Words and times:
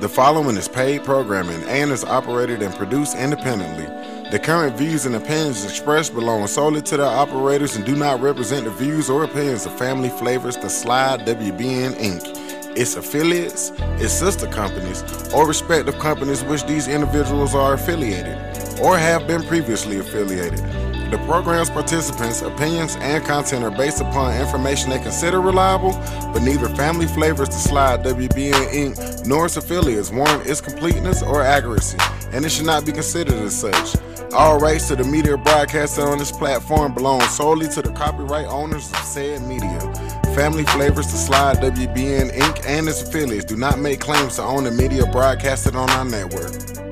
The 0.00 0.08
following 0.08 0.56
is 0.56 0.68
paid 0.68 1.02
programming 1.02 1.60
and 1.64 1.90
is 1.90 2.04
operated 2.04 2.62
and 2.62 2.72
produced 2.72 3.16
independently. 3.16 3.86
The 4.30 4.38
current 4.38 4.76
views 4.76 5.06
and 5.06 5.16
opinions 5.16 5.64
expressed 5.64 6.14
belong 6.14 6.46
solely 6.46 6.82
to 6.82 6.98
the 6.98 7.04
operators 7.04 7.74
and 7.74 7.84
do 7.84 7.96
not 7.96 8.20
represent 8.20 8.62
the 8.62 8.70
views 8.70 9.10
or 9.10 9.24
opinions 9.24 9.66
of 9.66 9.76
Family 9.76 10.10
Flavors, 10.10 10.56
The 10.56 10.70
Slide, 10.70 11.26
WBN 11.26 11.94
Inc., 11.94 12.76
its 12.76 12.94
affiliates, 12.94 13.72
its 13.98 14.12
sister 14.12 14.46
companies, 14.46 15.02
or 15.34 15.48
respective 15.48 15.98
companies 15.98 16.44
which 16.44 16.64
these 16.66 16.86
individuals 16.86 17.56
are 17.56 17.74
affiliated 17.74 18.38
or 18.80 18.96
have 18.96 19.26
been 19.26 19.42
previously 19.42 19.98
affiliated. 19.98 20.87
The 21.10 21.16
program's 21.24 21.70
participants' 21.70 22.42
opinions 22.42 22.96
and 22.96 23.24
content 23.24 23.64
are 23.64 23.70
based 23.70 24.02
upon 24.02 24.38
information 24.38 24.90
they 24.90 24.98
consider 24.98 25.40
reliable, 25.40 25.92
but 26.34 26.42
neither 26.42 26.68
Family 26.68 27.06
Flavors 27.06 27.48
to 27.48 27.54
Slide 27.54 28.02
WBN 28.02 28.52
Inc. 28.52 29.26
nor 29.26 29.46
its 29.46 29.56
affiliates 29.56 30.10
warrant 30.10 30.46
its 30.46 30.60
completeness 30.60 31.22
or 31.22 31.42
accuracy, 31.42 31.96
and 32.32 32.44
it 32.44 32.50
should 32.50 32.66
not 32.66 32.84
be 32.84 32.92
considered 32.92 33.36
as 33.36 33.58
such. 33.58 33.96
All 34.34 34.60
rights 34.60 34.88
to 34.88 34.96
the 34.96 35.04
media 35.04 35.38
broadcasted 35.38 36.04
on 36.04 36.18
this 36.18 36.30
platform 36.30 36.92
belong 36.92 37.22
solely 37.22 37.68
to 37.68 37.80
the 37.80 37.92
copyright 37.92 38.46
owners 38.46 38.92
of 38.92 38.98
said 38.98 39.40
media. 39.48 39.80
Family 40.34 40.64
Flavors 40.64 41.06
to 41.06 41.16
Slide 41.16 41.56
WBN 41.56 42.32
Inc. 42.32 42.66
and 42.66 42.86
its 42.86 43.00
affiliates 43.00 43.46
do 43.46 43.56
not 43.56 43.78
make 43.78 44.00
claims 44.00 44.36
to 44.36 44.42
own 44.42 44.64
the 44.64 44.70
media 44.70 45.06
broadcasted 45.06 45.74
on 45.74 45.88
our 45.88 46.04
network. 46.04 46.87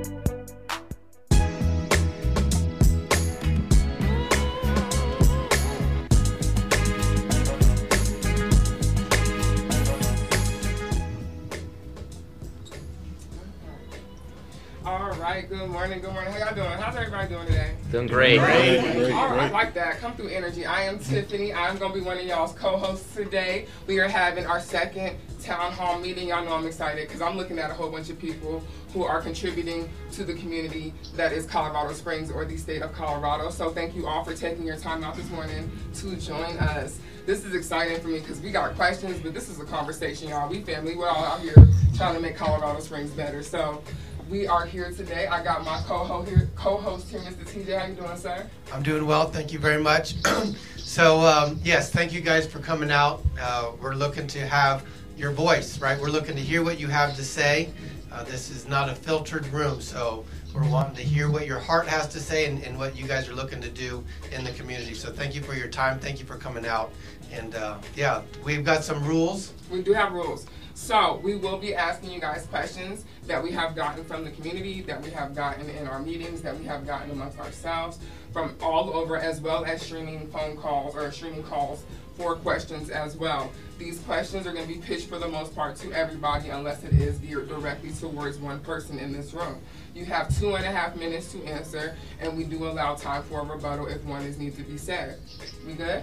Morning, 15.87 16.03
good 16.03 16.15
morning. 16.15 16.33
How 16.33 16.47
y'all 16.47 16.55
doing? 16.57 16.79
How's 16.79 16.97
everybody 16.97 17.29
doing 17.29 17.47
today? 17.47 17.77
Doing 17.93 18.09
great. 18.09 18.41
All 18.41 18.45
right, 18.45 19.39
I 19.39 19.51
like 19.51 19.73
that. 19.75 20.01
Come 20.01 20.17
through 20.17 20.31
energy. 20.31 20.67
I 20.67 20.83
am 20.83 20.99
Tiffany. 20.99 21.55
I'm 21.55 21.79
going 21.79 21.93
to 21.93 21.99
be 22.01 22.05
one 22.05 22.19
of 22.19 22.25
y'all's 22.25 22.55
co-hosts 22.55 23.15
today. 23.15 23.69
We 23.87 24.01
are 24.01 24.09
having 24.09 24.47
our 24.47 24.59
second 24.59 25.17
town 25.41 25.71
hall 25.71 26.01
meeting. 26.01 26.27
Y'all 26.27 26.45
know 26.45 26.55
I'm 26.55 26.67
excited 26.67 27.07
because 27.07 27.23
I'm 27.23 27.37
looking 27.37 27.61
at 27.61 27.71
a 27.71 27.75
whole 27.75 27.89
bunch 27.89 28.11
of 28.11 28.19
people 28.19 28.65
who 28.93 29.05
are 29.05 29.23
contributing 29.23 29.89
to 30.11 30.25
the 30.25 30.35
community 30.35 30.93
that 31.15 31.31
is 31.31 31.47
Colorado 31.47 31.93
Springs 31.93 32.33
or 32.33 32.45
the 32.45 32.57
state 32.57 32.83
of 32.83 32.93
Colorado. 32.93 33.51
So 33.51 33.71
thank 33.71 33.95
you 33.95 34.09
all 34.09 34.25
for 34.25 34.35
taking 34.35 34.67
your 34.67 34.79
time 34.79 35.05
out 35.05 35.15
this 35.15 35.31
morning 35.31 35.71
to 35.95 36.17
join 36.17 36.59
us. 36.59 36.99
This 37.27 37.45
is 37.45 37.55
exciting 37.55 38.01
for 38.01 38.09
me 38.09 38.19
because 38.19 38.41
we 38.41 38.51
got 38.51 38.75
questions, 38.75 39.21
but 39.21 39.35
this 39.35 39.49
is 39.49 39.61
a 39.61 39.65
conversation, 39.65 40.31
y'all. 40.31 40.49
We 40.49 40.63
family. 40.63 40.97
We're 40.97 41.09
all 41.09 41.25
out 41.25 41.39
here 41.39 41.55
trying 41.97 42.17
to 42.17 42.21
make 42.21 42.35
Colorado 42.35 42.81
Springs 42.81 43.11
better. 43.11 43.45
So 43.45 43.85
we 44.29 44.47
are 44.47 44.67
here 44.67 44.91
today. 44.91 45.27
I 45.27 45.43
got 45.43 45.65
my 45.65 45.81
co-host 45.87 46.29
here, 46.29 46.49
co-host 46.57 47.09
here, 47.11 47.21
Mr. 47.21 47.45
TJ. 47.45 47.79
How 47.79 47.87
you 47.87 47.95
doing, 47.95 48.17
sir? 48.17 48.49
I'm 48.73 48.83
doing 48.83 49.07
well, 49.07 49.31
thank 49.31 49.53
you 49.53 49.59
very 49.59 49.81
much. 49.81 50.15
so, 50.77 51.21
um, 51.21 51.61
yes, 51.63 51.91
thank 51.91 52.13
you 52.13 52.21
guys 52.21 52.47
for 52.47 52.59
coming 52.59 52.91
out. 52.91 53.23
Uh, 53.41 53.73
we're 53.81 53.95
looking 53.95 54.27
to 54.29 54.47
have 54.47 54.85
your 55.17 55.31
voice, 55.31 55.81
right? 55.81 56.01
We're 56.01 56.11
looking 56.11 56.35
to 56.35 56.43
hear 56.43 56.65
what 56.65 56.81
you 56.81 56.89
have 56.89 57.15
to 57.17 57.25
say. 57.25 57.71
Uh, 58.11 58.25
this 58.25 58.51
is 58.51 58.67
not 58.67 58.89
a 58.89 58.95
filtered 58.95 59.47
room, 59.49 59.81
so 59.81 60.25
we're 60.55 60.69
wanting 60.69 60.97
to 60.97 61.03
hear 61.03 61.31
what 61.31 61.47
your 61.47 61.61
heart 61.61 61.87
has 61.87 62.09
to 62.09 62.19
say 62.19 62.47
and, 62.47 62.63
and 62.65 62.77
what 62.79 62.97
you 62.97 63.07
guys 63.07 63.29
are 63.29 63.35
looking 63.35 63.61
to 63.61 63.71
do 63.71 64.03
in 64.33 64.43
the 64.43 64.53
community. 64.53 64.95
So, 64.95 65.13
thank 65.13 65.35
you 65.35 65.43
for 65.43 65.55
your 65.55 65.69
time. 65.69 65.99
Thank 66.01 66.19
you 66.19 66.27
for 66.27 66.37
coming 66.37 66.67
out. 66.67 66.93
And 67.33 67.55
uh, 67.55 67.79
yeah, 67.95 68.23
we've 68.45 68.65
got 68.65 68.83
some 68.83 69.05
rules. 69.05 69.53
We 69.71 69.83
do 69.83 69.93
have 69.93 70.13
rules. 70.13 70.47
So 70.77 71.21
we 71.25 71.37
will 71.37 71.57
be 71.57 71.75
asking 71.75 72.11
you 72.11 72.21
guys 72.21 72.45
questions 72.47 73.07
that 73.27 73.43
we 73.43 73.51
have 73.53 73.75
gotten 73.75 74.05
from 74.05 74.25
the 74.25 74.31
community, 74.31 74.83
that 74.83 75.03
we 75.03 75.09
have 75.11 75.35
gotten 75.35 75.71
in 75.71 75.89
our 75.89 75.99
meetings, 75.99 76.43
that 76.43 76.57
we 76.57 76.67
have 76.67 76.87
gotten 76.87 77.11
amongst 77.11 77.39
ourselves 77.39 77.99
from 78.31 78.55
all 78.61 78.93
over, 78.93 79.17
as 79.17 79.41
well 79.41 79.65
as 79.65 79.81
streaming 79.81 80.29
phone 80.29 80.55
calls 80.55 80.95
or 80.95 81.11
streaming 81.11 81.43
calls 81.43 81.83
for 82.15 82.37
questions 82.37 82.91
as 82.91 83.17
well. 83.17 83.51
These 83.79 84.01
questions 84.01 84.47
are 84.47 84.53
going 84.53 84.69
to 84.69 84.73
be 84.73 84.79
pitched 84.79 85.09
for 85.09 85.19
the 85.19 85.27
most 85.27 85.55
part 85.55 85.77
to 85.77 85.93
everybody 85.93 86.51
unless 86.51 86.85
it 86.85 86.93
is 86.93 87.19
geared 87.19 87.49
directly 87.49 87.91
towards 87.93 88.37
one 88.37 88.61
person 88.61 88.99
in 88.99 89.15
this 89.15 89.33
room. 89.33 89.59
You 89.95 90.05
have 90.05 90.29
two 90.39 90.57
and 90.57 90.65
a 90.65 90.71
half 90.71 90.95
minutes 90.95 91.33
to 91.33 91.43
answer, 91.47 91.97
and 92.21 92.37
we 92.37 92.45
do 92.45 92.67
allow 92.67 92.95
time 92.97 93.23
for 93.23 93.41
a 93.41 93.45
rebuttal 93.45 93.87
if 93.87 94.05
one 94.05 94.23
is 94.23 94.39
needs 94.39 94.57
to 94.59 94.63
be 94.63 94.77
said. 94.77 95.19
We 95.67 95.73
good? 95.73 96.03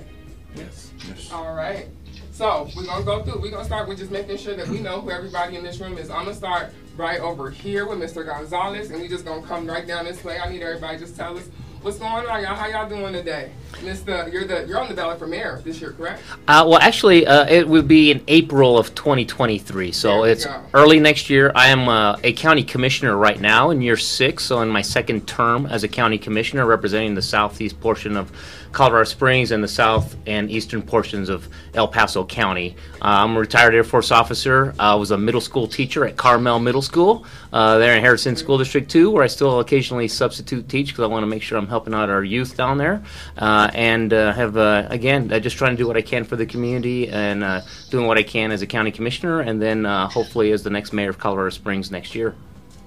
Yes. 0.56 0.92
yes. 1.08 1.31
All 1.31 1.53
right. 1.53 1.88
So 2.34 2.68
we're 2.76 2.86
gonna 2.86 3.06
go 3.06 3.22
through. 3.22 3.42
We're 3.42 3.52
gonna 3.52 3.64
start 3.64 3.88
with 3.88 4.00
just 4.00 4.10
making 4.10 4.38
sure 4.38 4.56
that 4.56 4.68
we 4.68 4.80
know 4.80 5.02
who 5.02 5.12
everybody 5.12 5.56
in 5.56 5.64
this 5.64 5.80
room 5.80 6.00
is. 6.00 6.10
I'm 6.10 6.26
gonna 6.26 6.34
start 6.34 6.74
right 6.98 7.20
over 7.20 7.52
here 7.52 7.88
with 7.88 8.00
Mr. 8.00 8.26
Gonzalez, 8.26 8.90
and 8.90 9.00
we 9.00 9.08
just 9.08 9.24
gonna 9.24 9.46
come 9.46 9.68
right 9.68 9.86
down 9.86 10.06
this 10.06 10.24
way. 10.24 10.40
I 10.40 10.50
need 10.50 10.64
everybody 10.64 10.98
just 10.98 11.16
tell 11.16 11.38
us 11.38 11.48
what's 11.84 12.00
going 12.00 12.26
on, 12.26 12.42
y'all. 12.42 12.56
How 12.56 12.66
y'all 12.66 12.90
doing 12.90 13.14
today? 13.14 13.52
Mr. 13.74 14.34
You're 14.34 14.46
the 14.46 14.66
you're 14.68 14.80
on 14.80 14.90
the 14.90 14.96
ballot 14.96 15.20
for 15.20 15.28
mayor 15.28 15.62
this 15.64 15.80
year, 15.80 15.92
correct? 15.92 16.24
Uh, 16.48 16.66
well, 16.68 16.80
actually, 16.80 17.28
uh, 17.28 17.46
it 17.48 17.68
will 17.68 17.84
be 17.84 18.10
in 18.10 18.24
April 18.28 18.80
of 18.80 18.96
2023, 18.96 19.92
so 19.92 20.24
it's 20.24 20.46
go. 20.46 20.64
early 20.74 21.00
next 21.00 21.30
year. 21.30 21.52
I 21.54 21.68
am 21.68 21.88
uh, 21.88 22.18
a 22.24 22.34
county 22.34 22.64
commissioner 22.64 23.16
right 23.16 23.40
now 23.40 23.70
in 23.70 23.80
year 23.80 23.98
six, 23.98 24.44
so 24.44 24.60
in 24.62 24.70
my 24.70 24.82
second 24.82 25.28
term 25.28 25.68
as 25.68 25.84
a 25.84 25.88
county 25.88 26.18
commissioner, 26.18 26.66
representing 26.66 27.14
the 27.14 27.22
southeast 27.22 27.80
portion 27.80 28.18
of 28.18 28.32
Colorado 28.74 29.06
Springs 29.06 29.52
and 29.52 29.64
the 29.64 29.68
south 29.68 30.18
and 30.26 30.50
eastern 30.50 30.82
portions 30.82 31.30
of 31.30 31.48
El 31.76 31.88
Paso 31.88 32.26
County. 32.26 32.76
Uh, 32.96 33.22
I'm 33.24 33.38
a 33.38 33.40
retired 33.40 33.76
Air 33.76 33.84
Force 33.84 34.12
officer. 34.12 34.74
I 34.80 34.96
was 34.96 35.12
a 35.12 35.18
middle 35.18 35.40
school 35.40 35.68
teacher 35.68 36.06
at 36.06 36.18
Carmel 36.18 36.60
Middle 36.60 36.82
School 36.82 37.26
uh, 37.54 37.78
there 37.78 37.96
in 37.96 38.02
Harrison 38.02 38.36
School 38.36 38.58
District 38.58 38.90
2, 38.90 39.12
where 39.12 39.24
I 39.24 39.28
still 39.28 39.60
occasionally 39.60 40.08
substitute 40.08 40.68
teach 40.68 40.88
because 40.88 41.04
I 41.04 41.08
want 41.08 41.22
to 41.22 41.28
make 41.28 41.44
sure 41.44 41.58
I'm 41.58 41.68
helping 41.68 41.94
out 41.94 42.10
our 42.10 42.24
youth 42.24 42.58
down 42.58 42.80
there. 42.80 43.04
Uh, 43.38 43.70
and 43.76 44.12
uh, 44.12 44.34
have, 44.34 44.58
uh, 44.58 44.88
again, 44.90 45.30
just 45.42 45.58
trying 45.58 45.74
to 45.74 45.78
do 45.78 45.88
what 45.88 45.96
I 45.96 46.02
can 46.02 46.24
for 46.24 46.36
the 46.36 46.46
community 46.46 47.10
and 47.10 47.44
uh, 47.44 47.62
doing 47.92 48.08
what 48.08 48.18
I 48.18 48.24
can 48.24 48.52
as 48.52 48.64
a 48.64 48.68
county 48.68 48.92
commissioner 48.92 49.42
and 49.42 49.62
then 49.62 49.86
hopefully 49.86 50.52
as 50.52 50.64
the 50.64 50.72
next 50.72 50.94
mayor 50.94 51.10
of 51.10 51.20
Colorado 51.20 51.52
Springs 51.52 51.92
next 51.92 52.16
year. 52.16 52.36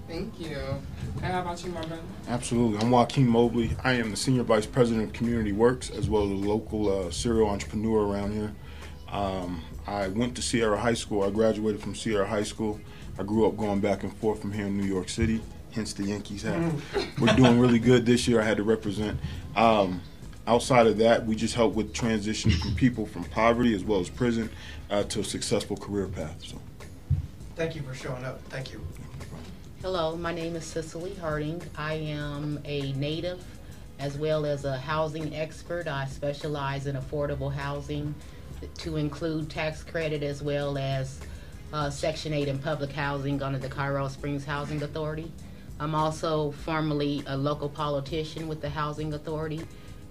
Thank 0.09 0.39
you. 0.41 0.83
And 1.27 1.35
how 1.35 1.41
about 1.41 1.65
you, 1.65 1.73
my 1.73 1.81
brother? 1.81 2.03
Absolutely. 2.29 2.79
I'm 2.79 2.93
Juaquin 2.93 3.27
Mobley. 3.27 3.77
I 3.83 3.95
am 3.95 4.13
the 4.13 4.17
Senior 4.17 4.45
Vice 4.45 4.65
President 4.65 5.09
of 5.09 5.13
Community 5.13 5.51
Works 5.51 5.91
as 5.91 6.09
well 6.09 6.23
as 6.23 6.31
a 6.31 6.35
local 6.35 6.89
uh, 6.89 7.11
serial 7.11 7.49
entrepreneur 7.49 8.07
around 8.07 8.33
here. 8.33 8.55
Um, 9.11 9.61
I 9.89 10.07
went 10.07 10.37
to 10.37 10.43
Sierra 10.43 10.79
High 10.79 10.95
School. 10.95 11.25
I 11.25 11.31
graduated 11.31 11.81
from 11.81 11.97
Sierra 11.97 12.29
High 12.29 12.45
School. 12.45 12.79
I 13.19 13.25
grew 13.25 13.45
up 13.45 13.57
going 13.57 13.81
back 13.81 14.05
and 14.05 14.17
forth 14.19 14.41
from 14.41 14.53
here 14.53 14.67
in 14.67 14.79
New 14.79 14.87
York 14.87 15.09
City, 15.09 15.43
hence 15.73 15.93
the 15.95 16.05
Yankees 16.05 16.43
hat. 16.43 16.73
We're 17.21 17.35
doing 17.35 17.59
really 17.59 17.81
good 17.81 18.07
this 18.07 18.29
year. 18.29 18.41
I 18.41 18.45
had 18.45 18.59
to 18.59 18.63
represent. 18.63 19.19
Um, 19.57 20.03
outside 20.47 20.87
of 20.87 20.97
that, 20.99 21.27
we 21.27 21.35
just 21.35 21.57
help 21.57 21.75
with 21.75 21.93
transitioning 21.93 22.57
from 22.61 22.77
people 22.77 23.05
from 23.05 23.25
poverty 23.25 23.75
as 23.75 23.83
well 23.83 23.99
as 23.99 24.09
prison 24.09 24.49
uh, 24.91 25.03
to 25.03 25.21
a 25.21 25.25
successful 25.25 25.77
career 25.77 26.07
path. 26.07 26.41
So. 26.45 26.61
Thank 27.57 27.75
you 27.75 27.83
for 27.83 27.95
showing 27.95 28.25
up. 28.25 28.41
Thank 28.43 28.73
you. 28.73 28.81
Hello, 29.87 30.17
my 30.17 30.35
name 30.35 30.57
is 30.57 30.65
Cycily 30.65 31.15
Harding. 31.15 31.63
I 31.79 31.93
am 31.95 32.59
a 32.65 32.93
native 32.95 33.41
as 34.01 34.19
well 34.19 34.45
as 34.45 34.65
a 34.65 34.77
housing 34.77 35.33
expert. 35.33 35.87
I 35.87 36.07
specialize 36.07 36.89
in 36.89 36.97
affordable 36.97 37.55
housing 37.55 38.13
to 38.79 38.97
include 38.97 39.49
tax 39.49 39.85
credit 39.85 40.25
as 40.25 40.43
well 40.43 40.77
as 40.77 41.21
uh, 41.73 41.89
Section 41.89 42.33
8 42.33 42.49
and 42.49 42.61
public 42.61 42.91
housing 42.91 43.41
under 43.41 43.61
the 43.61 43.69
Cairo 43.69 44.09
Springs 44.09 44.45
Housing 44.45 44.83
Authority. 44.83 45.31
I'm 45.79 45.95
also 45.95 46.51
formerly 46.51 47.23
a 47.29 47.37
local 47.37 47.69
politician 47.69 48.49
with 48.49 48.61
the 48.61 48.71
Housing 48.71 49.15
Authority, 49.15 49.65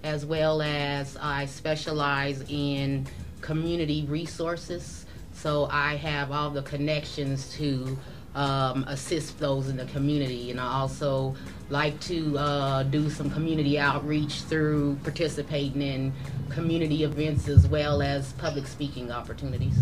as 0.06 0.26
well 0.26 0.62
as 0.62 1.18
I 1.18 1.48
specialize 1.48 2.46
in 2.48 3.08
community 3.42 4.06
resources. 4.08 5.06
So 5.34 5.68
I 5.70 5.96
have 5.98 6.32
all 6.32 6.50
the 6.50 6.62
connections 6.62 7.52
to 7.56 8.00
um, 8.36 8.84
assist 8.88 9.40
those 9.40 9.70
in 9.70 9.78
the 9.78 9.86
community. 9.86 10.52
And 10.52 10.60
I 10.60 10.80
also 10.80 11.36
like 11.70 12.00
to 12.02 12.38
uh, 12.38 12.84
do 12.84 13.10
some 13.10 13.32
community 13.32 13.80
outreach 13.80 14.42
through 14.42 15.00
participating 15.04 15.82
in 15.82 16.14
community 16.50 17.04
events 17.04 17.48
as 17.48 17.68
well 17.68 18.02
as 18.02 18.34
public 18.34 18.68
speaking 18.68 19.12
opportunities. 19.12 19.76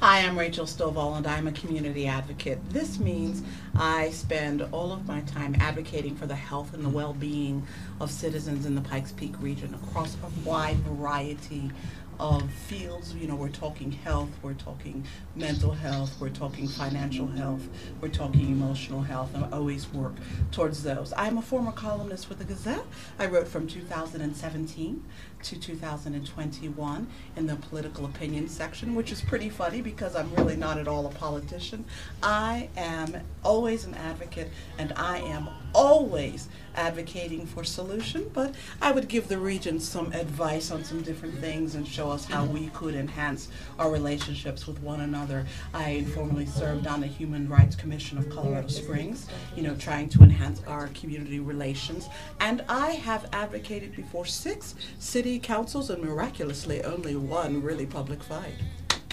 Hi, 0.00 0.20
I'm 0.20 0.38
Rachel 0.38 0.66
Stovall, 0.66 1.16
and 1.16 1.26
I'm 1.26 1.46
a 1.46 1.52
community 1.52 2.06
advocate. 2.06 2.58
This 2.68 2.98
means 2.98 3.42
I 3.74 4.10
spend 4.10 4.60
all 4.70 4.92
of 4.92 5.08
my 5.08 5.22
time 5.22 5.56
advocating 5.60 6.14
for 6.14 6.26
the 6.26 6.34
health 6.34 6.74
and 6.74 6.84
the 6.84 6.90
well 6.90 7.14
being 7.14 7.66
of 8.00 8.10
citizens 8.10 8.66
in 8.66 8.74
the 8.74 8.82
Pikes 8.82 9.12
Peak 9.12 9.32
region 9.40 9.72
across 9.72 10.14
a 10.16 10.46
wide 10.46 10.76
variety 10.78 11.70
of 12.18 12.50
fields. 12.50 13.14
You 13.14 13.26
know, 13.26 13.36
we're 13.36 13.48
talking 13.48 13.92
health, 13.92 14.30
we're 14.42 14.54
talking 14.54 15.04
mental 15.34 15.72
health, 15.72 16.16
we're 16.20 16.30
talking 16.30 16.68
financial 16.68 17.26
health, 17.26 17.68
we're 18.00 18.08
talking 18.08 18.48
emotional 18.48 19.02
health, 19.02 19.34
and 19.34 19.44
I 19.44 19.50
always 19.50 19.92
work 19.92 20.14
towards 20.52 20.82
those. 20.82 21.12
I'm 21.16 21.38
a 21.38 21.42
former 21.42 21.72
columnist 21.72 22.28
with 22.28 22.38
the 22.38 22.44
Gazette. 22.44 22.84
I 23.18 23.26
wrote 23.26 23.48
from 23.48 23.66
2017 23.66 25.04
to 25.44 25.58
2021 25.58 27.06
in 27.36 27.46
the 27.46 27.56
political 27.56 28.06
opinion 28.06 28.48
section, 28.48 28.94
which 28.94 29.12
is 29.12 29.20
pretty 29.20 29.48
funny 29.48 29.82
because 29.82 30.16
I'm 30.16 30.34
really 30.34 30.56
not 30.56 30.78
at 30.78 30.88
all 30.88 31.06
a 31.06 31.10
politician. 31.10 31.84
I 32.22 32.70
am 32.76 33.20
always 33.44 33.84
an 33.84 33.94
advocate 33.94 34.50
and 34.78 34.92
I 34.96 35.18
am 35.18 35.48
always 35.74 36.48
advocating 36.76 37.46
for 37.46 37.62
solution, 37.64 38.30
but 38.32 38.54
I 38.80 38.92
would 38.92 39.08
give 39.08 39.28
the 39.28 39.38
region 39.38 39.78
some 39.80 40.12
advice 40.12 40.70
on 40.70 40.84
some 40.84 41.02
different 41.02 41.38
things 41.38 41.74
and 41.74 41.86
show 41.86 42.10
us 42.10 42.24
how 42.24 42.44
we 42.44 42.68
could 42.68 42.94
enhance 42.94 43.48
our 43.78 43.90
relationships 43.90 44.66
with 44.66 44.80
one 44.80 45.00
another. 45.00 45.46
I 45.72 45.90
informally 45.90 46.46
served 46.46 46.86
on 46.86 47.00
the 47.00 47.06
Human 47.06 47.48
Rights 47.48 47.76
Commission 47.76 48.18
of 48.18 48.28
Colorado 48.30 48.68
Springs, 48.68 49.28
you 49.54 49.62
know, 49.62 49.74
trying 49.76 50.08
to 50.10 50.22
enhance 50.22 50.62
our 50.66 50.88
community 50.88 51.40
relations. 51.40 52.08
And 52.40 52.64
I 52.68 52.92
have 52.92 53.28
advocated 53.32 53.94
before 53.94 54.26
six 54.26 54.74
city 54.98 55.33
councils 55.38 55.90
and 55.90 56.02
miraculously 56.02 56.82
only 56.84 57.16
one 57.16 57.62
really 57.62 57.86
public 57.86 58.22
fight. 58.22 58.54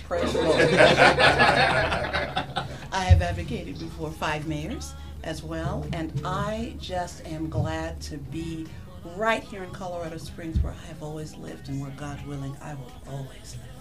Praise 0.07 0.33
the 0.33 0.41
Lord. 0.41 0.55
I 2.93 3.03
have 3.05 3.21
advocated 3.21 3.79
before 3.79 4.11
five 4.11 4.47
mayors 4.47 4.93
as 5.23 5.43
well, 5.43 5.87
and 5.93 6.11
I 6.25 6.75
just 6.79 7.25
am 7.27 7.49
glad 7.49 8.01
to 8.01 8.17
be 8.17 8.67
right 9.15 9.43
here 9.43 9.63
in 9.63 9.71
Colorado 9.71 10.17
Springs 10.17 10.59
where 10.59 10.73
I 10.73 10.87
have 10.87 11.01
always 11.01 11.35
lived 11.35 11.69
and 11.69 11.81
where 11.81 11.91
God 11.91 12.25
willing 12.27 12.55
I 12.61 12.73
will 12.75 12.91
always 13.07 13.55
live. 13.55 13.71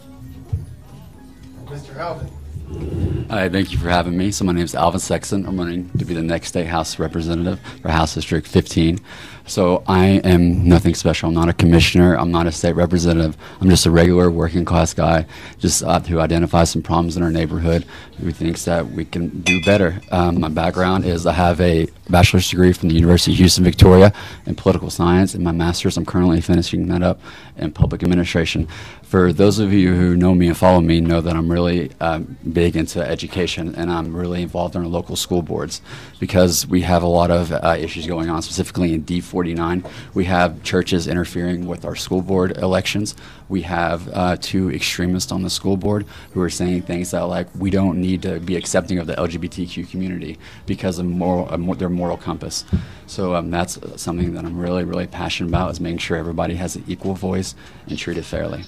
Mr. 1.66 1.96
Alvin. 1.96 3.26
Hi, 3.30 3.48
thank 3.48 3.72
you 3.72 3.78
for 3.78 3.88
having 3.88 4.16
me. 4.16 4.30
So 4.30 4.44
my 4.44 4.52
name 4.52 4.64
is 4.64 4.74
Alvin 4.74 5.00
Sexton. 5.00 5.46
I'm 5.46 5.58
running 5.58 5.90
to 5.98 6.04
be 6.04 6.14
the 6.14 6.22
next 6.22 6.48
state 6.48 6.66
House 6.66 6.98
representative 6.98 7.60
for 7.82 7.90
House 7.90 8.14
District 8.14 8.46
15. 8.46 8.98
So 9.46 9.82
I 9.86 10.06
am 10.06 10.68
nothing 10.68 10.94
special. 10.94 11.28
I'm 11.28 11.34
not 11.34 11.48
a 11.48 11.52
commissioner. 11.52 12.14
I'm 12.14 12.30
not 12.30 12.46
a 12.46 12.52
state 12.52 12.74
representative. 12.74 13.36
I'm 13.60 13.68
just 13.68 13.86
a 13.86 13.90
regular 13.90 14.30
working 14.30 14.64
class 14.64 14.94
guy, 14.94 15.26
just 15.58 15.82
uh, 15.82 16.00
who 16.00 16.20
identifies 16.20 16.70
some 16.70 16.82
problems 16.82 17.16
in 17.16 17.22
our 17.22 17.30
neighborhood, 17.30 17.84
who 18.20 18.30
thinks 18.30 18.64
that 18.66 18.86
we 18.86 19.04
can 19.04 19.40
do 19.40 19.60
better. 19.64 20.00
Um, 20.12 20.40
my 20.40 20.48
background 20.48 21.04
is 21.04 21.26
I 21.26 21.32
have 21.32 21.60
a 21.60 21.88
bachelor's 22.08 22.48
degree 22.48 22.72
from 22.72 22.88
the 22.88 22.94
University 22.94 23.32
of 23.32 23.38
Houston, 23.38 23.64
Victoria, 23.64 24.12
in 24.46 24.54
political 24.54 24.90
science, 24.90 25.34
and 25.34 25.42
my 25.42 25.52
master's. 25.52 25.96
I'm 25.96 26.06
currently 26.06 26.40
finishing 26.40 26.86
that 26.88 27.02
up 27.02 27.20
in 27.56 27.72
public 27.72 28.02
administration. 28.02 28.68
For 29.02 29.32
those 29.32 29.58
of 29.58 29.72
you 29.72 29.94
who 29.94 30.16
know 30.16 30.34
me 30.34 30.48
and 30.48 30.56
follow 30.56 30.80
me, 30.80 31.00
know 31.00 31.20
that 31.20 31.34
I'm 31.34 31.50
really 31.50 31.90
um, 32.00 32.36
big 32.52 32.76
into 32.76 33.02
education, 33.04 33.74
and 33.74 33.90
I'm 33.90 34.14
really 34.14 34.42
involved 34.42 34.76
in 34.76 34.82
our 34.82 34.88
local 34.88 35.16
school 35.16 35.42
boards 35.42 35.82
because 36.20 36.66
we 36.66 36.82
have 36.82 37.02
a 37.02 37.08
lot 37.08 37.30
of 37.30 37.52
uh, 37.52 37.76
issues 37.78 38.06
going 38.06 38.30
on, 38.30 38.42
specifically 38.42 38.94
in 38.94 39.02
D4 39.02 39.29
49. 39.30 39.84
We 40.12 40.24
have 40.24 40.62
churches 40.62 41.06
interfering 41.06 41.66
with 41.66 41.84
our 41.84 41.94
school 41.94 42.20
board 42.20 42.58
elections. 42.58 43.14
We 43.48 43.62
have 43.62 44.08
uh, 44.12 44.36
two 44.40 44.70
extremists 44.70 45.32
on 45.32 45.42
the 45.42 45.50
school 45.50 45.76
board 45.76 46.04
who 46.32 46.40
are 46.42 46.50
saying 46.50 46.82
things 46.82 47.12
that 47.12 47.22
like 47.22 47.46
we 47.56 47.70
don't 47.70 48.00
need 48.00 48.22
to 48.22 48.40
be 48.40 48.56
accepting 48.56 48.98
of 48.98 49.06
the 49.06 49.14
LGBTQ 49.14 49.88
community 49.90 50.38
because 50.66 50.98
of 50.98 51.06
moral, 51.06 51.48
uh, 51.48 51.74
their 51.74 51.88
moral 51.88 52.16
compass. 52.16 52.64
So 53.06 53.34
um, 53.34 53.50
that's 53.50 53.78
something 53.96 54.34
that 54.34 54.44
I'm 54.44 54.58
really, 54.58 54.84
really 54.84 55.06
passionate 55.06 55.48
about 55.48 55.70
is 55.70 55.80
making 55.80 55.98
sure 55.98 56.16
everybody 56.16 56.56
has 56.56 56.76
an 56.76 56.84
equal 56.86 57.14
voice 57.14 57.54
and 57.86 57.96
treated 57.96 58.24
fairly. 58.24 58.64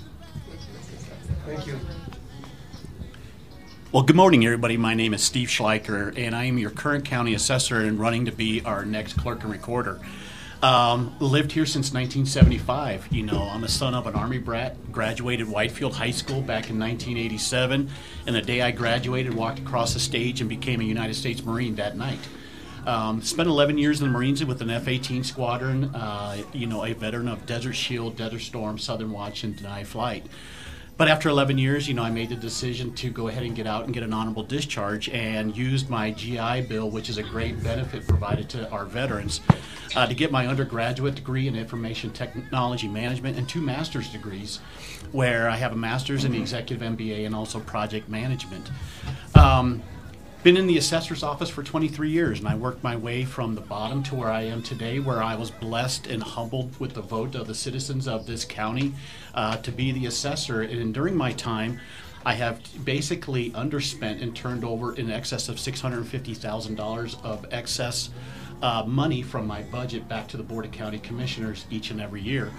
Thank 1.46 1.66
you. 1.66 1.78
Well, 3.92 4.02
good 4.04 4.16
morning, 4.16 4.42
everybody. 4.46 4.78
My 4.78 4.94
name 4.94 5.12
is 5.12 5.22
Steve 5.22 5.48
Schleiker, 5.48 6.16
and 6.16 6.34
I 6.34 6.44
am 6.44 6.56
your 6.56 6.70
current 6.70 7.04
county 7.04 7.34
assessor 7.34 7.80
and 7.80 8.00
running 8.00 8.24
to 8.24 8.32
be 8.32 8.62
our 8.62 8.86
next 8.86 9.18
clerk 9.18 9.42
and 9.42 9.52
recorder. 9.52 10.00
Um, 10.62 11.16
lived 11.18 11.50
here 11.50 11.66
since 11.66 11.92
1975. 11.92 13.08
You 13.10 13.24
know, 13.24 13.48
I'm 13.50 13.64
a 13.64 13.68
son 13.68 13.94
of 13.94 14.06
an 14.06 14.14
Army 14.14 14.38
brat. 14.38 14.92
Graduated 14.92 15.48
Widefield 15.48 15.92
High 15.92 16.12
School 16.12 16.40
back 16.40 16.70
in 16.70 16.78
1987, 16.78 17.90
and 18.28 18.36
the 18.36 18.40
day 18.40 18.62
I 18.62 18.70
graduated, 18.70 19.34
walked 19.34 19.58
across 19.58 19.92
the 19.92 19.98
stage 19.98 20.40
and 20.40 20.48
became 20.48 20.80
a 20.80 20.84
United 20.84 21.14
States 21.14 21.44
Marine 21.44 21.74
that 21.76 21.96
night. 21.96 22.20
Um, 22.86 23.22
spent 23.22 23.48
11 23.48 23.76
years 23.76 24.00
in 24.00 24.06
the 24.06 24.12
Marines 24.12 24.44
with 24.44 24.62
an 24.62 24.70
F-18 24.70 25.24
squadron. 25.24 25.94
Uh, 25.94 26.42
you 26.52 26.68
know, 26.68 26.84
a 26.84 26.92
veteran 26.92 27.26
of 27.26 27.44
Desert 27.44 27.74
Shield, 27.74 28.16
Desert 28.16 28.40
Storm, 28.40 28.78
Southern 28.78 29.10
Watch, 29.10 29.42
and 29.42 29.56
Deny 29.56 29.82
Flight. 29.82 30.26
But 31.02 31.08
after 31.08 31.28
11 31.28 31.58
years, 31.58 31.88
you 31.88 31.94
know, 31.94 32.04
I 32.04 32.10
made 32.10 32.28
the 32.28 32.36
decision 32.36 32.94
to 32.94 33.10
go 33.10 33.26
ahead 33.26 33.42
and 33.42 33.56
get 33.56 33.66
out 33.66 33.86
and 33.86 33.92
get 33.92 34.04
an 34.04 34.12
honorable 34.12 34.44
discharge 34.44 35.08
and 35.08 35.56
used 35.56 35.90
my 35.90 36.12
GI 36.12 36.60
Bill, 36.68 36.88
which 36.90 37.10
is 37.10 37.18
a 37.18 37.24
great 37.24 37.60
benefit 37.60 38.06
provided 38.06 38.48
to 38.50 38.70
our 38.70 38.84
veterans, 38.84 39.40
uh, 39.96 40.06
to 40.06 40.14
get 40.14 40.30
my 40.30 40.46
undergraduate 40.46 41.16
degree 41.16 41.48
in 41.48 41.56
information 41.56 42.12
technology 42.12 42.86
management 42.86 43.36
and 43.36 43.48
two 43.48 43.60
master's 43.60 44.10
degrees, 44.10 44.60
where 45.10 45.50
I 45.50 45.56
have 45.56 45.72
a 45.72 45.76
master's 45.76 46.24
in 46.24 46.30
the 46.30 46.40
executive 46.40 46.86
MBA 46.86 47.26
and 47.26 47.34
also 47.34 47.58
project 47.58 48.08
management. 48.08 48.70
Um, 49.34 49.82
been 50.44 50.56
in 50.56 50.68
the 50.68 50.78
assessor's 50.78 51.24
office 51.24 51.50
for 51.50 51.64
23 51.64 52.10
years, 52.10 52.38
and 52.38 52.48
I 52.48 52.54
worked 52.54 52.84
my 52.84 52.94
way 52.94 53.24
from 53.24 53.56
the 53.56 53.60
bottom 53.60 54.04
to 54.04 54.14
where 54.14 54.30
I 54.30 54.42
am 54.42 54.62
today, 54.62 55.00
where 55.00 55.22
I 55.22 55.34
was 55.34 55.50
blessed 55.50 56.06
and 56.06 56.22
humbled 56.22 56.78
with 56.78 56.94
the 56.94 57.00
vote 57.00 57.34
of 57.34 57.48
the 57.48 57.54
citizens 57.56 58.06
of 58.06 58.26
this 58.26 58.44
county 58.44 58.92
uh, 59.34 59.56
to 59.58 59.72
be 59.72 59.92
the 59.92 60.06
assessor. 60.06 60.62
And 60.62 60.92
during 60.92 61.16
my 61.16 61.32
time, 61.32 61.80
I 62.24 62.34
have 62.34 62.60
basically 62.84 63.50
underspent 63.50 64.22
and 64.22 64.34
turned 64.34 64.64
over 64.64 64.94
in 64.94 65.10
excess 65.10 65.48
of 65.48 65.56
$650,000 65.56 67.24
of 67.24 67.46
excess 67.50 68.10
uh, 68.62 68.84
money 68.86 69.22
from 69.22 69.46
my 69.46 69.62
budget 69.62 70.08
back 70.08 70.28
to 70.28 70.36
the 70.36 70.42
Board 70.42 70.64
of 70.64 70.70
County 70.70 70.98
Commissioners 70.98 71.66
each 71.68 71.90
and 71.90 72.00
every 72.00 72.22
year. 72.22 72.52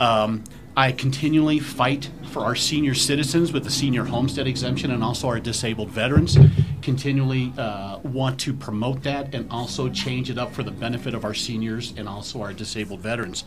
Um, 0.00 0.44
I 0.76 0.92
continually 0.92 1.58
fight 1.58 2.08
for 2.30 2.44
our 2.44 2.54
senior 2.54 2.94
citizens 2.94 3.52
with 3.52 3.64
the 3.64 3.70
senior 3.70 4.04
homestead 4.04 4.46
exemption 4.46 4.92
and 4.92 5.02
also 5.02 5.26
our 5.26 5.40
disabled 5.40 5.90
veterans. 5.90 6.38
Continually 6.82 7.52
uh, 7.58 7.98
want 8.04 8.38
to 8.40 8.52
promote 8.52 9.02
that 9.02 9.34
and 9.34 9.50
also 9.50 9.88
change 9.88 10.30
it 10.30 10.38
up 10.38 10.52
for 10.52 10.62
the 10.62 10.70
benefit 10.70 11.14
of 11.14 11.24
our 11.24 11.34
seniors 11.34 11.94
and 11.96 12.08
also 12.08 12.42
our 12.42 12.52
disabled 12.52 13.00
veterans. 13.00 13.44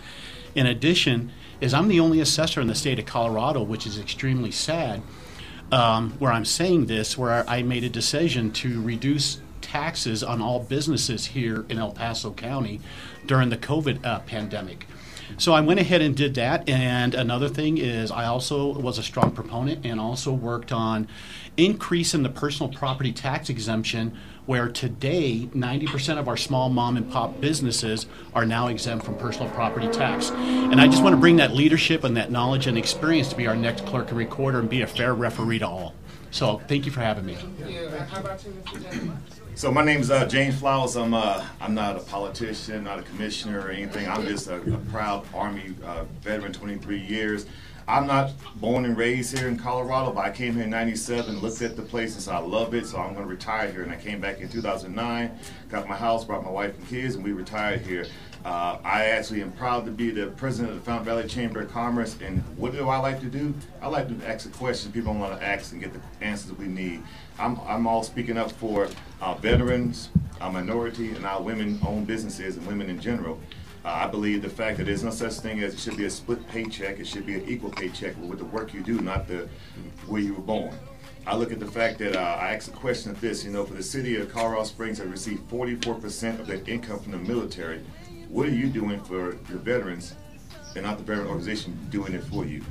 In 0.56 0.66
addition, 0.66 1.32
is 1.60 1.74
I'm 1.74 1.88
the 1.88 2.00
only 2.00 2.20
assessor 2.20 2.60
in 2.60 2.68
the 2.68 2.76
state 2.76 3.00
of 3.00 3.06
Colorado, 3.06 3.62
which 3.62 3.86
is 3.86 4.00
extremely 4.00 4.52
sad, 4.52 5.02
um, 5.72 6.12
where 6.20 6.32
I'm 6.32 6.46
saying 6.46 6.88
this, 6.88 7.18
where 7.18 7.48
I 7.50 7.62
made 7.62 7.84
a 7.84 7.90
decision 7.90 8.52
to 8.54 8.82
reduce 8.82 9.40
taxes 9.62 10.24
on 10.24 10.42
all 10.42 10.60
businesses 10.60 11.28
here 11.28 11.66
in 11.70 11.78
El 11.78 11.92
Paso 11.92 12.32
County 12.32 12.82
during 13.26 13.50
the 13.50 13.58
COVID 13.58 14.06
uh, 14.06 14.20
pandemic. 14.20 14.88
So 15.38 15.54
I 15.54 15.62
went 15.62 15.80
ahead 15.80 16.02
and 16.02 16.16
did 16.16 16.36
that. 16.36 16.68
And 16.68 17.16
another 17.16 17.48
thing 17.48 17.78
is, 17.78 18.12
I 18.12 18.26
also 18.26 18.74
was 18.74 18.98
a 18.98 19.04
strong 19.04 19.32
proponent 19.32 19.86
and 19.86 20.00
also 20.00 20.34
worked 20.34 20.72
on 20.72 21.08
increasing 21.56 22.24
the 22.24 22.30
personal 22.30 22.72
property 22.72 23.14
tax 23.14 23.50
exemption. 23.50 24.18
Where 24.48 24.70
today, 24.70 25.50
90% 25.54 26.18
of 26.18 26.28
our 26.28 26.36
small 26.36 26.70
mom 26.70 26.98
and 26.98 27.10
pop 27.12 27.40
businesses 27.40 28.08
are 28.34 28.46
now 28.46 28.68
exempt 28.68 29.06
from 29.06 29.16
personal 29.18 29.50
property 29.52 29.88
tax. 29.90 30.32
And 30.32 30.82
I 30.82 30.88
just 30.88 31.04
want 31.04 31.14
to 31.14 31.20
bring 31.20 31.36
that 31.38 31.54
leadership 31.54 32.04
and 32.04 32.18
that 32.18 32.32
knowledge 32.32 32.66
and 32.66 32.78
experience 32.78 33.30
to 33.30 33.36
be 33.36 33.46
our 33.46 33.56
next 33.56 33.86
clerk 33.86 34.10
and 34.10 34.18
recorder 34.18 34.60
and 34.60 34.70
be 34.70 34.82
a 34.82 34.88
fair 34.88 35.14
referee 35.14 35.60
to 35.60 35.68
all. 35.68 35.94
So 36.32 36.60
thank 36.68 36.86
you 36.86 36.92
for 36.92 37.02
having 37.02 37.26
me. 37.26 37.34
How 37.34 37.68
you, 37.68 39.12
So 39.56 39.72
my 39.72 39.84
name 39.84 40.00
is 40.00 40.10
uh, 40.10 40.26
James 40.26 40.58
Flowers. 40.58 40.96
I'm 40.96 41.14
uh, 41.14 41.46
I'm 41.60 41.76
not 41.76 41.98
a 41.98 42.00
politician, 42.00 42.86
not 42.86 43.00
a 43.00 43.04
commissioner 43.04 43.60
or 43.60 43.70
anything. 43.70 44.08
I'm 44.08 44.26
just 44.26 44.48
a, 44.48 44.56
a 44.56 44.78
proud 44.90 45.26
Army 45.34 45.76
uh, 45.86 46.06
veteran, 46.22 46.54
23 46.54 47.00
years. 47.00 47.46
I'm 47.92 48.08
not 48.08 48.32
born 48.56 48.86
and 48.86 48.96
raised 48.96 49.38
here 49.38 49.50
in 49.50 49.58
Colorado, 49.58 50.14
but 50.14 50.24
I 50.24 50.32
came 50.32 50.54
here 50.54 50.64
in 50.64 50.70
97, 50.70 51.42
looked 51.42 51.62
at 51.62 51.76
the 51.76 51.82
place 51.82 52.14
and 52.14 52.24
said 52.24 52.36
I 52.36 52.40
love 52.40 52.74
it, 52.74 52.86
so 52.86 52.98
I'm 52.98 53.14
going 53.14 53.26
to 53.26 53.30
retire 53.30 53.70
here. 53.70 53.84
And 53.84 53.92
I 53.92 53.98
came 53.98 54.22
back 54.22 54.40
in 54.40 54.48
2009, 54.48 55.38
got 55.68 55.90
my 55.90 55.98
house, 55.98 56.24
brought 56.24 56.46
my 56.46 56.50
wife 56.50 56.74
and 56.78 56.88
kids, 56.88 57.16
and 57.16 57.24
we 57.24 57.34
retired 57.34 57.82
here. 57.82 58.06
Uh, 58.46 58.78
I 58.86 59.08
actually 59.08 59.42
am 59.42 59.52
proud 59.52 59.84
to 59.88 59.92
be 59.92 60.10
the 60.10 60.28
president 60.28 60.72
of 60.72 60.80
the 60.80 60.86
Fountain 60.86 61.04
Valley 61.04 61.28
Chamber 61.28 61.64
of 61.64 61.72
Commerce. 61.74 62.16
And 62.22 62.42
what 62.56 62.72
do 62.72 62.88
I 62.88 62.96
like 62.96 63.20
to 63.20 63.26
do? 63.26 63.54
I 63.82 63.90
like 63.90 64.08
to 64.08 64.26
ask 64.26 64.50
the 64.50 64.58
questions 64.58 64.94
people 64.94 65.14
want 65.14 65.38
to 65.38 65.46
ask 65.46 65.74
and 65.74 65.82
get 65.82 65.92
the 65.92 66.00
answers 66.26 66.48
that 66.48 66.58
we 66.58 66.68
need. 66.68 67.04
I'm, 67.38 67.60
I'm 67.68 67.88
all 67.88 68.04
speaking 68.04 68.38
up 68.38 68.54
for 68.54 68.88
our 69.22 69.36
veterans, 69.36 70.12
our 70.40 70.50
minority, 70.50 71.10
and 71.10 71.26
our 71.26 71.42
women-owned 71.42 72.08
businesses 72.08 72.56
and 72.56 72.66
women 72.66 72.90
in 72.90 73.02
general. 73.02 73.38
Uh, 73.84 73.90
I 73.90 74.08
believe 74.08 74.42
the 74.42 74.50
fact 74.50 74.78
that 74.78 74.86
there's 74.86 75.04
no 75.04 75.10
such 75.10 75.34
thing 75.40 75.62
as 75.64 75.74
it 75.74 75.80
should 75.80 75.98
be 75.98 76.06
a 76.06 76.10
split 76.10 76.48
paycheck. 76.48 77.00
It 77.00 77.08
should 77.08 77.26
be 77.26 77.36
an 77.36 77.50
equal 77.50 77.72
paycheck 77.72 78.16
with 78.22 78.40
the 78.40 78.46
work 78.46 78.74
you 78.74 78.82
do, 78.82 79.02
not 79.02 79.28
the 79.28 79.50
where 80.08 80.22
you 80.22 80.36
were 80.36 80.42
born. 80.42 80.74
I 81.26 81.36
look 81.36 81.52
at 81.52 81.60
the 81.60 81.68
fact 81.68 82.00
that 82.00 82.16
uh, 82.16 82.20
I 82.20 82.54
ask 82.54 82.68
a 82.68 82.76
question 82.76 83.12
of 83.12 83.22
this. 83.22 83.44
You 83.44 83.52
know, 83.52 83.64
for 83.64 83.74
the 83.74 83.84
city 83.84 84.18
of 84.18 84.32
Colorado 84.32 84.64
Springs, 84.64 85.00
that 85.00 85.08
received 85.08 85.50
44% 85.50 86.40
of 86.40 86.48
their 86.48 86.62
income 86.68 87.00
from 87.00 87.12
the 87.12 87.18
military 87.18 87.82
what 88.32 88.48
are 88.48 88.52
you 88.52 88.68
doing 88.68 89.02
for 89.02 89.36
your 89.50 89.60
veterans 89.60 90.16
and 90.76 90.86
not 90.86 90.98
the 90.98 91.04
veteran 91.04 91.28
organization 91.28 91.78
doing 91.90 92.14
it 92.14 92.24
for 92.24 92.46
you? 92.46 92.64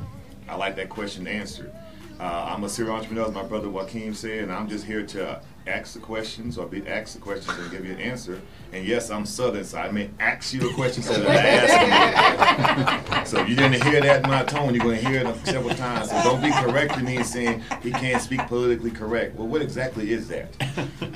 I 0.48 0.54
like 0.54 0.74
that 0.76 0.88
question 0.88 1.28
answered. 1.28 1.70
Uh, 2.18 2.46
I'm 2.48 2.64
a 2.64 2.68
serial 2.68 2.96
entrepreneur, 2.96 3.26
as 3.26 3.34
my 3.34 3.42
brother 3.42 3.68
Juaquin 3.68 4.14
said, 4.14 4.44
and 4.44 4.52
I'm 4.52 4.70
just 4.70 4.86
here 4.86 5.04
to 5.08 5.42
ask 5.70 5.94
the 5.94 6.00
questions 6.00 6.58
or 6.58 6.66
be 6.66 6.86
asked 6.86 7.14
the 7.14 7.20
questions 7.20 7.56
and 7.58 7.70
give 7.70 7.84
you 7.84 7.92
an 7.92 8.00
answer. 8.00 8.40
And 8.72 8.86
yes, 8.86 9.10
I'm 9.10 9.24
Southern, 9.26 9.64
so 9.64 9.78
I 9.78 9.90
may 9.90 10.10
ask 10.18 10.52
you 10.52 10.68
a 10.68 10.74
question 10.74 11.02
instead 11.02 11.22
of 11.22 11.28
asking 11.30 13.18
you. 13.18 13.26
so 13.26 13.40
if 13.40 13.48
you 13.48 13.56
didn't 13.56 13.82
hear 13.84 14.00
that 14.00 14.24
in 14.24 14.30
my 14.30 14.42
tone, 14.44 14.74
you're 14.74 14.84
going 14.84 15.00
to 15.00 15.08
hear 15.08 15.20
it 15.20 15.46
several 15.46 15.74
times. 15.74 16.10
So 16.10 16.22
don't 16.22 16.42
be 16.42 16.50
correcting 16.52 17.04
me 17.04 17.16
and 17.16 17.26
saying 17.26 17.62
he 17.82 17.90
can't 17.90 18.22
speak 18.22 18.40
politically 18.46 18.90
correct. 18.90 19.36
Well, 19.36 19.48
what 19.48 19.62
exactly 19.62 20.12
is 20.12 20.28
that? 20.28 20.48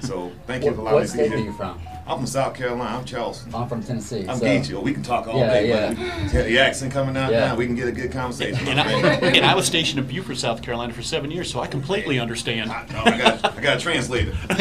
So 0.02 0.32
thank 0.46 0.64
you 0.64 0.74
for 0.74 0.80
allowing 0.80 1.02
me 1.02 1.06
to 1.06 1.12
be 1.12 1.18
state 1.18 1.28
here. 1.28 1.38
are 1.38 1.44
you 1.44 1.52
from? 1.52 1.80
I'm 2.06 2.18
from 2.18 2.26
South 2.26 2.54
Carolina. 2.54 2.98
I'm 2.98 3.04
Charleston. 3.06 3.54
I'm 3.54 3.66
from 3.66 3.82
Tennessee. 3.82 4.26
I'm 4.28 4.38
so- 4.38 4.44
Geechee. 4.44 4.82
We 4.82 4.92
can 4.92 5.02
talk 5.02 5.26
all 5.26 5.38
Yeah, 5.38 5.54
day, 5.54 5.68
yeah. 5.68 5.88
but 5.94 5.98
we- 6.34 6.52
the 6.52 6.58
accent 6.58 6.92
coming 6.92 7.16
out 7.16 7.32
Yeah. 7.32 7.46
now, 7.48 7.56
we 7.56 7.64
can 7.64 7.74
get 7.74 7.88
a 7.88 7.92
good 7.92 8.12
conversation. 8.12 8.68
And 8.68 8.78
I, 8.78 8.92
and 9.26 9.44
I 9.46 9.54
was 9.54 9.64
stationed 9.66 9.98
in 10.00 10.06
Beaufort, 10.06 10.36
South 10.36 10.60
Carolina 10.60 10.92
for 10.92 11.02
seven 11.02 11.30
years, 11.30 11.50
so 11.50 11.60
I 11.60 11.66
completely 11.66 12.18
understand. 12.18 12.70
I, 12.70 12.84
no, 12.92 13.02
I 13.04 13.16
got, 13.18 13.56
I 13.56 13.60
got 13.62 13.76
a 13.78 13.80
translator. 13.80 14.32
All 14.50 14.56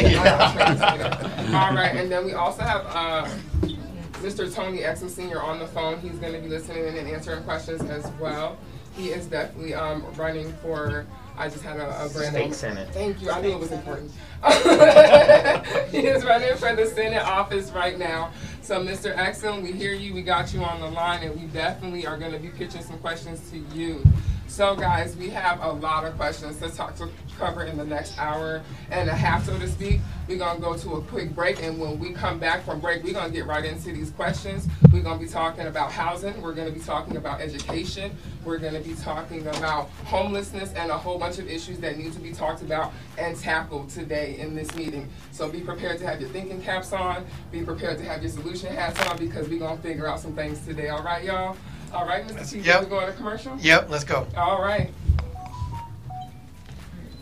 right, 1.73 1.91
and 1.95 2.09
then 2.09 2.23
we 2.23 2.31
also 2.33 2.61
have 2.61 2.85
uh, 2.87 3.27
Mr. 4.21 4.53
Tony 4.53 4.79
Exum 4.79 5.09
Sr. 5.09 5.41
on 5.41 5.59
the 5.59 5.67
phone. 5.67 5.99
He's 5.99 6.13
going 6.19 6.31
to 6.33 6.39
be 6.39 6.47
listening 6.47 6.85
in 6.87 6.95
and 6.95 7.09
answering 7.09 7.43
questions 7.43 7.81
as 7.83 8.07
well. 8.21 8.55
He 8.95 9.09
is 9.09 9.25
definitely 9.25 9.73
um, 9.73 10.05
running 10.15 10.53
for. 10.61 11.05
I 11.37 11.49
just 11.49 11.63
had 11.63 11.77
a, 11.77 12.05
a 12.05 12.09
brand 12.09 12.33
State 12.33 12.47
new- 12.47 12.53
Senate. 12.53 12.89
Thank 12.93 13.21
you. 13.21 13.29
I 13.31 13.41
knew 13.41 13.51
it 13.51 13.59
was 13.59 13.71
important. 13.71 14.11
he 15.89 16.05
is 16.05 16.23
running 16.25 16.55
for 16.57 16.75
the 16.75 16.85
Senate 16.85 17.23
office 17.23 17.71
right 17.71 17.97
now. 17.97 18.31
So, 18.61 18.83
Mr. 18.83 19.15
Exum, 19.15 19.63
we 19.63 19.71
hear 19.71 19.93
you. 19.93 20.13
We 20.13 20.21
got 20.21 20.53
you 20.53 20.63
on 20.63 20.79
the 20.79 20.89
line, 20.89 21.23
and 21.23 21.39
we 21.39 21.47
definitely 21.47 22.05
are 22.05 22.17
going 22.17 22.33
to 22.33 22.39
be 22.39 22.49
pitching 22.49 22.83
some 22.83 22.99
questions 22.99 23.49
to 23.51 23.57
you. 23.75 24.03
So, 24.47 24.75
guys, 24.75 25.15
we 25.17 25.29
have 25.31 25.59
a 25.63 25.71
lot 25.71 26.05
of 26.05 26.15
questions 26.15 26.59
to 26.59 26.69
talk 26.69 26.95
to 26.97 27.09
cover 27.39 27.63
in 27.63 27.75
the 27.75 27.83
next 27.85 28.17
hour 28.19 28.61
and 28.91 29.09
a 29.09 29.13
half, 29.13 29.45
so 29.45 29.57
to 29.57 29.67
speak. 29.67 29.99
We're 30.27 30.37
gonna 30.37 30.59
go 30.59 30.77
to 30.77 30.93
a 30.93 31.01
quick 31.01 31.33
break, 31.33 31.63
and 31.63 31.79
when 31.79 31.97
we 31.97 32.13
come 32.13 32.37
back 32.37 32.63
from 32.63 32.79
break, 32.79 33.03
we're 33.03 33.13
gonna 33.13 33.33
get 33.33 33.47
right 33.47 33.65
into 33.65 33.91
these 33.91 34.11
questions. 34.11 34.67
We're 34.91 35.01
gonna 35.01 35.19
be 35.19 35.27
talking 35.27 35.65
about 35.65 35.91
housing. 35.91 36.39
We're 36.39 36.53
gonna 36.53 36.71
be 36.71 36.79
talking 36.79 37.17
about 37.17 37.41
education. 37.41 38.15
We're 38.45 38.59
gonna 38.59 38.79
be 38.79 38.93
talking 38.93 39.47
about 39.47 39.89
homelessness 40.05 40.71
and 40.73 40.91
a 40.91 40.97
whole 40.97 41.17
bunch 41.17 41.39
of 41.39 41.49
issues 41.49 41.79
that 41.79 41.97
need 41.97 42.13
to 42.13 42.19
be 42.19 42.31
talked 42.31 42.61
about 42.61 42.93
and 43.17 43.35
tackled 43.35 43.89
today 43.89 44.37
in 44.37 44.53
this 44.53 44.73
meeting. 44.75 45.09
So 45.31 45.49
be 45.49 45.61
prepared 45.61 45.97
to 45.99 46.05
have 46.05 46.21
your 46.21 46.29
thinking 46.29 46.61
caps 46.61 46.93
on. 46.93 47.25
Be 47.51 47.63
prepared 47.63 47.97
to 47.97 48.05
have 48.05 48.21
your 48.21 48.31
solution 48.31 48.73
hats 48.73 49.03
on 49.07 49.17
because 49.17 49.49
we're 49.49 49.59
gonna 49.59 49.81
figure 49.81 50.07
out 50.07 50.19
some 50.19 50.33
things 50.33 50.63
today. 50.63 50.89
All 50.89 51.01
right, 51.01 51.23
y'all. 51.23 51.57
All 51.93 52.05
right, 52.07 52.27
Mr. 52.27 52.49
Chief, 52.51 52.65
Yep. 52.65 52.83
we 52.83 52.87
going 52.87 53.07
to 53.07 53.13
commercial? 53.13 53.55
Yep, 53.59 53.89
let's 53.89 54.03
go. 54.03 54.27
All 54.35 54.61
right. 54.61 54.91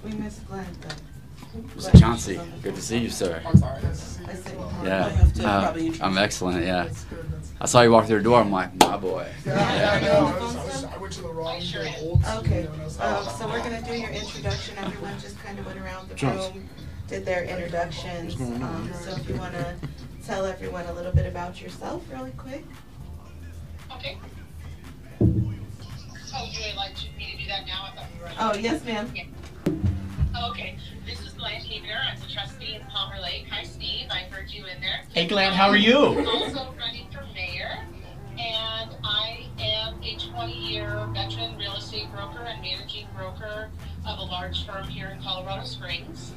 We 0.04 0.12
miss 0.13 0.40
Glant 0.40 0.82
though. 0.82 1.60
Mr. 1.78 2.00
Chauncey, 2.00 2.40
good 2.63 2.75
to 2.75 2.82
see 2.82 2.98
you, 2.98 3.10
sir. 3.10 3.42
I'm 3.46 3.58
sorry. 3.58 3.82
I 3.86 3.94
said, 3.94 4.58
Yeah, 4.84 5.30
uh, 5.44 5.74
I'm 6.01 6.18
excellent. 6.18 6.63
Yeah, 6.66 6.88
I 7.60 7.66
saw 7.66 7.82
you 7.82 7.92
walk 7.92 8.08
through 8.08 8.20
the 8.20 8.24
door. 8.24 8.40
I'm 8.40 8.51
like, 8.51 8.74
my 8.80 8.96
boy. 8.96 9.28
Okay, 9.46 10.08
um, 13.00 13.25
so 13.38 13.48
we're 13.48 13.60
gonna 13.60 13.82
do 13.82 13.94
your 13.94 14.10
introduction, 14.12 14.78
everyone 14.78 15.20
just 15.20 15.38
kind 15.44 15.60
of 15.60 15.66
went 15.66 15.80
around 15.80 16.08
the 16.10 16.25
room, 16.25 16.70
did 17.08 17.25
their 17.25 17.44
introductions. 17.44 18.36
Um, 18.40 18.90
so 18.94 19.12
if 19.12 19.28
you 19.28 19.36
wanna 19.36 19.75
tell 20.25 20.46
everyone 20.46 20.86
a 20.86 20.94
little 20.94 21.12
bit 21.12 21.25
about 21.25 21.62
yourself 21.62 22.01
really 22.12 22.32
quick. 22.32 22.63
Okay. 23.92 24.18
Oh, 25.22 26.46
you 26.50 26.60
would 26.66 26.75
like 26.75 26.96
to- 26.96 27.06
me 27.18 27.32
to 27.32 27.38
do 27.38 27.48
that 27.48 27.68
now? 27.68 27.84
I 27.92 27.96
thought 27.96 28.06
we 28.13 28.20
were. 28.24 28.32
Oh, 28.40 28.54
yes, 28.58 28.84
ma'am. 28.84 29.12
Oh, 30.36 30.50
okay, 30.50 30.78
this 31.06 31.20
is 31.22 31.34
Glant 31.34 31.63
Havenar. 31.63 32.00
I'm 32.12 32.20
the 32.20 32.25
trustee 32.25 32.74
in 32.75 32.82
Palmer 32.88 33.20
Lake. 33.22 33.46
Hi, 33.51 33.63
Steve. 33.63 34.08
I 34.10 34.22
heard 34.32 34.50
you 34.50 34.66
in 34.66 34.82
there. 34.82 35.04
Hey, 35.13 35.28
Glant, 35.28 35.54
how 35.56 35.70
are 35.70 35.78
you? 35.78 35.96
Also 36.28 36.74
running 36.80 37.06
for 37.12 37.24
mayor, 37.36 37.86
and 38.40 38.96
I 39.04 39.46
am 39.60 40.01
a 40.01 40.16
20-year 40.16 41.08
veteran 41.13 41.56
real 41.58 41.75
estate 41.75 42.12
broker 42.12 42.40
and 42.42 42.60
managing 42.62 43.06
broker 43.16 43.70
of 44.08 44.18
a 44.18 44.24
large 44.24 44.66
firm 44.66 44.88
here 44.88 45.10
in 45.10 45.22
Colorado 45.22 45.66
Springs. 45.66 46.34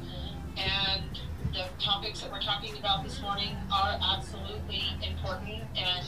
And 0.57 1.19
the 1.53 1.65
topics 1.83 2.21
that 2.21 2.31
we're 2.31 2.41
talking 2.41 2.77
about 2.77 3.03
this 3.03 3.19
morning 3.21 3.55
are 3.73 3.97
absolutely 4.13 4.83
important 5.01 5.63
and 5.75 6.05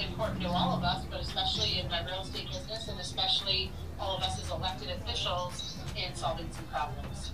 important 0.00 0.40
to 0.42 0.48
all 0.48 0.76
of 0.76 0.82
us, 0.82 1.04
but 1.10 1.20
especially 1.20 1.80
in 1.80 1.88
my 1.88 2.04
real 2.04 2.20
estate 2.20 2.46
business 2.48 2.88
and 2.88 3.00
especially 3.00 3.70
all 3.98 4.16
of 4.16 4.22
us 4.22 4.42
as 4.42 4.50
elected 4.50 4.90
officials 4.90 5.76
in 5.96 6.14
solving 6.14 6.48
some 6.52 6.64
problems. 6.66 7.32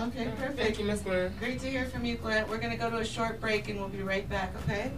Okay, 0.00 0.26
perfect. 0.36 0.58
Thank 0.58 0.78
you, 0.78 0.84
Ms. 0.84 1.02
Glant. 1.02 1.38
Great 1.38 1.60
to 1.60 1.70
hear 1.70 1.86
from 1.86 2.04
you, 2.04 2.16
Glant. 2.16 2.48
We're 2.48 2.58
gonna 2.58 2.76
go 2.76 2.90
to 2.90 2.98
a 2.98 3.04
short 3.04 3.40
break 3.40 3.68
and 3.68 3.78
we'll 3.78 3.88
be 3.88 4.02
right 4.02 4.28
back, 4.28 4.52
okay? 4.64 4.90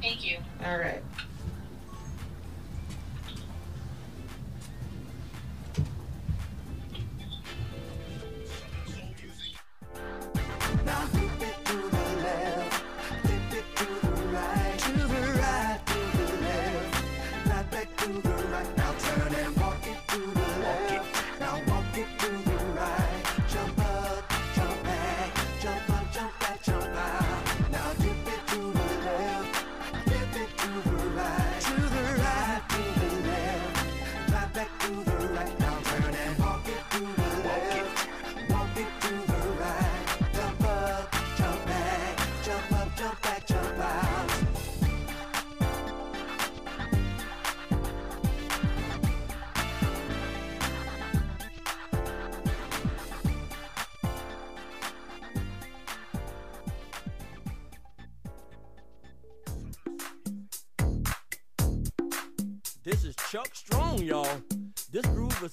Thank 0.00 0.24
you. 0.24 0.38
All 0.64 0.78
right. 0.78 1.02
This 10.84 11.17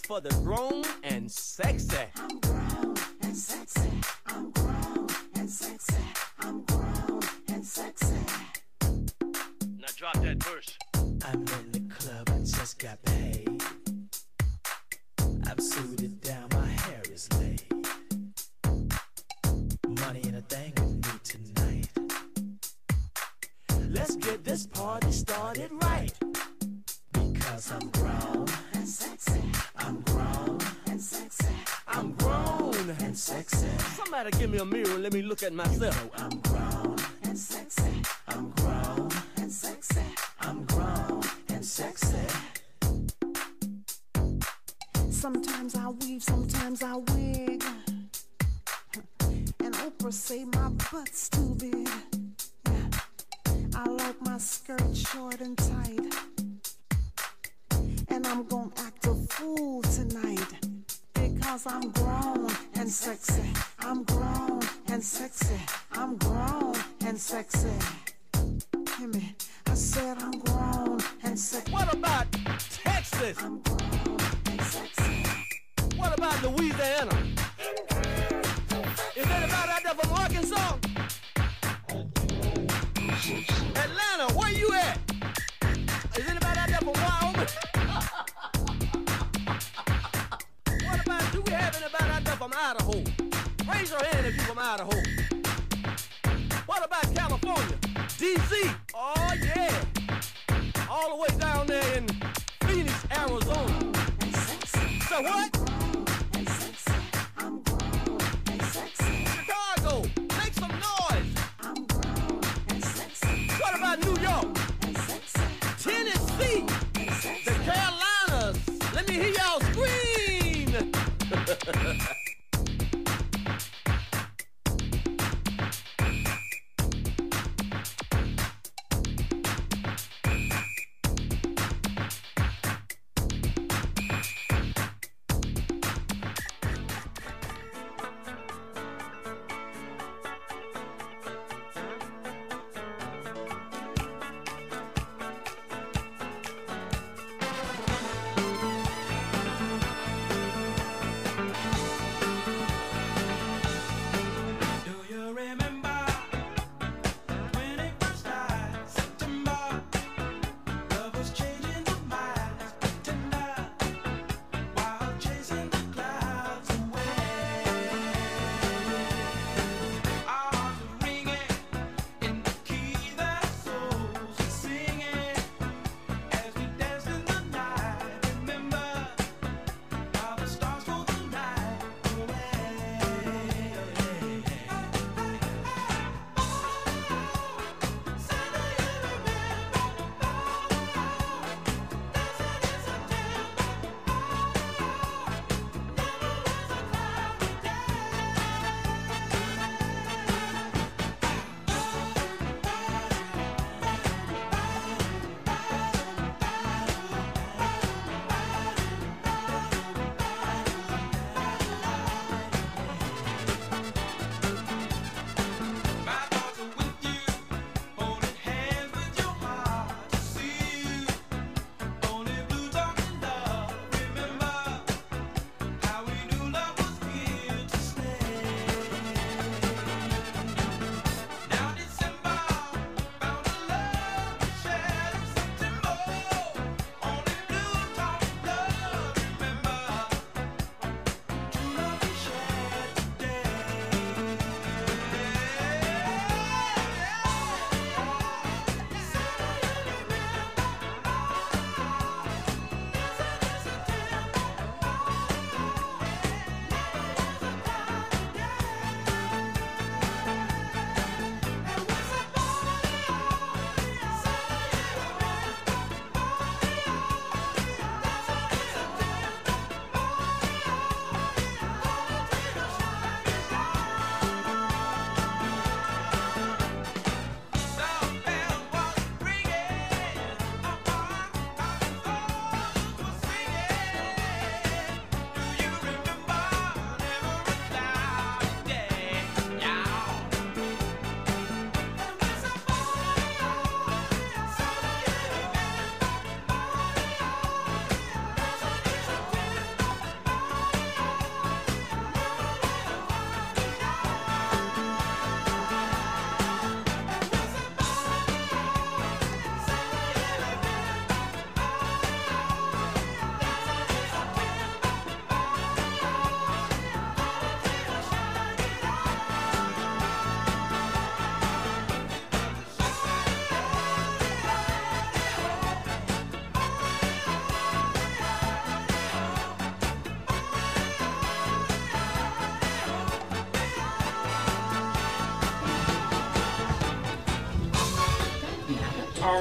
for 0.06 0.22
the 0.22 0.30
grown 0.44 0.84
and 1.04 1.32
sexy. 1.32 2.55
Look 35.36 35.44
at 35.44 35.54
myself. 35.54 36.55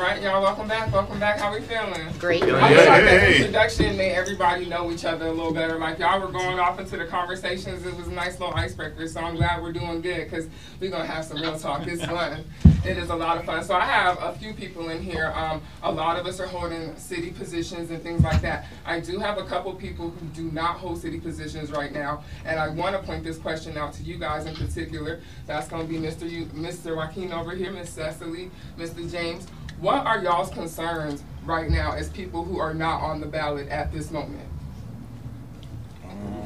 Right, 0.05 0.21
y'all, 0.21 0.43
welcome 0.43 0.69
back. 0.69 0.93
Welcome 0.93 1.19
back. 1.19 1.39
How 1.41 1.51
we 1.51 1.63
feeling? 1.63 1.99
Great. 2.19 2.43
I 2.43 2.47
Feeling 2.47 2.63
wish 2.63 2.71
good. 2.77 2.89
like 2.89 3.05
that 3.05 3.21
Hey. 3.23 3.37
introduction 3.39 3.97
made 3.97 4.13
everybody 4.13 4.67
know 4.67 4.91
each 4.91 5.07
other 5.07 5.29
a 5.29 5.33
little 5.33 5.51
better. 5.55 5.79
Like 5.79 5.99
y'all 5.99 6.21
were 6.21 6.31
going 6.31 6.59
off 6.59 6.79
into 6.79 6.99
the 6.99 7.07
conversations. 7.07 7.87
It 7.87 7.97
was 7.97 8.09
a 8.09 8.13
nice 8.13 8.39
little 8.39 8.55
icebreaker. 8.55 9.09
So 9.09 9.21
I'm 9.23 9.35
glad 9.35 9.63
we're 9.63 9.73
doing 9.73 10.03
good 10.03 10.25
because 10.29 10.47
we're 10.79 10.91
gonna 10.91 11.07
have 11.07 11.25
some 11.25 11.41
real 11.41 11.59
talk. 11.59 11.87
It's 11.87 12.05
fun. 12.05 12.45
It 12.85 12.99
is 12.99 13.09
a 13.09 13.15
lot 13.15 13.39
of 13.39 13.47
fun. 13.47 13.65
So 13.65 13.75
I 13.75 13.87
have 13.87 14.23
a 14.23 14.35
few 14.35 14.53
people 14.53 14.91
in 14.91 15.01
here. 15.03 15.33
Um, 15.35 15.63
a 15.83 15.91
lot 15.91 16.19
of 16.19 16.27
us 16.27 16.39
are 16.39 16.47
holding 16.47 16.95
city 16.97 17.31
positions 17.31 17.91
and 17.91 18.03
things 18.03 18.23
like 18.23 18.43
that. 18.43 18.67
I 18.85 19.01
do 19.01 19.19
have 19.21 19.39
a 19.39 19.45
couple 19.45 19.73
people 19.73 20.11
who 20.11 20.27
do 20.35 20.51
not 20.51 20.77
hold 20.77 20.99
city 21.01 21.19
positions 21.19 21.71
right 21.71 21.95
now, 21.95 22.23
and 22.45 22.61
I 22.61 22.69
want 22.69 22.95
to 22.95 23.03
point 23.03 23.25
this 23.25 23.39
question 23.39 23.79
out 23.79 23.95
to 23.95 24.03
you 24.03 24.19
guys 24.19 24.45
in 24.45 24.55
particular. 24.55 25.21
That's 25.47 25.67
gonna 25.67 25.85
be 25.85 25.97
Mr. 25.97 26.31
You, 26.31 26.45
Mr. 26.47 26.95
Juaquin 26.95 27.33
over 27.33 27.53
here, 27.55 27.73
Miss 27.73 27.89
Cycily, 27.89 28.51
Mr. 28.79 29.11
James. 29.11 29.47
What 29.81 30.07
are 30.07 30.23
y'all's 30.23 30.51
concerns 30.51 31.23
right 31.45 31.69
now 31.71 31.93
as 31.93 32.09
people 32.09 32.45
who 32.45 32.59
are 32.59 32.75
not 32.75 33.01
on 33.03 33.21
the 33.21 33.27
ballot 33.27 33.69
at 33.69 33.93
this 33.93 34.11
moment? 34.11 34.41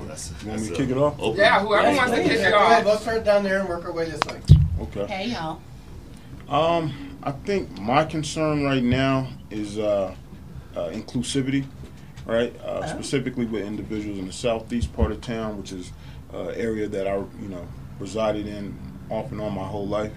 That's, 0.06 0.32
You 0.42 0.48
want 0.48 0.60
me 0.62 0.66
to 0.68 0.70
that's 0.72 0.80
kick 0.80 0.90
it 0.90 0.96
off? 0.96 1.16
open- 1.20 1.38
Yeah, 1.38 1.60
whoever 1.60 1.96
wants 1.96 2.12
to 2.12 2.22
kick 2.22 2.32
yeah, 2.38 2.48
it 2.48 2.50
go 2.50 2.56
ahead. 2.64 2.84
We'll 2.84 2.96
start 2.98 3.24
down 3.24 3.44
there 3.44 3.60
and 3.60 3.68
work 3.68 3.84
our 3.84 3.92
way 3.92 4.06
this 4.10 4.20
way. 4.26 4.40
Okay. 4.80 5.06
Hey 5.06 5.28
y'all. 5.30 5.60
Um, 6.48 7.18
I 7.22 7.32
think 7.32 7.78
my 7.78 8.04
concern 8.04 8.64
right 8.64 8.82
now 8.82 9.28
is 9.50 9.78
uh, 9.78 10.14
uh, 10.74 10.88
inclusivity, 10.88 11.66
right? 12.24 12.58
Uh, 12.60 12.86
Specifically 12.86 13.44
with 13.44 13.62
individuals 13.64 14.18
in 14.18 14.26
the 14.26 14.32
southeast 14.32 14.94
part 14.94 15.12
of 15.12 15.20
town, 15.20 15.58
which 15.58 15.72
is 15.72 15.92
uh, 16.32 16.46
area 16.48 16.88
that 16.88 17.06
I, 17.06 17.16
you 17.16 17.48
know, 17.48 17.66
resided 18.00 18.46
in 18.46 18.76
off 19.10 19.30
and 19.30 19.40
on 19.42 19.52
my 19.54 19.64
whole 19.66 19.86
life. 19.86 20.12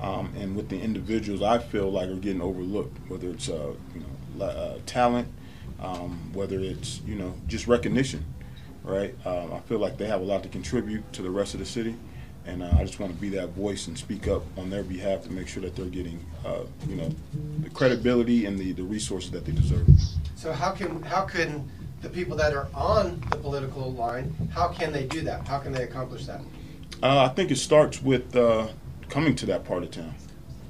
Um, 0.00 0.32
and 0.36 0.54
with 0.54 0.68
the 0.68 0.78
individuals 0.80 1.42
I 1.42 1.58
feel 1.58 1.90
like 1.90 2.08
are 2.08 2.16
getting 2.16 2.42
overlooked, 2.42 2.96
whether 3.08 3.30
it's 3.30 3.48
uh, 3.48 3.72
you 3.94 4.02
know 4.38 4.44
uh, 4.44 4.78
talent, 4.84 5.28
um, 5.80 6.30
whether 6.32 6.60
it's 6.60 7.00
you 7.06 7.14
know 7.14 7.34
just 7.46 7.66
recognition, 7.66 8.24
right? 8.82 9.14
Um, 9.26 9.52
I 9.54 9.60
feel 9.60 9.78
like 9.78 9.96
they 9.96 10.06
have 10.06 10.20
a 10.20 10.24
lot 10.24 10.42
to 10.42 10.48
contribute 10.48 11.10
to 11.14 11.22
the 11.22 11.30
rest 11.30 11.54
of 11.54 11.60
the 11.60 11.66
city, 11.66 11.96
and 12.44 12.62
uh, 12.62 12.70
I 12.78 12.84
just 12.84 13.00
want 13.00 13.14
to 13.14 13.18
be 13.18 13.30
that 13.30 13.50
voice 13.50 13.86
and 13.86 13.96
speak 13.96 14.28
up 14.28 14.42
on 14.58 14.68
their 14.68 14.82
behalf 14.82 15.22
to 15.22 15.32
make 15.32 15.48
sure 15.48 15.62
that 15.62 15.74
they're 15.74 15.86
getting 15.86 16.24
uh, 16.44 16.64
you 16.86 16.96
know 16.96 17.10
the 17.62 17.70
credibility 17.70 18.44
and 18.44 18.58
the, 18.58 18.72
the 18.72 18.84
resources 18.84 19.30
that 19.30 19.46
they 19.46 19.52
deserve. 19.52 19.88
So 20.36 20.52
how 20.52 20.72
can, 20.72 21.02
how 21.02 21.24
can 21.24 21.68
the 22.02 22.08
people 22.10 22.36
that 22.36 22.52
are 22.52 22.68
on 22.74 23.20
the 23.30 23.36
political 23.36 23.92
line, 23.92 24.34
how 24.52 24.68
can 24.68 24.92
they 24.92 25.04
do 25.04 25.22
that? 25.22 25.48
How 25.48 25.58
can 25.58 25.72
they 25.72 25.82
accomplish 25.82 26.26
that? 26.26 26.40
Uh, 27.02 27.24
I 27.24 27.28
think 27.28 27.50
it 27.50 27.56
starts 27.56 28.02
with 28.02 28.34
uh, 28.36 28.68
coming 29.08 29.34
to 29.36 29.46
that 29.46 29.64
part 29.64 29.82
of 29.82 29.90
town, 29.90 30.14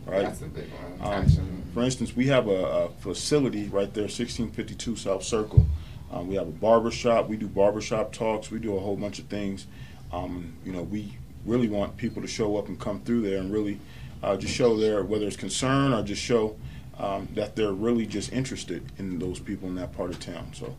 right? 0.06 0.22
That's 0.22 0.42
a 0.42 0.46
big 0.46 0.68
one. 1.00 1.14
Um, 1.14 1.62
for 1.74 1.82
instance, 1.82 2.14
we 2.16 2.26
have 2.28 2.48
a, 2.48 2.64
a 2.64 2.88
facility 3.00 3.68
right 3.68 3.92
there, 3.92 4.04
1652 4.04 4.96
South 4.96 5.22
Circle. 5.22 5.66
Um, 6.10 6.28
we 6.28 6.36
have 6.36 6.48
a 6.48 6.52
barber 6.52 6.90
shop. 6.90 7.28
We 7.28 7.36
do 7.36 7.48
barbershop 7.48 8.12
talks. 8.12 8.50
We 8.50 8.58
do 8.58 8.76
a 8.76 8.80
whole 8.80 8.96
bunch 8.96 9.18
of 9.18 9.26
things. 9.26 9.66
Um, 10.12 10.54
you 10.64 10.72
know, 10.72 10.82
we 10.82 11.18
really 11.44 11.68
want 11.68 11.96
people 11.96 12.22
to 12.22 12.28
show 12.28 12.56
up 12.56 12.68
and 12.68 12.78
come 12.78 13.00
through 13.00 13.22
there 13.22 13.38
and 13.38 13.52
really 13.52 13.80
uh, 14.22 14.36
just 14.36 14.54
show 14.54 14.76
their 14.76 15.04
whether 15.04 15.26
it's 15.26 15.36
concern 15.36 15.92
or 15.92 16.02
just 16.02 16.22
show 16.22 16.56
um, 16.98 17.28
that 17.34 17.56
they're 17.56 17.72
really 17.72 18.06
just 18.06 18.32
interested 18.32 18.82
in 18.98 19.18
those 19.18 19.38
people 19.38 19.68
in 19.68 19.74
that 19.74 19.92
part 19.96 20.10
of 20.10 20.18
town. 20.20 20.50
So 20.54 20.74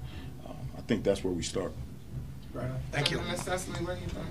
um, 0.46 0.56
I 0.78 0.82
think 0.82 1.04
that's 1.04 1.24
where 1.24 1.34
we 1.34 1.44
start. 1.44 1.74
Right 2.54 2.66
on. 2.66 2.80
Thank 2.92 3.12
you. 3.12 3.22
Ms. 3.22 3.42
Cycily, 3.42 3.86
what 3.86 3.96
do 3.98 4.02
you 4.02 4.08
think? 4.08 4.26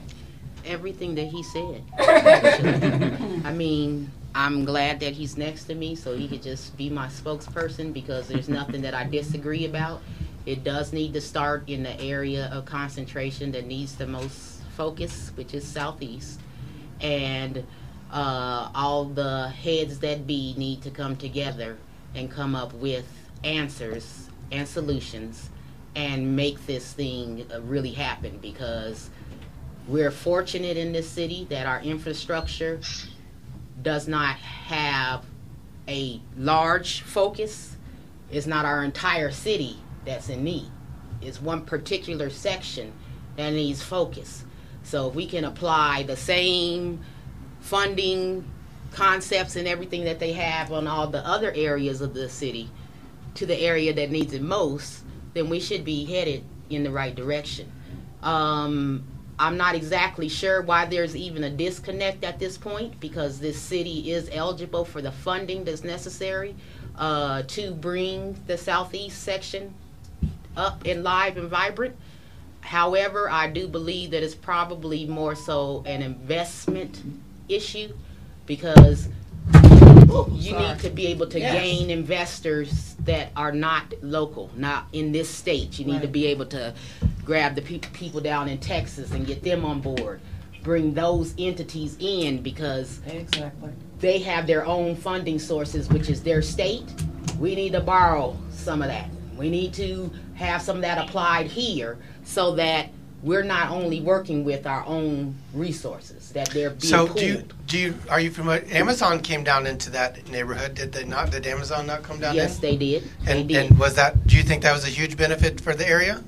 Everything 0.67 1.15
that 1.15 1.27
he 1.27 1.43
said. 1.43 1.83
I 3.45 3.53
mean, 3.53 4.11
I'm 4.35 4.65
glad 4.65 5.01
that 5.01 5.15
he's 5.15 5.39
next 5.39 5.65
to 5.65 5.75
me 5.75 5.95
so 5.95 6.17
he 6.17 6.29
could 6.29 6.43
just 6.43 6.77
be 6.77 6.91
my 6.91 7.07
spokesperson 7.07 7.93
because 7.93 8.29
there's 8.29 8.49
nothing 8.49 8.83
that 8.83 8.95
I 8.95 9.05
disagree 9.05 9.65
about. 9.65 10.03
It 10.45 10.63
does 10.63 10.93
need 10.93 11.15
to 11.15 11.21
start 11.21 11.69
in 11.69 11.83
the 11.83 11.99
area 12.01 12.51
of 12.53 12.67
concentration 12.67 13.53
that 13.53 13.67
needs 13.67 13.97
the 13.97 14.07
most 14.07 14.61
focus, 14.77 15.33
which 15.37 15.55
is 15.55 15.67
southeast. 15.67 16.41
And 17.01 17.65
uh, 18.13 18.71
all 18.75 19.07
the 19.07 19.49
heads 19.49 19.99
that 20.01 20.27
be 20.27 20.55
need 20.57 20.83
to 20.83 20.91
come 20.91 21.17
together 21.17 21.79
and 22.15 22.31
come 22.31 22.55
up 22.55 22.73
with 22.75 23.07
answers 23.43 24.29
and 24.53 24.67
solutions 24.69 25.51
and 25.95 26.37
make 26.37 26.65
this 26.67 26.93
thing 26.93 27.47
really 27.63 27.93
happen 27.93 28.39
because 28.43 29.11
we're 29.87 30.11
fortunate 30.11 30.77
in 30.77 30.93
this 30.93 31.09
city 31.09 31.47
that 31.51 31.67
our 31.67 31.81
infrastructure 31.81 32.81
does 33.83 34.09
not 34.09 34.37
have 34.37 35.25
a 35.87 36.21
large 36.37 37.03
focus. 37.03 37.77
It's 38.31 38.47
not 38.47 38.65
our 38.65 38.83
entire 38.83 39.31
city 39.31 39.79
that's 40.05 40.29
in 40.29 40.43
need. 40.43 40.71
It's 41.23 41.41
one 41.41 41.65
particular 41.65 42.31
section 42.31 42.93
that 43.37 43.51
needs 43.51 43.83
focus. 43.83 44.45
So 44.83 45.09
if 45.09 45.15
we 45.15 45.27
can 45.27 45.45
apply 45.45 46.03
the 46.05 46.17
same 46.17 47.01
funding 47.61 48.45
concepts 48.93 49.57
and 49.57 49.69
everything 49.69 50.05
that 50.05 50.19
they 50.19 50.33
have 50.33 50.73
on 50.73 50.87
all 50.87 51.07
the 51.07 51.25
other 51.27 51.53
areas 51.55 52.01
of 52.01 52.15
the 52.15 52.29
city 52.29 52.71
to 53.35 53.47
the 53.47 53.59
area 53.59 53.93
that 53.93 54.11
needs 54.11 54.33
it 54.33 54.43
most, 54.43 55.05
then 55.35 55.49
we 55.49 55.61
should 55.61 55.85
be 55.85 56.05
headed 56.05 56.45
in 56.71 56.83
the 56.83 56.91
right 56.91 57.15
direction. 57.15 57.71
Um, 58.23 59.05
I'm 59.39 59.57
not 59.57 59.75
exactly 59.75 60.29
sure 60.29 60.63
why 60.63 60.87
there's 60.87 61.15
even 61.15 61.45
a 61.45 61.51
disconnect 61.51 62.25
at 62.25 62.39
this 62.39 62.57
point 62.57 62.99
because 63.01 63.39
this 63.39 63.61
city 63.61 64.13
is 64.13 64.31
eligible 64.33 64.85
for 64.85 65.03
the 65.03 65.13
funding 65.13 65.65
that's 65.65 65.85
necessary 65.85 66.55
uh, 66.97 67.43
to 67.49 67.73
bring 67.73 68.37
the 68.47 68.57
southeast 68.57 69.23
section 69.23 69.75
up 70.57 70.83
and 70.87 71.05
live 71.05 71.37
and 71.37 71.51
vibrant. 71.51 71.95
However, 72.63 73.31
I 73.31 73.49
do 73.49 73.69
believe 73.69 74.11
that 74.13 74.23
it's 74.23 74.35
probably 74.35 75.05
more 75.07 75.35
so 75.35 75.83
an 75.87 76.03
investment 76.03 77.03
issue 77.49 77.95
because 78.47 79.09
you 80.07 80.51
sorry. 80.53 80.69
need 80.69 80.79
to 80.81 80.91
be 80.91 81.07
able 81.09 81.27
to 81.29 81.39
Yes. 81.39 81.53
gain 81.53 81.91
investors 81.91 82.95
that 83.05 83.31
are 83.37 83.53
not 83.53 83.93
local, 84.03 84.51
not 84.57 84.87
in 84.93 85.13
this 85.13 85.29
state. 85.29 85.79
You 85.79 85.85
need 85.87 86.03
to 86.03 86.09
be 86.09 86.27
able 86.27 86.47
to 86.47 86.75
grab 87.25 87.55
the 87.55 87.63
pe- 87.63 87.79
people 87.93 88.21
down 88.21 88.49
in 88.49 88.59
Texas 88.59 89.11
and 89.13 89.27
get 89.27 89.43
them 89.43 89.65
on 89.65 89.81
board. 89.81 90.21
Bring 90.63 90.95
those 90.95 91.35
entities 91.39 91.97
in 92.01 92.43
because 92.43 93.01
Exactly. 93.07 93.71
they 94.01 94.19
have 94.19 94.47
their 94.47 94.65
own 94.67 94.97
funding 94.97 95.39
sources, 95.39 95.89
which 95.89 96.09
is 96.09 96.23
their 96.23 96.43
state. 96.43 96.85
We 97.39 97.55
need 97.55 97.73
to 97.73 97.81
borrow 97.81 98.37
some 98.51 98.83
of 98.83 98.89
that. 98.89 99.09
We 99.37 99.51
need 99.51 99.73
to 99.75 100.11
have 100.35 100.63
some 100.63 100.77
of 100.77 100.83
that 100.83 100.99
applied 100.99 101.47
here 101.47 101.99
so 102.25 102.55
that 102.57 102.89
we're 103.27 103.43
not 103.43 103.71
only 103.73 104.01
working 104.01 104.45
with 104.45 104.69
our 104.69 104.87
own 104.87 105.35
resources, 105.53 106.31
that 106.31 106.49
they're 106.51 106.71
being 106.71 106.81
So 106.81 107.07
pooled. 107.07 107.19
do 107.19 107.27
you, 107.27 107.45
do 107.67 107.79
you, 107.79 107.95
are 108.09 108.21
you 108.21 108.31
familiar, 108.31 108.65
Amazon 108.71 109.19
came 109.21 109.43
down 109.43 109.67
into 109.67 109.91
that 109.91 110.29
neighborhood, 110.31 110.77
did 110.77 110.93
they 110.93 111.05
not? 111.05 111.33
Did 111.33 111.45
Amazon 111.45 111.89
not 111.89 112.05
come 112.05 112.21
down 112.21 112.31
in? 112.31 112.37
yes, 112.37 112.61
they 112.61 112.77
did. 112.77 113.03
They 113.25 113.33
And, 113.33 113.49
did. 113.49 113.67
and 113.71 113.79
was 113.81 113.97
that, 113.97 114.29
do 114.29 114.37
you 114.37 114.45
think 114.45 114.63
that 114.63 114.73
was 114.73 114.85
a 114.85 114.91
huge 114.91 115.17
benefit 115.17 115.61
for 115.61 115.75
the 115.75 115.87
area? 115.89 116.23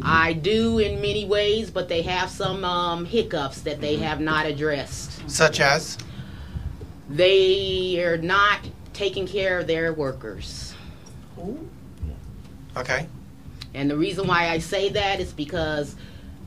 I 0.00 0.32
do 0.32 0.78
in 0.78 1.02
many 1.02 1.26
ways, 1.26 1.70
but 1.70 1.86
they 1.90 2.00
have 2.02 2.30
some 2.30 2.64
um, 2.64 3.04
hiccups 3.04 3.60
that 3.62 3.82
they 3.82 3.96
have 3.96 4.18
not 4.20 4.46
addressed. 4.46 5.28
Such 5.30 5.60
as? 5.60 5.98
They 7.10 8.02
are 8.02 8.16
not 8.16 8.60
taking 8.94 9.26
care 9.26 9.58
of 9.58 9.66
their 9.66 9.92
workers. 9.92 10.74
Okay. 12.74 13.06
And 13.74 13.90
the 13.90 13.96
reason 13.98 14.26
why 14.26 14.48
I 14.48 14.58
say 14.58 14.88
that 14.90 15.20
is 15.20 15.32
because 15.32 15.94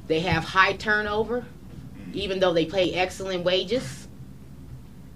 they 0.08 0.20
have 0.22 0.44
high 0.44 0.74
turnover, 0.74 1.46
even 2.14 2.40
though 2.40 2.54
they 2.54 2.66
pay 2.66 2.94
excellent 2.94 3.44
wages, 3.44 4.08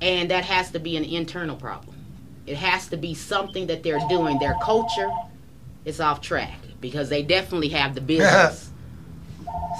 and 0.01 0.29
that 0.31 0.45
has 0.45 0.71
to 0.71 0.79
be 0.79 0.97
an 0.97 1.03
internal 1.03 1.55
problem. 1.55 1.95
It 2.45 2.57
has 2.57 2.87
to 2.89 2.97
be 2.97 3.13
something 3.13 3.67
that 3.67 3.83
they're 3.83 4.01
doing. 4.07 4.37
Their 4.39 4.55
culture 4.63 5.09
is 5.83 5.99
off 5.99 6.21
track 6.21 6.59
because 6.79 7.09
they 7.09 7.23
definitely 7.23 7.69
have 7.69 7.95
the 7.95 8.01
business. 8.13 8.69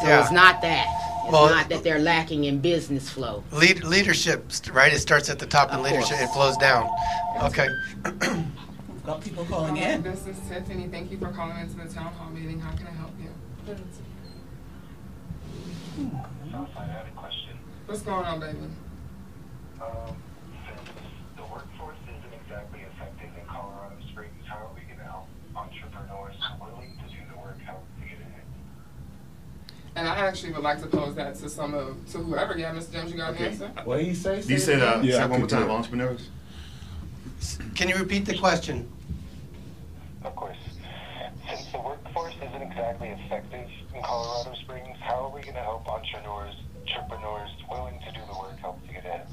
So 0.01 0.07
Yeah. 0.07 0.21
it's 0.21 0.31
not 0.31 0.61
that. 0.61 0.87
It's 1.23 1.31
Well- 1.31 1.49
not 1.49 1.69
that 1.69 1.83
they're 1.83 1.99
lacking 1.99 2.43
in 2.45 2.59
business 2.59 3.09
flow. 3.09 3.43
Lead, 3.51 3.83
leadership, 3.83 4.45
right? 4.71 4.91
It 4.93 4.99
starts 4.99 5.29
at 5.29 5.39
the 5.39 5.45
top 5.45 5.69
in 5.71 5.79
Of 5.79 5.83
leadership, 5.85 6.17
course. 6.17 6.21
it 6.29 6.33
flows 6.33 6.57
down. 6.57 6.89
Okay. 7.43 7.67
Got 9.05 9.21
people 9.21 9.45
calling 9.45 9.77
in. 9.77 10.01
This 10.01 10.25
is 10.25 10.37
Tiffany. 10.49 10.87
Thank 10.87 11.11
you 11.11 11.17
for 11.17 11.27
calling 11.29 11.57
into 11.59 11.75
the 11.77 11.93
town 11.93 12.11
hall 12.13 12.29
meeting. 12.31 12.59
How 12.59 12.71
can 12.75 12.87
I 12.87 12.91
help 12.91 13.11
you? 13.21 13.29
What's 17.85 18.01
going 18.01 18.25
on, 18.25 18.39
baby? 18.41 18.57
Um, 19.81 20.15
since 20.67 20.89
the 21.37 21.43
workforce 21.43 21.95
isn't 22.03 22.33
exactly 22.43 22.81
effective 22.81 23.29
in 23.39 23.45
Colorado 23.47 23.95
Springs, 24.11 24.33
how 24.45 24.57
are 24.57 24.69
we 24.75 24.81
going 24.81 24.97
to 24.97 25.05
help 25.05 25.27
entrepreneurs 25.55 26.35
willing 26.59 26.97
to 26.97 27.09
do 27.09 27.21
the 27.31 27.37
work 27.39 27.57
help 27.61 27.85
to 28.01 28.05
get 28.09 28.19
ahead? 28.19 28.43
And 29.95 30.05
I 30.09 30.15
actually 30.27 30.51
would 30.51 30.63
like 30.63 30.81
to 30.81 30.87
pose 30.87 31.15
that 31.15 31.35
to 31.35 31.47
some 31.49 31.73
of, 31.73 32.05
to 32.11 32.17
whoever. 32.17 32.57
Yeah, 32.57 32.73
Mr. 32.73 32.91
James, 32.91 33.11
you 33.11 33.17
got 33.17 33.29
an 33.29 33.35
Okay. 33.35 33.45
answer? 33.51 33.71
What 33.85 33.97
did 33.97 34.07
he 34.07 34.15
say? 34.15 34.41
You 34.41 34.57
said, 34.57 34.81
uh, 34.81 34.99
Yeah, 35.01 35.13
say 35.13 35.19
I 35.21 35.25
one 35.27 35.39
more 35.39 35.47
time, 35.47 35.71
entrepreneurs? 35.71 36.29
Can 37.75 37.87
you 37.87 37.95
repeat 37.95 38.25
the 38.25 38.37
question? 38.37 38.91
Of 40.25 40.35
course. 40.35 40.57
Since 41.47 41.71
the 41.71 41.79
workforce 41.79 42.33
isn't 42.35 42.61
exactly 42.61 43.09
effective 43.09 43.61
in 43.61 43.84
Colorado 44.05 44.53
Springs, 44.61 44.97
how 45.01 45.25
are 45.25 45.35
we 45.35 45.41
going 45.41 45.55
to 45.55 45.61
help 45.61 45.87
entrepreneurs, 45.87 46.53
entrepreneurs 46.87 47.49
willing 47.71 47.99
to 48.01 48.11
do 48.11 48.19
the 48.31 48.37
work 48.37 48.55
help 48.59 48.79
to 48.85 48.93
get 48.93 49.03
ahead? 49.03 49.25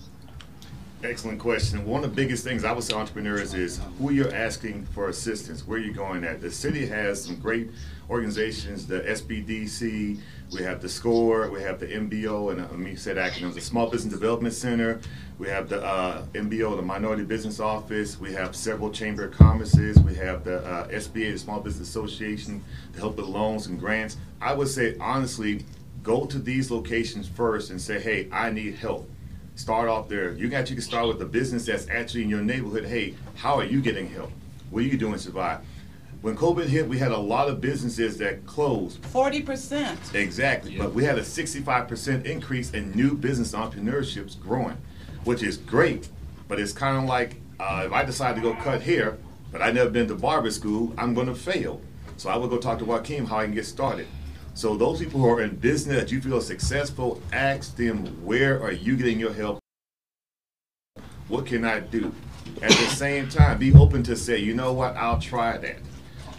Excellent 1.05 1.39
question. 1.39 1.85
One 1.85 2.03
of 2.03 2.11
the 2.11 2.17
biggest 2.17 2.43
things 2.43 2.65
I 2.65 2.73
would 2.73 2.83
say 2.83 2.95
entrepreneurs 2.95 3.53
is 3.53 3.81
who 3.99 4.13
you're 4.13 4.35
asking 4.35 4.87
for 4.87 5.11
assistance, 5.11 5.67
where 5.67 5.79
you're 5.79 5.93
going 5.93 6.25
at. 6.25 6.41
The 6.41 6.51
city 6.51 6.87
has 6.87 7.23
some 7.23 7.37
great 7.37 7.71
organizations, 8.09 8.87
the 8.87 9.01
SBDC, 9.01 10.19
we 10.53 10.63
have 10.63 10.81
the 10.81 10.89
SCORE, 10.89 11.51
we 11.51 11.61
have 11.61 11.79
the 11.79 11.89
MBO, 11.89 12.53
and 12.53 12.61
uh, 12.61 12.69
let 12.71 12.79
me 12.79 12.95
say 12.95 13.13
that 13.13 13.33
acronyms, 13.33 13.55
the 13.55 13.61
Small 13.61 13.91
Business 13.91 14.15
Development 14.15 14.55
Center, 14.55 15.01
we 15.43 15.49
have 15.49 15.69
the 15.69 15.85
uh, 15.85 16.25
MBO, 16.35 16.77
the 16.77 16.83
Minority 16.83 17.25
Business 17.25 17.59
Office, 17.59 18.17
we 18.17 18.33
have 18.33 18.55
several 18.55 18.93
Chamber 18.93 19.25
of 19.25 19.35
Commerces, 19.35 19.99
we 19.99 20.15
have 20.15 20.45
the 20.45 20.65
uh, 20.65 20.87
SBA, 20.87 21.33
the 21.33 21.37
Small 21.37 21.59
Business 21.59 21.89
Association, 21.89 22.63
to 22.93 23.01
help 23.01 23.17
with 23.17 23.27
loans 23.27 23.67
and 23.67 23.77
grants. 23.77 24.19
I 24.41 24.55
would 24.55 24.69
say 24.69 24.97
honestly, 25.01 25.65
go 26.05 26.27
to 26.27 26.39
these 26.39 26.71
locations 26.71 27.27
first 27.27 27.71
and 27.71 27.81
say, 27.81 28.01
hey, 28.01 28.29
I 28.31 28.53
need 28.53 28.77
help. 28.77 29.11
Start 29.57 29.89
off 29.89 30.09
there. 30.09 30.31
You 30.31 30.49
can 30.49 30.59
actually 30.59 30.81
start 30.81 31.09
with 31.09 31.19
the 31.19 31.27
business 31.27 31.67
that's 31.67 31.89
actually 31.89 32.23
in 32.23 32.29
your 32.29 32.43
neighborhood. 32.43 32.85
Hey, 32.85 33.17
how 33.35 33.57
are 33.57 33.65
you 33.65 33.81
getting 33.81 34.09
help? 34.11 34.31
What 34.71 34.85
are 34.85 34.87
you 34.87 34.97
doing 34.97 35.15
to 35.15 35.19
survive? 35.19 35.59
When 36.21 36.37
COVID 36.37 36.67
hit, 36.67 36.87
we 36.87 36.99
had 36.99 37.11
a 37.11 37.19
lot 37.19 37.49
of 37.49 37.61
businesses 37.61 38.17
that 38.19 38.47
closed. 38.47 39.05
Forty 39.07 39.43
percent. 39.43 39.99
Exactly. 40.15 40.79
But 40.79 40.95
we 40.95 41.03
had 41.03 41.19
a 41.19 41.23
65% 41.23 42.27
increase 42.27 42.71
in 42.71 42.93
new 42.93 43.17
business 43.17 43.55
entrepreneurships 43.55 44.41
growing, 44.41 44.77
which 45.25 45.43
is 45.43 45.57
great. 45.57 46.09
But 46.49 46.61
it's 46.61 46.73
kind 46.73 46.97
of 46.97 47.05
like 47.05 47.37
uh, 47.59 47.85
if 47.87 47.93
I 47.93 48.05
decide 48.05 48.35
to 48.37 48.43
go 48.43 48.55
cut 48.55 48.83
hair, 48.83 49.19
but 49.51 49.63
I've 49.63 49.75
never 49.75 49.91
been 49.91 50.09
to 50.09 50.15
barber 50.15 50.51
school, 50.51 50.93
I'm 50.99 51.15
going 51.15 51.29
to 51.29 51.35
fail. 51.35 51.81
So 52.17 52.31
I 52.31 52.37
will 52.37 52.49
go 52.49 52.59
talk 52.59 52.79
to 52.81 52.85
Juaquin 52.85 53.27
how 53.27 53.39
I 53.39 53.45
can 53.45 53.55
get 53.55 53.67
started. 53.67 54.07
So 54.55 54.77
those 54.77 54.99
people 54.99 55.21
who 55.21 55.29
are 55.29 55.41
in 55.41 55.57
business 55.57 55.97
that 55.99 56.13
you 56.13 56.21
feel 56.21 56.41
successful, 56.41 57.23
ask 57.33 57.77
them 57.77 58.07
where 58.25 58.63
are 58.63 58.73
you 58.73 58.97
getting 58.97 59.19
your 59.19 59.33
help? 59.33 59.59
What 61.29 61.47
can 61.47 61.65
I 61.65 61.81
do? 61.81 62.13
At 62.61 62.71
the 62.71 62.87
same 62.89 63.29
time, 63.29 63.59
be 63.59 63.73
open 63.73 64.03
to 64.05 64.17
say, 64.17 64.39
you 64.39 64.55
know 64.55 64.73
what, 64.73 64.97
I'll 64.97 65.21
try 65.21 65.57
that. 65.57 65.79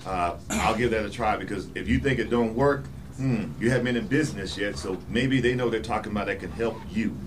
Uh, 0.05 0.37
I'll 0.49 0.75
give 0.75 0.91
that 0.91 1.05
a 1.05 1.09
try 1.09 1.37
because 1.37 1.67
if 1.75 1.87
you 1.87 1.99
think 1.99 2.19
it 2.19 2.29
don't 2.29 2.53
work, 2.53 2.85
hmm, 3.15 3.45
you 3.59 3.69
haven't 3.69 3.85
been 3.85 3.95
in 3.95 4.07
business 4.07 4.57
yet, 4.57 4.77
so 4.77 4.97
maybe 5.09 5.39
they 5.39 5.55
know 5.55 5.69
they're 5.69 5.81
talking 5.81 6.11
about 6.11 6.27
that 6.27 6.39
can 6.39 6.51
help 6.51 6.77
you. 6.91 7.17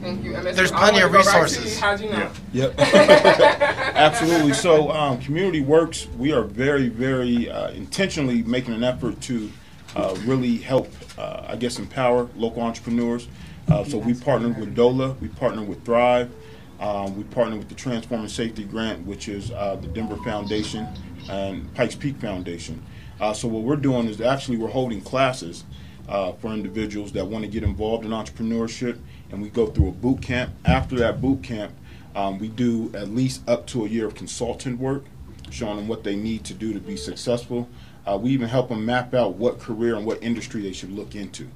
Thank 0.00 0.24
you. 0.24 0.34
And 0.36 0.46
There's 0.46 0.72
I 0.72 0.78
plenty 0.78 1.00
of 1.00 1.12
go 1.12 1.18
back 1.18 1.42
resources. 1.42 1.74
you. 1.74 1.80
How'd 1.80 2.00
you 2.00 2.10
know? 2.10 2.30
Yeah. 2.52 2.66
Yep. 2.76 2.78
Absolutely. 3.96 4.52
So, 4.52 4.90
um, 4.90 5.20
Community 5.20 5.60
Works, 5.60 6.06
we 6.18 6.32
are 6.32 6.42
very, 6.42 6.88
very 6.88 7.50
uh, 7.50 7.70
intentionally 7.70 8.42
making 8.42 8.74
an 8.74 8.84
effort 8.84 9.20
to 9.22 9.50
uh, 9.94 10.16
really 10.24 10.58
help, 10.58 10.90
uh, 11.18 11.44
I 11.48 11.56
guess, 11.56 11.78
empower 11.78 12.28
local 12.36 12.62
entrepreneurs. 12.62 13.28
Uh, 13.68 13.84
so, 13.84 13.98
we 13.98 14.14
partnered 14.14 14.58
with 14.58 14.74
DOLA, 14.74 15.12
we 15.20 15.28
partnered 15.28 15.66
with 15.68 15.84
Thrive, 15.84 16.30
um, 16.78 17.16
we 17.16 17.24
partnered 17.24 17.58
with 17.58 17.68
the 17.68 17.74
Transforming 17.74 18.28
Safety 18.28 18.64
Grant, 18.64 19.04
which 19.06 19.28
is 19.28 19.50
uh, 19.50 19.76
the 19.76 19.88
Denver 19.88 20.16
Foundation 20.16 20.86
and 21.30 21.72
Pikes 21.74 21.94
Peak 21.94 22.16
Foundation. 22.16 22.82
Uh, 23.20 23.32
so, 23.32 23.48
what 23.48 23.62
we're 23.62 23.76
doing 23.76 24.06
is 24.08 24.20
actually 24.20 24.58
we're 24.58 24.68
holding 24.68 25.00
classes 25.00 25.64
uh, 26.08 26.32
for 26.32 26.52
individuals 26.52 27.12
that 27.12 27.26
want 27.26 27.44
to 27.44 27.50
get 27.50 27.62
involved 27.62 28.04
in 28.04 28.10
entrepreneurship, 28.12 28.98
and 29.30 29.42
we 29.42 29.48
go 29.48 29.66
through 29.66 29.88
a 29.88 29.92
boot 29.92 30.22
camp. 30.22 30.52
After 30.64 30.96
that 30.96 31.20
boot 31.20 31.42
camp, 31.42 31.72
um, 32.14 32.38
we 32.38 32.48
do 32.48 32.90
at 32.94 33.08
least 33.08 33.46
up 33.48 33.66
to 33.68 33.84
a 33.84 33.88
year 33.88 34.06
of 34.06 34.14
consultant 34.14 34.78
work, 34.78 35.04
showing 35.50 35.76
them 35.76 35.88
what 35.88 36.04
they 36.04 36.16
need 36.16 36.44
to 36.44 36.54
do 36.54 36.72
to 36.72 36.80
be 36.80 36.96
successful. 36.96 37.68
Uh, 38.06 38.16
we 38.16 38.30
even 38.30 38.48
help 38.48 38.68
them 38.68 38.84
map 38.84 39.14
out 39.14 39.34
what 39.34 39.58
career 39.58 39.96
and 39.96 40.06
what 40.06 40.22
industry 40.22 40.62
they 40.62 40.72
should 40.72 40.92
look 40.92 41.14
into, 41.14 41.48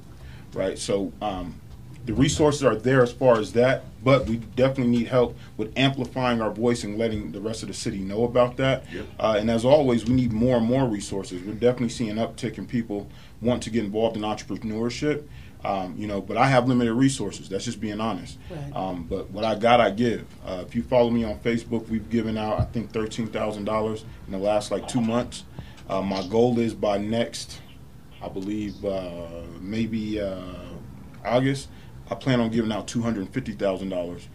right? 0.53 0.79
So 0.79 1.13
um, 1.23 1.61
the 2.07 2.13
resources 2.13 2.65
are 2.65 2.75
there 2.75 3.03
as 3.03 3.13
far 3.13 3.39
as 3.39 3.53
that, 3.53 3.85
but 4.03 4.27
we 4.27 4.37
definitely 4.57 4.89
need 4.89 5.07
help 5.07 5.37
with 5.57 5.73
amplifying 5.79 6.41
our 6.41 6.51
voice 6.51 6.83
and 6.83 6.99
letting 6.99 7.33
the 7.33 7.41
rest 7.41 7.63
of 7.63 7.69
the 7.69 7.75
city 7.75 7.99
know 7.99 8.25
about 8.25 8.57
that. 8.57 8.85
Yep. 8.93 9.07
Uh, 9.19 9.37
and 9.39 9.51
as 9.51 9.65
always, 9.65 10.07
we 10.07 10.15
need 10.15 10.33
more 10.33 10.57
and 10.57 10.67
more 10.67 10.87
resources. 10.87 11.43
We're 11.43 11.53
definitely 11.53 11.91
seeing 11.91 12.11
an 12.11 12.17
uptick 12.17 12.59
in 12.59 12.67
people 12.67 13.09
want 13.41 13.63
to 13.63 13.71
get 13.71 13.85
involved 13.85 14.17
in 14.17 14.23
entrepreneurship. 14.23 15.25
Um, 15.65 15.95
you 15.99 16.07
know, 16.07 16.21
but 16.21 16.37
I 16.37 16.47
have 16.49 16.67
limited 16.69 16.95
resources. 16.95 17.49
That's 17.49 17.65
just 17.65 17.81
being 17.81 18.01
honest. 18.01 18.39
Right. 18.51 18.75
Um, 18.75 19.05
but 19.05 19.31
what 19.31 19.45
I 19.45 19.55
got, 19.55 19.81
I 19.81 19.91
give. 19.91 20.27
Uh, 20.47 20.65
if 20.67 20.75
you 20.75 20.83
follow 20.83 21.11
me 21.11 21.23
on 21.25 21.39
Facebook, 21.41 21.89
we've 21.89 22.09
given 22.09 22.39
out 22.39 22.59
I 22.61 22.65
think 22.65 22.93
thirteen 22.93 23.27
thousand 23.27 23.65
dollars 23.65 24.05
in 24.27 24.33
the 24.33 24.39
last 24.39 24.71
like 24.71 24.89
two 24.89 25.01
months. 25.03 25.45
Uh, 25.89 26.01
my 26.01 26.27
goal 26.29 26.59
is 26.59 26.73
by 26.73 26.99
next, 26.99 27.61
I 28.23 28.29
believe 28.29 28.85
uh, 28.85 29.27
maybe 29.61 30.21
uh, 30.21 30.41
August. 31.25 31.69
I 32.11 32.15
plan 32.15 32.41
on 32.41 32.51
giving 32.51 32.73
out 32.73 32.89
two 32.89 33.03
hundred 33.03 33.21
and 33.23 33.35
fifty 33.35 33.53
thousand 33.53 33.91
dollars 33.91 34.29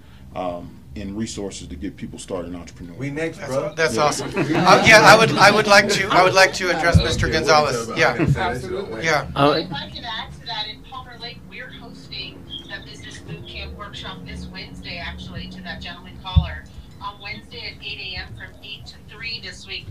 in 0.96 1.16
resources 1.16 1.68
to 1.68 1.76
get 1.76 1.98
people 1.98 2.18
started 2.18 2.54
in 2.54 2.60
entrepreneurship. 2.60 2.98
We 2.98 3.10
next, 3.12 3.38
That's, 3.38 3.52
bro. 3.52 3.74
that's 3.76 3.98
awesome. 3.98 4.30
Uh, 4.36 4.84
yeah, 4.88 5.02
I 5.02 5.18
would, 5.18 5.32
I 5.32 5.52
would 5.52 5.68
like 5.68 5.90
to, 5.90 6.08
I 6.08 6.24
would 6.24 6.34
like 6.34 6.54
to 6.54 6.70
address 6.70 6.98
Mr. 7.00 7.32
Gonzalez. 7.32 7.92
Yeah, 7.98 8.16
Absolutely. 8.36 9.04
yeah. 9.04 9.28
Uh, 9.36 9.56
If 9.58 9.72
I 9.72 9.90
could 9.90 10.04
add 10.06 10.32
to 10.40 10.46
that, 10.46 10.68
in 10.70 10.82
Palmer 10.84 11.18
Lake, 11.20 11.38
we're 11.50 11.70
hosting 11.70 12.42
a 12.74 12.84
business 12.86 13.20
boot 13.20 13.46
camp 13.46 13.78
workshop 13.78 14.20
this 14.26 14.46
Wednesday, 14.48 14.98
actually, 14.98 15.50
to 15.50 15.62
that 15.64 15.82
gentleman 15.82 16.18
caller. 16.24 16.64
On 17.02 17.22
Wednesday 17.22 17.76
at 17.76 17.86
eight 17.86 18.00
AM 18.16 18.30
from 18.36 18.56
eight 18.64 18.86
to 18.88 18.96
three 19.10 19.40
this 19.42 19.68
week, 19.68 19.86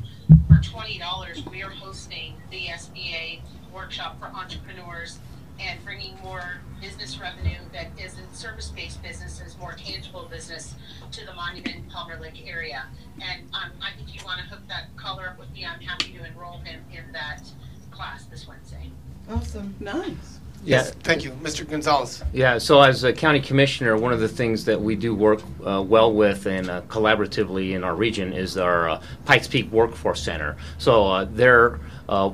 for 0.48 0.60
twenty 0.62 0.98
dollars, 0.98 1.44
we 1.50 1.62
are 1.62 1.70
hosting 1.70 2.34
the 2.50 2.66
SBA 2.66 3.40
workshop 3.72 4.18
for 4.18 4.26
entrepreneurs 4.26 5.18
and 5.60 5.82
bringing 5.84 6.16
more 6.22 6.60
business 6.80 7.18
revenue 7.18 7.58
that 7.72 7.88
isn't 7.98 8.34
service-based 8.34 9.02
businesses, 9.02 9.56
more 9.58 9.72
tangible 9.72 10.28
business 10.30 10.74
to 11.12 11.24
the 11.24 11.32
Monument 11.34 11.88
Palmer 11.88 12.18
Lake 12.20 12.46
area. 12.46 12.84
And, 13.20 13.42
um, 13.54 13.70
I, 13.80 13.90
if 14.02 14.14
you 14.14 14.20
wanna 14.24 14.42
hook 14.42 14.60
that 14.68 14.94
caller 14.96 15.28
up 15.28 15.38
with 15.38 15.50
me, 15.52 15.64
I'm 15.64 15.80
happy 15.80 16.12
to 16.12 16.24
enroll 16.24 16.58
him 16.58 16.80
in 16.92 17.12
that 17.12 17.42
class 17.90 18.24
this 18.26 18.46
Wednesday. 18.46 18.90
Awesome. 19.30 19.74
Nice. 19.80 20.40
Yes, 20.66 20.92
thank 21.02 21.24
you, 21.24 21.30
Mr. 21.42 21.68
Gonzalez. 21.68 22.22
Yeah, 22.32 22.56
so 22.56 22.80
as 22.80 23.04
a 23.04 23.12
county 23.12 23.40
commissioner, 23.40 23.98
one 23.98 24.12
of 24.14 24.20
the 24.20 24.28
things 24.28 24.64
that 24.64 24.80
we 24.80 24.96
do 24.96 25.14
work 25.14 25.42
uh, 25.64 25.82
well 25.86 26.12
with 26.12 26.46
and 26.46 26.70
uh, 26.70 26.80
collaboratively 26.82 27.72
in 27.72 27.84
our 27.84 27.94
region 27.94 28.32
is 28.32 28.56
our 28.56 28.88
uh, 28.88 29.02
Pikes 29.26 29.46
Peak 29.46 29.70
Workforce 29.70 30.22
Center. 30.22 30.56
So 30.78 31.06
uh, 31.06 31.26
they're 31.30 31.80
uh, 32.08 32.30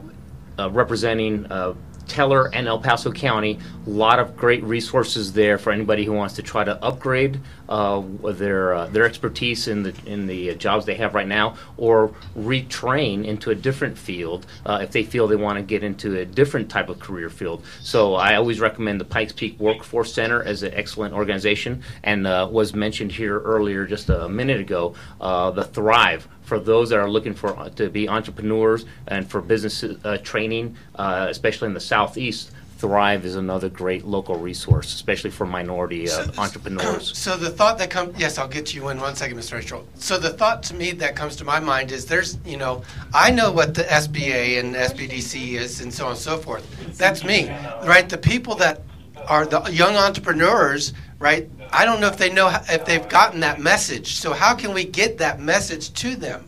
uh, 0.59 0.70
representing 0.70 1.46
uh, 1.46 1.74
Teller 2.11 2.53
and 2.53 2.66
El 2.66 2.81
Paso 2.81 3.12
County. 3.12 3.59
A 3.87 3.90
lot 3.90 4.18
of 4.18 4.37
great 4.37 4.62
resources 4.64 5.33
there 5.33 5.59
for 5.59 5.73
anybody 5.73 6.05
who 6.05 6.12
wants 6.12 6.35
to 6.35 6.42
try 6.42 6.64
to 6.64 6.83
upgrade 6.85 7.40
uh, 7.68 8.03
their 8.25 8.75
uh, 8.75 8.87
their 8.88 9.05
expertise 9.05 9.68
in 9.68 9.85
the 9.85 9.94
in 10.07 10.27
the 10.27 10.55
jobs 10.57 10.85
they 10.85 10.96
have 10.96 11.14
right 11.14 11.29
now, 11.29 11.57
or 11.77 12.12
retrain 12.37 13.25
into 13.25 13.51
a 13.51 13.55
different 13.55 13.96
field 13.96 14.46
uh, 14.66 14.81
if 14.83 14.90
they 14.90 15.05
feel 15.05 15.29
they 15.29 15.37
want 15.37 15.57
to 15.57 15.62
get 15.62 15.85
into 15.85 16.18
a 16.18 16.25
different 16.25 16.68
type 16.68 16.88
of 16.88 16.99
career 16.99 17.31
field. 17.31 17.64
So 17.81 18.16
I 18.16 18.35
always 18.35 18.59
recommend 18.59 19.01
the 19.01 19.05
Pikes 19.05 19.33
Peak 19.33 19.59
Workforce 19.61 20.12
Center 20.12 20.42
as 20.42 20.64
an 20.64 20.75
excellent 20.75 21.14
organization, 21.14 21.83
and 22.03 22.27
uh, 22.27 22.49
was 22.51 22.75
mentioned 22.75 23.12
here 23.12 23.38
earlier 23.40 23.87
just 23.87 24.11
a 24.11 24.29
minute 24.29 24.61
ago. 24.61 24.94
Uh, 25.20 25.53
the 25.53 25.64
Thrive 25.64 26.27
for 26.50 26.58
those 26.58 26.90
that 26.90 26.98
are 26.98 27.08
looking 27.08 27.32
for 27.32 27.56
uh, 27.56 27.68
to 27.68 27.88
be 27.88 28.08
entrepreneurs 28.08 28.84
and 29.06 29.30
for 29.30 29.40
business 29.40 29.84
uh, 29.84 30.18
training, 30.24 30.74
uh, 30.96 31.28
especially 31.30 31.68
in 31.68 31.74
the 31.74 31.86
southeast. 31.94 32.50
Thrive 32.78 33.24
is 33.24 33.36
another 33.36 33.68
great 33.68 34.04
local 34.04 34.34
resource, 34.34 34.92
especially 34.92 35.30
for 35.30 35.46
minority 35.46 36.10
uh, 36.10 36.26
entrepreneurs. 36.38 37.16
So 37.26 37.36
the 37.36 37.50
thought 37.50 37.78
that 37.78 37.88
comes, 37.88 38.18
yes, 38.18 38.36
I'll 38.36 38.48
get 38.48 38.66
to 38.66 38.74
you 38.74 38.88
in 38.88 38.98
one 38.98 39.14
second, 39.14 39.38
Mr. 39.38 39.52
Rachel. 39.52 39.86
So 39.94 40.18
the 40.18 40.30
thought 40.30 40.64
to 40.64 40.74
me 40.74 40.90
that 41.02 41.14
comes 41.14 41.36
to 41.36 41.44
my 41.44 41.60
mind 41.60 41.92
is 41.92 42.04
there's, 42.06 42.38
you 42.44 42.56
know, 42.56 42.82
I 43.14 43.30
know 43.30 43.52
what 43.52 43.74
the 43.74 43.84
SBA 43.84 44.58
and 44.58 44.74
SBDC 44.74 45.52
is 45.52 45.82
and 45.82 45.94
so 45.94 46.06
on 46.06 46.12
and 46.12 46.18
so 46.18 46.36
forth. 46.36 46.64
That's 46.98 47.22
me, 47.22 47.48
right? 47.84 48.08
The 48.08 48.18
people 48.18 48.56
that 48.56 48.82
are 49.28 49.46
the 49.46 49.62
young 49.70 49.94
entrepreneurs, 49.94 50.94
right? 51.20 51.48
I 51.72 51.85
don't 51.85 52.00
know 52.00 52.09
if 52.09 52.16
they 52.16 52.30
know 52.33 52.48
how- 52.48 52.62
if 52.68 52.85
they've 52.85 53.09
gotten 53.09 53.40
that 53.40 53.61
message. 53.61 54.16
So 54.16 54.33
how 54.33 54.54
can 54.54 54.72
we 54.74 54.85
get 54.85 55.18
that 55.18 55.40
message 55.40 55.92
to 55.94 56.16
them? 56.16 56.44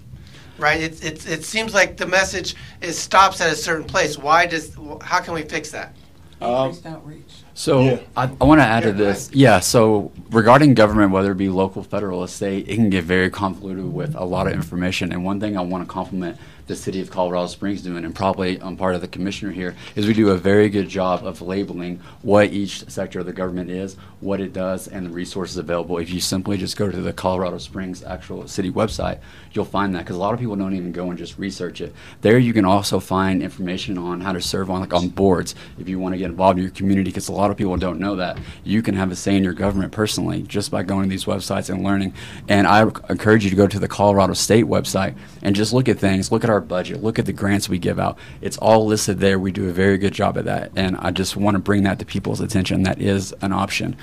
Right? 0.59 0.81
It, 0.81 1.05
it, 1.05 1.29
it 1.29 1.45
seems 1.45 1.75
like 1.75 1.97
the 1.97 2.07
message 2.07 2.55
is 2.81 2.99
stops 2.99 3.41
at 3.41 3.53
a 3.53 3.57
certain 3.57 3.85
place. 3.85 4.19
Why 4.19 4.47
does, 4.47 4.77
how 5.03 5.21
can 5.21 5.35
we 5.35 5.43
fix 5.43 5.71
that? 5.73 5.95
Um, 6.41 6.67
Increased 6.69 6.87
outreach. 6.87 7.33
So 7.55 7.83
Yeah. 7.83 7.99
I, 8.17 8.25
I 8.41 8.45
want 8.45 8.61
to 8.61 8.65
add 8.67 8.83
to 8.85 8.93
this. 8.93 9.31
Yeah. 9.33 9.61
So 9.61 10.11
regarding 10.31 10.75
government, 10.75 11.13
whether 11.13 11.33
it 11.33 11.37
be 11.37 11.49
local, 11.49 11.83
federal, 11.83 12.21
or 12.21 12.29
state, 12.29 12.69
it 12.69 12.75
can 12.77 12.91
get 12.91 13.05
very 13.05 13.31
convoluted 13.31 13.93
with 13.93 14.15
a 14.17 14.25
lot 14.25 14.47
of 14.47 14.53
information. 14.53 15.13
And 15.13 15.25
one 15.25 15.39
thing 15.41 15.57
I 15.57 15.61
want 15.61 15.87
to 15.87 15.93
compliment 15.93 16.37
the 16.67 16.77
city 16.77 17.01
of 17.01 17.11
Colorado 17.11 17.47
Springs 17.47 17.83
doing, 17.83 18.05
and 18.05 18.15
probably 18.15 18.61
I'm 18.61 18.77
part 18.77 18.95
of 18.95 19.01
the 19.01 19.09
commissioner 19.09 19.53
here, 19.53 19.75
is 19.97 20.07
we 20.07 20.15
do 20.15 20.31
a 20.31 20.37
very 20.37 20.69
good 20.69 20.89
job 20.89 21.27
of 21.27 21.43
labeling 21.43 22.01
what 22.23 22.53
each 22.53 22.89
sector 22.89 23.21
of 23.21 23.27
the 23.27 23.33
government 23.33 23.71
is, 23.71 23.97
what 24.21 24.41
it 24.41 24.53
does, 24.53 24.89
and 24.89 25.07
the 25.07 25.11
resources 25.11 25.57
available. 25.57 25.99
If 25.99 26.11
you 26.11 26.21
simply 26.21 26.57
just 26.57 26.77
go 26.77 26.91
to 26.91 27.01
the 27.01 27.13
Colorado 27.13 27.59
Springs 27.59 28.03
actual 28.03 28.47
city 28.47 28.71
website, 28.71 29.19
you'll 29.53 29.65
find 29.65 29.95
that 29.95 30.01
because 30.01 30.17
a 30.17 30.21
lot 30.21 30.35
of 30.35 30.41
people 30.41 30.57
don't 30.57 30.75
even 30.75 30.93
go 30.93 31.11
and 31.11 31.19
just 31.19 31.39
research 31.39 31.81
it. 31.81 31.95
There, 32.21 32.39
you 32.39 32.53
can 32.53 32.65
also 32.65 33.01
find 33.01 33.43
information 33.43 33.99
on 33.99 34.21
how 34.21 34.33
to 34.33 34.41
serve 34.41 34.71
on 34.71 34.81
like 34.81 34.95
on 34.95 35.09
boards 35.09 35.55
if 35.79 35.89
you 35.89 35.99
want 35.99 36.15
to 36.15 36.19
get 36.19 36.27
involved 36.27 36.59
in 36.59 36.65
your 36.65 36.73
community. 36.73 37.11
Because 37.11 37.29
a 37.29 37.33
lot 37.33 37.51
of 37.51 37.57
people 37.57 37.77
don't 37.77 37.99
know 37.99 38.17
that 38.17 38.39
you 38.65 38.83
can 38.83 38.95
have 38.95 39.11
a 39.11 39.17
say 39.17 39.37
in 39.37 39.45
your 39.45 39.53
government 39.53 39.93
personally 39.93 40.43
just 40.43 40.71
by 40.71 40.83
going 40.83 41.05
to 41.05 41.09
these 41.09 41.25
websites 41.25 41.71
and 41.71 41.83
learning. 41.83 42.15
And 42.49 42.67
I 42.67 42.83
encourage 42.83 43.45
you 43.45 43.51
to 43.51 43.57
go 43.57 43.67
to 43.67 43.79
the 43.79 43.89
Colorado 43.89 44.33
State 44.35 44.67
website 44.67 45.17
and 45.43 45.57
just 45.57 45.73
look 45.73 45.89
at 45.89 45.99
things, 45.99 46.31
look 46.31 46.45
at 46.45 46.51
our 46.53 46.61
budget, 46.61 47.03
look 47.03 47.19
at 47.19 47.27
the 47.27 47.33
grants 47.33 47.69
we 47.69 47.79
give 47.79 47.99
out. 47.99 48.19
It's 48.41 48.59
all 48.59 48.87
listed 48.87 49.19
there. 49.19 49.39
We 49.39 49.53
do 49.53 49.69
a 49.69 49.73
very 49.73 49.99
good 49.99 50.13
job 50.13 50.39
at 50.39 50.45
that, 50.45 50.73
and 50.77 50.97
I 50.99 51.11
just 51.11 51.37
want 51.37 51.57
to 51.57 51.59
bring 51.59 51.83
that 51.85 51.99
to 51.99 52.05
people's 52.05 52.41
attention. 52.41 52.85
That 52.85 53.01
is 53.01 53.35
an 53.43 53.53
option. 53.53 53.97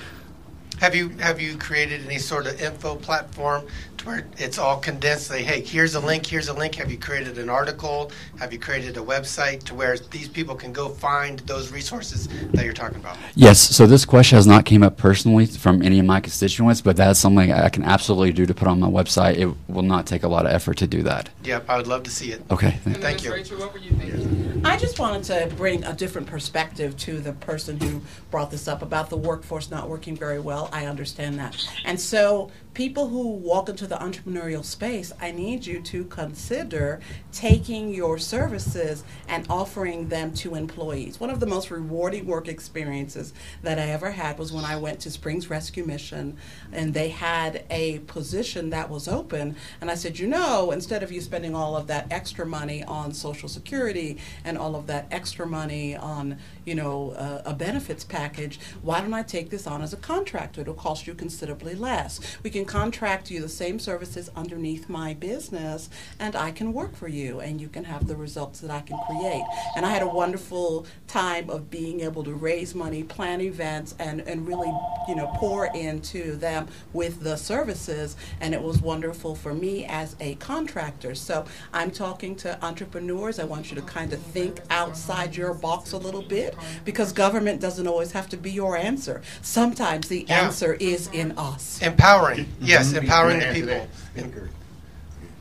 Have 0.80 0.94
you 0.94 1.10
have 1.18 1.40
you 1.40 1.58
created 1.58 2.06
any 2.06 2.18
sort 2.18 2.46
of 2.46 2.60
info 2.60 2.96
platform 2.96 3.66
where 4.04 4.26
it's 4.38 4.58
all 4.58 4.78
condensed? 4.78 5.26
Say, 5.26 5.42
hey, 5.42 5.60
here's 5.60 5.94
a 5.94 6.00
link. 6.00 6.26
Here's 6.26 6.48
a 6.48 6.52
link. 6.52 6.74
Have 6.76 6.90
you 6.90 6.98
created 6.98 7.38
an 7.38 7.48
article? 7.48 8.10
Have 8.38 8.52
you 8.52 8.58
created 8.58 8.96
a 8.96 9.00
website 9.00 9.62
to 9.64 9.74
where 9.74 9.98
these 9.98 10.28
people 10.28 10.54
can 10.54 10.72
go 10.72 10.88
find 10.88 11.40
those 11.40 11.72
resources 11.72 12.28
that 12.52 12.64
you're 12.64 12.74
talking 12.74 12.98
about? 12.98 13.16
Yes, 13.34 13.60
so 13.60 13.86
this 13.86 14.04
question 14.04 14.36
has 14.36 14.46
not 14.46 14.64
came 14.64 14.82
up 14.82 14.96
personally 14.96 15.46
from 15.46 15.82
any 15.82 15.98
of 15.98 16.06
my 16.06 16.20
constituents, 16.20 16.80
but 16.80 16.96
that's 16.96 17.18
something 17.18 17.52
I 17.52 17.68
can 17.68 17.84
absolutely 17.84 18.32
do 18.32 18.46
to 18.46 18.54
put 18.54 18.68
on 18.68 18.80
my 18.80 18.88
website. 18.88 19.36
It 19.36 19.54
will 19.68 19.82
not 19.82 20.06
take 20.06 20.22
a 20.22 20.28
lot 20.28 20.46
of 20.46 20.52
effort 20.52 20.78
to 20.78 20.86
do 20.86 21.02
that. 21.04 21.30
Yep, 21.44 21.68
I 21.68 21.76
would 21.76 21.86
love 21.86 22.02
to 22.04 22.10
see 22.10 22.32
it. 22.32 22.42
Okay. 22.50 22.78
And 22.84 22.96
Thank 22.96 23.24
you. 23.24 23.32
Rachel, 23.32 23.58
what 23.58 23.72
were 23.72 23.78
you 23.78 23.92
thinking? 23.92 24.62
I 24.64 24.76
just 24.76 24.98
wanted 24.98 25.24
to 25.24 25.54
bring 25.56 25.84
a 25.84 25.92
different 25.92 26.26
perspective 26.26 26.96
to 26.98 27.18
the 27.20 27.32
person 27.32 27.80
who 27.80 28.00
brought 28.30 28.50
this 28.50 28.68
up 28.68 28.82
about 28.82 29.08
the 29.10 29.16
workforce 29.16 29.70
not 29.70 29.88
working 29.88 30.16
very 30.16 30.38
well. 30.40 30.68
I 30.72 30.86
understand 30.86 31.38
that. 31.38 31.56
And 31.84 31.98
so, 31.98 32.50
people 32.74 33.08
who 33.08 33.28
walk 33.28 33.68
into 33.68 33.86
the 33.86 33.96
entrepreneurial 33.96 34.64
space, 34.64 35.12
I 35.20 35.32
need 35.32 35.66
you 35.66 35.80
to 35.82 36.04
consider 36.04 37.00
taking 37.32 37.92
your 37.92 38.18
services 38.18 39.04
and 39.28 39.46
offering 39.50 40.08
them 40.08 40.32
to 40.34 40.54
employees. 40.54 41.18
One 41.18 41.30
of 41.30 41.40
the 41.40 41.46
most 41.46 41.70
rewarding 41.70 42.26
work 42.26 42.48
experiences 42.48 43.32
that 43.62 43.78
I 43.78 43.90
ever 43.90 44.12
had 44.12 44.38
was 44.38 44.52
when 44.52 44.64
I 44.64 44.76
went 44.76 45.00
to 45.00 45.10
Springs 45.10 45.50
Rescue 45.50 45.84
Mission 45.84 46.36
and 46.72 46.94
they 46.94 47.08
had 47.08 47.64
a 47.70 47.98
position 48.00 48.70
that 48.70 48.88
was 48.88 49.08
open. 49.08 49.56
And 49.80 49.90
I 49.90 49.94
said, 49.94 50.18
you 50.18 50.28
know, 50.28 50.70
instead 50.70 51.02
of 51.02 51.10
you 51.10 51.20
spending 51.20 51.54
all 51.54 51.76
of 51.76 51.88
that 51.88 52.06
extra 52.10 52.46
money 52.46 52.84
on 52.84 53.12
Social 53.12 53.48
Security 53.48 54.18
and 54.44 54.56
all 54.56 54.76
of 54.76 54.86
that 54.86 55.06
extra 55.10 55.46
money 55.46 55.96
on, 55.96 56.38
you 56.64 56.74
know, 56.74 57.10
uh, 57.12 57.42
a 57.44 57.54
benefits 57.54 58.04
package, 58.04 58.60
why 58.82 59.00
don't 59.00 59.14
I 59.14 59.22
take 59.22 59.50
this 59.50 59.66
on 59.66 59.82
as 59.82 59.92
a 59.92 59.96
contractor? 59.96 60.60
It'll 60.60 60.74
cost 60.74 61.06
you 61.06 61.14
considerably 61.14 61.74
less. 61.74 62.20
We 62.42 62.50
can 62.50 62.59
contract 62.64 63.30
you 63.30 63.40
the 63.40 63.48
same 63.48 63.78
services 63.78 64.30
underneath 64.36 64.88
my 64.88 65.14
business, 65.14 65.90
and 66.18 66.34
I 66.36 66.50
can 66.50 66.72
work 66.72 66.94
for 66.96 67.08
you, 67.08 67.40
and 67.40 67.60
you 67.60 67.68
can 67.68 67.84
have 67.84 68.06
the 68.06 68.16
results 68.16 68.60
that 68.60 68.70
I 68.70 68.80
can 68.80 68.98
create. 69.06 69.44
And 69.76 69.84
I 69.86 69.90
had 69.90 70.02
a 70.02 70.08
wonderful 70.08 70.86
time 71.06 71.50
of 71.50 71.70
being 71.70 72.00
able 72.00 72.24
to 72.24 72.34
raise 72.34 72.74
money, 72.74 73.02
plan 73.02 73.40
events, 73.40 73.94
and, 73.98 74.20
and 74.22 74.46
really, 74.46 74.72
you 75.08 75.14
know, 75.14 75.30
pour 75.36 75.66
into 75.74 76.36
them 76.36 76.68
with 76.92 77.20
the 77.20 77.36
services, 77.36 78.16
and 78.40 78.54
it 78.54 78.62
was 78.62 78.80
wonderful 78.80 79.34
for 79.34 79.54
me 79.54 79.84
as 79.86 80.16
a 80.20 80.34
contractor. 80.36 81.14
So 81.14 81.44
I'm 81.72 81.90
talking 81.90 82.34
to 82.36 82.62
entrepreneurs. 82.64 83.38
I 83.38 83.44
want 83.44 83.70
you 83.70 83.76
to 83.76 83.82
kind 83.82 84.12
of 84.12 84.20
think 84.20 84.60
outside 84.70 85.36
your 85.36 85.54
box 85.54 85.92
a 85.92 85.98
little 85.98 86.22
bit 86.22 86.56
because 86.84 87.12
government 87.12 87.60
doesn't 87.60 87.86
always 87.86 88.12
have 88.12 88.28
to 88.30 88.36
be 88.36 88.50
your 88.50 88.76
answer. 88.76 89.22
Sometimes 89.42 90.08
the 90.08 90.26
Yeah. 90.28 90.44
answer 90.46 90.74
is 90.74 91.08
in 91.12 91.32
us. 91.38 91.80
Empowering, 91.82 92.46
yes, 92.60 92.92
Mhm. 92.92 93.02
empowering 93.02 93.38
the 93.40 93.44
Can 93.44 93.68
I 93.68 93.72
answer 93.72 94.10
people. 94.14 94.48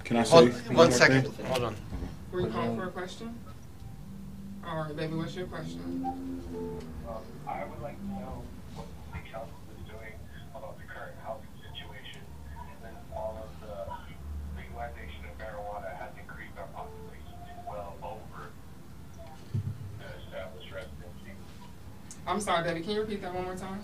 Can 0.04 0.18
I 0.18 0.24
say 0.24 0.30
Hold- 0.32 0.50
one 0.68 0.76
one 0.76 0.92
thing? 0.92 1.46
Hold 1.46 1.64
on. 1.64 1.76
Were 2.32 2.42
you 2.42 2.48
calling 2.48 2.76
for 2.78 2.86
a 2.86 2.92
question? 2.92 3.34
All 4.66 4.84
right, 4.84 4.96
baby, 4.96 5.16
what's 5.16 5.36
your 5.36 5.48
question? 5.48 6.04
Um, 6.06 7.22
I 7.48 7.64
would 7.66 7.82
like 7.82 7.98
to 8.00 8.06
know 8.06 8.44
what 8.76 8.86
the 8.86 9.18
city 9.18 9.30
council 9.32 9.58
is 9.74 9.82
doing 9.90 10.14
about 10.54 10.78
the 10.78 10.86
current 10.86 11.16
housing 11.26 11.50
situation. 11.58 12.22
And 12.54 12.78
then 12.84 12.94
all 13.16 13.38
of 13.42 13.50
the 13.66 13.76
legalization 14.62 15.26
of 15.26 15.34
marijuana 15.42 15.90
has 15.98 16.12
increased 16.22 16.54
our 16.58 16.68
population 16.74 17.34
to 17.50 17.54
well 17.70 17.94
over 18.06 18.50
the 19.58 20.08
established 20.26 20.70
residency. 20.72 21.34
I'm 22.28 22.40
sorry, 22.42 22.64
baby, 22.64 22.82
can 22.82 22.92
you 22.94 23.02
repeat 23.02 23.22
that 23.24 23.34
one 23.34 23.46
more 23.46 23.56
time? 23.56 23.82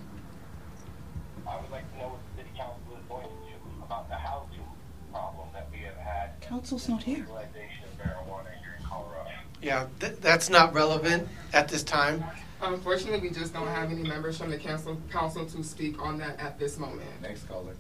I 1.50 1.58
would 1.62 1.72
like 1.72 1.86
to 1.94 1.98
know 1.98 2.10
what 2.14 2.22
the 2.30 2.42
city 2.42 2.54
council 2.58 2.94
is 2.98 3.06
going 3.10 3.26
to 3.26 3.38
do 3.50 3.58
about 3.82 4.10
the 4.10 4.16
housing 4.18 4.66
problem 5.12 5.50
that 5.54 5.66
we 5.72 5.80
have 5.80 5.98
had. 5.98 6.35
Council's 6.48 6.88
not 6.88 7.04
here. 7.04 7.18
Legalization 7.20 7.84
of 7.84 8.06
marijuana 8.06 8.48
here 8.62 8.76
in 8.80 8.86
Colorado. 8.86 9.30
Yeah, 9.62 9.88
th- 10.00 10.18
that's 10.22 10.50
not 10.50 10.74
relevant 10.74 11.28
at 11.54 11.68
this 11.68 11.84
time. 11.84 12.24
Unfortunately, 12.62 13.20
we 13.28 13.34
just 13.34 13.54
don't 13.54 13.68
have 13.68 13.92
any 13.92 14.04
members 14.04 14.38
from 14.38 14.50
the 14.50 14.58
council, 14.58 14.98
council 15.12 15.46
to 15.46 15.64
speak 15.64 16.02
on 16.02 16.18
that 16.20 16.40
at 16.40 16.58
this 16.60 16.78
moment. 16.78 17.02
Next 17.22 17.48
caller. 17.48 17.76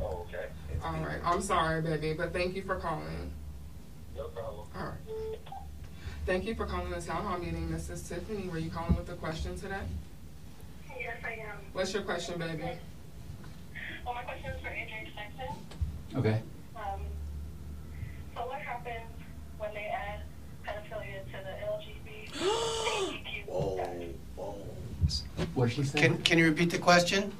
Oh, 0.00 0.26
okay. 0.28 0.46
All 0.82 0.92
right, 1.04 1.20
I'm 1.24 1.40
sorry, 1.40 1.80
baby, 1.82 2.12
but 2.12 2.32
thank 2.32 2.54
you 2.54 2.62
for 2.62 2.76
calling. 2.76 3.30
No 4.16 4.24
problem. 4.28 4.66
All 4.76 4.86
right. 4.86 5.38
Thank 6.24 6.44
you 6.44 6.54
for 6.54 6.66
calling 6.66 6.90
the 6.90 7.00
town 7.00 7.24
hall 7.24 7.38
meeting, 7.38 7.68
Mrs. 7.68 8.08
Tiffany. 8.08 8.48
Were 8.48 8.58
you 8.58 8.70
calling 8.70 8.96
with 8.96 9.08
a 9.10 9.14
question 9.14 9.56
today? 9.58 9.80
Yes, 10.98 11.16
I 11.24 11.32
am. 11.32 11.58
What's 11.72 11.92
your 11.94 12.02
question, 12.02 12.38
baby? 12.38 12.62
Well, 14.04 14.14
my 14.14 14.22
question 14.22 14.50
is 14.52 14.60
for 14.60 14.68
Adrian 14.68 15.06
Sexton. 15.14 15.56
Okay. 16.16 16.42
Um, 18.36 18.42
so 18.42 18.48
what 18.48 18.60
happens 18.60 19.06
when 19.58 19.72
they 19.74 19.86
add 19.86 20.20
pedophilia 20.64 21.24
to 21.24 21.38
the 21.44 21.54
LGBTQ? 22.38 23.44
What 25.54 25.68
did 25.68 25.76
she 25.76 25.84
say? 25.84 26.00
Can, 26.00 26.18
can 26.22 26.38
you 26.38 26.46
repeat 26.46 26.70
the 26.70 26.78
question? 26.78 27.32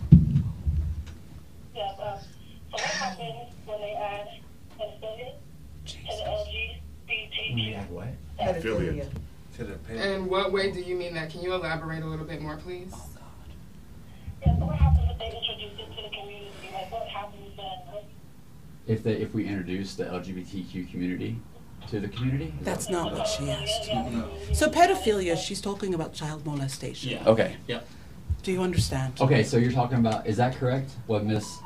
Yeah, 1.74 1.90
um, 1.90 1.96
so 1.98 2.22
what 2.70 2.80
happens 2.80 3.52
when 3.66 3.80
they 3.80 3.92
add 3.92 4.28
pedophilia 4.78 5.32
to 5.86 5.96
the 5.96 6.12
LGBTQ? 7.10 7.88
what? 7.90 8.08
Pedophilia. 8.38 9.06
In 9.90 10.28
what 10.28 10.52
way 10.52 10.70
do 10.70 10.80
you 10.80 10.96
mean 10.96 11.14
that? 11.14 11.30
Can 11.30 11.42
you 11.42 11.54
elaborate 11.54 12.02
a 12.02 12.06
little 12.06 12.26
bit 12.26 12.40
more, 12.40 12.56
please? 12.56 12.94
Yeah, 14.46 14.58
so 14.58 14.66
what 14.66 14.76
happens 14.76 15.08
if 15.10 15.18
they 15.18 15.26
introduce 15.26 15.72
it 15.78 15.96
to 15.96 16.02
the 16.02 16.08
community? 16.16 16.50
Like, 16.72 16.92
what 16.92 17.08
happens 17.08 17.34
then? 17.34 17.42
Like, 17.42 17.45
If 18.86 19.02
they, 19.02 19.14
if 19.14 19.34
we 19.34 19.46
introduce 19.46 19.94
the 19.96 20.04
LGBTQ 20.04 20.90
community 20.90 21.38
to 21.88 22.00
the 22.00 22.08
community? 22.08 22.54
Is 22.60 22.64
That's 22.64 22.86
that- 22.86 22.92
not 22.92 23.12
what 23.12 23.26
she 23.26 23.50
asked. 23.50 23.84
So 24.56 24.68
pedophilia, 24.70 25.36
she's 25.36 25.60
talking 25.60 25.94
about 25.94 26.12
child 26.14 26.46
molestation. 26.46 27.10
Yeah. 27.10 27.24
Okay. 27.26 27.56
Yeah. 27.66 27.80
Do 28.42 28.52
you 28.52 28.62
understand? 28.62 29.20
Okay, 29.20 29.42
so 29.42 29.56
you're 29.56 29.72
talking 29.72 29.98
about, 29.98 30.26
is 30.26 30.36
that 30.36 30.56
correct? 30.56 30.92
What 31.06 31.24
Miss? 31.24 31.58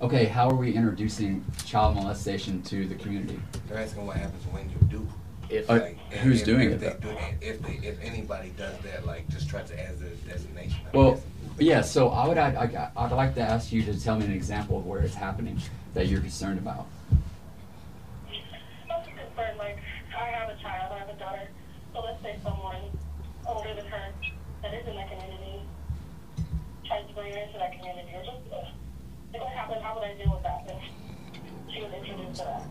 Okay, 0.00 0.24
how 0.24 0.48
are 0.48 0.54
we 0.54 0.72
introducing 0.72 1.44
child 1.66 1.94
molestation 1.96 2.62
to 2.62 2.86
the 2.86 2.94
community? 2.94 3.38
They're 3.68 3.78
asking 3.78 4.06
what 4.06 4.16
happens 4.16 4.42
when 4.46 4.70
you 4.70 4.76
do. 4.88 5.06
If- 5.50 5.68
Uh, 5.68 5.80
who's 6.22 6.40
if- 6.40 6.46
doing 6.46 6.70
if 6.70 6.82
it, 6.82 7.02
they 7.02 7.08
do- 7.08 7.16
If 7.42 7.60
they, 7.62 7.86
if 7.86 8.00
anybody 8.02 8.52
does 8.56 8.74
that, 8.84 9.04
like 9.06 9.28
just 9.28 9.50
try 9.50 9.62
to 9.62 9.78
add 9.78 9.96
a 10.00 10.28
designation. 10.30 10.78
Well, 10.94 11.20
yeah, 11.58 11.82
so 11.82 12.08
I 12.08 12.26
would, 12.26 12.38
I, 12.38 12.90
I, 12.96 13.04
I'd 13.04 13.12
like 13.12 13.34
to 13.34 13.42
ask 13.42 13.70
you 13.70 13.82
to 13.82 14.00
tell 14.02 14.18
me 14.18 14.24
an 14.24 14.32
example 14.32 14.78
of 14.78 14.86
where 14.86 15.00
it's 15.00 15.14
happening 15.14 15.60
that 15.94 16.08
you're 16.08 16.20
concerned 16.20 16.58
about. 16.58 16.86
I'm 18.28 19.02
concerned, 19.04 19.58
like, 19.58 19.78
I 20.16 20.24
have 20.26 20.50
a 20.50 20.56
child, 20.62 20.92
I 20.92 20.98
have 20.98 21.08
a 21.08 21.18
daughter, 21.18 21.48
so 21.92 22.00
let's 22.00 22.22
say 22.22 22.38
someone 22.42 22.82
older 23.46 23.74
than 23.74 23.86
her 23.86 24.12
that 24.62 24.74
is 24.74 24.86
in 24.86 24.94
that 24.96 25.08
community 25.08 25.62
tries 26.86 27.06
to 27.06 27.14
bring 27.14 27.32
her 27.32 27.38
into 27.38 27.58
that 27.58 27.72
community, 27.72 28.08
or 28.14 28.24
just, 28.24 28.52
uh, 28.52 28.70
if 29.32 29.40
what 29.40 29.50
happened, 29.52 29.82
how 29.82 29.94
would 29.94 30.04
I 30.04 30.14
deal 30.14 30.32
with 30.32 30.42
that 30.42 30.66
if 30.68 31.72
she 31.72 31.82
was 31.82 31.92
introduced 31.92 32.40
to 32.40 32.44
that? 32.44 32.62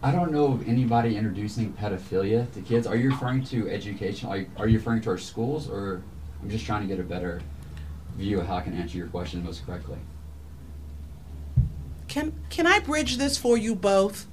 I 0.00 0.12
don't 0.12 0.30
know 0.30 0.52
of 0.52 0.68
anybody 0.68 1.16
introducing 1.16 1.72
pedophilia 1.72 2.52
to 2.52 2.60
kids. 2.60 2.86
Are 2.86 2.94
you 2.94 3.10
referring 3.10 3.42
to 3.46 3.68
education? 3.68 4.28
Are 4.28 4.36
you, 4.38 4.46
are 4.56 4.68
you 4.68 4.78
referring 4.78 5.00
to 5.02 5.10
our 5.10 5.18
schools, 5.18 5.68
or 5.68 6.02
I'm 6.40 6.48
just 6.48 6.64
trying 6.64 6.82
to 6.82 6.86
get 6.86 7.00
a 7.00 7.02
better 7.02 7.40
view 8.16 8.38
of 8.40 8.46
how 8.46 8.56
I 8.56 8.60
can 8.60 8.74
answer 8.74 8.96
your 8.96 9.08
question 9.08 9.42
most 9.44 9.66
correctly? 9.66 9.98
Can 12.08 12.32
can 12.50 12.66
I 12.66 12.78
bridge 12.80 13.18
this 13.18 13.36
for 13.36 13.56
you 13.56 13.74
both? 13.74 14.26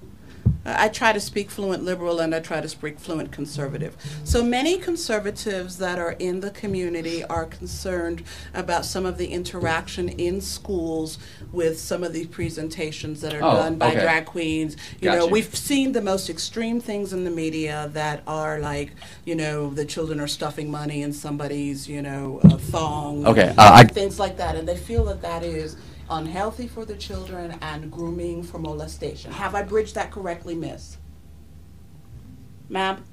I 0.66 0.86
I 0.86 0.88
try 0.90 1.14
to 1.14 1.20
speak 1.20 1.52
fluent 1.52 1.84
liberal 1.84 2.20
and 2.20 2.34
I 2.34 2.40
try 2.40 2.60
to 2.60 2.68
speak 2.68 3.00
fluent 3.00 3.32
conservative. 3.32 3.96
So 4.24 4.44
many 4.44 4.78
conservatives 4.80 5.78
that 5.78 6.00
are 6.00 6.14
in 6.14 6.40
the 6.40 6.50
community 6.50 7.24
are 7.24 7.46
concerned 7.46 8.24
about 8.54 8.84
some 8.86 9.06
of 9.06 9.20
the 9.20 9.28
interaction 9.28 10.10
in 10.10 10.42
schools 10.42 11.20
with 11.52 11.80
some 11.80 12.04
of 12.04 12.14
these 12.14 12.26
presentations 12.28 13.22
that 13.22 13.34
are 13.36 13.44
Oh, 13.44 13.56
done 13.58 13.76
by 13.78 13.90
okay. 13.92 14.00
drag 14.02 14.26
queens. 14.26 14.76
You 15.02 15.12
know, 15.12 15.28
we've 15.28 15.56
seen 15.56 15.92
the 15.92 16.02
most 16.02 16.30
extreme 16.32 16.80
things 16.80 17.14
in 17.14 17.26
the 17.26 17.32
media 17.32 17.90
that 17.94 18.24
are 18.26 18.60
like, 18.60 18.92
you 19.24 19.36
know, 19.36 19.70
the 19.70 19.86
children 19.86 20.20
are 20.20 20.28
stuffing 20.28 20.72
money 20.72 21.04
in 21.04 21.14
somebody's, 21.14 21.88
you 21.88 22.02
know, 22.02 22.40
uh, 22.44 22.58
thong. 22.58 23.28
Okay, 23.28 23.50
uh, 23.58 23.72
I- 23.74 23.84
things 23.86 24.18
like 24.20 24.38
that, 24.38 24.56
and 24.56 24.68
they 24.68 24.78
feel 24.78 25.06
that 25.06 25.22
that 25.22 25.44
is 25.44 25.76
unhealthy 26.10 26.68
for 26.68 26.86
the 26.86 26.96
children 26.96 27.58
and 27.62 27.91
grooming 27.91 28.44
for 28.44 28.60
molestation. 28.60 29.32
Have 29.32 29.56
I 29.56 29.63
bridged 29.63 29.96
that 29.96 30.12
correctly, 30.12 30.56
Miss? 30.56 30.98
Ma'am? 32.70 33.04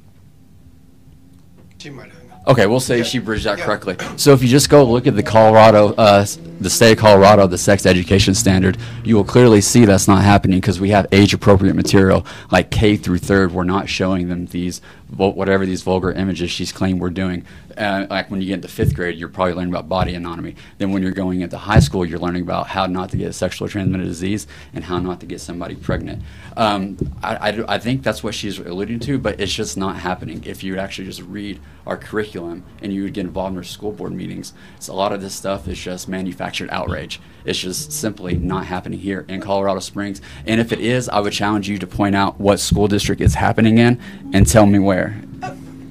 She 1.78 1.90
might 1.90 2.10
have. 2.10 2.22
Okay, 2.44 2.66
we'll 2.66 2.80
say 2.80 3.04
she 3.04 3.20
bridged 3.20 3.44
that 3.44 3.58
Yeah. 3.58 3.64
correctly. 3.66 3.96
So 4.16 4.32
if 4.32 4.42
you 4.42 4.48
just 4.48 4.68
go 4.68 4.82
look 4.84 5.06
at 5.06 5.14
the 5.14 5.22
Colorado, 5.22 5.94
uh, 5.94 6.26
the 6.60 6.70
state 6.70 6.92
of 6.92 6.98
Colorado, 6.98 7.46
the 7.46 7.58
sex 7.58 7.86
education 7.86 8.34
standard, 8.34 8.78
you 9.04 9.14
will 9.14 9.22
clearly 9.24 9.60
see 9.60 9.84
that's 9.84 10.08
not 10.08 10.22
happening 10.24 10.58
because 10.58 10.80
we 10.80 10.90
have 10.90 11.06
age-appropriate 11.12 11.74
material 11.74 12.26
like 12.50 12.70
K 12.70 12.96
through 12.96 13.18
third. 13.18 13.52
We're 13.52 13.62
not 13.62 13.88
showing 13.88 14.28
them 14.28 14.46
these, 14.46 14.80
whatever 15.16 15.64
these 15.64 15.82
vulgar 15.82 16.10
images 16.10 16.50
she's 16.50 16.72
claimed 16.72 17.00
we're 17.00 17.10
doing. 17.10 17.44
Uh, 17.76 18.06
like 18.10 18.30
when 18.30 18.40
you 18.40 18.48
get 18.48 18.54
into 18.54 18.68
fifth 18.68 18.94
grade, 18.94 19.18
you're 19.18 19.28
probably 19.28 19.54
learning 19.54 19.72
about 19.72 19.88
body 19.88 20.14
anatomy. 20.14 20.54
Then 20.78 20.92
when 20.92 21.02
you're 21.02 21.12
going 21.12 21.40
into 21.40 21.58
high 21.58 21.80
school, 21.80 22.04
you're 22.04 22.18
learning 22.18 22.42
about 22.42 22.68
how 22.68 22.86
not 22.86 23.10
to 23.10 23.16
get 23.16 23.28
a 23.28 23.32
sexually 23.32 23.70
transmitted 23.70 24.04
disease 24.04 24.46
and 24.72 24.84
how 24.84 24.98
not 24.98 25.20
to 25.20 25.26
get 25.26 25.40
somebody 25.40 25.74
pregnant. 25.74 26.22
Um, 26.56 26.96
I, 27.22 27.50
I, 27.50 27.74
I 27.74 27.78
think 27.78 28.02
that's 28.02 28.22
what 28.22 28.34
she's 28.34 28.58
alluding 28.58 29.00
to, 29.00 29.18
but 29.18 29.40
it's 29.40 29.52
just 29.52 29.76
not 29.76 29.96
happening. 29.96 30.42
If 30.44 30.62
you 30.62 30.78
actually 30.78 31.06
just 31.06 31.22
read 31.22 31.60
our 31.86 31.96
curriculum 31.96 32.64
and 32.80 32.92
you 32.92 33.02
would 33.04 33.14
get 33.14 33.26
involved 33.26 33.52
in 33.52 33.58
our 33.58 33.64
school 33.64 33.92
board 33.92 34.12
meetings, 34.12 34.52
a 34.88 34.92
lot 34.92 35.12
of 35.12 35.20
this 35.20 35.34
stuff 35.34 35.68
is 35.68 35.78
just 35.78 36.08
manufactured 36.08 36.68
outrage. 36.70 37.20
It's 37.44 37.58
just 37.58 37.92
simply 37.92 38.36
not 38.36 38.66
happening 38.66 38.98
here 38.98 39.24
in 39.28 39.40
Colorado 39.40 39.80
Springs. 39.80 40.20
And 40.46 40.60
if 40.60 40.72
it 40.72 40.80
is, 40.80 41.08
I 41.08 41.20
would 41.20 41.32
challenge 41.32 41.68
you 41.68 41.78
to 41.78 41.86
point 41.86 42.14
out 42.14 42.40
what 42.40 42.60
school 42.60 42.88
district 42.88 43.20
it's 43.20 43.34
happening 43.34 43.78
in 43.78 44.00
and 44.32 44.46
tell 44.46 44.66
me 44.66 44.78
where. 44.78 45.22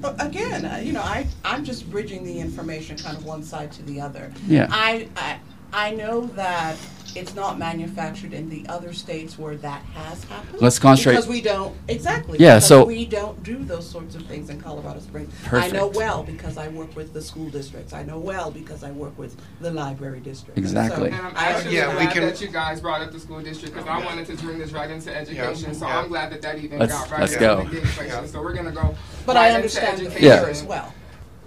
Again, 0.04 0.64
uh, 0.64 0.76
you 0.78 0.92
know, 0.92 1.02
I, 1.02 1.26
I'm 1.44 1.64
just 1.64 1.90
bridging 1.90 2.24
the 2.24 2.40
information 2.40 2.96
kind 2.96 3.16
of 3.16 3.24
one 3.24 3.42
side 3.42 3.72
to 3.72 3.82
the 3.82 4.00
other. 4.00 4.32
Yeah. 4.46 4.66
I, 4.70 5.08
I, 5.16 5.38
I 5.72 5.90
know 5.94 6.26
that 6.34 6.76
it's 7.14 7.34
not 7.34 7.58
manufactured 7.58 8.32
in 8.32 8.48
the 8.48 8.64
other 8.68 8.92
states 8.92 9.38
where 9.38 9.56
that 9.56 9.82
has 9.94 10.24
happened. 10.24 10.60
Let's 10.60 10.78
concentrate- 10.78 11.12
Because 11.14 11.28
we 11.28 11.40
don't, 11.40 11.74
exactly. 11.88 12.38
Yeah, 12.38 12.56
because 12.56 12.66
so- 12.68 12.84
We 12.84 13.04
don't 13.06 13.42
do 13.42 13.64
those 13.64 13.88
sorts 13.88 14.14
of 14.14 14.22
things 14.26 14.50
in 14.50 14.60
Colorado 14.60 15.00
Springs. 15.00 15.32
Perfect. 15.44 15.74
I 15.74 15.76
know 15.76 15.88
well 15.88 16.22
because 16.22 16.56
I 16.58 16.68
work 16.68 16.94
with 16.96 17.12
the 17.12 17.20
school 17.22 17.48
districts. 17.50 17.92
I 17.92 18.02
know 18.02 18.18
well 18.18 18.50
because 18.50 18.82
I 18.82 18.90
work 18.90 19.16
with 19.18 19.36
the 19.60 19.70
library 19.70 20.20
district. 20.20 20.58
Exactly. 20.58 21.10
So 21.10 21.16
um, 21.16 21.26
And 21.26 21.26
I'm 21.28 21.36
actually 21.36 21.76
Yeah, 21.76 21.88
we 21.90 22.02
glad 22.04 22.12
can- 22.12 22.22
that 22.24 22.40
you 22.40 22.48
guys 22.48 22.80
brought 22.80 23.00
up 23.02 23.12
the 23.12 23.20
school 23.20 23.40
district 23.40 23.74
because 23.74 23.88
I 23.88 24.04
wanted 24.04 24.26
to 24.26 24.36
bring 24.44 24.58
this 24.58 24.72
right 24.72 24.90
into 24.90 25.14
education. 25.14 25.74
So 25.74 25.86
Yeah. 25.86 25.98
I'm 25.98 26.08
glad 26.08 26.32
that 26.32 26.42
that 26.42 26.58
even 26.58 26.78
Let's- 26.78 26.92
got 26.92 27.10
right 27.10 27.20
let's 27.20 27.32
into 27.34 27.44
go. 27.44 27.64
the 27.64 27.80
education. 27.82 28.28
So 28.28 28.40
we're 28.42 28.54
gonna 28.54 28.72
go. 28.72 28.94
But 29.26 29.36
right 29.36 29.52
I 29.52 29.54
understand 29.54 29.98
the 29.98 30.06
education. 30.06 30.38
fear 30.40 30.48
as 30.48 30.62
well. 30.62 30.92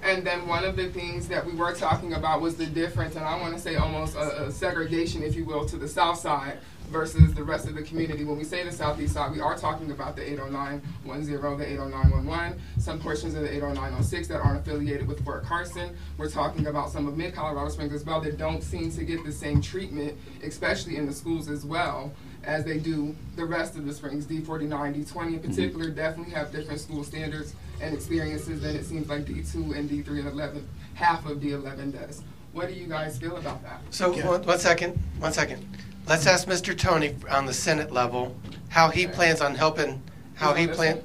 And 0.05 0.25
then 0.25 0.47
one 0.47 0.63
of 0.63 0.75
the 0.75 0.87
things 0.89 1.27
that 1.29 1.43
we 1.43 1.53
were 1.53 1.73
talking 1.73 2.13
about 2.13 2.39
was 2.39 2.55
the 2.55 2.67
difference, 2.67 3.15
and 3.15 3.25
I 3.25 3.41
want 3.41 3.55
to 3.55 3.59
say 3.59 3.75
almost 3.75 4.15
a, 4.15 4.43
a 4.43 4.51
segregation, 4.51 5.23
if 5.23 5.35
you 5.35 5.45
will, 5.45 5.65
to 5.65 5.77
the 5.77 5.87
south 5.87 6.19
side 6.19 6.59
versus 6.91 7.33
the 7.33 7.43
rest 7.43 7.67
of 7.67 7.73
the 7.73 7.81
community. 7.81 8.23
When 8.23 8.37
we 8.37 8.43
say 8.43 8.63
the 8.63 8.71
southeast 8.71 9.15
side, 9.15 9.31
we 9.31 9.39
are 9.39 9.57
talking 9.57 9.89
about 9.89 10.15
the 10.15 10.21
80910, 10.21 11.57
the 11.57 11.73
80911, 11.73 12.61
some 12.77 12.99
portions 12.99 13.33
of 13.33 13.41
the 13.41 13.51
80906 13.51 14.27
that 14.27 14.41
aren't 14.41 14.59
affiliated 14.59 15.07
with 15.07 15.25
Fort 15.25 15.43
Carson. 15.43 15.97
We're 16.19 16.29
talking 16.29 16.67
about 16.67 16.91
some 16.91 17.07
of 17.07 17.17
mid 17.17 17.33
Colorado 17.33 17.69
Springs 17.69 17.91
as 17.91 18.05
well 18.05 18.21
that 18.21 18.37
don't 18.37 18.61
seem 18.61 18.91
to 18.91 19.03
get 19.03 19.25
the 19.25 19.31
same 19.31 19.59
treatment, 19.59 20.15
especially 20.43 20.97
in 20.97 21.07
the 21.07 21.13
schools 21.13 21.49
as 21.49 21.65
well 21.65 22.13
as 22.43 22.63
they 22.63 22.77
do 22.77 23.15
the 23.37 23.45
rest 23.45 23.75
of 23.75 23.87
the 23.87 23.93
springs. 23.93 24.27
D49, 24.27 24.45
D20 24.45 24.97
in 24.97 25.05
mm-hmm. 25.07 25.49
particular 25.49 25.89
definitely 25.89 26.33
have 26.33 26.51
different 26.51 26.79
school 26.79 27.03
standards 27.03 27.55
and 27.81 27.93
experiences 27.93 28.61
than 28.61 28.75
it 28.75 28.85
seems 28.85 29.09
like 29.09 29.25
D2 29.25 29.77
and 29.77 29.89
D3 29.89 30.07
and 30.07 30.27
11, 30.27 30.67
half 30.93 31.25
of 31.25 31.39
D11 31.39 31.93
does. 31.93 32.23
What 32.53 32.67
do 32.69 32.73
you 32.73 32.87
guys 32.87 33.17
feel 33.17 33.37
about 33.37 33.61
that? 33.63 33.81
So, 33.89 34.11
one, 34.25 34.43
one 34.43 34.59
second, 34.59 34.97
one 35.19 35.33
second. 35.33 35.65
Let's 36.07 36.25
ask 36.27 36.47
Mr. 36.47 36.77
Tony 36.77 37.15
on 37.29 37.45
the 37.45 37.53
Senate 37.53 37.91
level, 37.91 38.35
how 38.69 38.89
he 38.89 39.07
plans 39.07 39.41
on 39.41 39.55
helping, 39.55 40.01
how 40.35 40.53
he 40.53 40.67
plan. 40.67 41.01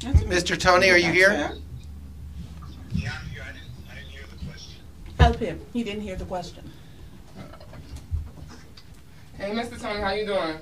Mr. 0.00 0.58
Tony, 0.58 0.90
are 0.90 0.98
you 0.98 1.12
here? 1.12 1.30
Yeah, 2.92 3.12
I'm 3.12 3.26
here. 3.30 3.42
I 3.42 3.94
didn't 3.94 4.10
hear 4.10 4.22
the 4.30 4.44
question. 4.44 4.82
Help 5.18 5.36
him. 5.36 5.60
He 5.72 5.82
didn't 5.82 6.02
hear 6.02 6.16
the 6.16 6.24
question. 6.24 6.70
Hey, 9.38 9.50
Mr. 9.52 9.80
Tony, 9.80 10.00
how 10.00 10.12
you 10.12 10.26
doing? 10.26 10.58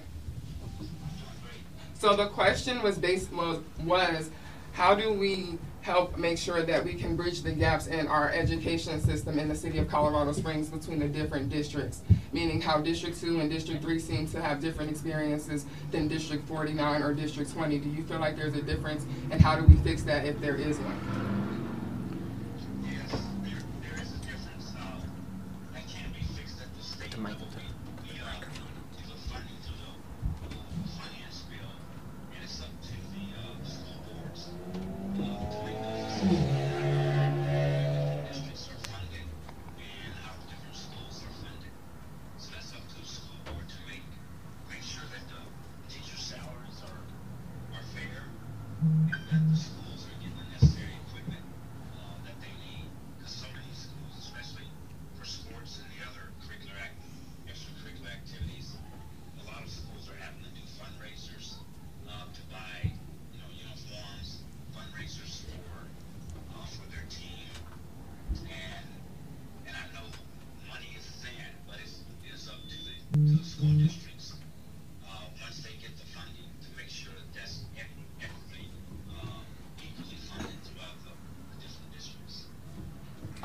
So 2.04 2.14
the 2.14 2.26
question 2.26 2.82
was 2.82 2.98
based 2.98 3.32
was, 3.32 3.60
was 3.82 4.28
how 4.74 4.94
do 4.94 5.10
we 5.10 5.58
help 5.80 6.18
make 6.18 6.36
sure 6.36 6.62
that 6.62 6.84
we 6.84 6.92
can 6.92 7.16
bridge 7.16 7.40
the 7.40 7.50
gaps 7.50 7.86
in 7.86 8.06
our 8.08 8.28
education 8.28 9.00
system 9.00 9.38
in 9.38 9.48
the 9.48 9.54
city 9.54 9.78
of 9.78 9.88
Colorado 9.88 10.32
Springs 10.32 10.68
between 10.68 10.98
the 10.98 11.08
different 11.08 11.48
districts? 11.48 12.02
Meaning 12.30 12.60
how 12.60 12.82
District 12.82 13.18
2 13.18 13.40
and 13.40 13.50
District 13.50 13.82
3 13.82 13.98
seem 13.98 14.26
to 14.28 14.42
have 14.42 14.60
different 14.60 14.90
experiences 14.90 15.64
than 15.92 16.06
District 16.06 16.46
49 16.46 17.02
or 17.02 17.14
District 17.14 17.50
20. 17.50 17.78
Do 17.78 17.88
you 17.88 18.02
feel 18.02 18.18
like 18.18 18.36
there's 18.36 18.54
a 18.54 18.60
difference 18.60 19.06
and 19.30 19.40
how 19.40 19.58
do 19.58 19.64
we 19.64 19.76
fix 19.76 20.02
that 20.02 20.26
if 20.26 20.38
there 20.42 20.56
is 20.56 20.76
one? 20.80 21.43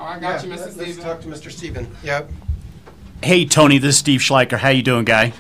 I 0.10 0.18
got 0.18 0.44
you, 0.44 0.50
Yeah, 0.50 0.56
Mr. 0.56 0.60
let's- 0.60 0.74
Stephen. 0.74 0.88
Let's 0.88 1.04
talk 1.04 1.22
to 1.22 1.28
Mr. 1.28 1.52
Stephen. 1.52 1.88
Yep. 2.04 2.32
Hey, 3.22 3.46
Tony, 3.46 3.78
this 3.78 3.96
is 3.96 4.00
Steve 4.00 4.22
Schleiker. 4.22 4.58
How 4.58 4.70
you 4.70 4.82
doing, 4.82 5.06
guy? 5.06 5.34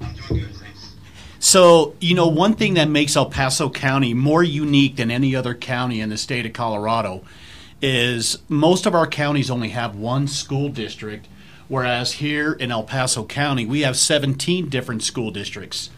I'm 0.00 0.14
doing 0.14 0.40
good, 0.40 0.54
thanks. 0.56 0.92
So, 1.38 1.94
you 2.00 2.14
know, 2.14 2.26
one 2.26 2.54
thing 2.54 2.74
that 2.74 2.88
makes 2.88 3.14
El 3.14 3.26
Paso 3.26 3.68
County 3.68 4.14
more 4.14 4.42
unique 4.42 4.96
than 4.96 5.10
any 5.10 5.36
other 5.36 5.54
county 5.54 6.00
in 6.00 6.08
the 6.08 6.16
state 6.16 6.46
of 6.46 6.54
Colorado 6.54 7.22
is 7.82 8.38
most 8.48 8.86
of 8.86 8.94
our 8.94 9.06
counties 9.06 9.50
only 9.50 9.70
have 9.70 9.94
one 9.94 10.26
school 10.28 10.70
district, 10.70 11.26
whereas 11.68 12.12
here 12.12 12.52
in 12.54 12.70
El 12.70 12.84
Paso 12.84 13.24
County, 13.24 13.66
we 13.66 13.82
have 13.82 13.98
17 13.98 14.70
different 14.70 15.02
school 15.02 15.30
districts. 15.30 15.90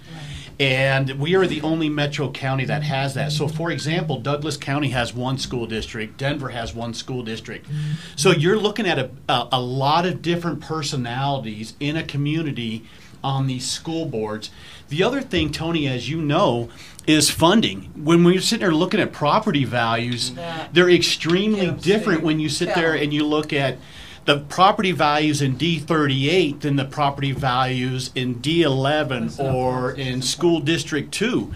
And 0.63 1.19
we 1.19 1.35
are 1.35 1.45
the 1.45 1.61
only 1.63 1.89
metro 1.89 2.31
county 2.31 2.65
that 2.67 2.85
has 2.85 3.15
that. 3.15 3.33
So, 3.33 3.49
for 3.49 3.73
example, 3.73 4.21
Douglas 4.21 4.57
County 4.57 4.91
has 4.91 5.13
one 5.13 5.37
school 5.37 5.67
district, 5.67 6.19
Denver 6.19 6.51
has 6.51 6.73
one 6.73 6.95
school 6.95 7.25
district. 7.25 7.67
So, 8.15 8.31
you're 8.31 8.57
looking 8.57 8.87
at 8.87 8.97
a, 8.97 9.11
a, 9.29 9.49
a 9.53 9.61
lot 9.61 10.07
of 10.07 10.23
different 10.23 10.61
personalities 10.61 11.75
in 11.81 11.97
a 11.97 12.05
community 12.05 12.85
on 13.25 13.49
these 13.49 13.69
school 13.69 14.07
boards. 14.07 14.51
The 14.89 15.03
other 15.03 15.21
thing, 15.21 15.51
Tony, 15.51 15.89
as 15.89 16.09
you 16.09 16.23
know, 16.23 16.71
is 17.09 17.29
funding. 17.29 17.91
When 17.97 18.23
we're 18.23 18.41
sitting 18.41 18.61
there 18.61 18.73
looking 18.73 19.01
at 19.01 19.13
property 19.13 19.65
values, 19.65 20.31
they're 20.73 20.91
extremely 20.91 21.73
different 21.73 22.23
when 22.23 22.39
you 22.39 22.49
sit 22.49 22.73
there 22.77 22.95
and 22.95 23.13
you 23.13 23.27
look 23.27 23.53
at 23.53 23.79
the 24.25 24.39
property 24.39 24.93
values 24.93 25.43
in 25.43 25.57
D38 25.57 26.61
than 26.61 26.77
the 26.77 26.85
property 26.85 27.33
values 27.33 28.11
in 28.15 28.37
D11 28.37 29.39
or 29.39 29.93
in 29.93 30.23
School 30.23 30.61
District 30.61 31.13
2, 31.13 31.53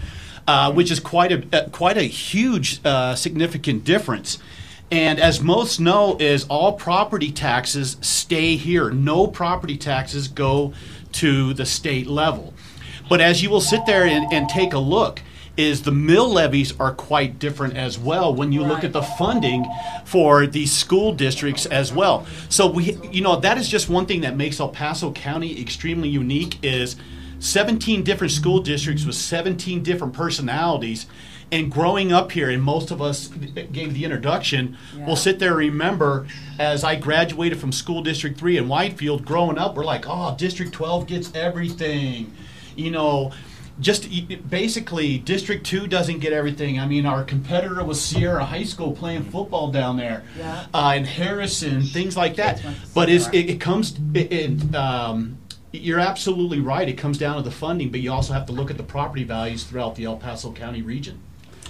uh, 0.47 0.71
which 0.73 0.91
is 0.91 0.99
quite 0.99 1.31
a 1.31 1.43
uh, 1.53 1.69
quite 1.69 1.97
a 1.97 2.03
huge 2.03 2.79
uh, 2.85 3.15
significant 3.15 3.83
difference. 3.83 4.37
And 4.89 5.19
as 5.19 5.41
most 5.41 5.79
know, 5.79 6.15
is 6.17 6.45
all 6.45 6.73
property 6.73 7.31
taxes 7.31 7.97
stay 8.01 8.55
here. 8.55 8.89
No 8.89 9.27
property 9.27 9.77
taxes 9.77 10.27
go 10.29 10.73
to 11.13 11.53
the 11.53 11.65
state 11.65 12.07
level. 12.07 12.53
But 13.09 13.21
as 13.21 13.41
you 13.43 13.49
will 13.49 13.61
sit 13.61 13.85
there 13.85 14.05
and, 14.05 14.31
and 14.31 14.47
take 14.47 14.73
a 14.73 14.79
look, 14.79 15.21
is 15.57 15.81
the 15.81 15.91
mill 15.91 16.31
levies 16.31 16.79
are 16.79 16.93
quite 16.93 17.39
different 17.39 17.75
as 17.75 17.97
well 17.97 18.33
when 18.33 18.51
you 18.51 18.63
look 18.63 18.83
at 18.83 18.93
the 18.93 19.01
funding 19.01 19.65
for 20.05 20.45
these 20.45 20.71
school 20.71 21.11
districts 21.13 21.65
as 21.65 21.91
well. 21.91 22.25
So 22.49 22.67
we, 22.67 22.93
you 23.11 23.21
know, 23.21 23.37
that 23.37 23.57
is 23.57 23.67
just 23.67 23.89
one 23.89 24.05
thing 24.05 24.21
that 24.21 24.37
makes 24.37 24.59
El 24.59 24.69
Paso 24.69 25.11
County 25.11 25.59
extremely 25.59 26.09
unique. 26.09 26.59
Is 26.63 26.95
17 27.39 28.03
different 28.03 28.31
school 28.31 28.59
districts 28.59 29.05
with 29.05 29.15
17 29.15 29.83
different 29.83 30.13
personalities. 30.13 31.07
And 31.49 31.71
growing 31.71 32.11
up 32.11 32.33
here, 32.33 32.49
and 32.49 32.61
most 32.61 32.91
of 32.91 33.01
us 33.01 33.27
gave 33.27 33.93
the 33.93 34.03
introduction, 34.03 34.77
will 35.05 35.15
sit 35.15 35.39
there 35.39 35.51
and 35.51 35.59
remember 35.59 36.27
as 36.59 36.83
I 36.83 36.95
graduated 36.95 37.57
from 37.57 37.71
School 37.71 38.03
District 38.03 38.37
3 38.37 38.57
in 38.57 38.65
Widefield, 38.67 39.23
growing 39.23 39.57
up, 39.57 39.77
we're 39.77 39.85
like, 39.85 40.03
oh, 40.07 40.35
District 40.37 40.73
12 40.73 41.07
gets 41.07 41.33
everything. 41.33 42.33
You 42.75 42.91
know, 42.91 43.31
just 43.79 44.09
basically, 44.49 45.19
District 45.19 45.65
Two 45.65 45.87
doesn't 45.87 46.19
get 46.19 46.33
everything. 46.33 46.79
I 46.79 46.87
mean, 46.87 47.05
our 47.05 47.23
competitor 47.23 47.83
was 47.83 48.01
Sierra 48.01 48.43
High 48.43 48.63
School 48.63 48.91
playing 48.91 49.23
football 49.25 49.71
down 49.71 49.97
there, 49.97 50.23
Yeah. 50.37 50.65
uh, 50.73 50.93
and 50.95 51.05
Harrison, 51.05 51.81
things 51.81 52.17
like 52.17 52.35
that. 52.37 52.55
Kids 52.57 52.65
went 52.65 52.77
to 52.81 52.87
But 52.93 53.09
it's, 53.09 53.27
it, 53.27 53.49
it 53.49 53.61
comes. 53.61 53.97
It, 54.13 54.31
it, 54.31 54.75
um, 54.75 55.37
you're 55.71 55.99
absolutely 55.99 56.59
right. 56.59 56.87
It 56.87 56.97
comes 56.97 57.17
down 57.17 57.35
to 57.35 57.41
the 57.43 57.51
funding, 57.51 57.91
but 57.91 57.99
you 57.99 58.11
also 58.11 58.33
have 58.33 58.45
to 58.47 58.51
look 58.53 58.71
at 58.71 58.77
the 58.77 58.83
property 58.83 59.23
values 59.23 59.63
throughout 59.63 59.95
the 59.95 60.05
El 60.05 60.17
Paso 60.17 60.51
County 60.51 60.81
region. 60.81 61.19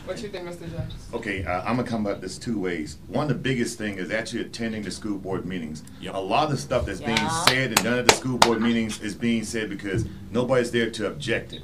What 0.06 0.16
do 0.16 0.24
you 0.24 0.30
think, 0.30 0.48
Mr. 0.48 0.72
Judge? 0.72 0.92
Okay, 1.14 1.44
uh, 1.44 1.64
I'm 1.64 1.76
gonna 1.76 1.84
come 1.84 2.08
at 2.08 2.22
this 2.22 2.38
two 2.38 2.58
ways. 2.58 2.98
One 3.08 3.24
of 3.24 3.28
the 3.28 3.36
biggest 3.36 3.78
thing 3.78 3.98
is 3.98 4.10
actually 4.10 4.42
attending 4.42 4.84
the 4.84 4.92
school 4.92 5.18
board 5.18 5.46
meetings. 5.46 5.84
A 6.10 6.22
lot 6.22 6.46
of 6.46 6.52
the 6.52 6.58
stuff 6.58 6.86
that's 6.86 7.02
being 7.02 7.18
said 7.46 7.72
and 7.72 7.84
done 7.84 8.00
at 8.00 8.08
the 8.08 8.16
school 8.16 8.38
board 8.38 8.62
meetings 8.62 9.02
is 9.02 9.16
being 9.16 9.44
said 9.44 9.70
because 9.70 10.06
nobody's 10.32 10.72
there 10.72 10.90
to 10.92 11.08
object 11.08 11.52
it. 11.52 11.64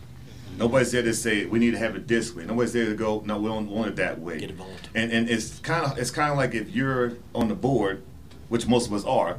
Nobody's 0.57 0.91
there 0.91 1.01
to 1.01 1.13
say 1.13 1.45
we 1.45 1.59
need 1.59 1.71
to 1.71 1.77
have 1.77 1.95
it 1.95 2.07
this 2.07 2.33
way. 2.33 2.45
Nobody's 2.45 2.73
there 2.73 2.85
to 2.85 2.95
go, 2.95 3.23
no, 3.25 3.39
we 3.39 3.49
don't 3.49 3.69
want 3.69 3.89
it 3.89 3.95
that 3.97 4.19
way. 4.19 4.39
Get 4.39 4.51
involved. 4.51 4.89
And 4.93 5.11
and 5.11 5.29
it's 5.29 5.59
kind 5.59 5.85
of 5.85 5.97
it's 5.97 6.11
kind 6.11 6.31
of 6.31 6.37
like 6.37 6.53
if 6.53 6.69
you're 6.69 7.13
on 7.33 7.47
the 7.47 7.55
board, 7.55 8.03
which 8.49 8.67
most 8.67 8.87
of 8.87 8.93
us 8.93 9.03
are, 9.05 9.37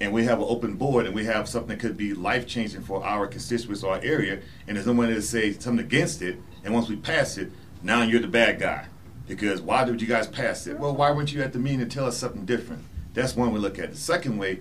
and 0.00 0.12
we 0.12 0.24
have 0.24 0.38
an 0.38 0.46
open 0.48 0.74
board 0.74 1.06
and 1.06 1.14
we 1.14 1.24
have 1.24 1.48
something 1.48 1.76
that 1.76 1.80
could 1.80 1.96
be 1.96 2.14
life 2.14 2.46
changing 2.46 2.82
for 2.82 3.04
our 3.04 3.26
constituents 3.26 3.82
or 3.82 3.94
our 3.94 4.00
area, 4.02 4.40
and 4.66 4.76
there's 4.76 4.86
no 4.86 4.92
one 4.92 5.08
to 5.08 5.22
say 5.22 5.52
something 5.52 5.84
against 5.84 6.22
it, 6.22 6.36
and 6.64 6.72
once 6.72 6.88
we 6.88 6.96
pass 6.96 7.38
it, 7.38 7.50
now 7.82 8.02
you're 8.02 8.20
the 8.20 8.28
bad 8.28 8.60
guy. 8.60 8.86
Because 9.28 9.60
why 9.60 9.84
did 9.84 10.00
you 10.00 10.08
guys 10.08 10.26
pass 10.26 10.66
it? 10.66 10.78
Well, 10.78 10.94
why 10.94 11.10
weren't 11.12 11.32
you 11.32 11.42
at 11.42 11.52
the 11.52 11.58
meeting 11.58 11.80
to 11.80 11.86
tell 11.86 12.06
us 12.06 12.16
something 12.16 12.44
different? 12.44 12.84
That's 13.14 13.36
one 13.36 13.52
we 13.52 13.60
look 13.60 13.78
at. 13.78 13.92
The 13.92 13.96
second 13.96 14.38
way, 14.38 14.60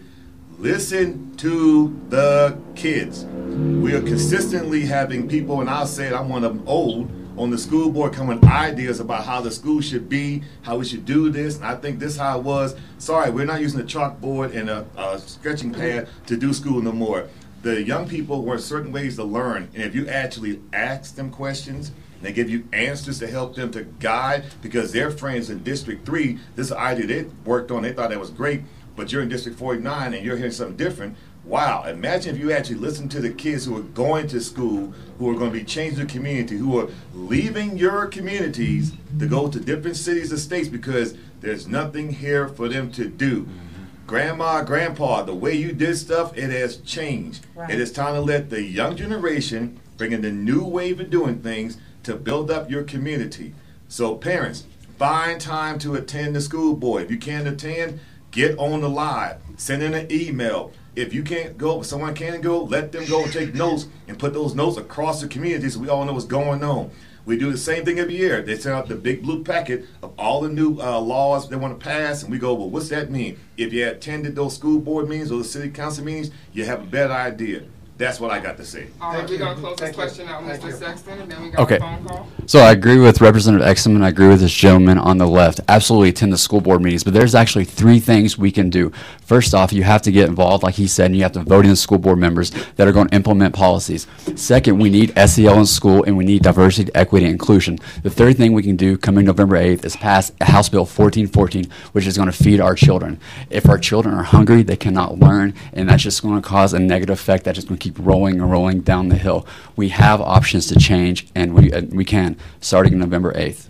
listen 0.61 1.35
to 1.37 1.99
the 2.09 2.55
kids. 2.75 3.25
We 3.25 3.95
are 3.95 4.01
consistently 4.01 4.85
having 4.85 5.27
people, 5.27 5.59
and 5.59 5.67
I'll 5.69 5.87
say 5.87 6.05
it, 6.07 6.13
I'm 6.13 6.29
one 6.29 6.43
of 6.43 6.53
them 6.53 6.63
old, 6.67 7.09
on 7.35 7.49
the 7.49 7.57
school 7.57 7.89
board 7.89 8.13
coming 8.13 8.45
ideas 8.45 8.99
about 8.99 9.23
how 9.23 9.41
the 9.41 9.49
school 9.49 9.81
should 9.81 10.07
be, 10.07 10.43
how 10.61 10.77
we 10.77 10.85
should 10.85 11.03
do 11.03 11.31
this. 11.31 11.55
And 11.55 11.65
I 11.65 11.75
think 11.75 11.97
this 11.97 12.15
how 12.15 12.37
it 12.37 12.43
was. 12.43 12.75
Sorry, 12.99 13.31
we're 13.31 13.45
not 13.45 13.61
using 13.61 13.79
a 13.79 13.83
chalkboard 13.83 14.55
and 14.55 14.69
a, 14.69 14.85
a 14.95 15.17
sketching 15.17 15.73
pad 15.73 16.07
to 16.27 16.37
do 16.37 16.53
school 16.53 16.79
no 16.79 16.91
more. 16.91 17.27
The 17.63 17.81
young 17.81 18.07
people 18.07 18.43
want 18.43 18.61
certain 18.61 18.91
ways 18.91 19.15
to 19.15 19.23
learn, 19.23 19.69
and 19.73 19.83
if 19.83 19.95
you 19.95 20.07
actually 20.07 20.61
ask 20.73 21.15
them 21.15 21.31
questions, 21.31 21.91
they 22.21 22.31
give 22.31 22.49
you 22.51 22.67
answers 22.71 23.17
to 23.19 23.27
help 23.27 23.55
them 23.55 23.71
to 23.71 23.83
guide, 23.83 24.45
because 24.61 24.91
their 24.91 25.09
friends 25.09 25.49
in 25.49 25.63
District 25.63 26.05
3, 26.05 26.37
this 26.55 26.71
idea 26.71 27.07
they 27.07 27.23
worked 27.45 27.71
on, 27.71 27.81
they 27.81 27.93
thought 27.93 28.11
that 28.11 28.19
was 28.19 28.29
great, 28.29 28.61
but 28.95 29.11
you're 29.11 29.21
in 29.21 29.29
District 29.29 29.57
49 29.57 30.13
and 30.13 30.25
you're 30.25 30.37
hearing 30.37 30.51
something 30.51 30.77
different. 30.77 31.17
Wow, 31.43 31.83
imagine 31.83 32.35
if 32.35 32.41
you 32.41 32.51
actually 32.51 32.75
listen 32.75 33.09
to 33.09 33.19
the 33.19 33.31
kids 33.31 33.65
who 33.65 33.75
are 33.75 33.81
going 33.81 34.27
to 34.27 34.39
school, 34.39 34.93
who 35.17 35.29
are 35.29 35.35
going 35.35 35.51
to 35.51 35.57
be 35.57 35.65
changing 35.65 35.99
the 35.99 36.11
community, 36.11 36.57
who 36.57 36.79
are 36.79 36.89
leaving 37.13 37.77
your 37.77 38.05
communities 38.07 38.93
to 39.17 39.25
go 39.25 39.47
to 39.47 39.59
different 39.59 39.97
cities 39.97 40.31
and 40.31 40.39
states 40.39 40.69
because 40.69 41.15
there's 41.39 41.67
nothing 41.67 42.13
here 42.13 42.47
for 42.47 42.69
them 42.69 42.91
to 42.91 43.07
do. 43.07 43.41
Mm-hmm. 43.41 44.05
Grandma, 44.05 44.63
grandpa, 44.63 45.23
the 45.23 45.33
way 45.33 45.55
you 45.55 45.71
did 45.71 45.97
stuff, 45.97 46.37
it 46.37 46.51
has 46.51 46.77
changed. 46.77 47.45
Right. 47.55 47.71
It 47.71 47.79
is 47.79 47.91
time 47.91 48.13
to 48.13 48.21
let 48.21 48.49
the 48.49 48.61
young 48.61 48.95
generation 48.95 49.79
bring 49.97 50.11
in 50.11 50.21
the 50.21 50.31
new 50.31 50.63
wave 50.63 50.99
of 50.99 51.09
doing 51.09 51.41
things 51.41 51.77
to 52.03 52.15
build 52.15 52.51
up 52.51 52.69
your 52.69 52.83
community. 52.83 53.53
So, 53.87 54.15
parents, 54.15 54.65
find 54.97 55.41
time 55.41 55.79
to 55.79 55.95
attend 55.95 56.35
the 56.35 56.41
school 56.41 56.75
board. 56.75 57.03
If 57.03 57.11
you 57.11 57.17
can't 57.17 57.47
attend, 57.47 57.99
get 58.31 58.57
on 58.57 58.81
the 58.81 58.89
live, 58.89 59.37
send 59.57 59.83
in 59.83 59.93
an 59.93 60.11
email. 60.11 60.71
If 60.95 61.13
you 61.13 61.23
can't 61.23 61.57
go, 61.57 61.81
if 61.81 61.85
someone 61.85 62.15
can 62.15 62.41
go, 62.41 62.63
let 62.63 62.91
them 62.91 63.05
go 63.05 63.25
take 63.27 63.53
notes 63.53 63.87
and 64.07 64.17
put 64.17 64.33
those 64.33 64.55
notes 64.55 64.77
across 64.77 65.21
the 65.21 65.27
community 65.27 65.69
so 65.69 65.79
we 65.79 65.89
all 65.89 66.03
know 66.05 66.13
what's 66.13 66.25
going 66.25 66.63
on. 66.63 66.91
We 67.23 67.37
do 67.37 67.51
the 67.51 67.57
same 67.57 67.85
thing 67.85 67.99
every 67.99 68.17
year. 68.17 68.41
They 68.41 68.57
send 68.57 68.75
out 68.75 68.87
the 68.87 68.95
big 68.95 69.21
blue 69.21 69.43
packet 69.43 69.85
of 70.01 70.13
all 70.17 70.41
the 70.41 70.49
new 70.49 70.81
uh, 70.81 70.99
laws 70.99 71.47
they 71.47 71.55
want 71.55 71.79
to 71.79 71.83
pass, 71.83 72.23
and 72.23 72.31
we 72.31 72.39
go, 72.39 72.53
well, 72.53 72.69
what's 72.69 72.89
that 72.89 73.11
mean? 73.11 73.39
If 73.57 73.71
you 73.71 73.87
attended 73.87 74.35
those 74.35 74.55
school 74.55 74.79
board 74.79 75.07
meetings 75.07 75.31
or 75.31 75.37
the 75.37 75.43
city 75.43 75.69
council 75.69 76.03
meetings, 76.03 76.31
you 76.51 76.65
have 76.65 76.81
a 76.81 76.87
better 76.87 77.13
idea. 77.13 77.63
That's 78.01 78.19
what 78.19 78.31
I 78.31 78.39
got 78.39 78.57
to 78.57 78.65
say. 78.65 78.87
All 78.99 79.13
right, 79.13 79.29
we're 79.29 79.37
gonna 79.37 79.53
close 79.59 79.77
this 79.77 79.93
question 79.95 80.27
out, 80.27 80.43
Mr. 80.43 80.73
Sexton, 80.73 81.19
and 81.19 81.31
then 81.31 81.43
we 81.43 81.49
got 81.51 81.61
Okay. 81.61 81.75
a 81.75 81.79
phone 81.79 82.03
call. 82.03 82.27
So 82.47 82.59
I 82.59 82.71
agree 82.71 82.97
with 82.97 83.21
Representative 83.21 83.65
Exum 83.67 83.93
and 83.95 84.03
I 84.03 84.09
agree 84.09 84.27
with 84.27 84.39
this 84.39 84.51
gentleman 84.51 84.97
on 84.97 85.19
the 85.19 85.27
left. 85.27 85.59
Absolutely 85.67 86.09
attend 86.09 86.33
the 86.33 86.37
school 86.39 86.61
board 86.61 86.81
meetings, 86.81 87.03
but 87.03 87.13
there's 87.13 87.35
actually 87.35 87.63
three 87.65 87.99
things 87.99 88.39
we 88.39 88.51
can 88.51 88.71
do. 88.71 88.91
First 89.23 89.53
off, 89.53 89.71
you 89.71 89.83
have 89.83 90.01
to 90.01 90.11
get 90.11 90.27
involved, 90.27 90.63
like 90.63 90.73
he 90.75 90.87
said, 90.87 91.05
and 91.05 91.15
you 91.15 91.21
have 91.21 91.31
to 91.33 91.43
vote 91.43 91.63
in 91.63 91.69
the 91.69 91.75
school 91.77 91.99
board 91.99 92.17
members 92.17 92.49
that 92.75 92.87
are 92.87 92.91
going 92.91 93.07
to 93.09 93.15
implement 93.15 93.53
policies. 93.53 94.07
Second, 94.35 94.79
we 94.79 94.89
need 94.89 95.13
SEL 95.15 95.59
in 95.59 95.67
school 95.67 96.03
and 96.03 96.17
we 96.17 96.25
need 96.25 96.41
diversity, 96.41 96.91
equity, 96.95 97.25
and 97.27 97.33
inclusion. 97.33 97.77
The 98.01 98.09
third 98.09 98.35
thing 98.35 98.53
we 98.53 98.63
can 98.63 98.75
do 98.77 98.97
coming 98.97 99.25
November 99.25 99.57
8th 99.57 99.85
is 99.85 99.95
pass 99.95 100.31
House 100.41 100.69
Bill 100.69 100.81
1414, 100.87 101.67
which 101.91 102.07
is 102.07 102.17
going 102.17 102.31
to 102.31 102.43
feed 102.43 102.59
our 102.59 102.73
children. 102.73 103.19
If 103.51 103.69
our 103.69 103.77
children 103.77 104.15
are 104.15 104.23
hungry, 104.23 104.63
they 104.63 104.75
cannot 104.75 105.19
learn, 105.19 105.53
and 105.71 105.87
that's 105.87 106.01
just 106.01 106.23
going 106.23 106.41
to 106.41 106.45
cause 106.45 106.73
a 106.73 106.79
negative 106.79 107.13
effect 107.19 107.43
that's 107.43 107.57
just 107.57 107.67
going 107.67 107.77
to 107.77 107.83
keep 107.83 107.90
rolling 107.99 108.39
and 108.39 108.51
rolling 108.51 108.81
down 108.81 109.09
the 109.09 109.17
hill. 109.17 109.45
We 109.75 109.89
have 109.89 110.21
options 110.21 110.67
to 110.67 110.79
change, 110.79 111.27
and 111.35 111.53
we, 111.53 111.71
uh, 111.71 111.81
we 111.89 112.05
can, 112.05 112.37
starting 112.59 112.97
November 112.99 113.33
8th. 113.33 113.67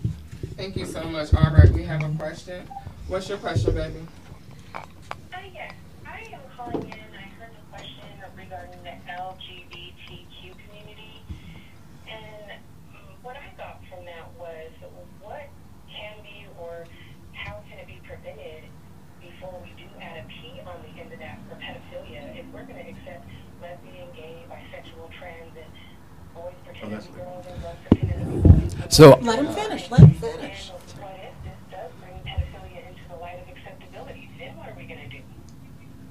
Thank 0.56 0.76
you 0.76 0.86
so 0.86 1.02
much. 1.04 1.34
All 1.34 1.52
right, 1.52 1.70
we 1.70 1.84
have 1.84 2.02
a 2.02 2.08
question. 2.18 2.66
What's 3.08 3.28
your 3.28 3.38
question, 3.38 3.74
baby? 3.74 4.06
yes, 5.52 5.74
I 6.06 6.20
am 6.32 6.40
calling 6.56 6.84
in. 6.84 6.92
I 6.92 7.26
heard 7.36 7.50
the 7.50 7.66
question 7.70 8.06
regarding 8.36 8.82
the 8.82 8.94
LGBTQ 9.10 10.54
community, 10.66 11.22
and 12.08 12.52
mm, 12.92 13.12
what 13.22 13.36
I 13.36 13.52
got 13.56 13.80
from 13.90 14.04
that 14.06 14.30
was 14.38 14.70
what 15.20 15.48
can 15.90 16.14
be 16.22 16.46
or 16.60 16.86
how 17.32 17.60
can 17.68 17.78
it 17.78 17.86
be 17.86 18.00
prevented 18.06 18.64
before 19.20 19.60
we 19.62 19.70
do 19.76 19.88
add 20.00 20.24
a 20.24 20.28
P 20.28 20.60
on 20.66 20.78
the 20.82 21.00
end 21.00 21.12
of 21.12 21.18
that 21.18 21.38
for 21.48 21.56
pedophilia? 21.56 22.38
If 22.38 22.46
we're 22.52 22.64
going 22.64 22.84
to 22.84 22.90
accept 22.90 23.26
lesbian, 23.60 24.08
gay, 24.14 24.44
bisexual, 24.48 25.10
trans, 25.18 25.56
and 25.56 25.70
boys 26.34 26.54
pretending 26.64 27.00
to 27.00 27.06
be 27.08 27.18
girls 27.18 27.46
and 27.46 27.62
girls 27.62 27.76
pretending 27.88 28.42
to 28.42 28.48
be 28.48 28.48
boys. 28.48 28.74
So- 28.92 29.18
Let 29.22 29.38
him 29.38 29.48
finish, 29.54 29.90
let 29.90 30.00
him 30.00 30.12
finish. 30.12 30.70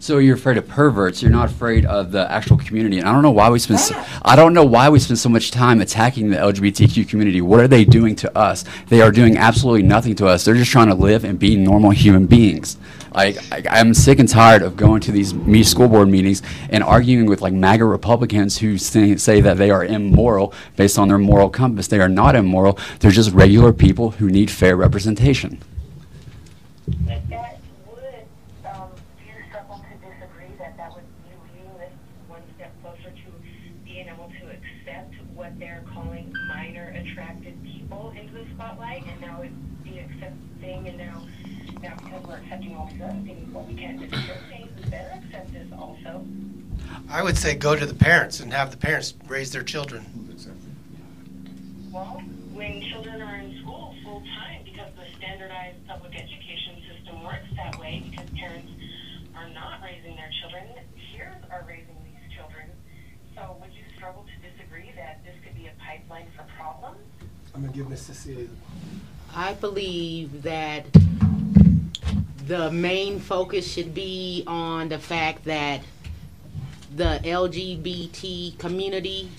So 0.01 0.17
you're 0.17 0.33
afraid 0.33 0.57
of 0.57 0.67
perverts. 0.67 1.21
You're 1.21 1.29
not 1.29 1.51
afraid 1.51 1.85
of 1.85 2.11
the 2.11 2.29
actual 2.31 2.57
community. 2.57 2.97
And 2.97 3.07
I 3.07 3.13
don't 3.13 3.21
know 3.21 3.29
why 3.29 3.51
we 3.51 3.59
spend. 3.59 3.79
So, 3.81 4.03
I 4.23 4.35
don't 4.35 4.51
know 4.51 4.65
why 4.65 4.89
we 4.89 4.97
spend 4.97 5.19
so 5.19 5.29
much 5.29 5.51
time 5.51 5.79
attacking 5.79 6.31
the 6.31 6.37
LGBTQ 6.37 7.07
community. 7.07 7.39
What 7.39 7.59
are 7.59 7.67
they 7.67 7.85
doing 7.85 8.15
to 8.15 8.35
us? 8.35 8.65
They 8.89 9.03
are 9.03 9.11
doing 9.11 9.37
absolutely 9.37 9.83
nothing 9.83 10.15
to 10.15 10.25
us. 10.25 10.43
They're 10.43 10.55
just 10.55 10.71
trying 10.71 10.87
to 10.87 10.95
live 10.95 11.23
and 11.23 11.37
be 11.37 11.55
normal 11.55 11.91
human 11.91 12.25
beings. 12.25 12.77
Like 13.13 13.37
I, 13.51 13.61
I'm 13.69 13.93
sick 13.93 14.17
and 14.17 14.27
tired 14.27 14.63
of 14.63 14.75
going 14.75 15.01
to 15.01 15.11
these 15.11 15.35
me 15.35 15.61
school 15.61 15.87
board 15.87 16.09
meetings 16.09 16.41
and 16.71 16.83
arguing 16.83 17.27
with 17.27 17.41
like 17.41 17.53
MAGA 17.53 17.85
Republicans 17.85 18.57
who 18.57 18.79
say, 18.79 19.17
say 19.17 19.39
that 19.41 19.57
they 19.57 19.69
are 19.69 19.85
immoral 19.85 20.51
based 20.77 20.97
on 20.97 21.09
their 21.09 21.19
moral 21.19 21.51
compass. 21.51 21.87
They 21.87 21.99
are 21.99 22.09
not 22.09 22.35
immoral. 22.35 22.79
They're 23.01 23.11
just 23.11 23.33
regular 23.33 23.71
people 23.71 24.09
who 24.09 24.31
need 24.31 24.49
fair 24.49 24.75
representation. 24.75 25.61
I 47.11 47.21
would 47.21 47.37
say 47.37 47.55
go 47.55 47.75
to 47.75 47.85
the 47.85 47.93
parents 47.93 48.39
and 48.39 48.53
have 48.53 48.71
the 48.71 48.77
parents 48.77 49.13
raise 49.27 49.51
their 49.51 49.63
children. 49.63 50.05
Well, 51.91 52.23
when 52.53 52.81
children 52.89 53.21
are 53.21 53.35
in 53.35 53.59
school 53.61 53.93
full 54.01 54.21
time, 54.21 54.63
because 54.63 54.89
the 54.95 55.03
standardized 55.17 55.85
public 55.87 56.15
education 56.15 56.81
system 56.87 57.21
works 57.25 57.47
that 57.57 57.77
way, 57.77 58.03
because 58.09 58.29
parents 58.39 58.71
are 59.35 59.49
not 59.49 59.81
raising 59.83 60.15
their 60.15 60.29
children, 60.41 60.63
peers 60.95 61.35
are 61.51 61.65
raising 61.67 61.97
these 62.05 62.37
children. 62.37 62.67
So 63.35 63.57
would 63.59 63.73
you 63.73 63.83
struggle 63.97 64.23
to 64.23 64.49
disagree 64.49 64.93
that 64.95 65.19
this 65.25 65.35
could 65.43 65.55
be 65.55 65.67
a 65.67 65.73
pipeline 65.85 66.27
for 66.37 66.45
problems? 66.55 67.01
I'm 67.53 67.61
gonna 67.61 67.73
give 67.73 67.89
Miss 67.89 68.03
Cycily. 68.03 68.47
I 69.35 69.53
believe 69.55 70.43
that 70.43 70.85
the 72.47 72.71
main 72.71 73.19
focus 73.19 73.69
should 73.69 73.93
be 73.93 74.45
on 74.47 74.87
the 74.87 74.99
fact 74.99 75.43
that 75.43 75.81
the 76.95 77.21
LGBT 77.23 78.57
community 78.57 79.29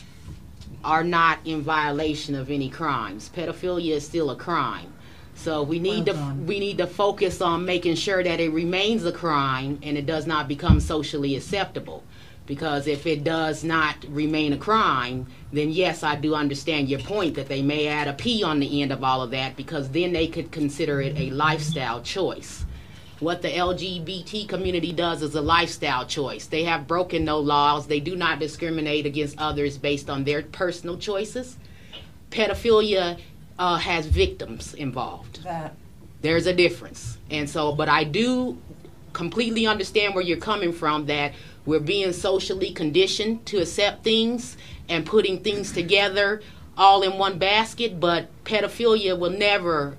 are 0.85 1.05
not 1.05 1.39
in 1.45 1.63
violation 1.63 2.35
of 2.35 2.51
any 2.51 2.69
crimes. 2.69 3.31
Pedophilia 3.35 3.95
is 3.97 4.07
still 4.07 4.31
a 4.31 4.37
crime. 4.37 4.93
So 5.35 5.63
we 5.63 5.79
need 5.79 6.07
Well 6.07 6.31
to 6.31 6.35
we 6.47 6.59
need 6.61 6.79
to 6.79 6.87
focus 6.87 7.41
on 7.41 7.65
making 7.65 7.97
sure 7.97 8.23
that 8.23 8.41
it 8.41 8.51
remains 8.51 9.05
a 9.05 9.13
crime 9.13 9.79
and 9.83 9.97
it 9.97 10.07
does 10.07 10.27
not 10.27 10.49
become 10.49 10.81
socially 10.81 11.37
acceptable. 11.37 12.03
Because 12.45 12.87
if 12.87 13.07
it 13.07 13.23
does 13.23 13.63
not 13.63 14.05
remain 14.09 14.53
a 14.53 14.57
crime, 14.57 15.27
then 15.53 15.71
yes, 15.71 16.03
I 16.03 16.17
do 16.17 16.35
understand 16.35 16.89
your 16.89 16.99
point 17.01 17.37
that 17.37 17.49
they 17.49 17.63
may 17.63 17.87
add 17.87 18.09
a 18.09 18.15
P 18.15 18.43
on 18.43 18.59
the 18.59 18.83
end 18.83 18.93
of 18.93 19.05
all 19.05 19.23
of 19.23 19.31
that 19.31 19.57
because 19.57 19.89
then 19.91 20.13
they 20.13 20.27
could 20.27 20.51
consider 20.51 21.01
it 21.01 21.17
a 21.17 21.31
lifestyle 21.31 22.03
choice. 22.03 22.65
What 23.23 23.41
the 23.41 23.51
LGBT 23.51 24.49
community 24.49 24.93
does 24.93 25.23
is 25.23 25.37
a 25.37 25.41
lifestyle 25.41 26.05
choice. 26.05 26.47
They 26.47 26.65
have 26.65 26.89
broken 26.89 27.25
no 27.25 27.39
laws. 27.39 27.87
They 27.87 28.01
do 28.01 28.17
not 28.17 28.41
discriminate 28.41 29.07
against 29.07 29.39
others 29.39 29.79
based 29.79 30.11
on 30.11 30.25
their 30.25 30.43
personal 30.43 30.99
choices. 30.99 31.57
Pedophilia 32.31 33.21
uh, 33.61 33.77
has 33.77 34.07
victims 34.07 34.75
involved. 34.75 35.45
That. 35.45 35.77
There's 36.21 36.49
a 36.49 36.53
difference. 36.53 37.19
And 37.31 37.49
so, 37.49 37.71
but 37.71 37.89
I 37.89 38.03
do 38.03 38.59
completely 39.13 39.69
understand 39.69 40.17
where 40.17 40.25
you're 40.25 40.39
coming 40.39 40.73
from 40.73 41.07
that 41.07 41.33
we're 41.65 41.79
being 41.79 42.13
socially 42.13 42.73
conditioned 42.73 43.47
to 43.47 43.59
accept 43.59 44.03
things 44.03 44.57
and 44.89 45.07
putting 45.07 45.45
things 45.45 45.71
together 45.71 46.43
all 46.77 47.03
in 47.03 47.19
one 47.19 47.39
basket, 47.39 48.01
but 48.01 48.27
pedophilia 48.43 49.17
will 49.17 49.31
never 49.31 49.97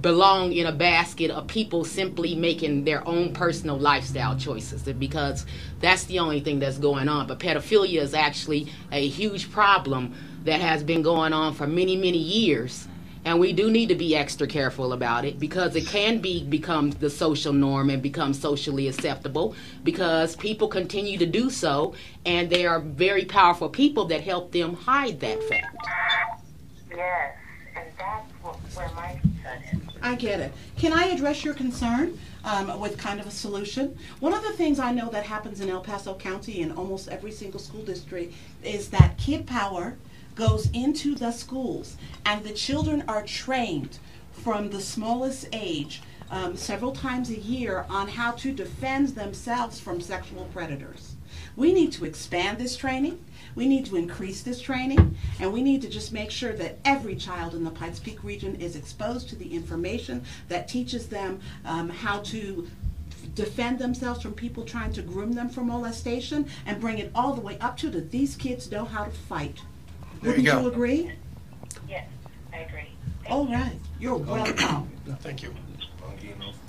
belong 0.00 0.52
in 0.52 0.66
a 0.66 0.72
basket 0.72 1.30
of 1.30 1.46
people 1.46 1.84
simply 1.84 2.34
making 2.34 2.84
their 2.84 3.06
own 3.06 3.32
personal 3.34 3.78
lifestyle 3.78 4.36
choices 4.36 4.82
because 4.94 5.44
that's 5.80 6.04
the 6.04 6.18
only 6.18 6.40
thing 6.40 6.58
that's 6.58 6.78
going 6.78 7.08
on. 7.08 7.26
But 7.26 7.40
pedophilia 7.40 8.00
is 8.00 8.14
actually 8.14 8.68
a 8.90 9.06
huge 9.06 9.50
problem 9.50 10.14
that 10.44 10.60
has 10.60 10.82
been 10.82 11.02
going 11.02 11.32
on 11.32 11.54
for 11.54 11.66
many, 11.66 11.96
many 11.96 12.18
years. 12.18 12.88
And 13.26 13.40
we 13.40 13.52
do 13.52 13.70
need 13.70 13.88
to 13.88 13.96
be 13.96 14.14
extra 14.14 14.46
careful 14.46 14.92
about 14.92 15.24
it 15.24 15.40
because 15.40 15.74
it 15.74 15.86
can 15.88 16.20
be 16.20 16.44
become 16.44 16.92
the 16.92 17.10
social 17.10 17.52
norm 17.52 17.90
and 17.90 18.00
become 18.00 18.32
socially 18.32 18.86
acceptable 18.86 19.56
because 19.82 20.36
people 20.36 20.68
continue 20.68 21.18
to 21.18 21.26
do 21.26 21.50
so 21.50 21.94
and 22.24 22.48
they 22.48 22.64
are 22.66 22.78
very 22.78 23.24
powerful 23.24 23.68
people 23.68 24.04
that 24.06 24.20
help 24.20 24.52
them 24.52 24.74
hide 24.74 25.18
that 25.20 25.42
fact. 25.42 25.76
Yes, 26.88 27.36
and 27.74 27.88
that's 27.98 28.76
where 28.76 28.90
my. 28.94 29.20
I 30.06 30.14
get 30.14 30.38
it. 30.38 30.52
Can 30.78 30.92
I 30.92 31.06
address 31.06 31.44
your 31.44 31.52
concern 31.52 32.18
um, 32.44 32.78
with 32.78 32.96
kind 32.96 33.18
of 33.18 33.26
a 33.26 33.30
solution? 33.30 33.98
One 34.20 34.32
of 34.32 34.42
the 34.44 34.52
things 34.52 34.78
I 34.78 34.92
know 34.92 35.10
that 35.10 35.24
happens 35.24 35.60
in 35.60 35.68
El 35.68 35.80
Paso 35.80 36.14
County 36.14 36.60
in 36.60 36.70
almost 36.70 37.08
every 37.08 37.32
single 37.32 37.58
school 37.58 37.82
district 37.82 38.32
is 38.62 38.88
that 38.90 39.18
Kid 39.18 39.46
Power 39.46 39.96
goes 40.36 40.70
into 40.70 41.16
the 41.16 41.32
schools 41.32 41.96
and 42.24 42.44
the 42.44 42.52
children 42.52 43.02
are 43.08 43.24
trained 43.24 43.98
from 44.30 44.70
the 44.70 44.80
smallest 44.80 45.48
age 45.52 46.02
um, 46.30 46.56
several 46.56 46.92
times 46.92 47.30
a 47.30 47.38
year 47.38 47.84
on 47.88 48.06
how 48.06 48.30
to 48.32 48.52
defend 48.52 49.08
themselves 49.08 49.80
from 49.80 50.00
sexual 50.00 50.44
predators. 50.52 51.16
We 51.56 51.72
need 51.72 51.90
to 51.92 52.04
expand 52.04 52.58
this 52.58 52.76
training. 52.76 53.24
We 53.56 53.66
need 53.66 53.86
to 53.86 53.96
increase 53.96 54.42
this 54.42 54.60
training, 54.60 55.16
and 55.40 55.50
we 55.50 55.62
need 55.62 55.80
to 55.82 55.88
just 55.88 56.12
make 56.12 56.30
sure 56.30 56.52
that 56.52 56.78
every 56.84 57.16
child 57.16 57.54
in 57.54 57.64
the 57.64 57.70
Pikes 57.70 57.98
Peak 57.98 58.22
region 58.22 58.54
is 58.56 58.76
exposed 58.76 59.30
to 59.30 59.36
the 59.36 59.52
information 59.52 60.22
that 60.48 60.68
teaches 60.68 61.08
them 61.08 61.40
um, 61.64 61.88
how 61.88 62.20
to 62.20 62.68
defend 63.34 63.78
themselves 63.78 64.22
from 64.22 64.34
people 64.34 64.62
trying 64.62 64.92
to 64.92 65.02
groom 65.02 65.32
them 65.32 65.48
for 65.48 65.62
molestation 65.62 66.46
and 66.66 66.80
bring 66.80 66.98
it 66.98 67.10
all 67.14 67.32
the 67.32 67.40
way 67.40 67.58
up 67.60 67.76
to 67.78 67.90
that 67.90 68.10
these 68.10 68.36
kids 68.36 68.70
know 68.70 68.84
how 68.84 69.04
to 69.04 69.10
fight. 69.10 69.60
There 70.22 70.32
Wouldn't 70.32 70.46
go. 70.46 70.60
you 70.60 70.68
agree? 70.68 71.12
Yes, 71.88 72.06
I 72.52 72.58
agree. 72.58 72.88
All 73.28 73.46
right. 73.46 73.76
You're 73.98 74.16
welcome. 74.16 74.90
Thank 75.20 75.42
you. 75.42 75.54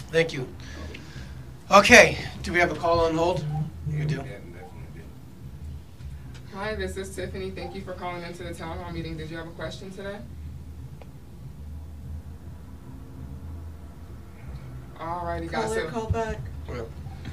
Thank 0.10 0.32
you. 0.32 0.48
Okay, 1.70 2.18
do 2.44 2.54
we 2.54 2.60
have 2.60 2.72
a 2.72 2.76
call 2.76 3.02
on 3.02 3.14
hold? 3.16 3.44
You 3.90 4.06
do. 4.06 4.24
Hi, 6.58 6.74
this 6.74 6.98
is 6.98 7.16
Tiffany. 7.16 7.52
Thank 7.52 7.76
you 7.76 7.82
for 7.82 7.94
calling 7.94 8.24
into 8.24 8.42
the 8.42 8.52
town 8.52 8.80
hall 8.80 8.92
meeting. 8.92 9.16
Did 9.16 9.30
you 9.30 9.38
have 9.38 9.46
a 9.46 9.52
question 9.52 9.92
today? 9.92 10.18
Alrighty, 14.98 15.52
guys. 15.52 15.66
Caller, 15.66 15.82
So, 15.82 15.90
call 15.90 16.10
back. 16.10 16.40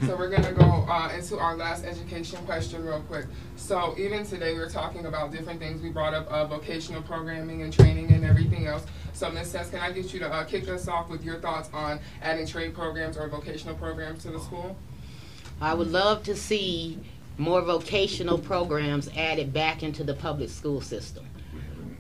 so 0.05 0.15
we're 0.19 0.29
gonna 0.29 0.53
go 0.53 0.67
uh, 0.67 1.11
into 1.17 1.39
our 1.39 1.57
last 1.57 1.87
education 1.87 2.45
question 2.45 2.85
real 2.85 3.01
quick. 3.09 3.25
So 3.57 3.95
even 3.97 4.27
today, 4.27 4.53
we 4.53 4.61
are 4.61 4.69
talking 4.69 5.07
about 5.07 5.33
different 5.33 5.59
things. 5.59 5.81
We 5.81 5.89
brought 5.89 6.13
up 6.13 6.29
uh, 6.29 6.45
vocational 6.45 7.01
programming 7.01 7.63
and 7.63 7.73
training 7.73 8.13
and 8.13 8.27
everything 8.27 8.67
else. 8.67 8.85
So 9.15 9.31
Ms. 9.31 9.53
Sess, 9.53 9.71
can 9.71 9.79
I 9.81 9.91
get 9.91 10.13
you 10.13 10.19
to 10.19 10.29
uh, 10.31 10.45
kick 10.45 10.69
us 10.69 10.87
off 10.87 11.09
with 11.09 11.25
your 11.25 11.37
thoughts 11.41 11.71
on 11.73 11.99
adding 12.21 12.47
trade 12.47 12.75
programs 12.75 13.17
or 13.17 13.27
vocational 13.29 13.75
programs 13.75 14.23
to 14.25 14.33
the 14.33 14.41
school? 14.41 14.77
I 15.63 15.73
would 15.73 15.91
love 15.91 16.25
to 16.25 16.37
see 16.37 16.99
more 17.37 17.63
vocational 17.63 18.39
programs 18.39 19.09
added 19.17 19.53
back 19.53 19.83
into 19.83 20.05
the 20.05 20.15
public 20.15 20.51
school 20.51 20.81
system. 20.81 21.27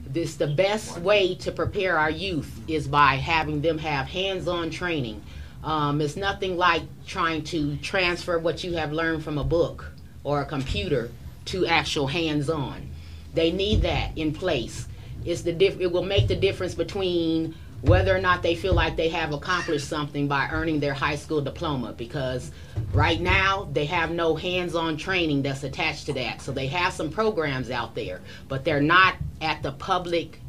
This 0.06 0.36
the 0.36 0.46
best 0.46 0.98
way 0.98 1.34
to 1.36 1.50
prepare 1.50 1.98
our 1.98 2.10
youth 2.10 2.60
is 2.68 2.86
by 2.86 3.16
having 3.16 3.60
them 3.60 3.78
have 3.78 4.06
hands-on 4.06 4.70
training. 4.70 5.22
Um, 5.64 6.00
it's 6.00 6.16
nothing 6.16 6.56
like 6.56 6.82
trying 7.06 7.42
to 7.44 7.76
transfer 7.78 8.38
what 8.38 8.62
you 8.62 8.74
have 8.74 8.92
learned 8.92 9.24
from 9.24 9.38
a 9.38 9.44
book 9.44 9.86
or 10.22 10.40
a 10.40 10.44
computer 10.44 11.10
to 11.46 11.66
actual 11.66 12.06
hands-on. 12.06 12.90
They 13.34 13.50
need 13.50 13.82
that 13.82 14.16
in 14.16 14.32
place. 14.32 14.86
It's 15.24 15.42
the 15.42 15.52
diff- 15.52 15.80
it 15.80 15.90
will 15.90 16.04
make 16.04 16.28
the 16.28 16.36
difference 16.36 16.74
between 16.74 17.54
whether 17.84 18.16
or 18.16 18.20
not 18.20 18.42
they 18.42 18.54
feel 18.54 18.72
like 18.72 18.96
they 18.96 19.10
have 19.10 19.34
accomplished 19.34 19.86
something 19.86 20.26
by 20.26 20.48
earning 20.50 20.80
their 20.80 20.94
high 20.94 21.16
school 21.16 21.42
diploma 21.42 21.92
because 21.92 22.50
right 22.94 23.20
now 23.20 23.68
they 23.72 23.84
have 23.84 24.10
no 24.10 24.34
hands-on 24.34 24.96
training 24.96 25.42
that's 25.42 25.64
attached 25.64 26.06
to 26.06 26.14
that. 26.14 26.40
So 26.40 26.50
they 26.50 26.66
have 26.68 26.94
some 26.94 27.10
programs 27.10 27.70
out 27.70 27.94
there 27.94 28.22
but 28.48 28.64
they're 28.64 28.80
not 28.80 29.16
at 29.42 29.62
the 29.62 29.72
public 29.72 30.40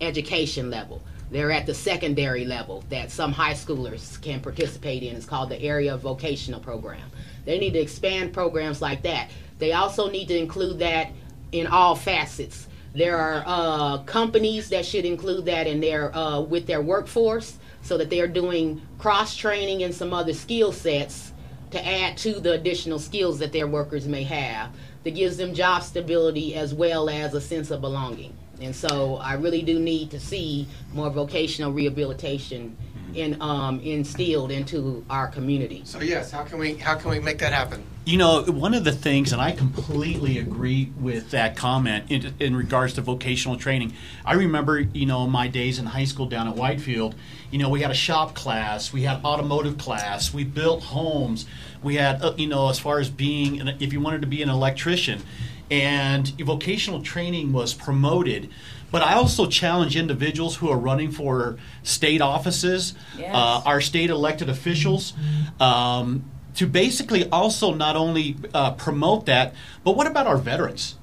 education 0.00 0.70
level. 0.70 1.02
They're 1.32 1.50
at 1.50 1.66
the 1.66 1.74
secondary 1.74 2.44
level 2.44 2.84
that 2.90 3.10
some 3.10 3.32
high 3.32 3.54
schoolers 3.54 4.20
can 4.22 4.40
participate 4.40 5.02
in. 5.02 5.16
It's 5.16 5.26
called 5.26 5.48
the 5.48 5.60
area 5.60 5.94
of 5.94 6.02
vocational 6.02 6.60
program. 6.60 7.10
They 7.44 7.58
need 7.58 7.72
to 7.72 7.80
expand 7.80 8.32
programs 8.32 8.80
like 8.80 9.02
that. 9.02 9.30
They 9.58 9.72
also 9.72 10.08
need 10.10 10.28
to 10.28 10.38
include 10.38 10.78
that 10.78 11.10
in 11.50 11.66
all 11.66 11.96
facets 11.96 12.68
there 12.94 13.16
are 13.16 13.42
uh, 13.46 13.98
companies 14.04 14.68
that 14.68 14.84
should 14.84 15.04
include 15.04 15.46
that 15.46 15.66
in 15.66 15.80
their 15.80 16.14
uh, 16.16 16.40
with 16.40 16.66
their 16.66 16.82
workforce, 16.82 17.58
so 17.82 17.96
that 17.98 18.10
they 18.10 18.20
are 18.20 18.28
doing 18.28 18.82
cross 18.98 19.34
training 19.36 19.82
and 19.82 19.94
some 19.94 20.12
other 20.12 20.34
skill 20.34 20.72
sets 20.72 21.32
to 21.70 21.86
add 21.86 22.18
to 22.18 22.38
the 22.38 22.52
additional 22.52 22.98
skills 22.98 23.38
that 23.38 23.52
their 23.52 23.66
workers 23.66 24.06
may 24.06 24.22
have. 24.24 24.70
That 25.04 25.16
gives 25.16 25.36
them 25.36 25.52
job 25.52 25.82
stability 25.82 26.54
as 26.54 26.74
well 26.74 27.10
as 27.10 27.34
a 27.34 27.40
sense 27.40 27.72
of 27.72 27.80
belonging. 27.80 28.36
And 28.60 28.76
so, 28.76 29.16
I 29.16 29.34
really 29.34 29.62
do 29.62 29.80
need 29.80 30.12
to 30.12 30.20
see 30.20 30.68
more 30.92 31.10
vocational 31.10 31.72
rehabilitation 31.72 32.76
in 33.14 33.40
um, 33.40 33.80
instilled 33.80 34.50
into 34.50 35.04
our 35.10 35.28
community. 35.28 35.82
So 35.84 36.00
yes, 36.00 36.30
how 36.30 36.44
can 36.44 36.58
we 36.58 36.74
how 36.74 36.94
can 36.94 37.10
we 37.10 37.18
make 37.18 37.38
that 37.38 37.52
happen? 37.52 37.82
You 38.04 38.18
know, 38.18 38.42
one 38.42 38.74
of 38.74 38.82
the 38.82 38.90
things, 38.90 39.32
and 39.32 39.40
I 39.40 39.52
completely 39.52 40.38
agree 40.38 40.90
with 40.98 41.30
that 41.30 41.54
comment 41.56 42.10
in, 42.10 42.34
in 42.40 42.56
regards 42.56 42.94
to 42.94 43.00
vocational 43.00 43.56
training. 43.56 43.92
I 44.24 44.32
remember, 44.34 44.80
you 44.80 45.06
know, 45.06 45.28
my 45.28 45.46
days 45.46 45.78
in 45.78 45.86
high 45.86 46.06
school 46.06 46.26
down 46.26 46.48
at 46.48 46.56
Widefield, 46.56 47.14
you 47.52 47.60
know, 47.60 47.68
we 47.68 47.80
had 47.80 47.92
a 47.92 47.94
shop 47.94 48.34
class, 48.34 48.92
we 48.92 49.02
had 49.02 49.24
automotive 49.24 49.78
class, 49.78 50.34
we 50.34 50.42
built 50.42 50.82
homes, 50.82 51.46
we 51.80 51.94
had, 51.94 52.20
uh, 52.22 52.34
you 52.36 52.48
know, 52.48 52.70
as 52.70 52.80
far 52.80 52.98
as 52.98 53.08
being, 53.08 53.60
an, 53.60 53.76
if 53.78 53.92
you 53.92 54.00
wanted 54.00 54.22
to 54.22 54.26
be 54.26 54.42
an 54.42 54.48
electrician, 54.48 55.22
and 55.70 56.26
vocational 56.40 57.02
training 57.02 57.52
was 57.52 57.72
promoted. 57.72 58.50
But 58.90 59.02
I 59.02 59.14
also 59.14 59.46
challenge 59.46 59.96
individuals 59.96 60.56
who 60.56 60.68
are 60.70 60.76
running 60.76 61.12
for 61.12 61.56
state 61.84 62.20
offices, 62.20 62.94
Yes. 63.16 63.32
uh, 63.32 63.62
our 63.64 63.80
state 63.80 64.10
elected 64.10 64.48
officials, 64.48 65.12
um, 65.60 66.24
to 66.54 66.66
basically 66.66 67.28
also 67.30 67.74
not 67.74 67.96
only 67.96 68.36
uh, 68.52 68.72
promote 68.72 69.26
that, 69.26 69.54
but 69.84 69.96
what 69.96 70.06
about 70.06 70.26
our 70.26 70.36
veterans? 70.36 70.96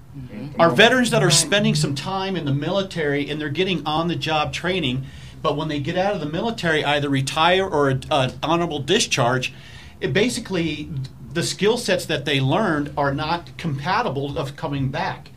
Our 0.60 0.72
veterans 0.72 1.12
that 1.12 1.24
are 1.24 1.32
spending 1.32 1.76
some 1.76 1.96
time 1.96 2.36
in 2.36 2.46
the 2.46 2.54
military 2.54 3.30
and 3.30 3.40
they're 3.40 3.50
getting 3.50 3.86
on 3.86 4.08
the 4.08 4.16
job 4.16 4.52
training, 4.54 5.06
but 5.42 5.56
when 5.56 5.68
they 5.68 5.80
get 5.80 5.98
out 5.98 6.14
of 6.14 6.20
the 6.20 6.30
military, 6.30 6.84
either 6.84 7.10
retire 7.10 7.66
or 7.66 7.90
an 7.90 8.34
honorable 8.44 8.80
discharge, 8.80 9.54
it 10.02 10.12
basically 10.12 10.90
the 11.32 11.44
skill 11.44 11.78
sets 11.78 12.06
that 12.08 12.26
they 12.26 12.42
learned 12.42 12.92
are 12.98 13.14
not 13.14 13.58
compatible 13.58 14.38
of 14.38 14.56
coming 14.56 14.90
back 14.90 15.30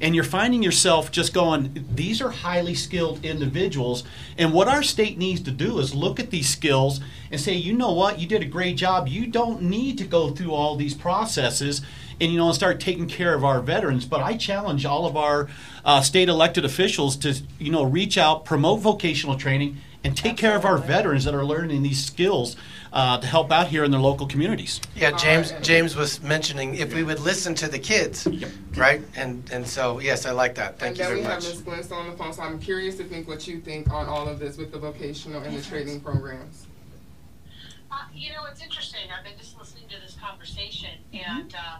and 0.00 0.14
you're 0.14 0.24
finding 0.24 0.62
yourself 0.62 1.10
just 1.10 1.34
going 1.34 1.86
these 1.94 2.20
are 2.20 2.30
highly 2.30 2.74
skilled 2.74 3.24
individuals. 3.24 4.04
And 4.36 4.52
what 4.52 4.68
our 4.68 4.82
state 4.82 5.18
needs 5.18 5.40
to 5.42 5.50
do 5.50 5.78
is 5.78 5.94
look 5.94 6.20
at 6.20 6.30
these 6.30 6.48
skills 6.48 7.00
and 7.30 7.40
say 7.40 7.54
you 7.54 7.72
know 7.72 7.92
what? 7.92 8.18
You 8.18 8.26
did 8.26 8.42
a 8.42 8.46
great 8.46 8.76
job. 8.76 9.08
You 9.08 9.26
don't 9.26 9.62
need 9.62 9.98
to 9.98 10.04
go 10.04 10.30
through 10.30 10.52
all 10.52 10.76
these 10.76 10.94
processes 10.94 11.82
and 12.20 12.32
you 12.32 12.38
know 12.38 12.46
and 12.46 12.54
start 12.54 12.80
taking 12.80 13.08
care 13.08 13.34
of 13.34 13.44
our 13.44 13.60
veterans. 13.60 14.04
But 14.04 14.20
i 14.20 14.36
challenge 14.36 14.84
all 14.84 15.06
of 15.06 15.16
our 15.16 15.48
uh, 15.84 16.00
state 16.00 16.28
elected 16.28 16.64
officials 16.64 17.16
to 17.16 17.40
you 17.58 17.70
know 17.70 17.84
reach 17.84 18.18
out 18.18 18.44
promote 18.44 18.80
vocational 18.80 19.36
training 19.36 19.78
and 20.04 20.16
take 20.16 20.36
care 20.36 20.56
of 20.56 20.64
our 20.64 20.78
veterans 20.78 21.24
that 21.24 21.34
are 21.34 21.44
learning 21.44 21.82
these 21.82 22.04
skills 22.04 22.56
uh, 22.92 23.18
to 23.18 23.26
help 23.26 23.52
out 23.52 23.68
here 23.68 23.84
in 23.84 23.90
their 23.90 24.00
local 24.00 24.26
communities. 24.26 24.80
Yeah, 24.94 25.12
James. 25.12 25.52
James 25.62 25.96
was 25.96 26.22
mentioning 26.22 26.74
if 26.74 26.94
we 26.94 27.02
would 27.02 27.20
listen 27.20 27.54
to 27.56 27.68
the 27.68 27.78
kids, 27.78 28.26
right? 28.76 29.02
And 29.16 29.48
and 29.52 29.66
so 29.66 30.00
yes, 30.00 30.26
I 30.26 30.32
like 30.32 30.54
that. 30.56 30.78
Thank 30.78 30.90
and 30.90 30.98
you 30.98 31.04
then 31.04 31.12
very 31.12 31.20
we 31.20 31.26
have 31.26 31.42
Ms. 31.42 31.62
Glant 31.62 31.92
on 31.92 32.10
the 32.10 32.16
phone, 32.16 32.32
so 32.32 32.42
I'm 32.42 32.58
curious 32.58 32.96
to 32.96 33.04
think 33.04 33.28
what 33.28 33.46
you 33.46 33.60
think 33.60 33.90
on 33.90 34.06
all 34.06 34.28
of 34.28 34.38
this 34.38 34.56
with 34.56 34.72
the 34.72 34.78
vocational 34.78 35.42
and 35.42 35.56
the 35.56 35.62
training 35.62 36.00
programs. 36.00 36.66
Uh, 37.90 38.04
you 38.14 38.30
know, 38.30 38.44
it's 38.50 38.62
interesting. 38.62 39.00
I've 39.16 39.24
been 39.24 39.38
just 39.38 39.58
listening 39.58 39.88
to 39.88 39.96
this 40.00 40.16
conversation, 40.22 40.90
and 41.12 41.54
uh, 41.54 41.78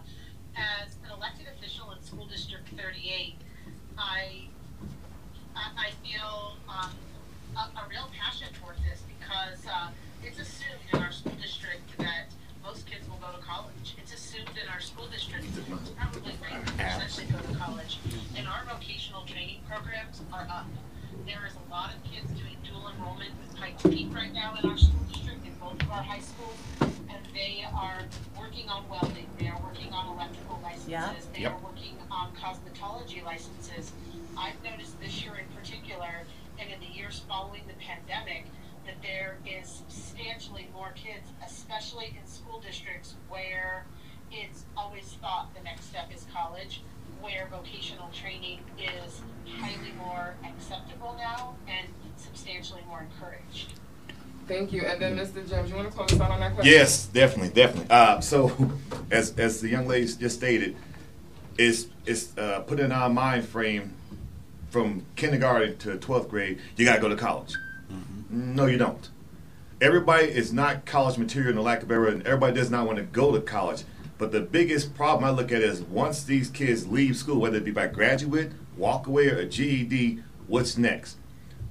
as 0.56 0.96
an 1.04 1.12
elected 1.16 1.46
official 1.56 1.92
in 1.92 2.02
School 2.02 2.26
District 2.26 2.66
38, 2.76 3.34
I 3.98 4.48
I, 5.54 5.70
I 5.76 5.90
feel 6.06 6.56
um, 6.68 6.90
a, 7.56 7.60
a 7.80 7.88
real 7.90 8.08
passion 8.18 8.48
towards 8.60 8.80
this 8.82 9.02
because 9.18 9.66
uh, 9.66 9.90
it's 10.24 10.38
assumed 10.38 10.80
in 10.92 10.98
our 11.02 11.12
school 11.12 11.32
district 11.40 11.96
that 11.98 12.26
most 12.62 12.86
kids 12.86 13.08
will 13.08 13.16
go 13.16 13.32
to 13.36 13.42
college. 13.44 13.94
It's 13.98 14.12
assumed 14.12 14.50
in 14.60 14.68
our 14.68 14.80
school 14.80 15.06
district 15.10 15.46
probably 15.96 16.32
90% 16.32 16.76
that 17.16 17.32
go 17.32 17.52
to 17.52 17.58
college, 17.58 17.98
and 18.36 18.46
our 18.48 18.64
vocational 18.66 19.22
training 19.24 19.60
programs 19.68 20.22
are 20.32 20.46
up. 20.50 20.66
There 21.26 21.46
is 21.46 21.54
a 21.66 21.70
lot 21.70 21.92
of 21.94 22.02
kids 22.10 22.28
doing 22.38 22.56
dual 22.64 22.88
enrollment 22.94 23.30
with 23.40 23.56
Pikes 23.56 23.82
Peak 23.82 24.08
right 24.14 24.32
now 24.32 24.54
in 24.62 24.68
our 24.68 24.76
school 24.78 25.00
district 25.12 25.44
in 25.46 25.52
both 25.60 25.80
of 25.82 25.90
our 25.90 26.02
high 26.02 26.20
schools, 26.20 26.56
and 26.80 27.20
they 27.34 27.64
are 27.74 28.02
working 28.38 28.68
on 28.68 28.88
welding, 28.88 29.26
they 29.38 29.48
are 29.48 29.60
working 29.62 29.92
on 29.92 30.14
electrical 30.16 30.58
licenses, 30.62 30.88
Yeah. 30.88 31.14
they 31.32 31.40
Yep. 31.40 31.52
are 31.52 31.58
working 31.58 31.96
on 32.10 32.34
cosmetology 32.36 33.22
licenses. 33.24 33.92
I've 34.36 34.62
noticed 34.62 35.00
this 35.00 35.22
year 35.22 35.34
in 35.36 35.46
particular, 35.56 36.24
and 36.58 36.70
in 36.70 36.80
the 36.80 36.86
years 36.86 37.20
following 37.28 37.62
the 37.66 37.74
pandemic, 37.74 38.46
that 38.88 39.02
there 39.02 39.36
is 39.46 39.68
substantially 39.68 40.66
more 40.72 40.92
kids, 40.94 41.28
especially 41.46 42.16
in 42.20 42.26
school 42.26 42.58
districts 42.60 43.14
where 43.28 43.84
it's 44.32 44.64
always 44.76 45.16
thought 45.20 45.54
the 45.54 45.62
next 45.62 45.84
step 45.84 46.10
is 46.12 46.26
college, 46.34 46.82
where 47.20 47.46
vocational 47.50 48.08
training 48.12 48.60
is 48.78 49.20
highly 49.46 49.92
more 49.98 50.34
acceptable 50.44 51.14
now 51.18 51.54
and 51.68 51.86
substantially 52.16 52.80
more 52.88 53.02
encouraged. 53.02 53.74
Thank 54.46 54.72
you. 54.72 54.82
And 54.82 55.00
then 55.00 55.16
Mr. 55.16 55.46
Jones, 55.46 55.68
you 55.68 55.76
want 55.76 55.90
to 55.90 55.94
close 55.94 56.18
out 56.18 56.30
on 56.30 56.40
that 56.40 56.54
question? 56.54 56.72
Yes, 56.72 57.06
definitely, 57.06 57.52
definitely. 57.52 57.90
Uh, 57.90 58.20
so, 58.20 58.70
as 59.10 59.38
as 59.38 59.60
the 59.60 59.68
young 59.68 59.86
lady 59.86 60.06
just 60.06 60.36
stated, 60.36 60.74
it's 61.58 61.88
it's 62.06 62.36
uh, 62.38 62.60
put 62.60 62.80
in 62.80 62.90
our 62.90 63.10
mind 63.10 63.46
frame 63.46 63.92
from 64.70 65.04
kindergarten 65.16 65.76
to 65.78 65.98
twelfth 65.98 66.30
grade. 66.30 66.60
You 66.76 66.86
gotta 66.86 67.00
go 67.00 67.10
to 67.10 67.16
college. 67.16 67.54
No, 68.30 68.66
you 68.66 68.76
don't. 68.76 69.08
Everybody 69.80 70.26
is 70.26 70.52
not 70.52 70.84
college 70.84 71.18
material 71.18 71.50
in 71.50 71.56
the 71.56 71.62
lack 71.62 71.82
of 71.82 71.90
error, 71.90 72.08
and 72.08 72.26
everybody 72.26 72.54
does 72.54 72.70
not 72.70 72.86
want 72.86 72.98
to 72.98 73.04
go 73.04 73.32
to 73.32 73.40
college. 73.40 73.84
But 74.18 74.32
the 74.32 74.40
biggest 74.40 74.94
problem 74.94 75.24
I 75.24 75.30
look 75.30 75.52
at 75.52 75.62
is 75.62 75.80
once 75.82 76.24
these 76.24 76.50
kids 76.50 76.88
leave 76.88 77.16
school, 77.16 77.40
whether 77.40 77.58
it 77.58 77.64
be 77.64 77.70
by 77.70 77.86
graduate, 77.86 78.52
walk 78.76 79.06
away, 79.06 79.28
or 79.28 79.44
GED, 79.46 80.22
what's 80.46 80.76
next? 80.76 81.16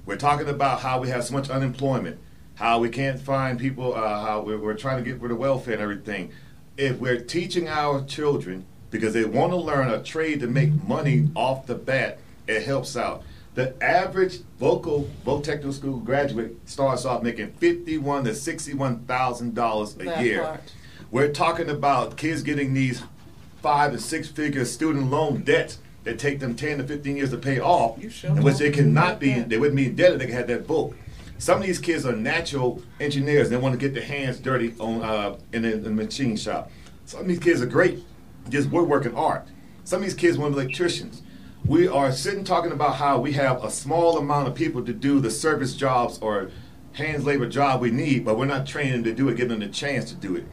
We're 0.06 0.16
talking 0.16 0.48
about 0.48 0.80
how 0.80 1.00
we 1.00 1.10
have 1.10 1.24
so 1.24 1.34
much 1.34 1.50
unemployment, 1.50 2.18
how 2.54 2.78
we 2.80 2.88
can't 2.88 3.20
find 3.20 3.60
people, 3.60 3.94
uh, 3.94 4.24
how 4.24 4.40
we're, 4.40 4.58
we're 4.58 4.74
trying 4.74 5.04
to 5.04 5.08
get 5.08 5.20
rid 5.20 5.30
of 5.30 5.38
welfare 5.38 5.74
and 5.74 5.82
everything. 5.82 6.32
If 6.78 6.98
we're 6.98 7.20
teaching 7.20 7.68
our 7.68 8.02
children 8.04 8.64
because 8.90 9.12
they 9.12 9.26
want 9.26 9.52
to 9.52 9.56
learn 9.56 9.90
a 9.90 10.02
trade 10.02 10.40
to 10.40 10.46
make 10.46 10.72
money 10.88 11.28
off 11.36 11.66
the 11.66 11.74
bat, 11.74 12.18
it 12.46 12.62
helps 12.62 12.96
out. 12.96 13.22
The 13.58 13.74
average 13.82 14.42
vocal 14.60 15.10
voc 15.26 15.42
technical 15.42 15.72
school 15.72 15.98
graduate 15.98 16.56
starts 16.66 17.04
off 17.04 17.24
making 17.24 17.54
fifty-one 17.54 18.22
to 18.22 18.32
sixty-one 18.32 19.00
thousand 19.00 19.56
dollars 19.56 19.96
a 19.96 20.04
That 20.04 20.24
year. 20.24 20.44
part. 20.44 20.72
We're 21.10 21.32
talking 21.32 21.68
about 21.68 22.16
kids 22.16 22.44
getting 22.44 22.72
these 22.72 23.02
five 23.60 23.90
and 23.90 24.00
six 24.00 24.28
figure 24.28 24.64
student 24.64 25.10
loan 25.10 25.42
debts 25.42 25.78
that 26.04 26.20
take 26.20 26.38
them 26.38 26.54
10 26.54 26.78
to 26.78 26.84
15 26.84 27.16
years 27.16 27.30
to 27.30 27.36
pay 27.36 27.58
off, 27.58 27.98
in 28.22 28.44
which 28.44 28.58
they 28.58 28.70
cannot 28.70 29.18
be, 29.18 29.40
they 29.40 29.58
wouldn't 29.58 29.76
be 29.76 29.86
indebted, 29.86 30.20
they 30.20 30.26
can 30.26 30.36
have 30.36 30.46
that 30.46 30.68
book. 30.68 30.94
Some 31.38 31.60
of 31.60 31.66
these 31.66 31.80
kids 31.80 32.06
are 32.06 32.14
natural 32.14 32.80
engineers, 33.00 33.50
they 33.50 33.56
want 33.56 33.72
to 33.72 33.78
get 33.78 33.92
their 33.92 34.04
hands 34.04 34.38
dirty 34.38 34.72
on 34.78 35.02
uh, 35.02 35.36
in, 35.52 35.62
the, 35.62 35.72
in 35.72 35.82
the 35.82 35.90
machine 35.90 36.36
shop. 36.36 36.70
Some 37.06 37.22
of 37.22 37.26
these 37.26 37.40
kids 37.40 37.60
are 37.60 37.66
great, 37.66 38.04
just 38.48 38.70
woodworking 38.70 39.16
art. 39.16 39.48
Some 39.82 39.96
of 39.96 40.04
these 40.04 40.14
kids 40.14 40.38
want 40.38 40.54
to 40.54 40.60
be 40.60 40.62
electricians. 40.62 41.22
We 41.68 41.86
are 41.86 42.10
sitting 42.12 42.44
talking 42.44 42.72
about 42.72 42.94
how 42.96 43.18
we 43.20 43.32
have 43.32 43.62
a 43.62 43.70
small 43.70 44.16
amount 44.18 44.48
of 44.48 44.54
people 44.54 44.82
to 44.84 44.92
do 44.94 45.20
the 45.20 45.30
service 45.30 45.74
jobs 45.74 46.18
or 46.22 46.50
hands 46.92 47.26
labor 47.26 47.46
job 47.46 47.82
we 47.82 47.90
need, 47.90 48.24
but 48.24 48.38
we're 48.38 48.46
not 48.46 48.66
training 48.66 48.92
them 48.92 49.04
to 49.04 49.12
do 49.14 49.28
it, 49.28 49.36
giving 49.36 49.50
them 49.50 49.60
the 49.60 49.68
chance 49.72 50.08
to 50.10 50.14
do 50.14 50.34
it. 50.34 50.46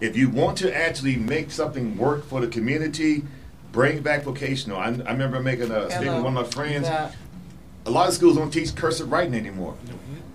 If 0.00 0.16
you 0.16 0.30
want 0.30 0.56
to 0.58 0.74
actually 0.74 1.16
make 1.16 1.50
something 1.50 1.98
work 1.98 2.24
for 2.24 2.40
the 2.40 2.46
community, 2.46 3.24
bring 3.72 4.00
back 4.00 4.22
vocational. 4.22 4.78
I, 4.78 4.84
I 4.86 5.12
remember 5.12 5.40
making 5.40 5.72
a 5.72 5.90
statement 5.90 6.16
with 6.16 6.24
one 6.24 6.36
of 6.36 6.44
my 6.46 6.50
friends. 6.50 6.86
That- 6.86 7.14
A 7.86 7.90
lot 7.90 8.08
of 8.08 8.14
schools 8.14 8.36
don't 8.36 8.50
teach 8.52 8.74
cursive 8.76 9.10
writing 9.10 9.34
anymore. 9.34 9.74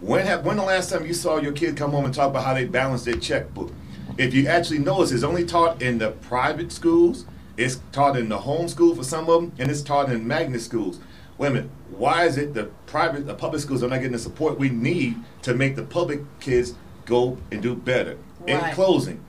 When 0.01 0.25
have, 0.25 0.45
when 0.45 0.57
the 0.57 0.63
last 0.63 0.89
time 0.89 1.05
you 1.05 1.13
saw 1.13 1.38
your 1.38 1.53
kid 1.53 1.77
come 1.77 1.91
home 1.91 2.03
and 2.05 2.13
talk 2.13 2.29
about 2.31 2.43
how 2.43 2.53
they 2.53 2.65
balance 2.65 3.05
their 3.05 3.15
checkbook? 3.15 3.71
If 4.17 4.33
you 4.33 4.47
actually 4.47 4.79
notice, 4.79 5.11
it's 5.11 5.23
only 5.23 5.45
taught 5.45 5.81
in 5.81 5.97
the 5.97 6.11
private 6.11 6.71
schools, 6.71 7.25
it's 7.58 7.80
taught 7.91 8.18
in 8.18 8.30
the 8.30 8.38
home 8.39 8.68
school 8.68 8.95
for 8.95 9.03
some 9.03 9.30
of 9.30 9.41
them, 9.41 9.51
and 9.58 9.70
it's 9.72 9.82
taught 9.82 10.12
in 10.12 10.28
magnet 10.28 10.62
schools. 10.62 10.99
Wait 11.38 11.47
a 11.49 11.51
minute, 11.51 11.70
why 11.91 12.26
is 12.26 12.38
it 12.38 12.53
the 12.53 12.66
private, 12.86 13.28
the 13.28 13.34
public 13.34 13.62
schools 13.62 13.84
are 13.84 13.89
not 13.89 13.97
getting 13.97 14.12
the 14.14 14.20
support 14.20 14.58
we 14.58 14.70
need 14.70 15.16
to 15.41 15.53
make 15.53 15.76
the 15.76 15.84
public 15.84 16.22
kids 16.39 16.74
go 17.06 17.38
and 17.51 17.62
do 17.62 17.76
better? 17.76 18.18
In 18.47 18.60
closing, 18.74 19.20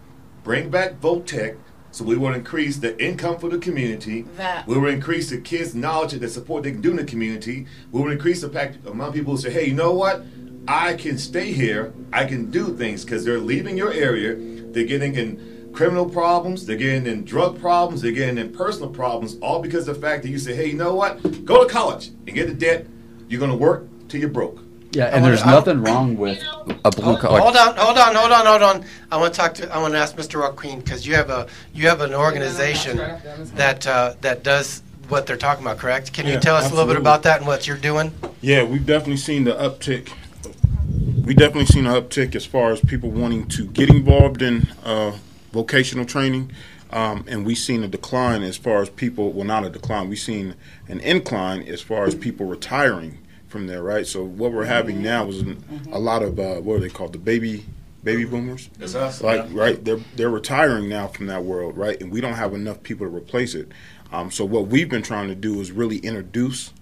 bring 0.44 0.70
back 0.70 1.00
VOTEC 1.00 1.56
so 1.90 2.04
we 2.04 2.16
will 2.16 2.34
increase 2.34 2.76
the 2.76 3.02
income 3.02 3.38
for 3.38 3.48
the 3.48 3.58
community. 3.58 4.22
That- 4.36 4.66
We 4.68 4.76
will 4.78 4.90
increase 4.90 5.30
the 5.30 5.38
kids' 5.38 5.74
knowledge 5.74 6.12
and 6.12 6.20
the 6.22 6.28
support 6.28 6.62
they 6.62 6.70
can 6.72 6.82
do 6.82 6.90
in 6.90 6.96
the 6.96 7.04
community. 7.04 7.66
We 7.90 8.02
will 8.02 8.10
increase 8.10 8.42
the 8.42 8.50
fact 8.50 8.78
among 8.86 9.12
people 9.14 9.32
who 9.34 9.40
say, 9.40 9.50
hey, 9.50 9.66
you 9.68 9.74
know 9.74 9.92
what? 9.94 10.22
I 10.68 10.94
can 10.94 11.16
stay 11.16 11.52
here. 11.52 11.94
I 12.12 12.24
can 12.26 12.50
do 12.50 12.76
things 12.76 13.02
because 13.04 13.24
they're 13.24 13.38
leaving 13.38 13.78
your 13.78 13.92
area. 13.92 14.36
They're 14.36 14.84
getting 14.84 15.14
in 15.14 15.55
criminal 15.76 16.08
problems. 16.08 16.64
They're 16.64 16.76
getting 16.76 17.06
in 17.06 17.24
drug 17.24 17.60
problems. 17.60 18.00
They're 18.00 18.12
getting 18.12 18.38
in 18.38 18.52
personal 18.52 18.88
problems, 18.88 19.36
all 19.40 19.60
because 19.60 19.86
of 19.86 19.94
the 19.94 20.00
fact 20.00 20.22
that 20.22 20.30
you 20.30 20.38
say, 20.38 20.56
hey, 20.56 20.66
you 20.66 20.74
know 20.74 20.94
what? 20.94 21.44
Go 21.44 21.64
to 21.64 21.72
college 21.72 22.08
and 22.08 22.34
get 22.34 22.48
the 22.48 22.54
debt. 22.54 22.86
You're 23.28 23.40
going 23.40 23.50
to 23.50 23.56
work 23.56 23.86
till 24.08 24.20
you're 24.20 24.30
broke. 24.30 24.60
Yeah, 24.92 25.06
and 25.06 25.22
there's 25.22 25.44
nothing 25.44 25.82
wrong 25.82 26.16
with 26.16 26.42
a 26.84 26.90
blue 26.90 27.18
collar. 27.18 27.40
Hold 27.40 27.56
on, 27.56 27.76
hold 27.76 27.98
on, 27.98 28.14
hold 28.14 28.32
on, 28.32 28.46
hold 28.46 28.62
on. 28.62 28.84
I 29.12 29.18
want 29.18 29.34
to 29.34 29.38
talk 29.38 29.52
to. 29.54 29.70
I 29.74 29.76
want 29.76 29.92
to 29.92 29.98
ask 29.98 30.16
Mr. 30.16 30.40
Juaquin 30.40 30.82
because 30.82 31.06
you 31.06 31.14
have 31.14 31.28
a 31.28 31.48
you 31.74 31.86
have 31.86 32.00
an 32.00 32.14
organization 32.14 32.96
that 33.56 33.86
uh, 33.86 34.14
that 34.22 34.42
does 34.42 34.82
what 35.08 35.26
they're 35.26 35.36
talking 35.36 35.66
about. 35.66 35.76
Correct? 35.76 36.14
Can 36.14 36.26
you 36.26 36.40
tell 36.40 36.56
us 36.56 36.70
a 36.70 36.74
little 36.74 36.86
bit 36.86 36.96
about 36.96 37.24
that 37.24 37.38
and 37.38 37.46
what 37.46 37.66
you're 37.66 37.76
doing? 37.76 38.10
Yeah, 38.40 38.62
we've 38.62 38.86
definitely 38.86 39.18
seen 39.18 39.44
the 39.44 39.52
uptick. 39.52 40.10
We 41.26 41.34
definitely 41.34 41.66
seen 41.66 41.84
an 41.86 41.92
uptick 41.92 42.34
as 42.34 42.46
far 42.46 42.70
as 42.70 42.80
people 42.80 43.10
wanting 43.10 43.48
to 43.48 43.66
get 43.66 43.90
involved 43.90 44.40
in 44.40 44.68
uh, 44.82 45.12
vocational 45.60 46.04
training, 46.04 46.52
um, 46.90 47.24
and 47.26 47.44
we've 47.44 47.58
seen 47.58 47.82
a 47.82 47.88
decline 47.88 48.42
as 48.42 48.56
far 48.56 48.82
as 48.82 48.90
people. 48.90 49.32
Well, 49.32 49.46
not 49.46 49.64
a 49.64 49.70
decline. 49.70 50.08
We've 50.08 50.18
seen 50.18 50.54
an 50.88 51.00
incline 51.00 51.62
as 51.62 51.80
far 51.80 52.04
as 52.04 52.14
people 52.14 52.46
retiring 52.46 53.18
from 53.48 53.66
there. 53.66 53.82
Right. 53.82 54.06
So 54.06 54.22
what 54.24 54.52
we're 54.52 54.66
having 54.66 55.02
now 55.02 55.26
is 55.28 55.40
an, 55.40 55.88
a 55.90 55.98
lot 55.98 56.22
of 56.22 56.38
uh, 56.38 56.56
what 56.60 56.74
are 56.76 56.80
they 56.80 56.90
called? 56.90 57.12
The 57.12 57.18
baby 57.18 57.64
baby 58.04 58.24
boomers. 58.24 58.68
That's 58.78 58.94
us. 58.94 59.22
Like 59.22 59.46
Yeah. 59.50 59.58
right, 59.62 59.84
they're 59.84 60.00
they're 60.14 60.30
retiring 60.30 60.88
now 60.88 61.08
from 61.08 61.26
that 61.26 61.42
world. 61.42 61.76
Right, 61.76 62.00
and 62.00 62.12
we 62.12 62.20
don't 62.20 62.34
have 62.34 62.54
enough 62.54 62.82
people 62.82 63.08
to 63.08 63.14
replace 63.14 63.54
it. 63.54 63.72
Um, 64.12 64.30
so 64.30 64.44
what 64.44 64.68
we've 64.68 64.88
been 64.88 65.02
trying 65.02 65.28
to 65.28 65.34
do 65.34 65.60
is 65.60 65.72
really 65.72 65.98
introduce 65.98 66.72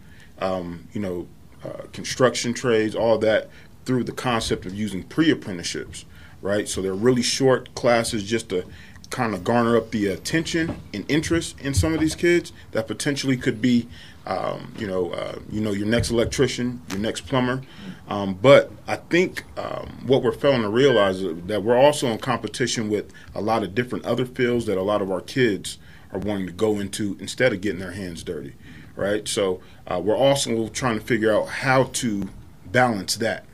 um, 0.41 0.89
you 0.93 1.01
know, 1.01 1.27
uh, 1.65 1.85
construction 1.93 2.53
trades, 2.53 2.95
all 2.95 3.19
that 3.19 3.49
through 3.85 4.05
the 4.05 4.13
concept 4.13 4.67
of 4.67 4.75
using 4.75 5.03
pre-apprenticeships, 5.05 6.05
right? 6.45 6.69
So 6.69 6.83
they're 6.83 6.95
really 6.95 7.23
short 7.23 7.75
classes 7.75 8.23
just 8.23 8.51
to 8.51 8.65
kind 9.09 9.35
of 9.35 9.45
garner 9.45 9.77
up 9.77 9.91
the 9.91 10.09
attention 10.09 10.81
and 10.93 11.05
interest 11.11 11.59
in 11.61 11.73
some 11.73 11.95
of 11.95 12.01
these 12.01 12.15
kids 12.15 12.53
that 12.73 12.87
potentially 12.87 13.37
could 13.37 13.63
be, 13.63 13.89
um, 14.27 14.75
you 14.79 14.87
know, 14.87 15.11
uh, 15.11 15.39
you 15.51 15.61
know, 15.61 15.73
your 15.73 15.87
next 15.87 16.11
electrician, 16.11 16.83
your 16.91 16.99
next 16.99 17.23
plumber. 17.23 17.63
Um, 18.09 18.35
but 18.35 18.71
I 18.87 18.97
think 18.97 19.45
um, 19.57 20.05
what 20.07 20.23
we're 20.23 20.33
failing 20.33 20.63
to 20.63 20.69
realize 20.69 21.23
is 21.23 21.43
that 21.47 21.63
we're 21.63 21.79
also 21.79 22.09
in 22.09 22.19
competition 22.19 22.91
with 22.91 23.11
a 23.35 23.41
lot 23.41 23.63
of 23.63 23.75
different 23.75 24.05
other 24.05 24.27
fields 24.27 24.67
that 24.67 24.77
a 24.77 24.83
lot 24.83 25.01
of 25.01 25.11
our 25.11 25.23
kids 25.23 25.79
are 26.13 26.19
wanting 26.19 26.47
to 26.47 26.53
go 26.53 26.79
into 26.79 27.17
instead 27.21 27.55
of 27.55 27.63
getting 27.63 27.81
their 27.81 27.93
hands 27.93 28.23
dirty 28.23 28.55
right? 28.97 29.27
So 29.27 29.61
uh, 29.87 30.01
we're 30.01 30.17
also 30.17 30.69
trying 30.69 30.99
to 30.99 31.05
figure 31.05 31.35
out 31.35 31.49
how 31.49 31.85
to 31.95 32.29
balance 32.67 33.17
that, 33.17 33.45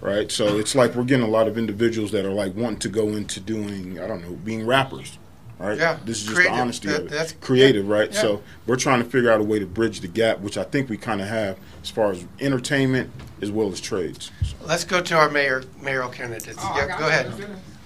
right? 0.00 0.30
So 0.30 0.58
it's 0.58 0.74
like 0.74 0.94
we're 0.94 1.04
getting 1.04 1.26
a 1.26 1.30
lot 1.30 1.48
of 1.48 1.58
individuals 1.58 2.10
that 2.12 2.24
are 2.24 2.32
like 2.32 2.54
wanting 2.54 2.78
to 2.80 2.88
go 2.88 3.08
into 3.08 3.40
doing, 3.40 3.98
I 4.00 4.06
don't 4.06 4.22
know, 4.22 4.32
being 4.36 4.66
rappers, 4.66 5.18
right? 5.58 5.78
Yeah, 5.78 5.98
This 6.04 6.18
is 6.18 6.24
just 6.24 6.34
creative. 6.36 6.54
the 6.56 6.60
honesty 6.60 6.88
That- 6.88 7.00
of 7.00 7.06
it. 7.06 7.10
that's- 7.10 7.34
creative, 7.40 7.88
right? 7.88 8.12
yeah. 8.12 8.20
So 8.20 8.42
we're 8.66 8.76
trying 8.76 9.02
to 9.02 9.08
figure 9.08 9.30
out 9.30 9.40
a 9.40 9.44
way 9.44 9.58
to 9.58 9.66
bridge 9.66 10.00
the 10.00 10.08
gap, 10.08 10.40
which 10.40 10.56
I 10.58 10.64
think 10.64 10.88
we 10.88 10.96
kind 10.96 11.20
of 11.20 11.28
have 11.28 11.56
as 11.82 11.90
far 11.90 12.10
as 12.12 12.24
entertainment 12.40 13.10
as 13.42 13.50
well 13.50 13.70
as 13.72 13.80
trades. 13.80 14.30
Let's 14.66 14.84
go 14.84 15.00
to 15.00 15.14
our 15.16 15.28
mayor, 15.30 15.64
mayoral 15.80 16.10
candidates. 16.10 16.58
Oh, 16.60 16.74
Yeah, 16.76 16.98
go 16.98 17.04
you. 17.04 17.10
ahead. 17.10 17.32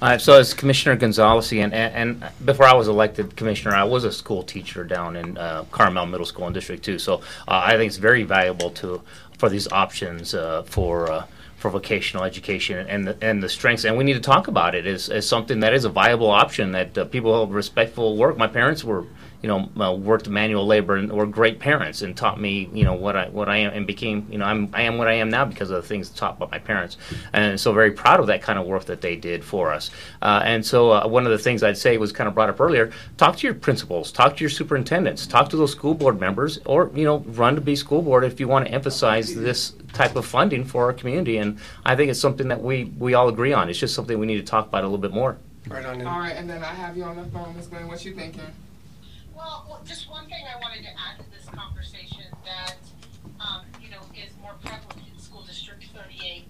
Uh, 0.02 0.18
so 0.18 0.38
as 0.38 0.52
Commissioner 0.52 0.96
Gonzalez, 0.96 1.52
and, 1.52 1.72
and 1.72 2.20
and 2.22 2.24
before 2.44 2.66
I 2.66 2.74
was 2.74 2.88
elected 2.88 3.36
commissioner, 3.36 3.74
I 3.74 3.84
was 3.84 4.04
a 4.04 4.12
school 4.12 4.42
teacher 4.42 4.84
down 4.84 5.16
in 5.16 5.38
uh, 5.38 5.64
Carmel 5.70 6.06
Middle 6.06 6.26
School 6.26 6.46
and 6.46 6.54
District 6.54 6.84
Two. 6.84 6.98
So 6.98 7.14
uh, 7.48 7.62
I 7.64 7.76
think 7.76 7.88
it's 7.88 7.96
very 7.96 8.22
valuable 8.24 8.70
to 8.70 9.00
for 9.38 9.48
these 9.48 9.68
options 9.72 10.34
uh, 10.34 10.62
for. 10.64 11.10
Uh, 11.10 11.26
for 11.56 11.70
vocational 11.70 12.24
education 12.24 12.86
and 12.90 13.06
the, 13.06 13.16
and 13.22 13.42
the 13.42 13.48
strengths, 13.48 13.86
and 13.86 13.96
we 13.96 14.04
need 14.04 14.12
to 14.12 14.20
talk 14.20 14.48
about 14.48 14.74
it 14.74 14.86
as, 14.86 15.08
as 15.08 15.26
something 15.26 15.60
that 15.60 15.72
is 15.72 15.86
a 15.86 15.88
viable 15.88 16.30
option 16.30 16.72
that 16.72 16.98
uh, 16.98 17.06
people 17.06 17.40
have 17.40 17.54
respectful 17.54 18.18
work. 18.18 18.36
My 18.36 18.46
parents 18.46 18.84
were, 18.84 19.06
you 19.44 19.48
know, 19.48 19.68
uh, 19.78 19.92
worked 19.92 20.26
manual 20.26 20.66
labor 20.66 20.96
and 20.96 21.12
were 21.12 21.26
great 21.26 21.58
parents 21.58 22.00
and 22.00 22.16
taught 22.16 22.40
me, 22.40 22.70
you 22.72 22.82
know, 22.82 22.94
what 22.94 23.14
I 23.14 23.28
what 23.28 23.46
I 23.50 23.58
am 23.58 23.74
and 23.74 23.86
became, 23.86 24.26
you 24.30 24.38
know, 24.38 24.46
I'm 24.46 24.70
I 24.72 24.80
am 24.80 24.96
what 24.96 25.06
I 25.06 25.12
am 25.12 25.28
now 25.28 25.44
because 25.44 25.68
of 25.68 25.76
the 25.82 25.86
things 25.86 26.08
taught 26.08 26.38
by 26.38 26.48
my 26.50 26.58
parents, 26.58 26.96
and 27.34 27.60
so 27.60 27.74
very 27.74 27.90
proud 27.90 28.20
of 28.20 28.26
that 28.28 28.40
kind 28.40 28.58
of 28.58 28.64
work 28.64 28.86
that 28.86 29.02
they 29.02 29.16
did 29.16 29.44
for 29.44 29.70
us. 29.70 29.90
Uh, 30.22 30.40
and 30.46 30.64
so 30.64 30.92
uh, 30.92 31.06
one 31.06 31.26
of 31.26 31.30
the 31.30 31.36
things 31.36 31.62
I'd 31.62 31.76
say 31.76 31.98
was 31.98 32.10
kind 32.10 32.26
of 32.26 32.32
brought 32.32 32.48
up 32.48 32.58
earlier: 32.58 32.90
talk 33.18 33.36
to 33.36 33.46
your 33.46 33.52
principals, 33.52 34.10
talk 34.10 34.34
to 34.38 34.40
your 34.40 34.48
superintendents, 34.48 35.26
talk 35.26 35.50
to 35.50 35.58
those 35.58 35.72
school 35.72 35.92
board 35.92 36.18
members, 36.18 36.58
or 36.64 36.90
you 36.94 37.04
know, 37.04 37.18
run 37.26 37.54
to 37.54 37.60
be 37.60 37.76
school 37.76 38.00
board 38.00 38.24
if 38.24 38.40
you 38.40 38.48
want 38.48 38.66
to 38.66 38.72
emphasize 38.72 39.34
this 39.34 39.74
type 39.92 40.16
of 40.16 40.24
funding 40.24 40.64
for 40.64 40.84
our 40.84 40.94
community. 40.94 41.36
And 41.36 41.58
I 41.84 41.96
think 41.96 42.10
it's 42.10 42.18
something 42.18 42.48
that 42.48 42.62
we 42.62 42.84
we 42.98 43.12
all 43.12 43.28
agree 43.28 43.52
on. 43.52 43.68
It's 43.68 43.78
just 43.78 43.94
something 43.94 44.18
we 44.18 44.26
need 44.26 44.38
to 44.38 44.50
talk 44.50 44.68
about 44.68 44.84
a 44.84 44.86
little 44.86 44.96
bit 44.96 45.12
more. 45.12 45.36
Right 45.68 45.84
on. 45.84 46.00
All 46.06 46.18
right, 46.18 46.34
and 46.34 46.48
then 46.48 46.62
I 46.64 46.72
have 46.72 46.96
you 46.96 47.04
on 47.04 47.16
the 47.16 47.24
phone, 47.26 47.54
Ms. 47.56 47.66
Glant. 47.66 47.88
What 47.88 48.02
you 48.06 48.14
thinking? 48.14 48.40
Well, 49.44 49.82
just 49.84 50.08
one 50.08 50.24
thing 50.24 50.42
I 50.50 50.58
wanted 50.58 50.84
to 50.84 50.88
add 50.88 51.22
to 51.22 51.30
this 51.30 51.44
conversation 51.54 52.24
that, 52.46 52.76
um, 53.40 53.66
you 53.78 53.90
know, 53.90 54.00
is 54.16 54.32
more 54.40 54.54
prevalent 54.64 55.06
in 55.12 55.18
school 55.20 55.42
district 55.42 55.84
thirty-eight. 55.94 56.44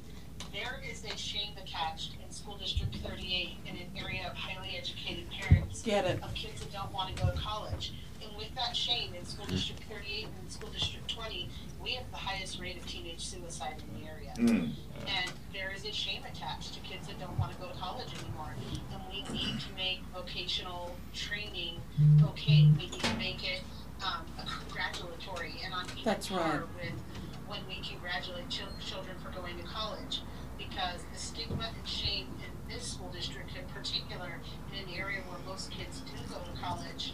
There 0.53 0.81
is 0.89 1.05
a 1.05 1.17
shame 1.17 1.55
attached 1.61 2.13
in 2.25 2.31
school 2.31 2.57
district 2.57 2.95
thirty-eight 3.05 3.57
in 3.67 3.77
an 3.77 3.91
area 3.97 4.29
of 4.31 4.37
highly 4.37 4.77
educated 4.77 5.25
parents. 5.29 5.83
Get 5.83 6.05
it. 6.05 6.23
Of 6.23 6.35
kids 6.35 6.61
that 6.61 6.73
don't 6.73 6.93
want 6.93 7.17
to 7.17 7.21
go 7.21 7.33
to 7.33 7.37
college. 7.37 7.95
And 8.35 8.43
with 8.43 8.55
that 8.57 8.77
shame 8.77 9.15
in 9.15 9.25
school 9.25 9.47
district 9.47 9.83
thirty-eight 9.91 10.27
and 10.41 10.51
school 10.51 10.71
district 10.71 11.09
twenty, 11.09 11.49
we 11.83 11.93
have 11.93 12.11
the 12.11 12.17
highest 12.17 12.61
rate 12.61 12.77
of 12.77 12.87
teenage 12.87 13.21
suicide 13.21 13.83
in 13.89 14.01
the 14.01 14.09
area. 14.09 14.33
Mm. 14.37 14.73
And 15.07 15.33
there 15.53 15.73
is 15.75 15.85
a 15.85 15.93
shame 15.93 16.23
attached 16.31 16.75
to 16.75 16.81
kids 16.81 17.07
that 17.07 17.21
don't 17.21 17.39
want 17.39 17.53
to 17.53 17.59
go 17.59 17.69
to 17.69 17.75
college 17.75 18.09
anymore. 18.21 18.55
And 18.93 19.01
we 19.11 19.23
need 19.33 19.61
to 19.61 19.73
make 19.77 20.01
vocational 20.13 20.97
training 21.13 21.81
okay. 22.23 22.69
We 22.79 22.87
need 22.87 22.93
to 22.93 23.17
make 23.17 23.45
it 23.45 23.63
um, 24.05 24.25
a 24.39 24.47
congratulatory 24.47 25.55
and 25.65 25.73
on 25.75 25.85
even 25.93 26.05
That's 26.05 26.31
right. 26.31 26.61
with 26.61 26.99
when 27.47 27.61
we 27.69 27.81
congratulate 27.87 28.49
chil- 28.49 28.67
children 28.85 29.17
for 29.23 29.31
going 29.31 29.57
to 29.59 29.65
college. 29.65 30.23
Because 30.57 31.05
the 31.13 31.19
stigma 31.19 31.71
and 31.77 31.89
shame 31.89 32.29
in 32.39 32.73
this 32.73 32.93
school 32.93 33.11
district 33.11 33.51
in 33.59 33.65
particular, 33.75 34.41
in 34.73 34.89
an 34.89 34.95
area 34.97 35.21
where 35.29 35.39
most 35.47 35.71
kids 35.71 36.01
do 36.01 36.13
go 36.33 36.41
to 36.41 36.61
college, 36.61 37.13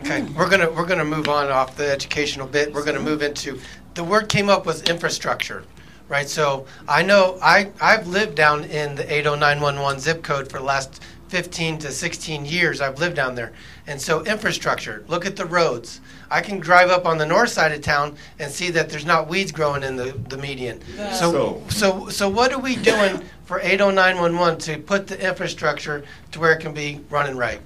Okay, 0.00 0.22
we're 0.36 0.48
gonna 0.48 0.70
we're 0.70 0.86
gonna 0.86 1.04
move 1.04 1.28
on 1.28 1.48
off 1.50 1.76
the 1.76 1.90
educational 1.90 2.46
bit. 2.46 2.72
We're 2.72 2.84
gonna 2.84 3.00
move 3.00 3.22
into 3.22 3.60
the 3.94 4.04
word 4.04 4.28
came 4.28 4.48
up 4.48 4.64
was 4.64 4.82
infrastructure, 4.82 5.64
right? 6.08 6.28
So 6.28 6.66
I 6.88 7.02
know 7.02 7.38
I 7.42 7.70
I've 7.80 8.06
lived 8.06 8.36
down 8.36 8.64
in 8.64 8.94
the 8.94 9.04
80911 9.12 10.00
zip 10.00 10.22
code 10.22 10.50
for 10.50 10.58
the 10.58 10.64
last 10.64 11.02
15 11.28 11.78
to 11.78 11.90
16 11.90 12.46
years. 12.46 12.80
I've 12.80 12.98
lived 12.98 13.16
down 13.16 13.34
there, 13.34 13.52
and 13.88 14.00
so 14.00 14.22
infrastructure. 14.24 15.02
Look 15.08 15.24
at 15.24 15.34
the 15.34 15.46
roads. 15.46 16.00
I 16.30 16.42
can 16.42 16.60
drive 16.60 16.90
up 16.90 17.06
on 17.06 17.16
the 17.16 17.26
north 17.26 17.48
side 17.48 17.72
of 17.72 17.80
town 17.80 18.16
and 18.38 18.52
see 18.52 18.70
that 18.70 18.90
there's 18.90 19.06
not 19.06 19.28
weeds 19.28 19.50
growing 19.50 19.82
in 19.82 19.96
the, 19.96 20.12
the 20.28 20.36
median. 20.36 20.80
So 21.14 21.62
so 21.70 22.08
so 22.10 22.28
what 22.28 22.52
are 22.52 22.60
we 22.60 22.76
doing 22.76 23.24
for 23.46 23.60
80911 23.60 24.58
to 24.60 24.78
put 24.78 25.06
the 25.06 25.26
infrastructure 25.26 26.04
to 26.32 26.38
where 26.38 26.52
it 26.52 26.60
can 26.60 26.74
be 26.74 27.00
running 27.08 27.36
right? 27.36 27.60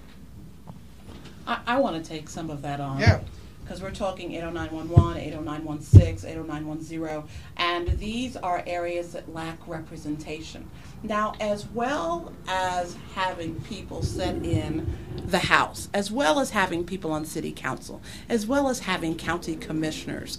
I, 1.46 1.60
I 1.66 1.78
want 1.80 2.02
to 2.02 2.08
take 2.08 2.28
some 2.28 2.50
of 2.50 2.62
that 2.62 2.80
on. 2.80 3.00
Yeah. 3.00 3.20
Because 3.64 3.82
we're 3.82 3.90
talking 3.90 4.32
80911, 4.32 5.16
80916, 5.22 6.28
80910, 6.30 7.28
and 7.56 7.98
these 7.98 8.36
are 8.36 8.62
areas 8.66 9.12
that 9.12 9.32
lack 9.32 9.58
representation. 9.66 10.68
Now, 11.02 11.34
as 11.40 11.66
well 11.66 12.32
as 12.46 12.96
having 13.14 13.60
people 13.62 14.02
set 14.02 14.36
in 14.44 14.96
the 15.26 15.40
House, 15.40 15.88
as 15.92 16.10
well 16.10 16.38
as 16.38 16.50
having 16.50 16.84
people 16.84 17.10
on 17.10 17.24
City 17.24 17.52
Council, 17.52 18.00
as 18.28 18.46
well 18.46 18.68
as 18.68 18.80
having 18.80 19.16
county 19.16 19.56
commissioners, 19.56 20.38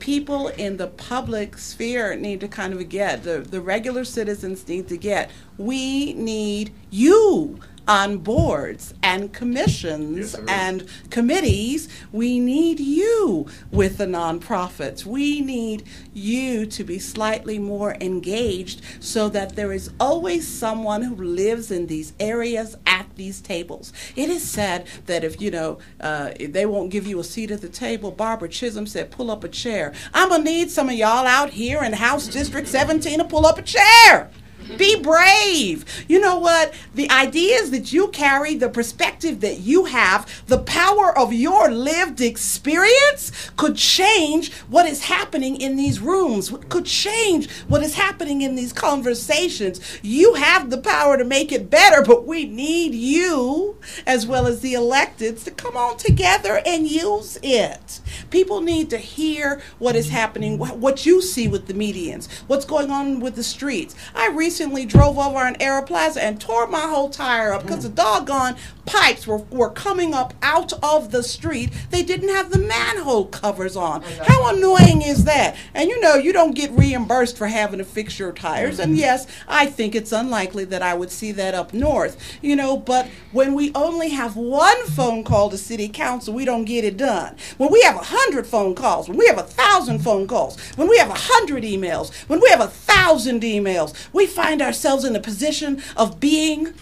people 0.00 0.48
in 0.48 0.78
the 0.78 0.88
public 0.88 1.56
sphere 1.56 2.16
need 2.16 2.40
to 2.40 2.48
kind 2.48 2.72
of 2.72 2.88
get, 2.88 3.22
the, 3.22 3.38
the 3.38 3.60
regular 3.60 4.04
citizens 4.04 4.66
need 4.66 4.88
to 4.88 4.96
get, 4.96 5.30
we 5.56 6.12
need 6.14 6.72
you 6.90 7.60
on 7.86 8.18
boards 8.18 8.94
and 9.02 9.32
commissions 9.32 10.34
and 10.48 10.86
committees. 11.10 11.88
We 12.12 12.38
need 12.38 12.80
you 12.80 13.46
with 13.70 13.98
the 13.98 14.06
nonprofits. 14.06 15.04
We 15.04 15.40
need 15.40 15.84
you 16.12 16.66
to 16.66 16.84
be 16.84 16.98
slightly 16.98 17.58
more 17.58 17.96
engaged 18.00 18.82
so 19.00 19.28
that 19.30 19.56
there 19.56 19.72
is 19.72 19.90
always 19.98 20.46
someone 20.46 21.02
who 21.02 21.14
lives 21.14 21.70
in 21.70 21.86
these 21.86 22.12
areas 22.20 22.76
at 22.86 23.06
these 23.16 23.40
tables. 23.40 23.92
It 24.16 24.28
is 24.28 24.42
said 24.42 24.86
that 25.06 25.24
if, 25.24 25.40
you 25.40 25.50
know, 25.50 25.78
uh, 26.00 26.32
they 26.40 26.66
won't 26.66 26.90
give 26.90 27.06
you 27.06 27.18
a 27.20 27.24
seat 27.24 27.50
at 27.50 27.60
the 27.60 27.68
table, 27.68 28.10
Barbara 28.10 28.48
Chisholm 28.48 28.86
said, 28.86 29.10
pull 29.10 29.30
up 29.30 29.44
a 29.44 29.48
chair. 29.48 29.92
I'm 30.14 30.28
going 30.28 30.44
to 30.44 30.50
need 30.50 30.70
some 30.70 30.88
of 30.88 30.94
y'all 30.94 31.26
out 31.26 31.50
here 31.50 31.82
in 31.82 31.92
House 31.92 32.28
District 32.28 32.68
17 32.68 33.18
to 33.18 33.24
pull 33.24 33.46
up 33.46 33.58
a 33.58 33.62
chair. 33.62 34.30
Be 34.76 35.00
brave. 35.00 35.84
You 36.08 36.20
know 36.20 36.38
what? 36.38 36.72
The 36.94 37.10
ideas 37.10 37.70
that 37.72 37.92
you 37.92 38.08
carry, 38.08 38.54
the 38.54 38.68
perspective 38.68 39.40
that 39.40 39.60
you 39.60 39.86
have, 39.86 40.42
the 40.46 40.58
power 40.58 41.16
of 41.16 41.32
your 41.32 41.70
lived 41.70 42.20
experience 42.20 43.50
could 43.56 43.76
change 43.76 44.52
what 44.68 44.86
is 44.86 45.04
happening 45.04 45.60
in 45.60 45.76
these 45.76 46.00
rooms, 46.00 46.54
could 46.68 46.86
change 46.86 47.50
what 47.62 47.82
is 47.82 47.94
happening 47.94 48.42
in 48.42 48.54
these 48.54 48.72
conversations. 48.72 49.80
You 50.02 50.34
have 50.34 50.70
the 50.70 50.78
power 50.78 51.16
to 51.16 51.24
make 51.24 51.52
it 51.52 51.68
better, 51.68 52.02
but 52.02 52.26
we 52.26 52.46
need 52.46 52.94
you, 52.94 53.76
as 54.06 54.26
well 54.26 54.46
as 54.46 54.60
the 54.60 54.74
electeds, 54.74 55.44
to 55.44 55.50
come 55.50 55.76
on 55.76 55.96
together 55.96 56.62
and 56.64 56.86
use 56.88 57.38
it. 57.42 58.00
People 58.30 58.60
need 58.60 58.90
to 58.90 58.98
hear 58.98 59.60
what 59.78 59.96
is 59.96 60.08
happening, 60.10 60.58
what 60.58 61.04
you 61.04 61.20
see 61.20 61.48
with 61.48 61.66
the 61.66 61.74
medians, 61.74 62.30
what's 62.46 62.64
going 62.64 62.90
on 62.90 63.20
with 63.20 63.34
the 63.34 63.42
streets. 63.42 63.94
I 64.14 64.28
recently 64.28 64.51
drove 64.86 65.18
over 65.18 65.38
on 65.38 65.56
Era 65.60 65.82
Plaza 65.82 66.22
and 66.22 66.40
tore 66.40 66.66
my 66.66 66.80
whole 66.80 67.10
tire 67.10 67.52
up 67.52 67.62
because 67.62 67.84
the 67.84 67.90
mm. 67.90 67.94
doggone 67.94 68.56
pipes 68.84 69.26
were, 69.26 69.38
were 69.38 69.70
coming 69.70 70.12
up 70.12 70.34
out 70.42 70.72
of 70.82 71.10
the 71.10 71.22
street. 71.22 71.70
They 71.90 72.02
didn't 72.02 72.30
have 72.30 72.50
the 72.50 72.58
manhole 72.58 73.26
covers 73.26 73.76
on. 73.76 74.02
How 74.02 74.54
annoying 74.54 75.02
is 75.02 75.24
that? 75.24 75.56
And 75.74 75.88
you 75.88 76.00
know, 76.00 76.16
you 76.16 76.32
don't 76.32 76.54
get 76.54 76.70
reimbursed 76.72 77.36
for 77.36 77.46
having 77.46 77.78
to 77.78 77.84
fix 77.84 78.18
your 78.18 78.32
tires. 78.32 78.78
And 78.78 78.92
mm-hmm. 78.92 79.00
yes, 79.00 79.26
I 79.48 79.66
think 79.66 79.94
it's 79.94 80.12
unlikely 80.12 80.64
that 80.66 80.82
I 80.82 80.94
would 80.94 81.10
see 81.10 81.32
that 81.32 81.54
up 81.54 81.72
north, 81.72 82.38
you 82.42 82.56
know, 82.56 82.76
but 82.76 83.08
when 83.30 83.54
we 83.54 83.72
only 83.74 84.10
have 84.10 84.36
one 84.36 84.84
phone 84.86 85.24
call 85.24 85.50
to 85.50 85.58
city 85.58 85.88
council, 85.88 86.34
we 86.34 86.44
don't 86.44 86.64
get 86.64 86.84
it 86.84 86.96
done. 86.96 87.36
When 87.58 87.72
we 87.72 87.80
have 87.82 87.96
a 87.96 88.04
hundred 88.04 88.46
phone 88.46 88.74
calls, 88.74 89.08
when 89.08 89.18
we 89.18 89.26
have 89.26 89.38
a 89.38 89.42
thousand 89.42 90.00
phone 90.00 90.26
calls, 90.26 90.60
when 90.76 90.88
we 90.88 90.98
have 90.98 91.10
a 91.10 91.14
hundred 91.14 91.62
emails, 91.62 92.12
when 92.28 92.40
we 92.40 92.48
have 92.50 92.60
a 92.60 92.66
thousand 92.66 93.42
emails, 93.42 94.08
we 94.12 94.26
find 94.26 94.41
ourselves 94.62 95.04
in 95.04 95.14
a 95.14 95.20
position 95.20 95.82
of 95.96 96.18
being 96.20 96.74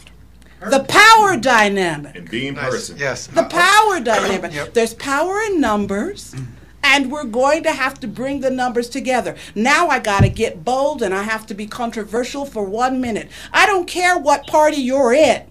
the 0.60 0.84
power 0.88 1.36
dynamic. 1.36 2.16
And 2.16 2.30
being 2.30 2.54
person. 2.54 2.96
Yes. 2.98 3.26
The 3.26 3.42
uh, 3.42 3.48
power 3.48 4.00
dynamic. 4.00 4.72
There's 4.74 4.94
power 4.94 5.40
in 5.42 5.60
numbers. 5.60 6.34
And 6.82 7.12
we're 7.12 7.24
going 7.24 7.62
to 7.64 7.72
have 7.72 8.00
to 8.00 8.08
bring 8.08 8.40
the 8.40 8.50
numbers 8.50 8.88
together. 8.88 9.36
Now 9.54 9.88
I 9.88 9.98
got 9.98 10.20
to 10.20 10.30
get 10.30 10.64
bold 10.64 11.02
and 11.02 11.12
I 11.12 11.24
have 11.24 11.46
to 11.46 11.54
be 11.54 11.66
controversial 11.66 12.46
for 12.46 12.64
one 12.64 13.00
minute. 13.00 13.30
I 13.52 13.66
don't 13.66 13.86
care 13.86 14.18
what 14.18 14.46
party 14.46 14.78
you're 14.78 15.12
in. 15.12 15.46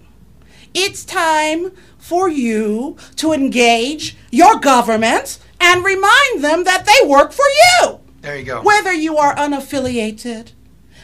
It's 0.73 1.05
time 1.05 1.71
for 1.97 2.29
you 2.29 2.97
to 3.17 3.31
engage 3.31 4.17
your 4.31 4.59
government 4.59 5.39
and 5.59 5.83
remind 5.83 6.43
them 6.43 6.63
that 6.63 6.85
they 6.85 7.07
work 7.07 7.31
for 7.31 7.45
you. 7.45 7.99
There 8.21 8.37
you 8.37 8.45
go. 8.45 8.61
Whether 8.61 8.93
you 8.93 9.17
are 9.17 9.35
unaffiliated, 9.35 10.51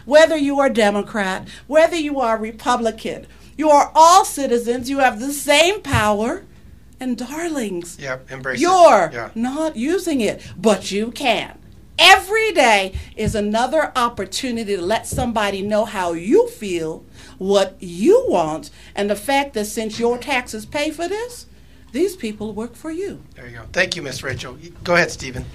whether 0.06 0.38
you 0.38 0.60
are 0.60 0.70
Democrat, 0.70 1.48
whether 1.68 1.96
you 1.96 2.20
are 2.20 2.38
Republican, 2.38 3.28
you 3.58 3.70
are 3.70 3.92
all 3.96 4.26
citizens. 4.26 4.90
You 4.90 5.00
have 5.00 5.20
the 5.20 5.34
same 5.34 5.82
power. 5.82 6.44
And 6.98 7.18
darlings, 7.18 7.98
Yep, 8.00 8.32
embrace 8.32 8.62
you're 8.62 9.12
Yeah. 9.14 9.30
not 9.36 9.76
using 9.76 10.22
it, 10.22 10.42
but 10.58 10.92
you 10.92 11.12
can. 11.12 11.58
Every 12.00 12.54
day 12.54 12.94
is 13.18 13.36
another 13.36 13.92
opportunity 13.98 14.76
to 14.78 14.82
let 14.82 15.06
somebody 15.06 15.62
know 15.62 15.84
how 15.84 16.14
you 16.14 16.48
feel, 16.48 17.04
what 17.38 17.76
you 17.80 18.26
want, 18.30 18.70
and 18.96 19.10
the 19.10 19.16
fact 19.16 19.54
that 19.56 19.66
since 19.66 20.00
your 20.00 20.18
taxes 20.18 20.66
pay 20.66 20.90
for 20.90 21.08
this, 21.10 21.48
these 21.92 22.16
people 22.16 22.54
work 22.54 22.76
for 22.76 22.92
you. 22.92 23.22
There 23.36 23.48
you 23.48 23.58
go. 23.58 23.64
Thank 23.74 23.96
you, 23.98 24.02
Miss 24.02 24.24
Rachel. 24.24 24.58
Go 24.84 24.96
ahead, 24.96 25.12
Stephen. 25.12 25.46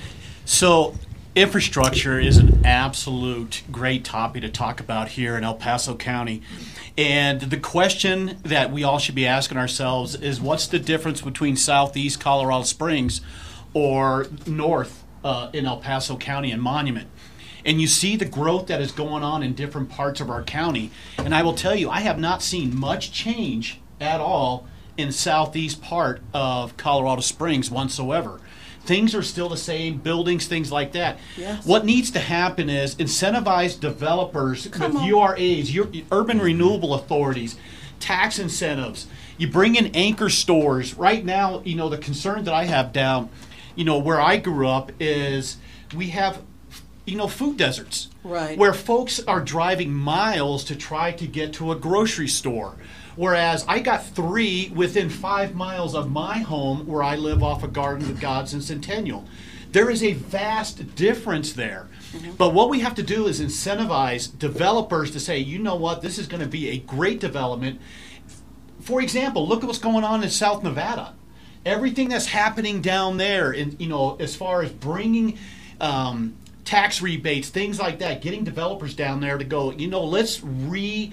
So, 0.45 0.95
infrastructure 1.35 2.19
is 2.19 2.39
an 2.39 2.65
absolute 2.65 3.63
great 3.71 4.05
topic 4.05 4.43
to 4.43 4.49
talk 4.49 4.81
about 4.81 5.09
here 5.09 5.37
in 5.37 5.45
El 5.45 5.55
Paso 5.55 5.95
County. 5.95 6.43
And 6.99 7.41
the 7.41 7.57
question 7.57 8.39
that 8.43 8.73
we 8.73 8.83
all 8.83 8.99
should 8.99 9.15
be 9.15 9.27
asking 9.27 9.57
ourselves 9.57 10.15
is 10.17 10.41
what's 10.41 10.67
the 10.67 10.79
difference 10.79 11.21
between 11.21 11.57
southeast 11.57 12.21
Colorado 12.21 12.65
Springs 12.65 13.21
or 13.73 14.27
north 14.47 15.05
uh, 15.23 15.51
in 15.53 15.67
El 15.67 15.79
Paso 15.79 16.17
County 16.17 16.51
and 16.51 16.61
Monument? 16.61 17.09
And 17.65 17.81
you 17.81 17.87
see 17.87 18.17
the 18.17 18.25
growth 18.25 18.67
that 18.67 18.81
is 18.81 18.91
going 18.91 19.23
on 19.23 19.43
in 19.43 19.55
different 19.55 19.91
parts 19.91 20.21
of 20.21 20.31
our 20.31 20.43
county. 20.43 20.91
And 21.19 21.35
I 21.35 21.43
will 21.43 21.55
tell 21.55 21.77
you, 21.77 21.91
I 21.91 22.01
have 22.01 22.19
not 22.19 22.43
seen 22.43 22.75
much 22.75 23.13
change 23.13 23.81
at 24.01 24.19
all 24.19 24.67
in 24.97 25.13
southeast 25.13 25.81
part 25.81 26.23
of 26.35 26.77
Colorado 26.77 27.21
Springs 27.21 27.71
whatsoever. 27.71 28.41
Things 28.91 29.15
are 29.15 29.23
still 29.23 29.49
the 29.49 29.57
same, 29.57 29.99
buildings, 29.99 30.49
things 30.49 30.73
like 30.73 30.91
that. 30.95 31.21
Yes. 31.37 31.65
What 31.65 31.85
needs 31.85 32.11
to 32.11 32.19
happen 32.19 32.69
is 32.69 32.97
incentivize 32.97 33.79
developers 33.79 34.67
Come 34.67 34.95
with 34.95 35.03
on. 35.03 35.09
URAs, 35.09 35.73
your, 35.73 35.87
urban 36.11 36.41
renewable 36.41 36.95
authorities, 36.95 37.55
tax 38.01 38.41
incentives. 38.41 39.07
You 39.39 39.47
bring 39.49 39.77
in 39.77 39.95
anchor 39.95 40.29
stores. 40.29 40.95
Right 40.95 41.25
now, 41.25 41.63
you 41.65 41.77
know, 41.77 41.89
the 41.89 41.99
concern 41.99 42.43
that 42.47 42.53
I 42.53 42.65
have 42.65 42.93
down, 42.93 43.29
you 43.77 43.85
know, 43.85 43.97
where 43.97 44.21
I 44.21 44.39
grew 44.39 44.67
up 44.67 44.91
is 44.99 45.59
we 45.95 46.09
have, 46.09 46.43
you 47.07 47.17
know, 47.17 47.29
food 47.29 47.57
deserts 47.57 48.09
Right. 48.25 48.59
where 48.59 48.75
folks 48.75 49.21
are 49.21 49.41
driving 49.41 49.95
miles 49.95 50.65
to 50.65 50.75
try 50.75 51.13
to 51.13 51.29
get 51.29 51.53
to 51.55 51.71
a 51.71 51.77
grocery 51.77 52.27
store. 52.27 52.75
Whereas 53.21 53.67
I 53.69 53.81
got 53.81 54.07
three 54.07 54.73
within 54.75 55.11
five 55.11 55.55
miles 55.55 55.95
of 55.95 56.11
my 56.11 56.39
home 56.39 56.87
where 56.87 57.03
I 57.03 57.17
live 57.17 57.43
off 57.43 57.63
of 57.63 57.75
Garden 57.75 58.09
of 58.09 58.19
Gods 58.19 58.55
and 58.55 58.65
Centennial. 58.65 59.27
There 59.73 59.91
is 59.91 60.03
a 60.03 60.15
vast 60.15 60.95
difference 60.95 61.53
there. 61.53 61.91
But 62.39 62.55
what 62.55 62.71
we 62.71 62.81
have 62.81 62.95
to 62.95 63.03
do 63.03 63.27
is 63.27 63.39
incentivize 63.39 64.39
developers 64.39 65.11
to 65.11 65.21
say, 65.21 65.37
you 65.39 65.59
know 65.59 65.75
what, 65.75 66.01
this 66.01 66.17
is 66.17 66.27
going 66.27 66.41
to 66.41 66.49
be 66.49 66.71
a 66.71 66.79
great 66.79 67.21
development. 67.21 67.79
For 68.81 69.03
example, 69.03 69.47
look 69.47 69.63
at 69.63 69.67
what's 69.67 69.79
going 69.79 70.03
on 70.03 70.23
in 70.23 70.31
South 70.31 70.65
Nevada. 70.65 71.13
Everything 71.67 72.09
that's 72.09 72.25
happening 72.25 72.81
down 72.81 73.19
there, 73.19 73.53
in 73.53 73.77
you 73.79 73.89
know, 73.89 74.17
as 74.19 74.35
far 74.35 74.63
as 74.63 74.73
bringing 74.73 75.39
um, 75.79 76.37
tax 76.71 77.03
rebates, 77.03 77.49
things 77.49 77.81
like 77.81 77.99
that, 77.99 78.23
getting 78.23 78.45
developers 78.45 78.95
down 78.95 79.19
there 79.19 79.37
to 79.37 79.43
go, 79.43 79.73
you 79.73 79.89
know, 79.89 80.05
let's 80.05 80.41
revitalize 80.41 81.13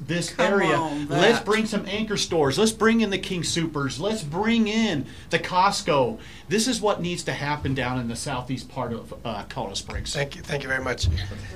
uh, 0.00 0.04
this 0.06 0.30
Come 0.30 0.54
area. 0.54 0.76
on, 0.76 1.06
let's 1.08 1.44
bring 1.44 1.66
some 1.66 1.84
anchor 1.86 2.16
stores. 2.16 2.58
Let's 2.58 2.72
bring 2.72 3.02
in 3.02 3.10
the 3.10 3.18
King 3.18 3.44
Supers. 3.44 4.00
Let's 4.00 4.22
bring 4.22 4.66
in 4.66 5.04
the 5.28 5.38
Costco. 5.38 6.18
This 6.50 6.66
is 6.66 6.80
what 6.80 7.00
needs 7.00 7.22
to 7.22 7.32
happen 7.32 7.74
down 7.74 8.00
in 8.00 8.08
the 8.08 8.16
southeast 8.16 8.68
part 8.68 8.92
of 8.92 9.14
uh, 9.24 9.44
Colorado 9.48 9.76
Springs. 9.76 10.12
Thank 10.12 10.34
you. 10.34 10.42
Thank 10.42 10.64
you 10.64 10.68
very 10.68 10.82
much. 10.82 11.06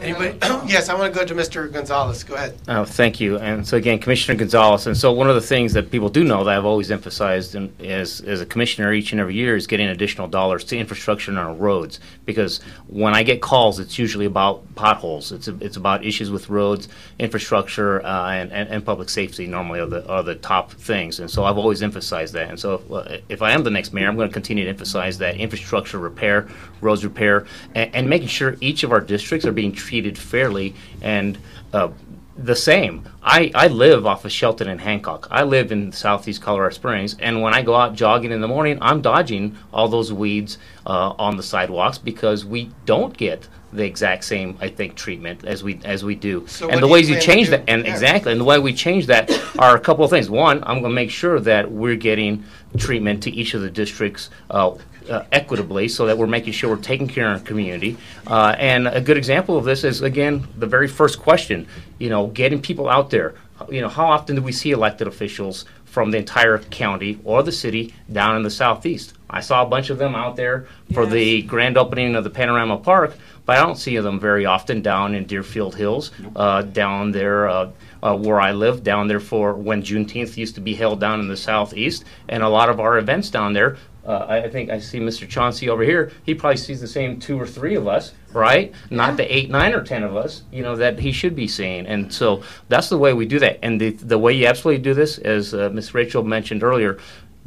Anybody? 0.00 0.38
yes, 0.70 0.88
I 0.88 0.94
want 0.94 1.12
to 1.12 1.18
go 1.18 1.26
to 1.26 1.34
Mr. 1.34 1.70
Gonzalez. 1.72 2.22
Go 2.22 2.36
ahead. 2.36 2.56
Oh, 2.68 2.84
thank 2.84 3.18
you. 3.18 3.36
And 3.40 3.66
so 3.66 3.76
again, 3.76 3.98
Commissioner 3.98 4.38
Gonzalez. 4.38 4.86
And 4.86 4.96
so 4.96 5.10
one 5.10 5.28
of 5.28 5.34
the 5.34 5.40
things 5.40 5.72
that 5.72 5.90
people 5.90 6.08
do 6.08 6.22
know 6.22 6.44
that 6.44 6.56
I've 6.56 6.64
always 6.64 6.92
emphasized 6.92 7.56
in, 7.56 7.74
as, 7.80 8.20
as 8.20 8.40
a 8.40 8.46
commissioner 8.46 8.92
each 8.92 9.10
and 9.10 9.20
every 9.20 9.34
year 9.34 9.56
is 9.56 9.66
getting 9.66 9.88
additional 9.88 10.28
dollars 10.28 10.62
to 10.66 10.78
infrastructure 10.78 11.32
and 11.32 11.40
our 11.40 11.52
roads. 11.52 11.98
Because 12.24 12.60
when 12.86 13.16
I 13.16 13.24
get 13.24 13.42
calls, 13.42 13.80
it's 13.80 13.98
usually 13.98 14.26
about 14.26 14.76
potholes. 14.76 15.32
It's, 15.32 15.48
it's 15.48 15.76
about 15.76 16.04
issues 16.04 16.30
with 16.30 16.48
roads, 16.48 16.86
infrastructure, 17.18 18.00
uh, 18.06 18.30
and, 18.30 18.52
and, 18.52 18.68
and 18.68 18.86
public 18.86 19.08
safety 19.08 19.48
normally 19.48 19.80
are 19.80 19.86
the, 19.86 20.08
are 20.08 20.22
the 20.22 20.36
top 20.36 20.70
things. 20.70 21.18
And 21.18 21.28
so 21.28 21.42
I've 21.42 21.58
always 21.58 21.82
emphasized 21.82 22.32
that. 22.34 22.48
And 22.48 22.60
so 22.60 22.74
if, 22.74 22.92
uh, 22.92 23.18
if 23.28 23.42
I 23.42 23.50
am 23.50 23.64
the 23.64 23.70
next 23.70 23.92
mayor, 23.92 24.06
I'm 24.06 24.14
going 24.14 24.28
to 24.28 24.32
continue 24.32 24.62
to 24.62 24.70
emphasize 24.70 24.83
that 24.92 25.36
infrastructure 25.36 25.98
repair, 25.98 26.48
roads 26.80 27.04
repair, 27.04 27.46
and, 27.74 27.94
and 27.94 28.08
making 28.08 28.28
sure 28.28 28.56
each 28.60 28.82
of 28.82 28.92
our 28.92 29.00
districts 29.00 29.46
are 29.46 29.52
being 29.52 29.72
treated 29.72 30.16
fairly 30.18 30.74
and 31.02 31.38
uh, 31.72 31.88
the 32.36 32.56
same. 32.56 33.08
I, 33.22 33.50
I 33.54 33.68
live 33.68 34.06
off 34.06 34.24
of 34.24 34.30
Chelton 34.32 34.68
and 34.68 34.80
Hancock. 34.80 35.28
I 35.30 35.44
live 35.44 35.70
in 35.70 35.92
southeast 35.92 36.42
Colorado 36.42 36.74
Springs, 36.74 37.16
and 37.20 37.40
when 37.42 37.54
I 37.54 37.62
go 37.62 37.74
out 37.74 37.94
jogging 37.94 38.32
in 38.32 38.40
the 38.40 38.48
morning, 38.48 38.78
I'm 38.80 39.00
dodging 39.00 39.56
all 39.72 39.88
those 39.88 40.12
weeds 40.12 40.58
uh, 40.86 41.14
on 41.18 41.36
the 41.36 41.42
sidewalks 41.42 41.98
because 41.98 42.44
we 42.44 42.70
don't 42.86 43.16
get 43.16 43.48
the 43.72 43.84
exact 43.84 44.24
same, 44.24 44.56
I 44.60 44.68
think, 44.68 44.94
treatment 44.94 45.44
as 45.44 45.64
we 45.64 45.80
as 45.84 46.04
we 46.04 46.14
do. 46.14 46.46
So 46.46 46.68
and 46.70 46.80
the 46.82 46.86
ways 46.86 47.08
you 47.08 47.16
you 47.16 47.20
change 47.20 47.48
that, 47.50 47.64
and 47.68 47.84
Yeah. 47.84 47.92
exactly, 47.92 48.32
and 48.32 48.40
the 48.40 48.44
way 48.44 48.58
we 48.58 48.72
change 48.72 49.06
that 49.06 49.30
are 49.58 49.76
a 49.76 49.80
couple 49.80 50.04
of 50.04 50.10
things. 50.10 50.30
One, 50.30 50.58
I'm 50.64 50.80
going 50.80 50.90
to 50.92 50.94
make 50.94 51.10
sure 51.10 51.40
that 51.40 51.70
we're 51.70 51.96
getting 51.96 52.44
treatment 52.76 53.22
to 53.24 53.30
each 53.30 53.54
of 53.54 53.62
the 53.62 53.70
districts. 53.70 54.30
Uh, 54.50 54.76
uh, 55.08 55.24
equitably, 55.32 55.88
so 55.88 56.06
that 56.06 56.16
we're 56.16 56.26
making 56.26 56.52
sure 56.52 56.70
we're 56.70 56.82
taking 56.82 57.08
care 57.08 57.30
of 57.30 57.40
our 57.40 57.46
community. 57.46 57.96
Uh, 58.26 58.54
and 58.58 58.88
a 58.88 59.00
good 59.00 59.16
example 59.16 59.56
of 59.56 59.64
this 59.64 59.84
is 59.84 60.02
again 60.02 60.46
the 60.56 60.66
very 60.66 60.88
first 60.88 61.20
question. 61.20 61.66
You 61.98 62.08
know, 62.08 62.28
getting 62.28 62.60
people 62.60 62.88
out 62.88 63.10
there. 63.10 63.34
You 63.70 63.80
know, 63.80 63.88
how 63.88 64.06
often 64.06 64.36
do 64.36 64.42
we 64.42 64.52
see 64.52 64.72
elected 64.72 65.06
officials 65.06 65.64
from 65.84 66.10
the 66.10 66.18
entire 66.18 66.58
county 66.58 67.20
or 67.24 67.42
the 67.42 67.52
city 67.52 67.94
down 68.10 68.36
in 68.36 68.42
the 68.42 68.50
southeast? 68.50 69.14
I 69.30 69.40
saw 69.40 69.62
a 69.62 69.66
bunch 69.66 69.90
of 69.90 69.98
them 69.98 70.14
out 70.14 70.36
there 70.36 70.66
for 70.92 71.06
the 71.06 71.42
grand 71.42 71.76
opening 71.76 72.14
of 72.16 72.24
the 72.24 72.30
Panorama 72.30 72.78
Park, 72.78 73.14
but 73.46 73.56
I 73.56 73.62
don't 73.62 73.76
see 73.76 73.98
them 73.98 74.18
very 74.18 74.44
often 74.46 74.80
down 74.80 75.14
in 75.14 75.24
Deerfield 75.24 75.76
Hills, 75.76 76.10
uh, 76.34 76.62
down 76.62 77.12
there. 77.12 77.70
Uh, 78.04 78.14
where 78.14 78.38
I 78.38 78.52
live, 78.52 78.82
down 78.82 79.08
there 79.08 79.18
for 79.18 79.54
when 79.54 79.82
Juneteenth 79.82 80.36
used 80.36 80.54
to 80.56 80.60
be 80.60 80.74
held 80.74 81.00
down 81.00 81.20
in 81.20 81.28
the 81.28 81.38
southeast, 81.38 82.04
and 82.28 82.42
a 82.42 82.48
lot 82.48 82.68
of 82.68 82.78
our 82.78 82.98
events 82.98 83.30
down 83.30 83.54
there. 83.54 83.78
Uh, 84.06 84.26
I 84.28 84.36
I 84.44 84.50
think 84.50 84.70
I 84.70 84.78
see 84.78 85.00
Mr. 85.00 85.26
Chauncey 85.26 85.70
over 85.70 85.82
here. 85.82 86.12
He 86.24 86.34
probably 86.34 86.58
sees 86.58 86.80
the 86.80 86.86
same 86.86 87.18
two 87.18 87.40
or 87.40 87.46
three 87.46 87.74
of 87.74 87.88
us, 87.88 88.12
right? 88.32 88.74
Not 88.90 89.16
the 89.16 89.34
eight, 89.34 89.50
nine, 89.50 89.72
or 89.72 89.82
ten 89.82 90.02
of 90.02 90.16
us, 90.16 90.42
you 90.52 90.62
know, 90.62 90.76
that 90.76 90.98
he 90.98 91.12
should 91.12 91.34
be 91.34 91.48
seeing. 91.48 91.86
And 91.86 92.12
so 92.12 92.42
that's 92.68 92.90
the 92.90 92.98
way 92.98 93.14
we 93.14 93.24
do 93.24 93.38
that. 93.38 93.58
And 93.62 93.80
the, 93.80 93.90
the 93.90 94.18
way 94.18 94.34
you 94.34 94.46
absolutely 94.46 94.82
do 94.82 94.92
this, 94.92 95.16
as 95.18 95.54
uh, 95.54 95.70
Ms. 95.72 95.94
Rachel 95.94 96.22
mentioned 96.22 96.62
earlier, 96.62 96.98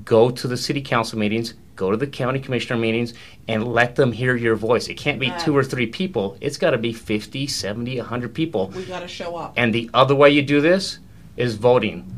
go 0.05 0.29
to 0.29 0.47
the 0.47 0.57
city 0.57 0.81
council 0.81 1.17
meetings, 1.19 1.53
go 1.75 1.91
to 1.91 1.97
the 1.97 2.07
county 2.07 2.39
commissioner 2.39 2.79
meetings, 2.79 3.13
and 3.47 3.67
let 3.67 3.95
them 3.95 4.11
hear 4.11 4.35
your 4.35 4.55
voice. 4.55 4.87
It 4.87 4.95
can't 4.95 5.19
be 5.19 5.29
Right. 5.29 5.39
two 5.39 5.55
or 5.55 5.63
three 5.63 5.87
people. 5.87 6.37
It's 6.41 6.57
got 6.57 6.71
to 6.71 6.77
be 6.77 6.93
50, 6.93 7.47
70, 7.47 7.97
100 7.97 8.33
people. 8.33 8.71
We 8.75 8.83
got 8.85 9.01
to 9.01 9.07
show 9.07 9.35
up. 9.35 9.53
And 9.57 9.73
the 9.73 9.89
other 9.93 10.15
way 10.15 10.29
you 10.29 10.41
do 10.41 10.61
this 10.61 10.99
is 11.35 11.55
voting. 11.55 12.13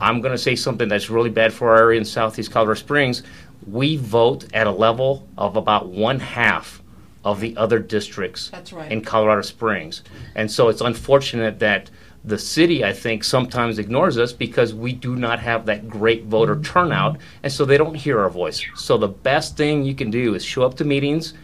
I'm 0.00 0.20
going 0.20 0.32
to 0.32 0.38
say 0.38 0.56
something 0.56 0.88
that's 0.88 1.10
really 1.10 1.30
bad 1.30 1.52
for 1.52 1.70
our 1.70 1.78
area 1.78 1.98
in 1.98 2.04
southeast 2.04 2.50
Colorado 2.50 2.78
Springs. 2.78 3.22
We 3.66 3.96
vote 3.96 4.46
at 4.54 4.66
a 4.66 4.70
level 4.70 5.28
of 5.36 5.56
about 5.56 5.88
one 5.88 6.20
half 6.20 6.80
of 7.22 7.40
the 7.40 7.54
other 7.58 7.78
districts 7.78 8.48
That's 8.48 8.72
right. 8.72 8.90
in 8.90 9.02
Colorado 9.02 9.42
Springs. 9.42 10.02
And 10.34 10.50
so 10.50 10.68
it's 10.68 10.80
unfortunate 10.80 11.58
that 11.58 11.90
the 12.24 12.38
city, 12.38 12.84
I 12.84 12.92
think, 12.92 13.24
sometimes 13.24 13.78
ignores 13.78 14.18
us 14.18 14.32
because 14.32 14.74
we 14.74 14.92
do 14.92 15.16
not 15.16 15.40
have 15.40 15.66
that 15.66 15.88
great 15.88 16.24
voter 16.24 16.54
mm-hmm. 16.54 16.62
turnout, 16.64 17.18
and 17.42 17.52
so 17.52 17.64
they 17.64 17.78
don't 17.78 17.94
hear 17.94 18.20
our 18.20 18.30
voice. 18.30 18.62
So 18.74 18.98
the 18.98 19.08
best 19.08 19.56
thing 19.56 19.84
you 19.84 19.94
can 19.94 20.10
do 20.10 20.34
is 20.34 20.44
show 20.44 20.62
up 20.62 20.74
to 20.76 20.84
meetings 20.84 21.34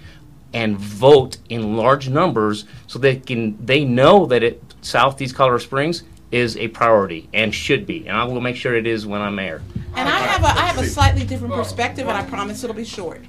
and 0.52 0.78
vote 0.78 1.38
in 1.48 1.76
large 1.76 2.08
numbers 2.08 2.64
so 2.86 2.98
they 2.98 3.16
can 3.16 3.64
they 3.64 3.84
know 3.84 4.26
that 4.26 4.42
it 4.42 4.62
Southeast 4.80 5.34
Colorado 5.34 5.62
Springs 5.62 6.04
is 6.30 6.56
a 6.56 6.68
priority 6.68 7.28
and 7.34 7.54
should 7.54 7.86
be, 7.86 8.06
and 8.06 8.16
I 8.16 8.24
will 8.24 8.40
make 8.40 8.56
sure 8.56 8.74
it 8.74 8.86
is 8.86 9.06
when 9.06 9.20
I'm 9.20 9.34
mayor. 9.34 9.62
And 9.94 10.08
I 10.08 10.18
have 10.18 10.42
a 10.42 10.46
I 10.46 10.66
have 10.66 10.78
a 10.78 10.86
slightly 10.86 11.24
different 11.24 11.54
perspective, 11.54 12.06
and 12.06 12.16
I 12.16 12.24
promise 12.24 12.62
it'll 12.62 12.76
be 12.76 12.84
short. 12.84 13.22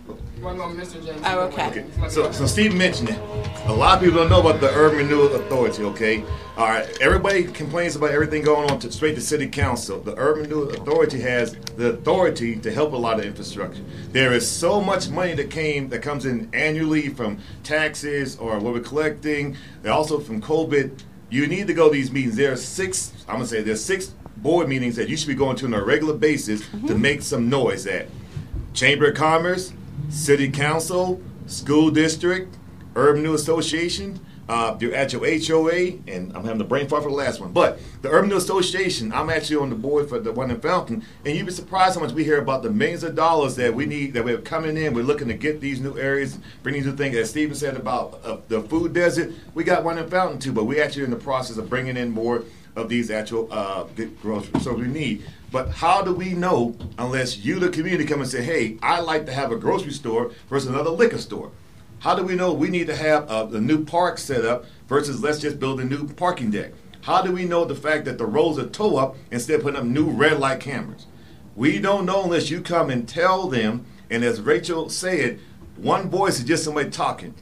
One 0.48 0.60
more, 0.60 0.70
Mr. 0.70 1.06
James. 1.06 1.22
Oh, 1.26 1.42
okay. 1.42 1.84
So, 2.08 2.32
so 2.32 2.46
Steve 2.46 2.74
mentioned 2.74 3.10
it. 3.10 3.20
A 3.66 3.74
lot 3.74 3.98
of 3.98 4.04
people 4.06 4.20
don't 4.20 4.30
know 4.30 4.40
about 4.40 4.62
the 4.62 4.70
Urban 4.70 5.00
Renewal 5.00 5.36
Authority. 5.36 5.84
Okay, 5.84 6.24
all 6.56 6.68
right. 6.68 6.88
Everybody 7.02 7.44
complains 7.44 7.98
about 7.98 8.12
everything 8.12 8.44
going 8.44 8.72
on 8.72 8.80
to, 8.80 8.90
straight 8.90 9.16
to 9.16 9.22
City 9.22 9.48
Council. 9.48 10.00
The 10.00 10.16
Urban 10.18 10.44
Renewal 10.44 10.70
Authority 10.70 11.20
has 11.20 11.54
the 11.76 11.96
authority 11.96 12.56
to 12.60 12.72
help 12.72 12.94
a 12.94 12.96
lot 12.96 13.20
of 13.20 13.26
infrastructure. 13.26 13.84
There 14.14 14.32
is 14.32 14.50
so 14.50 14.80
much 14.80 15.10
money 15.10 15.34
that 15.34 15.52
came 15.52 15.90
that 15.90 16.02
comes 16.02 16.26
in 16.26 16.50
annually 16.54 17.10
from 17.10 17.40
taxes 17.66 18.38
or 18.38 18.58
what 18.60 18.74
we're 18.74 18.80
collecting, 18.80 19.58
and 19.84 19.92
also 19.92 20.18
from 20.18 20.42
COVID. 20.42 20.98
You 21.30 21.46
need 21.48 21.68
to 21.68 21.74
go 21.74 21.90
to 21.90 21.94
these 21.94 22.10
meetings. 22.10 22.38
There 22.38 22.54
are 22.54 22.56
six. 22.56 23.12
I'm 23.28 23.36
gonna 23.36 23.48
say 23.48 23.64
there's 23.64 23.84
six 23.84 24.14
board 24.38 24.70
meetings 24.70 24.96
that 24.96 25.10
you 25.10 25.18
should 25.18 25.28
be 25.28 25.36
going 25.36 25.58
to 25.58 25.66
on 25.66 25.74
a 25.74 25.84
regular 25.84 26.14
basis 26.14 26.62
to 26.62 26.68
mm-hmm. 26.68 27.02
make 27.02 27.22
some 27.22 27.50
noise 27.50 27.86
at. 27.86 28.08
Chamber 28.74 29.10
of 29.10 29.16
Commerce, 29.16 29.74
City 30.10 30.50
Council, 30.50 31.22
School 31.48 31.92
District, 31.92 32.58
Urban 32.96 33.24
New 33.24 33.34
Association. 33.34 34.20
Uh, 34.50 34.78
you're 34.80 34.96
at 34.96 35.12
your 35.12 35.22
HOA, 35.26 36.00
and 36.08 36.32
I'm 36.34 36.46
having 36.46 36.58
the 36.58 36.64
brain 36.64 36.88
fart 36.88 37.04
for 37.04 37.10
the 37.10 37.16
last 37.16 37.42
one. 37.42 37.52
But 37.52 37.80
the 38.02 38.10
Urban 38.10 38.30
New 38.30 38.38
Association, 38.38 39.12
I'm 39.12 39.30
actually 39.30 39.58
on 39.58 39.70
the 39.70 39.76
board 39.76 40.08
for 40.08 40.20
the 40.20 40.32
one 40.32 40.50
in 40.50 40.62
Fountain, 40.62 41.04
and 41.26 41.36
you'd 41.36 41.46
be 41.46 41.52
surprised 41.52 41.96
how 41.96 42.02
much 42.02 42.14
we 42.14 42.24
hear 42.24 42.40
about 42.40 42.64
the 42.64 42.70
millions 42.70 43.04
of 43.04 43.14
dollars 43.14 43.58
that 43.58 43.76
we 43.76 43.86
need 43.86 44.14
that 44.14 44.24
we're 44.24 44.38
coming 44.38 44.78
in. 44.78 44.94
We're 44.94 45.04
looking 45.04 45.28
to 45.28 45.34
get 45.34 45.60
these 45.60 45.82
new 45.82 45.98
areas, 45.98 46.40
bring 46.64 46.76
these 46.76 46.86
new 46.86 46.96
things. 46.96 47.18
As 47.18 47.30
Stephen 47.30 47.56
said 47.56 47.76
about 47.76 48.22
uh, 48.24 48.38
the 48.48 48.62
food 48.62 48.94
desert, 48.94 49.34
we 49.54 49.66
got 49.66 49.84
one 49.84 49.98
in 49.98 50.10
Fountain 50.10 50.40
too, 50.40 50.54
but 50.54 50.64
we 50.64 50.80
actually 50.80 51.04
in 51.04 51.12
the 51.12 51.18
process 51.18 51.58
of 51.58 51.70
bringing 51.70 51.98
in 51.98 52.12
more 52.12 52.46
of 52.78 52.90
these 52.90 53.10
actual 53.12 53.52
uh, 53.52 53.86
groceries. 54.22 54.64
So 54.64 54.74
we 54.74 54.88
need. 54.88 55.24
But 55.52 55.70
how 55.70 56.02
do 56.02 56.14
we 56.14 56.34
know 56.34 56.76
unless 56.98 57.38
you, 57.38 57.60
the 57.60 57.70
community, 57.70 58.06
come 58.06 58.22
and 58.22 58.30
say, 58.30 58.44
"Hey, 58.44 58.78
I 58.82 59.00
like 59.00 59.26
to 59.26 59.34
have 59.34 59.52
a 59.52 59.58
grocery 59.58 59.92
store 59.92 60.32
versus 60.50 60.70
another 60.70 60.92
liquor 60.92 61.18
store"? 61.18 61.52
How 62.00 62.16
do 62.16 62.24
we 62.24 62.36
know 62.36 62.54
we 62.54 62.70
need 62.70 62.88
to 62.88 62.96
have 62.96 63.30
a, 63.30 63.48
a 63.48 63.60
new 63.60 63.84
park 63.84 64.20
set 64.20 64.46
up 64.46 64.66
versus 64.88 65.22
let's 65.22 65.40
just 65.40 65.60
build 65.60 65.82
a 65.82 65.84
new 65.84 66.08
parking 66.08 66.52
deck? 66.52 66.72
How 67.02 67.22
do 67.22 67.32
we 67.32 67.46
know 67.46 67.66
the 67.66 67.76
fact 67.76 68.06
that 68.06 68.18
the 68.18 68.26
roads 68.26 68.60
are 68.60 68.68
toe 68.68 68.98
up 68.98 69.16
instead 69.32 69.56
of 69.56 69.64
putting 69.64 69.80
up 69.80 69.86
new 69.86 70.10
red 70.10 70.40
light 70.40 70.60
cameras? 70.60 71.08
We 71.56 71.80
don't 71.80 72.06
know 72.06 72.24
unless 72.24 72.52
you 72.52 72.62
come 72.62 72.92
and 72.92 73.08
tell 73.08 73.48
them. 73.48 73.86
And 74.10 74.24
as 74.24 74.40
Rachel 74.40 74.90
said, 74.90 75.40
one 75.76 76.10
voice 76.10 76.38
is 76.38 76.46
just 76.46 76.64
somebody 76.64 76.90
talking. 76.90 77.34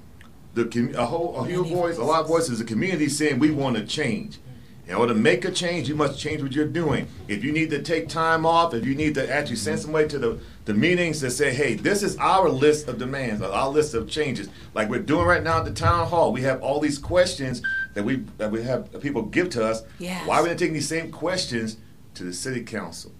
The 0.53 0.65
com- 0.65 0.95
a 0.95 1.05
whole 1.05 1.35
a 1.35 1.45
few 1.45 1.65
voice, 1.65 1.97
a 1.97 2.03
lot 2.03 2.21
of 2.21 2.27
voices, 2.27 2.59
the 2.59 2.63
community 2.63 3.09
saying 3.09 3.39
we 3.39 3.51
want 3.51 3.75
to 3.75 3.85
change. 3.85 4.39
In 4.87 4.93
order 4.93 5.13
to 5.13 5.19
make 5.19 5.45
a 5.45 5.51
change, 5.51 5.89
you 5.89 5.95
must 5.95 6.19
change 6.19 6.43
what 6.43 6.51
you're 6.51 6.67
doing. 6.67 7.07
If 7.27 7.43
you 7.43 7.51
need 7.51 7.71
to 7.71 7.81
take 7.81 8.07
time 8.07 8.45
off, 8.45 8.73
if 8.75 8.85
you 8.85 8.93
need 8.93 9.15
to 9.15 9.33
actually 9.33 9.55
send 9.55 9.79
somebody 9.79 10.07
to 10.09 10.19
the, 10.19 10.39
the 10.65 10.75
meetings 10.75 11.21
to 11.21 11.31
say, 11.31 11.53
hey, 11.53 11.73
this 11.73 12.03
is 12.03 12.15
our 12.17 12.49
list 12.49 12.87
of 12.87 12.99
demands, 12.99 13.41
our 13.41 13.69
list 13.69 13.95
of 13.95 14.07
changes, 14.07 14.47
like 14.75 14.87
we're 14.89 14.99
doing 14.99 15.25
right 15.25 15.41
now 15.41 15.57
at 15.57 15.65
the 15.65 15.73
town 15.73 16.07
hall. 16.07 16.31
We 16.31 16.43
have 16.43 16.61
all 16.61 16.79
these 16.79 16.99
questions 16.99 17.63
that 17.95 18.03
we 18.03 18.17
that 18.37 18.51
we 18.51 18.61
have 18.63 19.01
people 19.01 19.23
give 19.23 19.49
to 19.51 19.65
us. 19.65 19.81
Yes. 19.97 20.27
Why 20.27 20.39
are 20.39 20.43
we 20.43 20.49
not 20.49 20.59
taking 20.59 20.75
these 20.75 20.87
same 20.87 21.11
questions 21.11 21.77
to 22.13 22.23
the 22.23 22.33
city 22.33 22.63
council, 22.63 23.11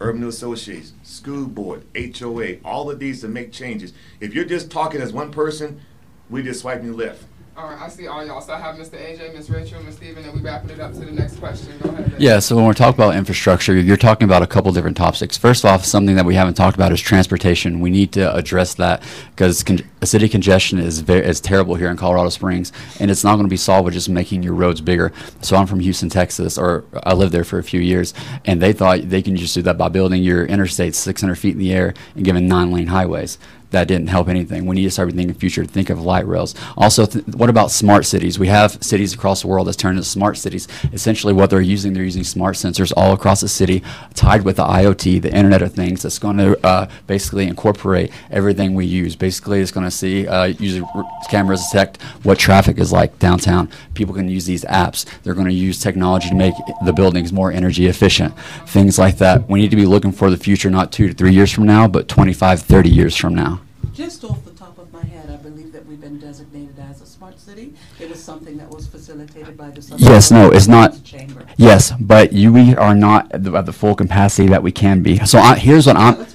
urban 0.00 0.20
New 0.20 0.28
association, 0.28 1.02
school 1.04 1.46
board, 1.46 1.84
HOA, 1.96 2.56
all 2.64 2.90
of 2.90 2.98
these 2.98 3.22
to 3.22 3.28
make 3.28 3.50
changes? 3.50 3.94
If 4.20 4.34
you're 4.34 4.44
just 4.44 4.70
talking 4.70 5.00
as 5.00 5.10
one 5.10 5.30
person, 5.30 5.80
we 6.28 6.42
just 6.42 6.60
swiping 6.60 6.94
left. 6.94 7.24
All 7.56 7.68
right, 7.68 7.80
I 7.80 7.88
see 7.88 8.08
all 8.08 8.26
y'all. 8.26 8.40
So 8.40 8.52
I 8.52 8.58
have 8.58 8.74
Mr. 8.74 8.98
AJ, 8.98 9.32
Ms. 9.32 9.48
Rachel, 9.48 9.80
Ms. 9.84 9.94
Stephen, 9.94 10.24
and 10.24 10.34
we 10.34 10.40
wrapping 10.40 10.70
it 10.70 10.80
up 10.80 10.92
to 10.94 10.98
the 10.98 11.12
next 11.12 11.36
question. 11.36 11.72
Go 11.84 11.90
ahead. 11.90 12.14
Yeah, 12.18 12.40
so 12.40 12.56
when 12.56 12.64
we're 12.64 12.74
talking 12.74 13.00
about 13.00 13.14
infrastructure, 13.14 13.76
you're 13.76 13.96
talking 13.96 14.24
about 14.24 14.42
a 14.42 14.46
couple 14.48 14.72
different 14.72 14.96
topics. 14.96 15.36
First 15.36 15.64
off, 15.64 15.84
something 15.84 16.16
that 16.16 16.24
we 16.24 16.34
haven't 16.34 16.54
talked 16.54 16.74
about 16.76 16.90
is 16.90 17.00
transportation. 17.00 17.78
We 17.78 17.90
need 17.90 18.10
to 18.14 18.34
address 18.34 18.74
that 18.74 19.04
because 19.30 19.62
con- 19.62 19.88
city 20.02 20.28
congestion 20.28 20.80
is 20.80 20.98
very 20.98 21.24
is 21.24 21.40
terrible 21.40 21.76
here 21.76 21.90
in 21.90 21.96
Colorado 21.96 22.30
Springs, 22.30 22.72
and 22.98 23.08
it's 23.08 23.22
not 23.22 23.36
going 23.36 23.46
to 23.46 23.50
be 23.50 23.56
solved 23.56 23.84
with 23.84 23.94
just 23.94 24.08
making 24.08 24.42
your 24.42 24.54
roads 24.54 24.80
bigger. 24.80 25.12
So 25.40 25.56
I'm 25.56 25.68
from 25.68 25.78
Houston, 25.78 26.08
Texas, 26.08 26.58
or 26.58 26.84
I 27.04 27.14
lived 27.14 27.32
there 27.32 27.44
for 27.44 27.60
a 27.60 27.64
few 27.64 27.80
years, 27.80 28.14
and 28.44 28.60
they 28.60 28.72
thought 28.72 29.08
they 29.08 29.22
can 29.22 29.36
just 29.36 29.54
do 29.54 29.62
that 29.62 29.78
by 29.78 29.88
building 29.88 30.24
your 30.24 30.44
interstates 30.48 30.96
600 30.96 31.36
feet 31.36 31.52
in 31.52 31.58
the 31.58 31.72
air 31.72 31.94
and 32.16 32.24
giving 32.24 32.48
nine-lane 32.48 32.88
highways 32.88 33.38
that 33.74 33.88
didn't 33.88 34.06
help 34.06 34.28
anything. 34.28 34.66
We 34.66 34.76
need 34.76 34.84
to 34.84 34.90
start 34.90 35.10
thinking 35.10 35.28
in 35.30 35.34
future. 35.34 35.64
Think 35.64 35.90
of 35.90 36.00
light 36.00 36.26
rails. 36.26 36.54
Also, 36.76 37.06
what 37.06 37.50
about 37.50 37.70
smart 37.70 38.06
cities? 38.06 38.38
We 38.38 38.46
have 38.46 38.82
cities 38.82 39.12
across 39.12 39.42
the 39.42 39.48
world 39.48 39.66
that's 39.66 39.76
turned 39.76 39.98
into 39.98 40.08
smart 40.08 40.36
cities. 40.38 40.68
Essentially, 40.92 41.32
what 41.32 41.50
they're 41.50 41.60
using, 41.60 41.92
they're 41.92 42.04
using 42.04 42.24
smart 42.24 42.54
sensors 42.54 42.92
all 42.96 43.12
across 43.12 43.40
the 43.40 43.48
city, 43.48 43.82
tied 44.14 44.42
with 44.42 44.56
the 44.56 44.64
IoT, 44.64 45.22
the 45.22 45.34
Internet 45.34 45.62
of 45.62 45.74
Things, 45.74 46.02
that's 46.02 46.20
going 46.20 46.36
to 46.36 46.64
uh, 46.64 46.88
basically 47.08 47.48
incorporate 47.48 48.12
everything 48.30 48.74
we 48.74 48.86
use. 48.86 49.16
Basically, 49.16 49.60
it's 49.60 49.72
going 49.72 49.86
to 49.86 49.90
see 49.90 50.26
uh, 50.28 50.44
using 50.44 50.84
r- 50.94 51.04
cameras 51.28 51.66
detect 51.66 52.00
what 52.22 52.38
traffic 52.38 52.78
is 52.78 52.92
like 52.92 53.18
downtown. 53.18 53.68
People 53.94 54.14
can 54.14 54.28
use 54.28 54.46
these 54.46 54.64
apps. 54.66 55.04
They're 55.24 55.34
going 55.34 55.48
to 55.48 55.52
use 55.52 55.80
technology 55.80 56.28
to 56.28 56.34
make 56.34 56.54
the 56.84 56.92
buildings 56.92 57.32
more 57.32 57.50
energy 57.50 57.86
efficient. 57.86 58.38
Things 58.66 59.00
like 59.00 59.18
that. 59.18 59.48
We 59.48 59.60
need 59.60 59.70
to 59.70 59.76
be 59.76 59.86
looking 59.86 60.12
for 60.12 60.30
the 60.30 60.36
future, 60.36 60.70
not 60.70 60.92
two 60.92 61.08
to 61.08 61.14
three 61.14 61.32
years 61.32 61.50
from 61.50 61.64
now, 61.64 61.88
but 61.88 62.06
25, 62.06 62.62
30 62.62 62.88
years 62.88 63.16
from 63.16 63.34
now. 63.34 63.60
Just 63.94 64.24
off 64.24 64.44
the 64.44 64.50
top 64.50 64.76
of 64.78 64.92
my 64.92 65.04
head, 65.04 65.30
I 65.30 65.36
believe 65.36 65.70
that 65.70 65.86
we've 65.86 66.00
been 66.00 66.18
designated 66.18 66.76
as 66.80 67.00
a 67.00 67.06
smart 67.06 67.38
city. 67.38 67.74
It 68.00 68.10
was 68.10 68.20
something 68.20 68.56
that 68.56 68.68
was 68.68 68.88
facilitated 68.88 69.56
by 69.56 69.70
the. 69.70 69.94
Yes, 69.98 70.32
no, 70.32 70.50
it's 70.50 70.66
not. 70.66 71.04
Chamber. 71.04 71.46
Yes, 71.56 71.92
but 72.00 72.32
you 72.32 72.52
we 72.52 72.74
are 72.74 72.96
not 72.96 73.30
at 73.30 73.44
the, 73.44 73.54
at 73.54 73.66
the 73.66 73.72
full 73.72 73.94
capacity 73.94 74.48
that 74.48 74.64
we 74.64 74.72
can 74.72 75.00
be. 75.04 75.24
So 75.24 75.38
I, 75.38 75.54
here's 75.54 75.86
what 75.86 75.96
I'm. 75.96 76.26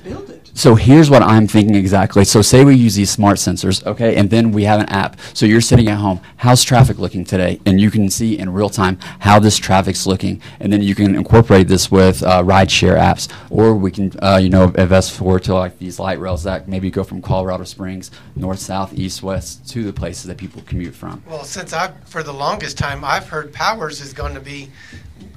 So 0.60 0.76
here's 0.76 1.10
what 1.10 1.24
I'm 1.24 1.48
thinking 1.48 1.74
exactly. 1.74 2.26
So 2.26 2.42
say 2.42 2.66
we 2.66 2.76
use 2.76 2.94
these 2.94 3.10
smart 3.10 3.38
sensors, 3.38 3.82
okay, 3.86 4.18
and 4.18 4.30
then 4.30 4.52
we 4.52 4.66
have 4.66 4.82
an 4.82 4.90
app. 4.90 5.18
So 5.34 5.46
you're 5.46 5.62
sitting 5.62 5.88
at 5.88 6.00
home. 6.00 6.20
How's 6.36 6.66
traffic 6.66 6.98
looking 6.98 7.24
today? 7.24 7.62
And 7.66 7.80
you 7.80 7.90
can 7.90 8.10
see 8.10 8.38
in 8.38 8.50
real 8.50 8.70
time 8.70 9.00
how 9.20 9.40
this 9.40 9.56
traffic's 9.56 10.06
looking, 10.06 10.42
and 10.60 10.74
then 10.74 10.82
you 10.82 10.96
can 10.96 11.16
incorporate 11.16 11.70
this 11.70 11.90
with 11.90 12.24
uh, 12.24 12.44
rideshare 12.44 12.98
apps, 13.00 13.32
or 13.50 13.74
we 13.74 13.90
can, 13.90 14.12
uh, 14.22 14.36
you 14.36 14.50
know, 14.50 14.66
invest 14.66 15.14
forward 15.14 15.46
to 15.46 15.54
like 15.54 15.80
these 15.80 15.98
light 15.98 16.20
rails 16.20 16.44
that 16.44 16.68
maybe 16.68 16.92
go 16.92 17.06
from 17.06 17.22
Colorado 17.22 17.64
Springs, 17.64 18.12
north, 18.36 18.60
south, 18.60 18.94
east, 18.94 19.24
west 19.24 19.66
to 19.70 19.86
the 19.86 19.94
places 19.94 20.26
that 20.26 20.36
people 20.36 20.62
commute 20.64 20.94
from. 20.94 21.24
Well, 21.26 21.46
since 21.46 21.72
I've, 21.72 21.98
for 22.04 22.22
the 22.22 22.34
longest 22.34 22.78
time, 22.78 23.06
I've 23.06 23.30
heard 23.30 23.54
Powers 23.54 24.02
is 24.02 24.12
going 24.12 24.34
to 24.34 24.42
be 24.42 24.70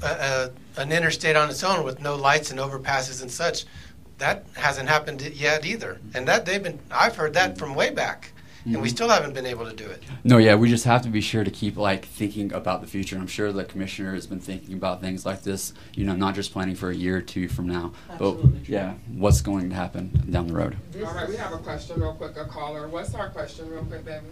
a, 0.02 0.50
a, 0.76 0.80
an 0.80 0.90
interstate 0.90 1.36
on 1.36 1.48
its 1.48 1.62
own 1.62 1.84
with 1.84 2.00
no 2.00 2.16
lights 2.16 2.50
and 2.50 2.58
overpasses 2.58 3.22
and 3.22 3.30
such. 3.30 3.66
That 4.22 4.44
hasn't 4.54 4.88
happened 4.88 5.20
yet 5.34 5.66
either, 5.66 5.98
and 6.14 6.28
that 6.28 6.46
they've 6.46 6.62
been. 6.62 6.78
I've 6.92 7.16
heard 7.16 7.34
that 7.34 7.58
from 7.58 7.74
way 7.74 7.90
back, 7.90 8.30
and 8.64 8.80
we 8.80 8.86
Mhm. 8.86 8.92
still 8.92 9.08
haven't 9.08 9.32
been 9.34 9.46
able 9.46 9.68
to 9.68 9.74
do 9.74 9.84
it. 9.84 10.00
No, 10.22 10.38
yeah, 10.38 10.54
we 10.54 10.68
just 10.70 10.84
have 10.84 11.02
to 11.02 11.08
be 11.08 11.20
sure 11.20 11.42
to 11.42 11.50
keep 11.50 11.76
like 11.76 12.04
thinking 12.06 12.52
about 12.52 12.82
the 12.82 12.86
future. 12.86 13.16
I'm 13.16 13.26
sure 13.26 13.50
the 13.52 13.64
commissioner 13.64 14.14
has 14.14 14.28
been 14.28 14.38
thinking 14.38 14.74
about 14.74 15.00
things 15.00 15.26
like 15.26 15.42
this. 15.42 15.72
You 15.94 16.04
know, 16.04 16.14
not 16.14 16.36
just 16.36 16.52
planning 16.52 16.76
for 16.76 16.88
a 16.90 16.94
year 16.94 17.16
or 17.16 17.20
two 17.20 17.48
from 17.48 17.66
now, 17.66 17.94
Absolutely 18.12 18.60
but 18.60 18.68
yeah, 18.68 18.92
what's 19.12 19.40
going 19.40 19.68
to 19.70 19.74
happen 19.74 20.12
down 20.30 20.46
the 20.46 20.54
road. 20.54 20.76
All 21.04 21.14
right, 21.14 21.28
we 21.28 21.34
have 21.34 21.52
a 21.52 21.58
question 21.58 22.00
real 22.00 22.14
quick, 22.14 22.36
a 22.36 22.44
caller. 22.44 22.86
What's 22.86 23.12
our 23.16 23.28
question 23.28 23.68
real 23.68 23.84
quick, 23.84 24.04
baby? 24.04 24.26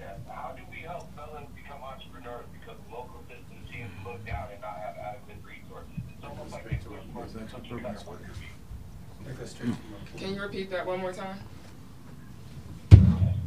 Yeah, 0.00 0.14
how 0.34 0.50
do 0.56 0.62
we 0.68 0.78
help 0.78 1.06
felons 1.14 1.46
become 1.54 1.78
entrepreneurs 1.80 2.44
because 2.58 2.76
the 2.88 2.92
local 2.92 3.22
system 3.28 3.54
seems 3.70 3.90
to 4.02 4.10
look 4.10 4.26
down 4.26 4.48
and 4.50 4.60
not 4.60 4.74
have 4.82 4.96
adequate 4.98 5.36
resources? 5.46 5.94
It's 6.12 6.24
almost 6.26 6.50
like 6.50 6.64
they 6.68 6.74
push 6.74 6.98
for 7.14 7.38
the 7.38 7.44
cookie 7.44 7.68
cutter 7.84 8.10
worker 8.10 8.24
bee. 8.40 8.46
Can 10.16 10.34
you 10.34 10.40
repeat 10.40 10.70
that 10.70 10.86
one 10.86 11.00
more 11.00 11.12
time? 11.12 11.38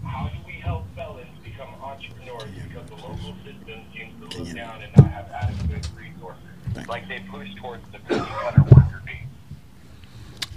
How 0.03 0.29
do 0.29 0.37
we 0.45 0.53
help 0.53 0.85
felons 0.95 1.27
become 1.43 1.69
entrepreneurs 1.81 2.43
because 2.67 2.89
the 2.89 2.95
local 2.95 3.35
system 3.43 3.81
seems 3.93 4.31
to 4.31 4.39
look 4.39 4.55
down 4.55 4.81
and 4.81 4.97
not 4.97 5.11
have 5.11 5.29
adequate 5.31 5.87
resources? 5.97 6.87
Like 6.87 7.07
they 7.07 7.19
push 7.31 7.49
towards 7.55 7.83
the 7.91 7.99
cookie 7.99 8.31
cutter 8.31 8.63
worker 8.63 9.01
bee. 9.05 9.19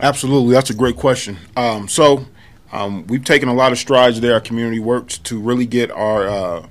Absolutely, 0.01 0.55
that's 0.55 0.71
a 0.71 0.75
great 0.75 0.97
question. 0.97 1.39
Um, 1.57 1.89
so, 1.89 2.27
um, 2.73 3.07
we've 3.07 3.25
taken 3.25 3.49
a 3.49 3.55
lot 3.55 3.73
of 3.73 3.79
strides 3.79 4.21
there. 4.21 4.35
Our 4.35 4.41
community 4.41 4.81
works 4.81 5.19
to 5.19 5.41
really 5.41 5.67
get 5.67 5.91
our, 5.91 6.29
uh, 6.29 6.67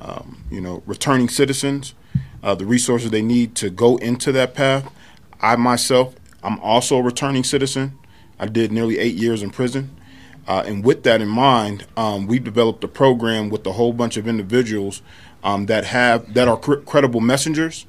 um, 0.00 0.44
you 0.50 0.60
know, 0.60 0.82
returning 0.86 1.28
citizens 1.28 1.94
uh, 2.42 2.54
the 2.54 2.66
resources 2.66 3.10
they 3.10 3.22
need 3.22 3.54
to 3.56 3.70
go 3.70 3.96
into 3.96 4.32
that 4.32 4.54
path. 4.54 4.90
I 5.40 5.56
myself, 5.56 6.14
I'm 6.42 6.58
also 6.60 6.98
a 6.98 7.02
returning 7.02 7.44
citizen. 7.44 7.98
I 8.38 8.46
did 8.46 8.72
nearly 8.72 8.98
eight 8.98 9.14
years 9.14 9.42
in 9.42 9.50
prison. 9.50 9.96
Uh, 10.46 10.62
and 10.66 10.82
with 10.82 11.02
that 11.02 11.20
in 11.20 11.28
mind, 11.28 11.86
um, 11.96 12.26
we've 12.26 12.42
developed 12.42 12.82
a 12.82 12.88
program 12.88 13.50
with 13.50 13.66
a 13.66 13.72
whole 13.72 13.92
bunch 13.92 14.16
of 14.16 14.26
individuals 14.26 15.02
um, 15.44 15.66
that 15.66 15.84
have 15.84 16.32
that 16.34 16.48
are 16.48 16.56
cr- 16.56 16.76
credible 16.76 17.20
messengers, 17.20 17.86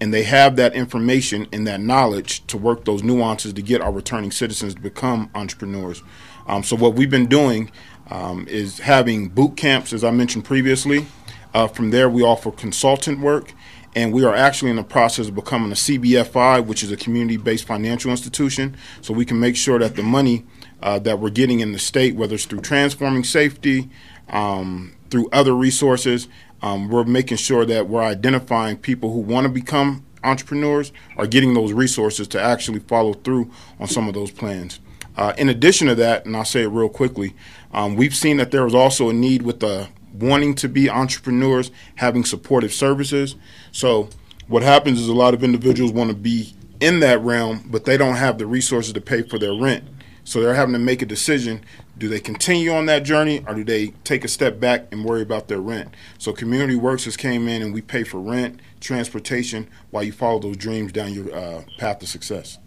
and 0.00 0.12
they 0.12 0.22
have 0.22 0.56
that 0.56 0.74
information 0.74 1.46
and 1.52 1.66
that 1.66 1.80
knowledge 1.80 2.46
to 2.46 2.56
work 2.56 2.86
those 2.86 3.02
nuances 3.02 3.52
to 3.52 3.62
get 3.62 3.82
our 3.82 3.92
returning 3.92 4.30
citizens 4.30 4.74
to 4.74 4.80
become 4.80 5.30
entrepreneurs. 5.34 6.02
Um, 6.46 6.62
so 6.62 6.76
what 6.76 6.94
we've 6.94 7.10
been 7.10 7.26
doing 7.26 7.70
um, 8.10 8.46
is 8.48 8.78
having 8.78 9.28
boot 9.28 9.56
camps, 9.56 9.92
as 9.92 10.02
I 10.02 10.10
mentioned 10.10 10.44
previously. 10.44 11.06
Uh, 11.52 11.66
from 11.66 11.90
there, 11.90 12.08
we 12.08 12.22
offer 12.22 12.50
consultant 12.50 13.20
work, 13.20 13.52
and 13.98 14.12
we 14.12 14.22
are 14.22 14.34
actually 14.34 14.70
in 14.70 14.76
the 14.76 14.84
process 14.84 15.26
of 15.26 15.34
becoming 15.34 15.72
a 15.72 15.74
CBFI, 15.74 16.64
which 16.64 16.84
is 16.84 16.92
a 16.92 16.96
community-based 16.96 17.64
financial 17.64 18.12
institution. 18.12 18.76
So 19.00 19.12
we 19.12 19.24
can 19.24 19.40
make 19.40 19.56
sure 19.56 19.76
that 19.80 19.96
the 19.96 20.04
money 20.04 20.46
uh, 20.80 21.00
that 21.00 21.18
we're 21.18 21.30
getting 21.30 21.58
in 21.58 21.72
the 21.72 21.80
state, 21.80 22.14
whether 22.14 22.36
it's 22.36 22.44
through 22.44 22.60
transforming 22.60 23.24
safety, 23.24 23.90
um, 24.28 24.94
through 25.10 25.28
other 25.32 25.52
resources, 25.52 26.28
um, 26.62 26.88
we're 26.88 27.02
making 27.02 27.38
sure 27.38 27.66
that 27.66 27.88
we're 27.88 28.02
identifying 28.02 28.76
people 28.76 29.12
who 29.12 29.18
want 29.18 29.46
to 29.46 29.52
become 29.52 30.06
entrepreneurs 30.22 30.92
are 31.16 31.26
getting 31.26 31.54
those 31.54 31.72
resources 31.72 32.28
to 32.28 32.40
actually 32.40 32.78
follow 32.78 33.14
through 33.14 33.50
on 33.80 33.88
some 33.88 34.06
of 34.06 34.14
those 34.14 34.30
plans. 34.30 34.78
Uh, 35.16 35.32
in 35.36 35.48
addition 35.48 35.88
to 35.88 35.96
that, 35.96 36.24
and 36.24 36.36
I'll 36.36 36.44
say 36.44 36.62
it 36.62 36.68
real 36.68 36.88
quickly, 36.88 37.34
um, 37.72 37.96
we've 37.96 38.14
seen 38.14 38.36
that 38.36 38.52
there 38.52 38.64
is 38.64 38.76
also 38.76 39.08
a 39.08 39.12
need 39.12 39.42
with 39.42 39.58
the 39.58 39.88
wanting 40.12 40.54
to 40.56 40.68
be 40.68 40.88
entrepreneurs 40.88 41.70
having 41.96 42.24
supportive 42.24 42.72
services. 42.72 43.36
So 43.72 44.08
what 44.46 44.62
happens 44.62 45.00
is 45.00 45.08
a 45.08 45.14
lot 45.14 45.34
of 45.34 45.44
individuals 45.44 45.92
want 45.92 46.10
to 46.10 46.16
be 46.16 46.54
in 46.80 47.00
that 47.00 47.20
realm, 47.20 47.64
but 47.70 47.84
they 47.84 47.96
don't 47.96 48.16
have 48.16 48.38
the 48.38 48.46
resources 48.46 48.92
to 48.92 49.00
pay 49.00 49.22
for 49.22 49.38
their 49.38 49.54
rent. 49.54 49.84
So 50.24 50.42
they're 50.42 50.54
having 50.54 50.74
to 50.74 50.78
make 50.78 51.00
a 51.00 51.06
decision. 51.06 51.64
Do 51.96 52.08
they 52.08 52.20
continue 52.20 52.70
on 52.72 52.86
that 52.86 53.02
journey 53.02 53.42
or 53.46 53.54
do 53.54 53.64
they 53.64 53.88
take 54.04 54.24
a 54.24 54.28
step 54.28 54.60
back 54.60 54.86
and 54.92 55.04
worry 55.04 55.22
about 55.22 55.48
their 55.48 55.60
rent? 55.60 55.94
So 56.18 56.32
Community 56.32 56.76
Works 56.76 57.06
has 57.06 57.16
came 57.16 57.48
in 57.48 57.62
and 57.62 57.72
we 57.72 57.80
pay 57.80 58.04
for 58.04 58.20
rent, 58.20 58.60
transportation 58.80 59.68
while 59.90 60.02
you 60.02 60.12
follow 60.12 60.38
those 60.38 60.58
dreams 60.58 60.92
down 60.92 61.14
your 61.14 61.34
uh, 61.34 61.62
path 61.78 62.00
to 62.00 62.06
success. 62.06 62.58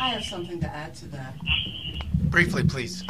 I 0.00 0.10
have 0.10 0.22
something 0.22 0.60
to 0.60 0.68
add 0.68 0.94
to 0.96 1.06
that. 1.06 1.34
Briefly, 2.30 2.62
please. 2.62 3.02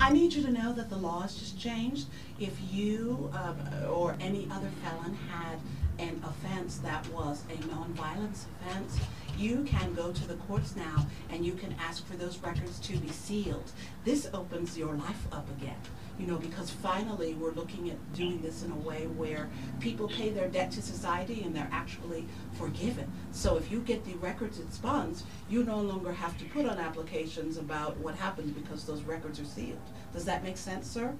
I 0.00 0.12
need 0.12 0.32
you 0.32 0.42
to 0.44 0.52
know 0.52 0.72
that 0.74 0.90
the 0.90 0.96
law 0.96 1.22
has 1.22 1.34
just 1.34 1.58
changed. 1.58 2.06
If 2.38 2.56
you 2.70 3.30
um, 3.34 3.56
or 3.90 4.16
any 4.20 4.46
other 4.50 4.70
felon 4.84 5.16
had 5.28 5.58
an 5.98 6.22
offense 6.24 6.78
that 6.78 7.04
was 7.08 7.42
a 7.50 7.56
nonviolence 7.64 8.44
offense, 8.60 8.98
you 9.36 9.64
can 9.64 9.92
go 9.94 10.12
to 10.12 10.28
the 10.28 10.34
courts 10.34 10.76
now 10.76 11.06
and 11.30 11.44
you 11.44 11.54
can 11.54 11.74
ask 11.80 12.06
for 12.06 12.16
those 12.16 12.38
records 12.38 12.78
to 12.80 12.96
be 12.98 13.08
sealed. 13.08 13.72
This 14.04 14.28
opens 14.32 14.78
your 14.78 14.94
life 14.94 15.26
up 15.32 15.48
again, 15.60 15.76
you 16.18 16.28
know, 16.28 16.36
because 16.36 16.70
finally 16.70 17.34
we're 17.34 17.52
looking 17.52 17.90
at 17.90 18.12
doing 18.14 18.40
this 18.40 18.62
in 18.62 18.70
a 18.70 18.76
way 18.76 19.06
where 19.06 19.48
people 19.80 20.08
pay 20.08 20.30
their 20.30 20.48
debt 20.48 20.70
to 20.72 20.82
society 20.82 21.42
and 21.42 21.54
they're 21.54 21.70
actually 21.72 22.26
forgiven. 22.52 23.10
So 23.32 23.56
if 23.56 23.70
you 23.70 23.80
get 23.80 24.04
the 24.04 24.14
records 24.14 24.60
expunged, 24.60 25.24
you 25.48 25.64
no 25.64 25.80
longer 25.80 26.12
have 26.12 26.38
to 26.38 26.44
put 26.46 26.66
on 26.66 26.78
applications 26.78 27.56
about 27.56 27.96
what 27.98 28.14
happened 28.14 28.54
because 28.54 28.84
those 28.84 29.02
records 29.02 29.40
are 29.40 29.44
sealed. 29.44 29.78
Does 30.12 30.24
that 30.26 30.44
make 30.44 30.56
sense, 30.56 30.88
sir? 30.88 31.14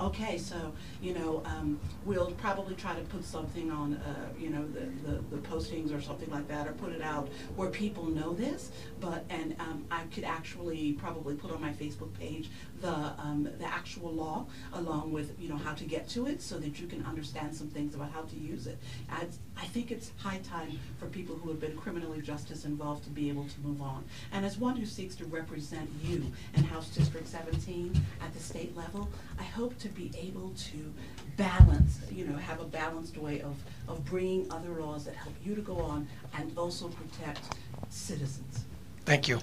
Okay, 0.00 0.38
so, 0.38 0.72
you 1.00 1.14
know, 1.14 1.40
um, 1.44 1.78
we'll 2.04 2.32
probably 2.32 2.74
try 2.74 2.94
to 2.94 3.00
put 3.02 3.24
something 3.24 3.70
on, 3.70 3.94
uh, 3.94 4.28
you 4.36 4.50
know, 4.50 4.66
the, 4.66 4.86
the, 5.08 5.36
the 5.36 5.48
postings 5.48 5.96
or 5.96 6.00
something 6.00 6.28
like 6.30 6.48
that, 6.48 6.66
or 6.66 6.72
put 6.72 6.92
it 6.92 7.00
out 7.00 7.28
where 7.54 7.70
people 7.70 8.04
know 8.04 8.32
this, 8.32 8.72
but, 9.00 9.24
and, 9.30 9.54
um, 9.60 9.84
I 9.92 10.02
could 10.12 10.24
actually 10.24 10.94
probably 10.94 11.36
put 11.36 11.52
on 11.52 11.60
my 11.60 11.70
Facebook 11.72 12.12
page 12.18 12.50
the, 12.80 12.94
um, 13.18 13.48
the 13.58 13.66
actual 13.66 14.12
law, 14.12 14.46
along 14.72 15.12
with, 15.12 15.34
you 15.40 15.48
know, 15.48 15.56
how 15.56 15.72
to 15.74 15.84
get 15.84 16.08
to 16.10 16.26
it, 16.26 16.42
so 16.42 16.58
that 16.58 16.80
you 16.80 16.86
can 16.86 17.04
understand 17.06 17.54
some 17.54 17.68
things 17.68 17.94
about 17.94 18.10
how 18.10 18.22
to 18.22 18.36
use 18.36 18.66
it. 18.66 18.78
I, 19.10 19.26
I 19.56 19.66
think 19.66 19.90
it's 19.90 20.10
high 20.18 20.38
time 20.38 20.78
for 20.98 21.06
people 21.06 21.36
who 21.36 21.48
have 21.50 21.60
been 21.60 21.76
criminally 21.76 22.20
justice 22.20 22.64
involved 22.64 23.04
to 23.04 23.10
be 23.10 23.28
able 23.28 23.44
to 23.44 23.60
move 23.60 23.80
on. 23.80 24.04
And 24.32 24.44
as 24.44 24.58
one 24.58 24.76
who 24.76 24.86
seeks 24.86 25.14
to 25.16 25.24
represent 25.24 25.88
you 26.02 26.26
in 26.54 26.64
House 26.64 26.88
District 26.88 27.26
seventeen 27.26 28.04
at 28.20 28.32
the 28.34 28.40
state 28.40 28.76
level, 28.76 29.08
I 29.38 29.44
hope 29.44 29.78
to 29.78 29.88
be 29.88 30.10
able 30.18 30.52
to 30.70 30.92
balance, 31.36 32.00
you 32.10 32.26
know, 32.26 32.36
have 32.36 32.60
a 32.60 32.64
balanced 32.64 33.16
way 33.16 33.40
of, 33.40 33.56
of 33.88 34.04
bringing 34.04 34.50
other 34.52 34.80
laws 34.80 35.04
that 35.04 35.14
help 35.14 35.34
you 35.44 35.54
to 35.54 35.62
go 35.62 35.78
on 35.78 36.06
and 36.36 36.52
also 36.58 36.88
protect 36.88 37.56
citizens. 37.88 38.64
Thank 39.04 39.28
you. 39.28 39.40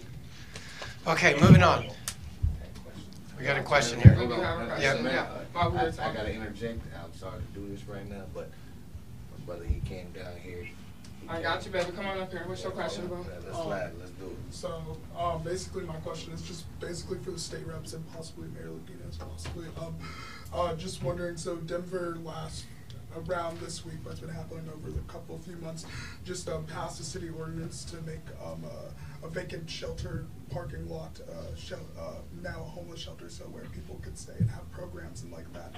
Okay, 1.07 1.39
moving 1.39 1.63
on. 1.63 1.85
We 3.41 3.47
got 3.47 3.57
a 3.57 3.63
question 3.63 3.99
here. 3.99 4.15
We 4.19 4.27
do 4.27 4.33
have 4.33 4.59
a 4.59 4.79
Yeah. 4.79 5.01
yeah. 5.01 5.25
While 5.51 5.71
we 5.71 5.79
I, 5.79 5.85
I 5.87 6.13
gotta 6.13 6.31
interject, 6.31 6.79
I'm 6.95 7.11
sorry 7.17 7.39
to 7.41 7.59
do 7.59 7.67
this 7.69 7.87
right 7.87 8.07
now, 8.07 8.21
but 8.35 8.51
my 9.31 9.45
brother, 9.47 9.65
he 9.65 9.79
came 9.79 10.11
down 10.11 10.37
here. 10.43 10.67
I 11.27 11.41
got 11.41 11.65
you, 11.65 11.71
baby. 11.71 11.91
Come 11.91 12.05
on 12.05 12.19
up 12.19 12.29
here. 12.29 12.43
What's 12.45 12.61
your 12.61 12.71
question, 12.71 13.07
bro? 13.07 13.25
Let's 13.43 13.57
slide, 13.57 13.93
let's 13.99 14.11
do 14.11 14.25
it. 14.25 14.53
So, 14.53 14.95
um, 15.17 15.41
basically, 15.41 15.85
my 15.85 15.95
question 15.95 16.33
is 16.33 16.43
just 16.43 16.65
basically 16.79 17.17
for 17.17 17.31
the 17.31 17.39
state 17.39 17.65
reps 17.65 17.93
and 17.93 18.07
possibly 18.13 18.47
Mayor 18.49 18.69
Lupinas, 18.69 19.17
possibly. 19.17 19.65
Um, 19.79 19.95
uh, 20.53 20.75
just 20.75 21.01
wondering, 21.01 21.35
so 21.35 21.55
Denver 21.55 22.19
last 22.23 22.65
around 23.27 23.59
this 23.59 23.83
week, 23.83 23.95
what's 24.03 24.19
been 24.19 24.29
happening 24.29 24.69
over 24.71 24.91
the 24.91 25.01
couple 25.01 25.39
few 25.39 25.55
months, 25.57 25.87
just 26.23 26.47
um, 26.47 26.63
passed 26.65 26.99
a 26.99 27.03
city 27.03 27.29
ordinance 27.29 27.85
to 27.85 27.95
make 28.03 28.19
um, 28.45 28.63
a, 28.65 29.10
a 29.23 29.27
vacant 29.29 29.69
shelter 29.69 30.25
parking 30.49 30.87
lot 30.89 31.19
uh, 31.29 31.55
shel- 31.55 31.79
uh, 31.99 32.15
now 32.41 32.59
a 32.59 32.63
homeless 32.63 32.99
shelter, 32.99 33.29
so 33.29 33.43
where 33.45 33.63
people 33.65 33.99
could 34.03 34.17
stay 34.17 34.33
and 34.39 34.49
have 34.49 34.69
programs 34.71 35.21
and 35.23 35.31
like 35.31 35.51
that. 35.53 35.75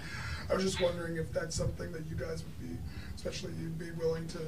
I 0.49 0.55
was 0.55 0.63
just 0.63 0.81
wondering 0.81 1.17
if 1.17 1.31
that's 1.31 1.55
something 1.55 1.91
that 1.91 2.05
you 2.09 2.15
guys 2.15 2.43
would 2.43 2.59
be, 2.59 2.77
especially 3.15 3.51
you'd 3.61 3.77
be 3.77 3.91
willing 3.91 4.27
to 4.29 4.39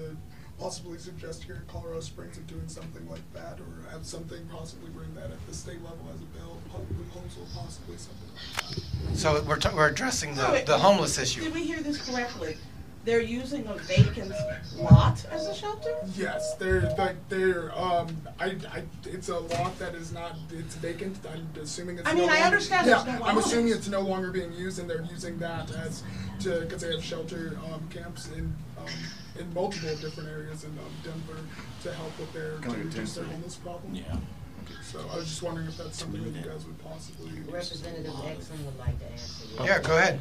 possibly 0.58 0.98
suggest 0.98 1.44
here 1.44 1.56
in 1.56 1.62
Colorado 1.68 2.00
Springs 2.00 2.38
of 2.38 2.48
doing 2.48 2.68
something 2.68 3.08
like 3.10 3.22
that, 3.34 3.60
or 3.60 3.90
have 3.92 4.06
something 4.06 4.40
possibly 4.48 4.90
bring 4.92 5.14
that 5.14 5.26
at 5.30 5.46
the 5.48 5.54
state 5.54 5.82
level 5.84 6.00
as 6.14 6.22
a 6.22 6.26
bill, 6.38 6.58
public 6.72 6.88
proposal, 6.96 7.46
possibly 7.54 7.98
something 7.98 8.30
like 8.34 9.10
that. 9.12 9.18
So 9.18 9.44
we're, 9.46 9.58
t- 9.58 9.70
we're 9.76 9.90
addressing 9.90 10.32
Oh, 10.40 10.48
the, 10.48 10.52
wait, 10.54 10.66
the 10.66 10.78
homeless 10.78 11.18
issue. 11.18 11.42
Did 11.44 11.54
we 11.54 11.64
hear 11.66 11.82
this 11.82 12.02
correctly? 12.10 12.56
They're 13.06 13.22
using 13.22 13.68
a 13.68 13.76
vacant 13.76 14.34
lot 14.78 15.24
as 15.32 15.46
a 15.48 15.54
shelter? 15.54 15.96
Yes, 16.18 16.56
they're 16.56 16.82
like 16.98 17.16
they're 17.30 17.72
um 17.78 18.08
I, 18.40 18.56
I 18.74 18.84
it's 19.06 19.30
a 19.30 19.38
lot 19.38 19.78
that 19.78 19.94
is 19.94 20.12
not 20.12 20.36
it's 20.52 20.76
vacant. 20.76 21.18
I'm 21.32 21.48
assuming 21.62 22.00
it's. 22.00 22.10
I 22.10 22.14
no 22.14 22.22
mean, 22.22 22.30
I 22.30 22.34
longer- 22.34 22.46
understand 22.48 22.88
Yeah, 22.88 23.18
no 23.20 23.24
I'm 23.26 23.38
assuming 23.38 23.72
it's 23.72 23.88
no 23.88 24.02
longer 24.02 24.32
being 24.32 24.52
used, 24.54 24.80
and 24.80 24.90
they're 24.90 25.04
using 25.12 25.38
that 25.38 25.70
as 25.76 26.04
to 26.42 26.62
because 26.62 26.82
they 26.82 26.92
have 26.92 27.04
shelter 27.04 27.58
um, 27.72 27.88
camps 27.90 28.28
in 28.36 28.52
um, 28.80 28.86
in 29.40 29.54
multiple 29.54 29.96
different 29.98 30.28
areas 30.30 30.64
in 30.64 30.72
um, 30.72 30.86
Denver 31.04 31.42
to 31.84 31.94
help 31.94 32.18
with 32.20 32.34
their 32.34 32.54
to 32.56 32.62
Kind 32.62 32.74
of 32.82 32.86
reduce 32.86 33.14
their 33.14 33.24
tent 33.26 33.36
homeless 33.36 33.56
problem. 33.58 33.94
Yeah. 33.94 34.16
So 34.82 35.00
I 35.12 35.18
was 35.18 35.26
just 35.28 35.44
wondering 35.44 35.68
if 35.68 35.78
that's 35.78 36.00
something 36.00 36.24
that 36.24 36.30
you 36.40 36.42
guys 36.50 36.66
would 36.66 36.84
possibly. 36.84 37.30
Representative 37.42 38.12
Exum 38.14 38.66
would 38.66 38.80
like 38.80 38.98
to 39.00 39.12
answer. 39.12 39.64
Yeah, 39.64 39.80
go 39.80 39.96
ahead. 39.96 40.20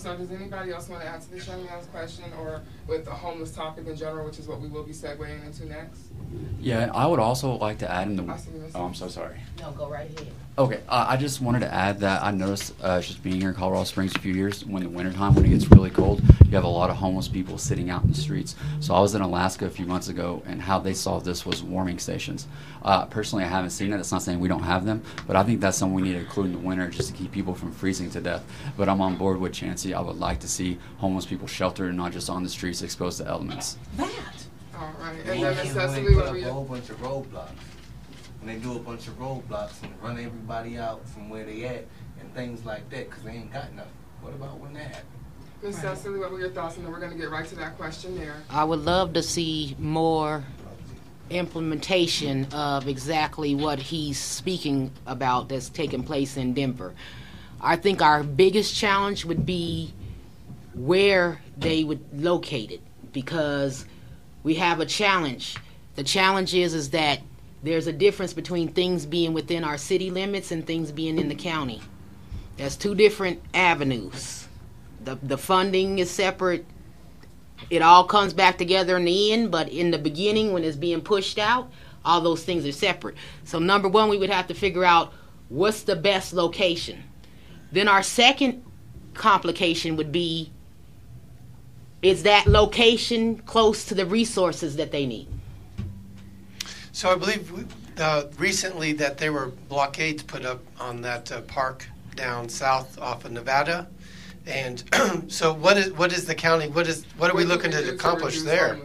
So 0.00 0.16
does 0.16 0.32
anybody 0.32 0.72
else 0.72 0.88
want 0.88 1.02
to 1.02 1.08
answer 1.08 1.28
this 1.30 1.46
young 1.46 1.62
man's 1.66 1.84
question 1.88 2.24
or 2.40 2.62
with 2.90 3.04
the 3.04 3.10
homeless 3.10 3.52
topic 3.52 3.86
in 3.86 3.96
general, 3.96 4.26
which 4.26 4.38
is 4.40 4.48
what 4.48 4.60
we 4.60 4.68
will 4.68 4.82
be 4.82 4.92
segueing 4.92 5.46
into 5.46 5.64
next? 5.64 6.00
Yeah, 6.60 6.90
I 6.92 7.06
would 7.06 7.20
also 7.20 7.52
like 7.54 7.78
to 7.78 7.90
add 7.90 8.08
in 8.08 8.16
the. 8.16 8.30
I 8.30 8.36
see 8.36 8.50
you, 8.50 8.64
Oh, 8.74 8.84
I'm 8.84 8.94
so 8.94 9.08
sorry. 9.08 9.38
No, 9.60 9.70
go 9.70 9.88
right 9.88 10.10
ahead. 10.18 10.32
Okay, 10.58 10.80
uh, 10.88 11.06
I 11.08 11.16
just 11.16 11.40
wanted 11.40 11.60
to 11.60 11.72
add 11.72 12.00
that 12.00 12.22
I 12.22 12.30
noticed 12.32 12.74
uh, 12.82 13.00
just 13.00 13.22
being 13.22 13.40
here 13.40 13.48
in 13.48 13.54
Colorado 13.54 13.84
Springs 13.84 14.14
a 14.14 14.18
few 14.18 14.34
years, 14.34 14.64
when 14.66 14.82
the 14.82 14.88
wintertime, 14.90 15.34
when 15.34 15.46
it 15.46 15.48
gets 15.48 15.70
really 15.70 15.88
cold, 15.88 16.20
you 16.44 16.50
have 16.50 16.64
a 16.64 16.68
lot 16.68 16.90
of 16.90 16.96
homeless 16.96 17.28
people 17.28 17.56
sitting 17.56 17.88
out 17.88 18.02
in 18.02 18.10
the 18.10 18.16
streets. 18.16 18.56
So 18.80 18.94
I 18.94 19.00
was 19.00 19.14
in 19.14 19.22
Alaska 19.22 19.64
a 19.64 19.70
few 19.70 19.86
months 19.86 20.08
ago, 20.08 20.42
and 20.46 20.60
how 20.60 20.78
they 20.78 20.92
solved 20.92 21.24
this 21.24 21.46
was 21.46 21.62
warming 21.62 21.98
stations. 21.98 22.46
Uh, 22.82 23.06
personally, 23.06 23.44
I 23.44 23.48
haven't 23.48 23.70
seen 23.70 23.92
it. 23.92 23.96
That's 23.96 24.12
not 24.12 24.22
saying 24.22 24.38
we 24.38 24.48
don't 24.48 24.62
have 24.62 24.84
them, 24.84 25.02
but 25.26 25.36
I 25.36 25.42
think 25.44 25.60
that's 25.60 25.78
something 25.78 25.94
we 25.94 26.02
need 26.02 26.14
to 26.14 26.20
include 26.20 26.46
in 26.46 26.52
the 26.52 26.58
winter 26.58 26.88
just 26.88 27.08
to 27.08 27.14
keep 27.14 27.32
people 27.32 27.54
from 27.54 27.72
freezing 27.72 28.10
to 28.10 28.20
death. 28.20 28.44
But 28.76 28.88
I'm 28.88 29.00
on 29.00 29.16
board 29.16 29.40
with 29.40 29.52
Chauncey. 29.54 29.94
I 29.94 30.00
would 30.00 30.18
like 30.18 30.40
to 30.40 30.48
see 30.48 30.78
homeless 30.98 31.24
people 31.24 31.46
sheltered 31.46 31.88
and 31.88 31.96
not 31.96 32.12
just 32.12 32.28
on 32.28 32.42
the 32.42 32.48
streets 32.50 32.79
exposed 32.82 33.18
to 33.18 33.26
elements. 33.26 33.76
That. 33.96 34.10
All 34.76 34.92
right. 35.00 35.24
They 35.24 35.32
And 35.32 35.42
then 35.42 35.54
can't 35.54 35.66
Ms. 35.66 35.74
really 35.74 35.88
Cycily, 35.88 36.14
put 36.14 36.26
up 36.26 36.36
a 36.36 36.52
whole 36.52 36.64
bunch 36.64 36.90
of 36.90 36.96
roadblocks. 37.02 37.50
When 38.40 38.54
they 38.54 38.60
do 38.60 38.76
a 38.76 38.78
bunch 38.78 39.06
of 39.08 39.18
roadblocks 39.18 39.82
and 39.82 39.92
run 40.02 40.18
everybody 40.18 40.78
out 40.78 41.06
from 41.08 41.28
where 41.28 41.44
they 41.44 41.64
at 41.64 41.84
and 42.20 42.34
things 42.34 42.64
like 42.64 42.88
that, 42.90 43.10
cause 43.10 43.22
they 43.22 43.32
ain't 43.32 43.52
got 43.52 43.72
nothing. 43.74 43.92
What 44.22 44.32
about 44.34 44.58
when 44.58 44.72
that 44.74 44.86
happens? 44.86 45.04
Ms. 45.62 45.76
Cycily, 45.76 46.18
what 46.18 46.30
were 46.30 46.40
your 46.40 46.50
thoughts? 46.50 46.76
And 46.76 46.86
then 46.86 46.92
we're 46.92 47.00
going 47.00 47.12
to 47.12 47.18
get 47.18 47.30
right 47.30 47.46
to 47.46 47.54
that 47.56 47.76
question 47.76 48.16
there. 48.16 48.36
I 48.48 48.64
would 48.64 48.80
love 48.80 49.12
to 49.12 49.22
see 49.22 49.76
more 49.78 50.42
implementation 51.28 52.46
of 52.52 52.88
exactly 52.88 53.54
what 53.54 53.78
he's 53.78 54.18
speaking 54.18 54.90
about 55.06 55.48
that's 55.48 55.68
taking 55.68 56.02
place 56.02 56.36
in 56.36 56.54
Denver. 56.54 56.94
I 57.60 57.76
think 57.76 58.00
our 58.00 58.22
biggest 58.22 58.74
challenge 58.74 59.24
would 59.26 59.44
be 59.44 59.92
where 60.74 61.40
they 61.60 61.84
would 61.84 62.22
locate 62.22 62.70
it 62.70 62.80
because 63.12 63.84
we 64.42 64.54
have 64.54 64.80
a 64.80 64.86
challenge. 64.86 65.56
The 65.94 66.04
challenge 66.04 66.54
is 66.54 66.74
is 66.74 66.90
that 66.90 67.20
there's 67.62 67.86
a 67.86 67.92
difference 67.92 68.32
between 68.32 68.68
things 68.68 69.04
being 69.04 69.34
within 69.34 69.64
our 69.64 69.76
city 69.76 70.10
limits 70.10 70.50
and 70.50 70.66
things 70.66 70.90
being 70.90 71.18
in 71.18 71.28
the 71.28 71.34
county. 71.34 71.82
That's 72.56 72.76
two 72.76 72.94
different 72.94 73.42
avenues. 73.54 74.48
the, 75.04 75.16
the 75.22 75.38
funding 75.38 75.98
is 75.98 76.10
separate. 76.10 76.64
It 77.68 77.82
all 77.82 78.04
comes 78.04 78.32
back 78.32 78.56
together 78.58 78.96
in 78.96 79.04
the 79.04 79.32
end, 79.32 79.50
but 79.50 79.68
in 79.68 79.90
the 79.90 79.98
beginning, 79.98 80.52
when 80.52 80.64
it's 80.64 80.76
being 80.76 81.02
pushed 81.02 81.38
out, 81.38 81.70
all 82.04 82.22
those 82.22 82.42
things 82.42 82.66
are 82.66 82.72
separate. 82.72 83.16
So, 83.44 83.58
number 83.58 83.88
one, 83.88 84.08
we 84.08 84.16
would 84.16 84.30
have 84.30 84.46
to 84.48 84.54
figure 84.54 84.84
out 84.84 85.12
what's 85.48 85.82
the 85.82 85.96
best 85.96 86.32
location. 86.32 87.02
Then, 87.70 87.88
our 87.88 88.02
second 88.02 88.64
complication 89.12 89.96
would 89.96 90.10
be 90.10 90.50
is 92.02 92.22
that 92.22 92.46
location 92.46 93.36
close 93.38 93.84
to 93.86 93.94
the 93.94 94.06
resources 94.06 94.76
that 94.76 94.90
they 94.90 95.06
need? 95.06 95.28
So 96.92 97.10
I 97.10 97.16
believe 97.16 97.66
uh, 97.98 98.24
recently 98.38 98.92
that 98.94 99.18
there 99.18 99.32
were 99.32 99.48
blockades 99.68 100.22
put 100.22 100.44
up 100.44 100.60
on 100.78 101.02
that 101.02 101.30
uh, 101.30 101.42
park 101.42 101.86
down 102.16 102.48
south 102.48 102.98
off 102.98 103.24
of 103.24 103.32
Nevada. 103.32 103.86
And 104.46 104.82
so 105.28 105.52
what 105.52 105.76
is 105.76 105.92
what 105.92 106.12
is 106.12 106.24
the 106.24 106.34
county 106.34 106.68
what 106.68 106.88
is 106.88 107.04
what 107.18 107.30
are 107.30 107.36
we 107.36 107.44
looking 107.44 107.70
to 107.72 107.94
accomplish 107.94 108.42
there? 108.42 108.78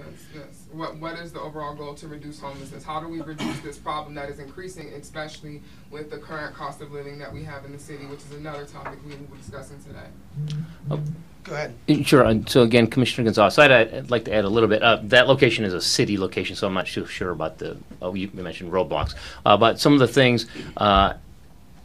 Homelessness? 0.76 1.02
What, 1.02 1.14
what 1.15 1.23
is 1.23 1.31
the 1.31 1.41
overall 1.41 1.76
goal 1.76 1.93
to 1.95 2.07
reduce 2.07 2.39
homelessness? 2.39 2.84
How 2.84 2.99
do 2.99 3.07
we 3.07 3.22
reduce 3.22 3.60
this 3.61 3.77
problem 3.77 4.15
that 4.15 4.30
is 4.30 4.39
increasing, 4.39 4.89
especially 4.89 5.61
with 5.91 6.10
the 6.10 6.18
current 6.18 6.56
cost 6.56 6.81
of 6.81 6.91
living 6.91 7.18
that 7.19 7.34
we 7.34 7.43
have 7.43 7.65
in 7.65 7.72
the 7.72 7.80
city, 7.80 8.06
which 8.06 8.19
is 8.19 8.31
another 8.34 8.65
topic 8.65 8.99
we 9.06 9.11
will 9.11 9.18
be 9.18 9.38
discussing 9.38 9.77
today? 9.84 11.02
Go 11.43 11.53
ahead. 11.53 11.76
Sure. 12.07 12.23
And 12.23 12.49
so 12.49 12.64
again, 12.64 12.88
Commissioner 12.88 13.26
Gonzalez, 13.26 13.60
I'd, 13.60 13.72
I'd 13.72 14.10
like 14.10 14.26
to 14.26 14.34
add 14.34 14.45
a 14.45 14.49
little 14.49 14.68
bit. 14.68 14.81
Uh, 14.81 14.99
that 15.03 15.27
location 15.27 15.64
is 15.64 15.73
a 15.73 15.81
city 15.81 16.18
location, 16.18 16.56
so 16.56 16.65
I'm 16.65 16.73
not 16.73 16.88
too 16.88 17.06
sure 17.06 17.30
about 17.30 17.60
the. 17.60 17.77
Oh, 18.02 18.15
you 18.15 18.31
mentioned 18.34 18.72
roadblocks, 18.72 19.14
uh, 19.45 19.56
but 19.56 19.80
some 19.80 19.93
of 19.93 19.99
the 19.99 20.07
things. 20.07 20.47
Uh, 20.76 21.14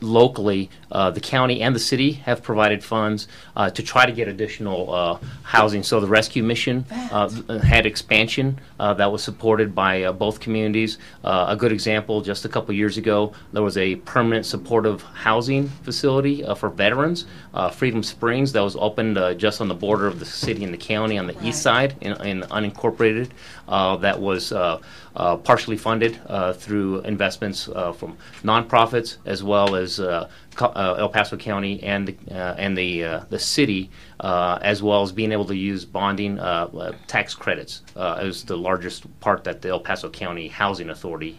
locally, 0.01 0.71
uh, 0.93 1.11
the 1.11 1.21
county 1.21 1.63
and 1.63 1.75
the 1.75 1.81
city 1.81 2.13
have 2.13 2.43
provided 2.43 2.83
funds 2.83 3.29
uh, 3.57 3.71
to 3.71 3.83
try 3.83 4.07
to 4.07 4.13
get 4.13 4.29
additional 4.29 4.93
uh, 4.93 5.19
housing. 5.43 5.83
So 5.83 6.01
the 6.01 6.07
rescue 6.07 6.43
mission 6.43 6.85
uh, 6.91 7.29
had 7.59 7.87
expansion 7.87 8.59
uh, 8.79 8.95
that 8.95 9.11
was 9.11 9.23
supported 9.23 9.75
by 9.75 10.03
uh, 10.05 10.13
both 10.13 10.41
communities. 10.41 10.99
Uh, 11.25 11.47
a 11.49 11.57
good 11.57 11.73
example, 11.73 12.21
just 12.21 12.45
a 12.45 12.49
couple 12.49 12.75
years 12.75 12.97
ago, 12.97 13.33
there 13.53 13.63
was 13.63 13.77
a 13.77 13.97
permanent 13.97 14.47
supportive 14.47 15.03
housing 15.03 15.69
facility 15.83 16.45
uh, 16.45 16.55
for 16.55 16.69
veterans, 16.69 17.27
uh, 17.55 17.71
Freedom 17.71 18.03
Springs, 18.03 18.53
that 18.53 18.63
was 18.63 18.77
opened 18.77 19.19
uh, 19.19 19.35
just 19.35 19.61
on 19.61 19.69
the 19.69 19.75
border 19.75 20.07
of 20.07 20.19
the 20.19 20.27
city 20.27 20.65
and 20.65 20.73
the 20.73 20.79
county 20.79 21.19
on 21.19 21.27
the 21.27 21.47
east 21.47 21.63
side 21.63 21.95
in, 22.01 22.13
in 22.23 22.41
unincorporated. 22.43 23.31
Uh, 23.69 23.97
that 23.97 24.19
was 24.21 24.53
uh, 25.16 25.37
partially 25.37 25.77
funded 25.77 26.20
uh, 26.27 26.53
through 26.53 27.01
investments 27.01 27.69
uh, 27.69 27.93
from 27.93 28.16
nonprofits 28.43 29.16
as 29.27 29.43
well 29.43 29.74
as 29.74 29.99
uh, 29.99 30.28
uh, 30.61 30.95
El 30.99 31.09
Paso 31.09 31.37
County 31.37 31.82
and 31.82 32.09
the, 32.09 32.16
uh, 32.31 32.55
and 32.55 32.77
the 32.77 33.01
the 33.31 33.39
city, 33.39 33.91
as 34.20 34.82
well 34.82 35.03
as 35.03 35.12
being 35.12 35.32
able 35.32 35.45
to 35.45 35.57
use 35.57 35.85
bonding 35.85 36.37
tax 37.07 37.35
credits 37.35 37.82
as 37.97 38.45
the 38.45 38.57
largest 38.57 39.07
part 39.20 39.45
that 39.45 39.62
the 39.62 39.69
El 39.69 39.81
Paso 39.81 40.11
County 40.11 40.49
Housing 40.49 40.91
Authority 40.91 41.39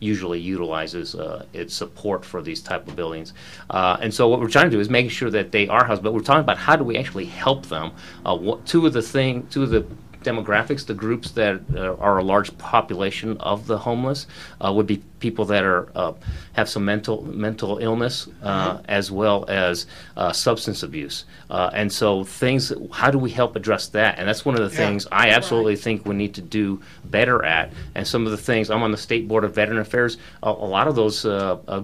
usually 0.00 0.40
utilizes 0.40 1.14
its 1.52 1.74
support 1.74 2.24
for 2.24 2.42
these 2.42 2.60
type 2.60 2.88
of 2.88 2.96
buildings. 2.96 3.32
And 3.70 4.12
so 4.12 4.28
what 4.28 4.40
we're 4.40 4.48
trying 4.48 4.70
to 4.70 4.76
do 4.76 4.80
is 4.80 4.90
making 4.90 5.10
sure 5.10 5.30
that 5.30 5.52
they 5.52 5.68
are 5.68 5.84
housed, 5.84 6.02
but 6.02 6.12
we're 6.12 6.20
talking 6.20 6.40
about 6.40 6.58
how 6.58 6.74
do 6.76 6.84
we 6.84 6.96
actually 6.96 7.26
help 7.26 7.66
them. 7.66 7.92
What, 8.24 8.66
two 8.66 8.86
of 8.86 8.92
the 8.92 9.02
thing, 9.02 9.46
two 9.48 9.62
of 9.62 9.70
the 9.70 9.86
demographics, 10.28 10.86
the 10.86 10.94
groups 10.94 11.30
that 11.32 11.60
uh, 11.74 11.94
are 11.96 12.18
a 12.18 12.22
large 12.22 12.56
population 12.58 13.36
of 13.38 13.66
the 13.66 13.78
homeless 13.78 14.26
uh, 14.60 14.72
would 14.72 14.86
be 14.86 15.02
people 15.20 15.44
that 15.46 15.64
are 15.64 15.88
uh, 15.96 16.12
have 16.52 16.68
some 16.68 16.84
mental 16.84 17.24
mental 17.24 17.78
illness 17.78 18.28
uh, 18.42 18.78
as 18.88 19.10
well 19.10 19.44
as 19.48 19.86
uh, 20.16 20.32
substance 20.32 20.82
abuse. 20.82 21.24
Uh, 21.50 21.70
and 21.74 21.92
so 21.92 22.22
things, 22.24 22.72
how 22.92 23.10
do 23.10 23.18
we 23.18 23.30
help 23.30 23.56
address 23.56 23.88
that? 23.88 24.18
And 24.18 24.28
that's 24.28 24.44
one 24.44 24.54
of 24.54 24.60
the 24.60 24.74
Yeah. 24.76 24.86
things 24.86 25.06
I 25.10 25.30
absolutely 25.30 25.76
think 25.76 26.06
we 26.06 26.14
need 26.14 26.34
to 26.34 26.40
do 26.42 26.80
better 27.04 27.44
at. 27.44 27.72
And 27.94 28.06
some 28.06 28.26
of 28.26 28.30
the 28.30 28.36
things, 28.50 28.70
I'm 28.70 28.82
on 28.82 28.92
the 28.92 28.96
State 29.08 29.26
Board 29.26 29.44
of 29.44 29.54
Veteran 29.54 29.78
Affairs. 29.78 30.18
A, 30.42 30.50
a 30.50 30.68
lot 30.76 30.86
of 30.86 30.94
those 30.94 31.22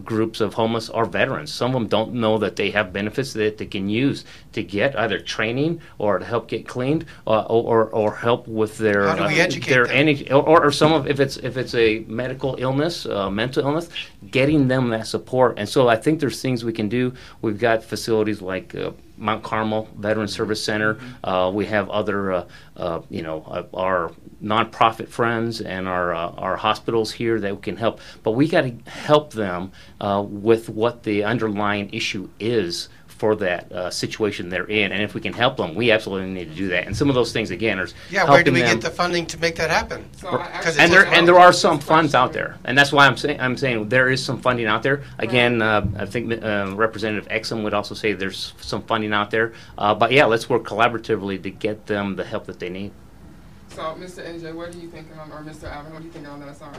groups 0.05 0.41
of 0.41 0.55
homeless 0.55 0.91
are 0.91 1.07
veterans. 1.07 1.53
Some 1.53 1.75
of 1.75 1.81
them 1.81 1.89
don't 1.89 2.15
know 2.15 2.39
that 2.39 2.57
they 2.57 2.71
have 2.71 2.93
benefits 2.93 3.33
that 3.33 3.59
they 3.59 3.67
can 3.67 3.89
use 3.89 4.25
to 4.55 4.63
get 4.63 4.99
either 4.99 5.19
training 5.19 5.81
or 5.99 6.19
to 6.19 6.25
help 6.25 6.49
get 6.49 6.67
cleaned 6.67 7.05
uh, 7.27 7.43
or, 7.43 7.85
or, 7.85 7.91
or 7.91 8.15
help 8.15 8.49
with 8.49 8.79
their 8.79 9.07
How 9.07 9.17
do 9.17 9.27
we 9.27 9.41
uh, 9.41 9.45
educate 9.45 9.71
their 9.71 9.87
them? 9.87 9.97
any 9.97 10.31
or, 10.31 10.65
or 10.65 10.73
some 10.73 10.93
of 10.93 11.07
if 11.07 11.21
it's 11.21 11.37
if 11.37 11.57
it's 11.57 11.75
a 11.75 12.01
medical 12.09 12.57
illness, 12.59 13.07
uh, 13.07 13.31
mental 13.31 13.65
illness, 13.65 13.89
getting 14.31 14.69
them 14.69 14.91
that 14.91 15.07
support. 15.07 15.59
And 15.59 15.69
so 15.69 15.89
I 15.89 15.97
think 15.97 16.21
there's 16.21 16.41
things 16.41 16.65
we 16.65 16.73
can 16.73 16.89
do. 16.89 17.13
We've 17.43 17.59
got 17.59 17.85
facilities 17.85 18.41
like. 18.41 18.75
Uh, 18.75 18.93
Mount 19.17 19.43
Carmel 19.45 19.89
Veteran 19.97 20.29
Service 20.29 20.63
Center. 20.63 20.99
Uh, 21.23 21.51
we 21.55 21.67
have 21.67 21.89
other, 21.91 22.33
uh, 22.33 22.47
uh, 22.77 23.01
you 23.11 23.23
know, 23.23 23.43
uh, 23.47 23.63
our 23.73 24.13
nonprofit 24.43 25.09
friends 25.09 25.61
and 25.61 25.89
our 25.89 26.15
uh, 26.15 26.31
our 26.31 26.57
hospitals 26.57 27.13
here 27.13 27.39
that 27.41 27.63
can 27.63 27.77
help. 27.77 28.01
But 28.23 28.33
we 28.33 28.49
got 28.49 28.63
to 28.63 28.91
help 28.91 29.33
them 29.33 29.73
uh, 30.01 30.25
with 30.27 30.69
what 30.69 31.05
the 31.05 31.25
underlying 31.25 31.91
issue 31.93 32.29
is 32.41 32.89
for 33.15 33.37
that 33.37 33.71
uh, 33.71 33.91
situation 33.91 34.49
they're 34.49 34.67
in. 34.67 34.93
And 34.93 35.03
if 35.03 35.15
we 35.15 35.21
can 35.21 35.33
help 35.33 35.57
them, 35.57 35.75
we 35.75 35.91
absolutely 35.91 36.31
need 36.31 36.49
to 36.51 36.55
do 36.55 36.69
that. 36.69 36.87
And 36.87 36.97
some 36.97 37.09
of 37.09 37.15
those 37.15 37.33
things 37.33 37.51
again 37.51 37.79
are 37.79 37.89
Yeah, 38.11 38.29
where 38.29 38.43
do 38.43 38.53
we 38.53 38.61
them- 38.61 38.81
get 38.81 38.83
the 38.83 38.91
funding 38.91 39.27
to 39.27 39.39
make 39.39 39.57
that 39.57 39.71
happen? 39.71 40.09
Because 40.13 40.77
and 40.79 40.93
there 40.93 41.07
and 41.07 41.27
there 41.27 41.39
are 41.39 41.53
some 41.53 41.79
funds 41.79 42.15
out 42.15 42.33
there, 42.33 42.59
and 42.65 42.77
that's 42.77 42.93
why 42.93 43.07
I'm 43.07 43.17
saying 43.17 43.41
I'm 43.41 43.57
saying 43.57 43.89
there 43.89 44.11
is 44.11 44.23
some 44.23 44.41
funding 44.41 44.67
out 44.67 44.83
there. 44.83 45.03
Again, 45.19 45.63
uh, 45.63 45.87
I 45.97 46.07
think 46.07 46.43
uh, 46.43 46.73
Representative 46.75 47.29
Exum 47.31 47.63
would 47.63 47.75
also 47.75 47.95
say 47.95 48.13
there's 48.13 48.53
some 48.61 48.83
funding 48.83 49.13
out 49.13 49.31
there. 49.31 49.53
Uh, 49.79 49.95
but 49.95 50.11
yeah, 50.13 50.25
let's 50.25 50.49
work 50.49 50.65
collaboratively 50.65 51.43
to 51.43 51.51
get 51.51 51.87
them 51.87 52.17
the 52.17 52.25
help 52.25 52.47
that 52.47 52.59
they 52.59 52.69
need. 52.69 52.93
So, 53.69 53.83
Mr. 53.99 54.25
AJ, 54.25 54.55
what 54.55 54.75
are 54.75 54.79
you 54.79 54.89
thinking 54.89 55.19
on, 55.19 55.33
or 55.33 55.43
Mr. 55.43 55.65
Alvin, 55.65 55.93
what 55.93 56.01
do 56.01 56.07
you 56.07 56.13
think 56.13 56.29
on 56.29 56.41
that? 56.41 56.57
Sorry. 56.57 56.77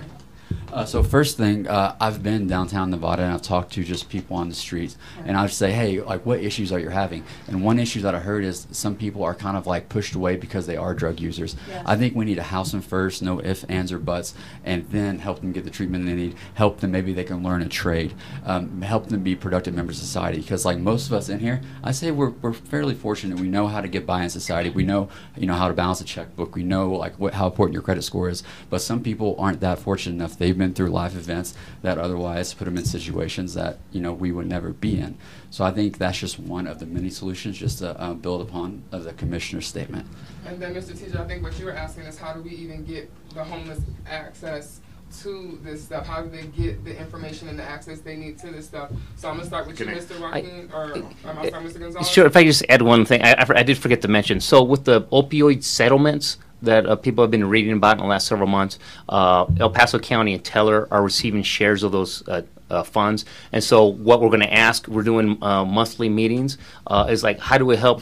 Uh, 0.72 0.86
so 0.86 1.02
first 1.02 1.38
thing, 1.38 1.68
uh, 1.68 1.96
I've 2.02 2.22
been 2.22 2.48
downtown 2.48 2.90
Nevada 2.90 3.24
and 3.24 3.34
I've 3.34 3.42
talked 3.42 3.72
to 3.74 3.84
just 3.84 4.10
people 4.10 4.36
on 4.36 4.50
the 4.50 4.56
streets, 4.56 4.98
and 5.26 5.38
I'd 5.38 5.52
say, 5.52 5.72
hey, 5.72 6.02
like, 6.02 6.26
what 6.26 6.40
issues 6.42 6.72
are 6.72 6.80
you 6.80 6.90
having? 6.90 7.24
And 7.48 7.64
one 7.64 7.80
issue 7.80 8.02
that 8.02 8.14
I 8.14 8.20
heard 8.20 8.44
is 8.44 8.68
some 8.72 8.96
people 8.96 9.24
are 9.24 9.34
kind 9.34 9.56
of 9.56 9.68
like 9.68 9.88
pushed 9.88 10.16
away 10.16 10.36
because 10.36 10.68
they 10.68 10.76
are 10.76 10.94
drug 10.94 11.20
users. 11.20 11.56
Yes. 11.70 11.84
I 11.86 11.96
think 11.96 12.16
we 12.16 12.26
need 12.26 12.36
to 12.36 12.44
house 12.44 12.72
them 12.72 12.82
first, 12.82 13.22
no 13.22 13.42
ifs, 13.42 13.64
ands, 13.66 13.92
or 13.92 14.00
buts, 14.00 14.34
and 14.64 14.86
then 14.90 15.20
help 15.20 15.40
them 15.40 15.52
get 15.52 15.64
the 15.64 15.70
treatment 15.70 16.06
they 16.06 16.14
need. 16.14 16.36
Help 16.56 16.80
them 16.80 16.92
maybe 16.92 17.14
they 17.14 17.24
can 17.24 17.44
learn 17.44 17.62
a 17.62 17.70
trade. 17.70 18.14
Um, 18.46 18.82
help 18.82 19.08
them 19.08 19.24
be 19.24 19.36
productive 19.36 19.74
members 19.74 20.00
of 20.00 20.06
society. 20.06 20.42
Because 20.42 20.66
like 20.66 20.78
most 20.78 21.08
of 21.08 21.14
us 21.14 21.30
in 21.30 21.40
here, 21.40 21.62
I 21.84 21.92
say 21.92 22.12
we're, 22.12 22.30
we're 22.30 22.54
fairly 22.54 22.96
fortunate. 22.96 23.40
We 23.40 23.48
know 23.48 23.68
how 23.68 23.82
to 23.82 23.88
get 23.88 24.06
by 24.06 24.24
in 24.24 24.30
society. 24.30 24.70
We 24.70 24.84
know 24.84 25.10
you 25.38 25.48
know 25.48 25.54
how 25.54 25.68
to 25.68 25.74
balance 25.74 26.02
a 26.02 26.06
checkbook. 26.06 26.56
We 26.56 26.64
know 26.64 26.92
like 26.92 27.18
what 27.20 27.34
how 27.34 27.48
important 27.48 27.74
your 27.74 27.84
credit 27.84 28.04
score 28.04 28.30
is. 28.30 28.44
But 28.70 28.82
some 28.82 29.02
people 29.02 29.36
aren't 29.40 29.62
that 29.62 29.80
fortunate 29.80 30.16
enough. 30.16 30.38
They've 30.46 30.56
been 30.56 30.76
through 30.76 30.90
life 30.90 31.16
events 31.16 31.56
that 31.82 31.98
otherwise 31.98 32.54
put 32.54 32.66
them 32.66 32.78
in 32.78 32.86
situations 32.86 33.56
that 33.56 33.80
you 33.92 34.00
know 34.00 34.14
we 34.14 34.32
would 34.32 34.46
never 34.46 34.70
be 34.74 35.00
in. 35.00 35.18
So 35.50 35.66
I 35.66 35.72
think 35.72 35.98
that's 35.98 36.20
just 36.20 36.38
one 36.38 36.68
of 36.68 36.78
the 36.78 36.86
many 36.86 37.10
solutions, 37.10 37.58
just 37.58 37.80
to 37.80 38.00
uh, 38.00 38.14
build 38.14 38.48
upon 38.48 38.84
uh, 38.92 39.00
the 39.00 39.14
commissioner's 39.14 39.66
statement. 39.66 40.06
And 40.46 40.62
then, 40.62 40.76
Mr. 40.76 40.96
Teacher, 40.96 41.20
I 41.20 41.26
think 41.26 41.42
what 41.42 41.58
you 41.58 41.66
were 41.66 41.72
asking 41.72 42.04
is 42.04 42.20
how 42.20 42.32
do 42.32 42.44
we 42.44 42.52
even 42.52 42.86
get 42.86 43.12
the 43.34 43.44
homeless 43.44 43.80
access 44.06 44.82
to 45.24 45.58
this 45.64 45.84
stuff? 45.84 46.06
How 46.06 46.22
do 46.22 46.30
they 46.30 46.46
get 46.46 46.86
the 46.86 46.96
information 46.96 47.50
and 47.50 47.58
the 47.58 47.64
access 47.64 48.02
they 48.02 48.16
need 48.16 48.38
to 48.38 48.52
this 48.52 48.68
stuff? 48.68 48.92
So 49.16 49.28
I'm 49.28 49.38
gonna 49.38 49.48
start 49.48 49.66
with 49.66 49.80
you, 49.80 49.88
I- 49.90 49.94
Mr. 49.96 50.20
Juaquin, 50.20 50.72
or 50.72 50.94
um, 50.94 51.16
I'm 51.26 51.50
sorry, 51.50 51.66
Mr. 51.66 51.80
Gonzalez. 51.80 52.08
Sure. 52.08 52.28
If 52.28 52.38
I 52.38 52.44
just 52.44 52.64
add 52.70 52.84
one 52.84 53.04
thing, 53.04 53.24
I, 53.24 53.34
I, 53.34 53.46
I 53.50 53.64
did 53.64 53.80
forget 53.80 54.04
to 54.04 54.08
mention. 54.08 54.40
So 54.40 54.62
with 54.62 54.86
the 54.86 55.02
opioid 55.06 55.64
settlements 55.64 56.38
that 56.66 56.86
uh, 56.86 56.96
people 56.96 57.24
have 57.24 57.32
been 57.32 57.48
reading 57.48 57.74
about 57.74 57.94
in 57.94 58.04
the 58.04 58.10
last 58.10 58.28
several 58.28 58.48
months, 58.48 58.80
uh, 59.10 59.46
El 59.60 59.70
Paso 59.70 60.00
County 60.00 60.34
and 60.34 60.44
Teller 60.44 60.88
are 60.92 61.04
receiving 61.04 61.44
shares 61.44 61.84
of 61.84 61.92
those. 61.92 62.28
Uh, 62.28 62.42
uh, 62.68 62.82
funds, 62.82 63.26
and 63.52 63.64
so 63.64 63.86
what 63.86 64.20
we're 64.20 64.30
going 64.30 64.40
to 64.40 64.52
ask, 64.52 64.88
we're 64.88 65.04
doing 65.04 65.38
uh, 65.44 65.64
monthly 65.64 66.10
meetings, 66.10 66.58
uh, 66.88 67.06
is 67.08 67.24
like, 67.24 67.38
how 67.38 67.60
do 67.60 67.66
we 67.66 67.76
help? 67.76 68.02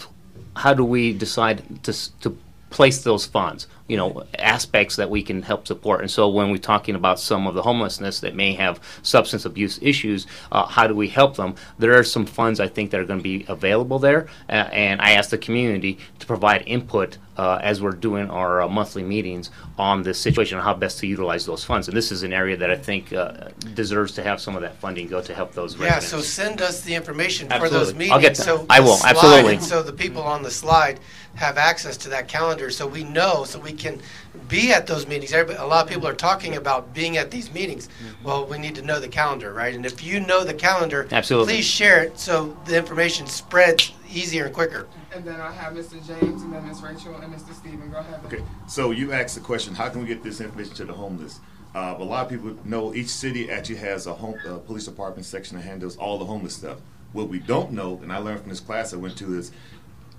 How 0.55 0.73
do 0.73 0.85
we 0.85 1.11
decide 1.11 1.83
to 1.83 1.93
to 2.21 2.37
place 2.73 3.03
those 3.03 3.25
funds? 3.25 3.67
You 3.87 3.97
know, 3.97 4.23
aspects 4.39 4.95
that 4.95 5.09
we 5.09 5.21
can 5.21 5.41
help 5.43 5.67
support. 5.67 6.01
And 6.01 6.09
so 6.09 6.27
when 6.29 6.49
we're 6.51 6.57
talking 6.57 6.95
about 6.95 7.19
some 7.19 7.45
of 7.47 7.53
the 7.53 7.61
homelessness 7.61 8.21
that 8.21 8.33
may 8.33 8.53
have 8.53 8.79
substance 9.03 9.45
abuse 9.45 9.77
issues, 9.81 10.25
uh, 10.51 10.65
how 10.65 10.87
do 10.87 10.95
we 10.95 11.07
help 11.09 11.35
them? 11.35 11.53
There 11.77 11.93
are 11.99 12.03
some 12.03 12.25
funds 12.25 12.59
I 12.59 12.67
think 12.67 12.91
that 12.91 12.99
are 12.99 13.05
going 13.05 13.19
to 13.19 13.23
be 13.23 13.45
available 13.47 13.99
there, 13.99 14.27
uh, 14.49 14.53
and 14.87 14.99
I 15.01 15.11
ask 15.11 15.29
the 15.29 15.37
community 15.37 15.99
to 16.19 16.25
provide 16.25 16.63
input 16.65 17.17
uh, 17.37 17.59
as 17.63 17.81
we're 17.81 17.91
doing 18.09 18.29
our 18.29 18.61
uh, 18.61 18.67
monthly 18.67 19.03
meetings 19.03 19.49
on 19.77 20.03
this 20.03 20.19
situation 20.19 20.57
and 20.57 20.63
how 20.65 20.73
best 20.73 20.99
to 20.99 21.07
utilize 21.07 21.45
those 21.45 21.63
funds. 21.63 21.87
And 21.87 21.97
this 21.97 22.11
is 22.11 22.23
an 22.23 22.31
area 22.31 22.55
that 22.57 22.69
I 22.71 22.75
think 22.75 23.11
uh, 23.11 23.49
deserves 23.73 24.13
to 24.13 24.23
have 24.23 24.39
some 24.39 24.55
of 24.55 24.61
that 24.61 24.75
funding 24.77 25.07
go 25.07 25.19
to 25.21 25.33
help 25.33 25.51
those 25.53 25.75
Yeah, 25.75 25.85
residents. 25.95 26.07
so 26.09 26.21
send 26.21 26.61
us 26.61 26.81
the 26.81 26.93
information 26.95 27.49
for 27.49 27.69
those 27.69 27.89
Absolutely. 27.89 27.93
meetings. 27.99 28.11
I'll 28.13 28.21
get 28.21 28.35
that. 28.37 28.43
So 28.43 28.65
I 28.69 28.79
will, 28.79 28.95
slide- 28.97 29.09
absolutely. 29.15 29.55
and 29.55 29.63
So 29.63 29.81
the 29.83 29.93
people 29.93 30.21
on 30.21 30.41
the 30.43 30.51
slide 30.51 30.99
have 31.35 31.57
access 31.57 31.97
to 31.97 32.09
that 32.09 32.27
calendar, 32.27 32.69
so 32.69 32.87
we 32.87 33.03
know, 33.03 33.43
so 33.43 33.59
we 33.59 33.73
we 33.73 33.79
can 33.79 33.99
be 34.47 34.71
at 34.71 34.87
those 34.87 35.07
meetings. 35.07 35.33
Everybody, 35.33 35.63
a 35.63 35.67
lot 35.67 35.85
of 35.85 35.91
people 35.91 36.07
are 36.07 36.13
talking 36.13 36.55
about 36.55 36.93
being 36.93 37.17
at 37.17 37.31
these 37.31 37.51
meetings. 37.53 37.89
Well, 38.23 38.45
we 38.45 38.57
need 38.57 38.75
to 38.75 38.81
know 38.81 38.99
the 38.99 39.07
calendar, 39.07 39.53
right? 39.53 39.73
And 39.73 39.85
if 39.85 40.03
you 40.03 40.19
know 40.19 40.43
the 40.43 40.53
calendar, 40.53 41.07
Absolutely. 41.11 41.55
please 41.55 41.65
share 41.65 42.03
it 42.03 42.19
so 42.19 42.55
the 42.65 42.77
information 42.77 43.25
spreads 43.27 43.91
easier 44.11 44.45
and 44.45 44.53
quicker. 44.53 44.87
And 45.13 45.25
then 45.25 45.39
I 45.41 45.51
have 45.51 45.73
Mr. 45.73 45.93
James, 46.05 46.41
and 46.43 46.53
then 46.53 46.67
Ms. 46.67 46.81
Rachel, 46.81 47.15
and 47.15 47.33
Mr. 47.33 47.53
Stephen. 47.53 47.89
Go 47.91 47.97
ahead. 47.97 48.19
Okay, 48.25 48.43
so 48.67 48.91
you 48.91 49.11
asked 49.11 49.35
the 49.35 49.41
question, 49.41 49.73
how 49.73 49.89
can 49.89 50.01
we 50.01 50.07
get 50.07 50.23
this 50.23 50.39
information 50.39 50.75
to 50.75 50.85
the 50.85 50.93
homeless? 50.93 51.39
Uh, 51.75 51.95
a 51.97 52.03
lot 52.03 52.25
of 52.25 52.29
people 52.29 52.55
know 52.65 52.93
each 52.93 53.07
city 53.07 53.49
actually 53.49 53.77
has 53.77 54.05
a 54.05 54.13
home, 54.13 54.35
uh, 54.47 54.57
police 54.59 54.85
department 54.85 55.25
section 55.25 55.57
that 55.57 55.63
handles 55.63 55.97
all 55.97 56.19
the 56.19 56.25
homeless 56.25 56.55
stuff. 56.55 56.77
What 57.13 57.29
we 57.29 57.39
don't 57.39 57.71
know, 57.71 57.99
and 58.03 58.11
I 58.11 58.17
learned 58.17 58.41
from 58.41 58.49
this 58.49 58.59
class 58.59 58.93
I 58.93 58.97
went 58.97 59.17
to, 59.17 59.37
is 59.37 59.51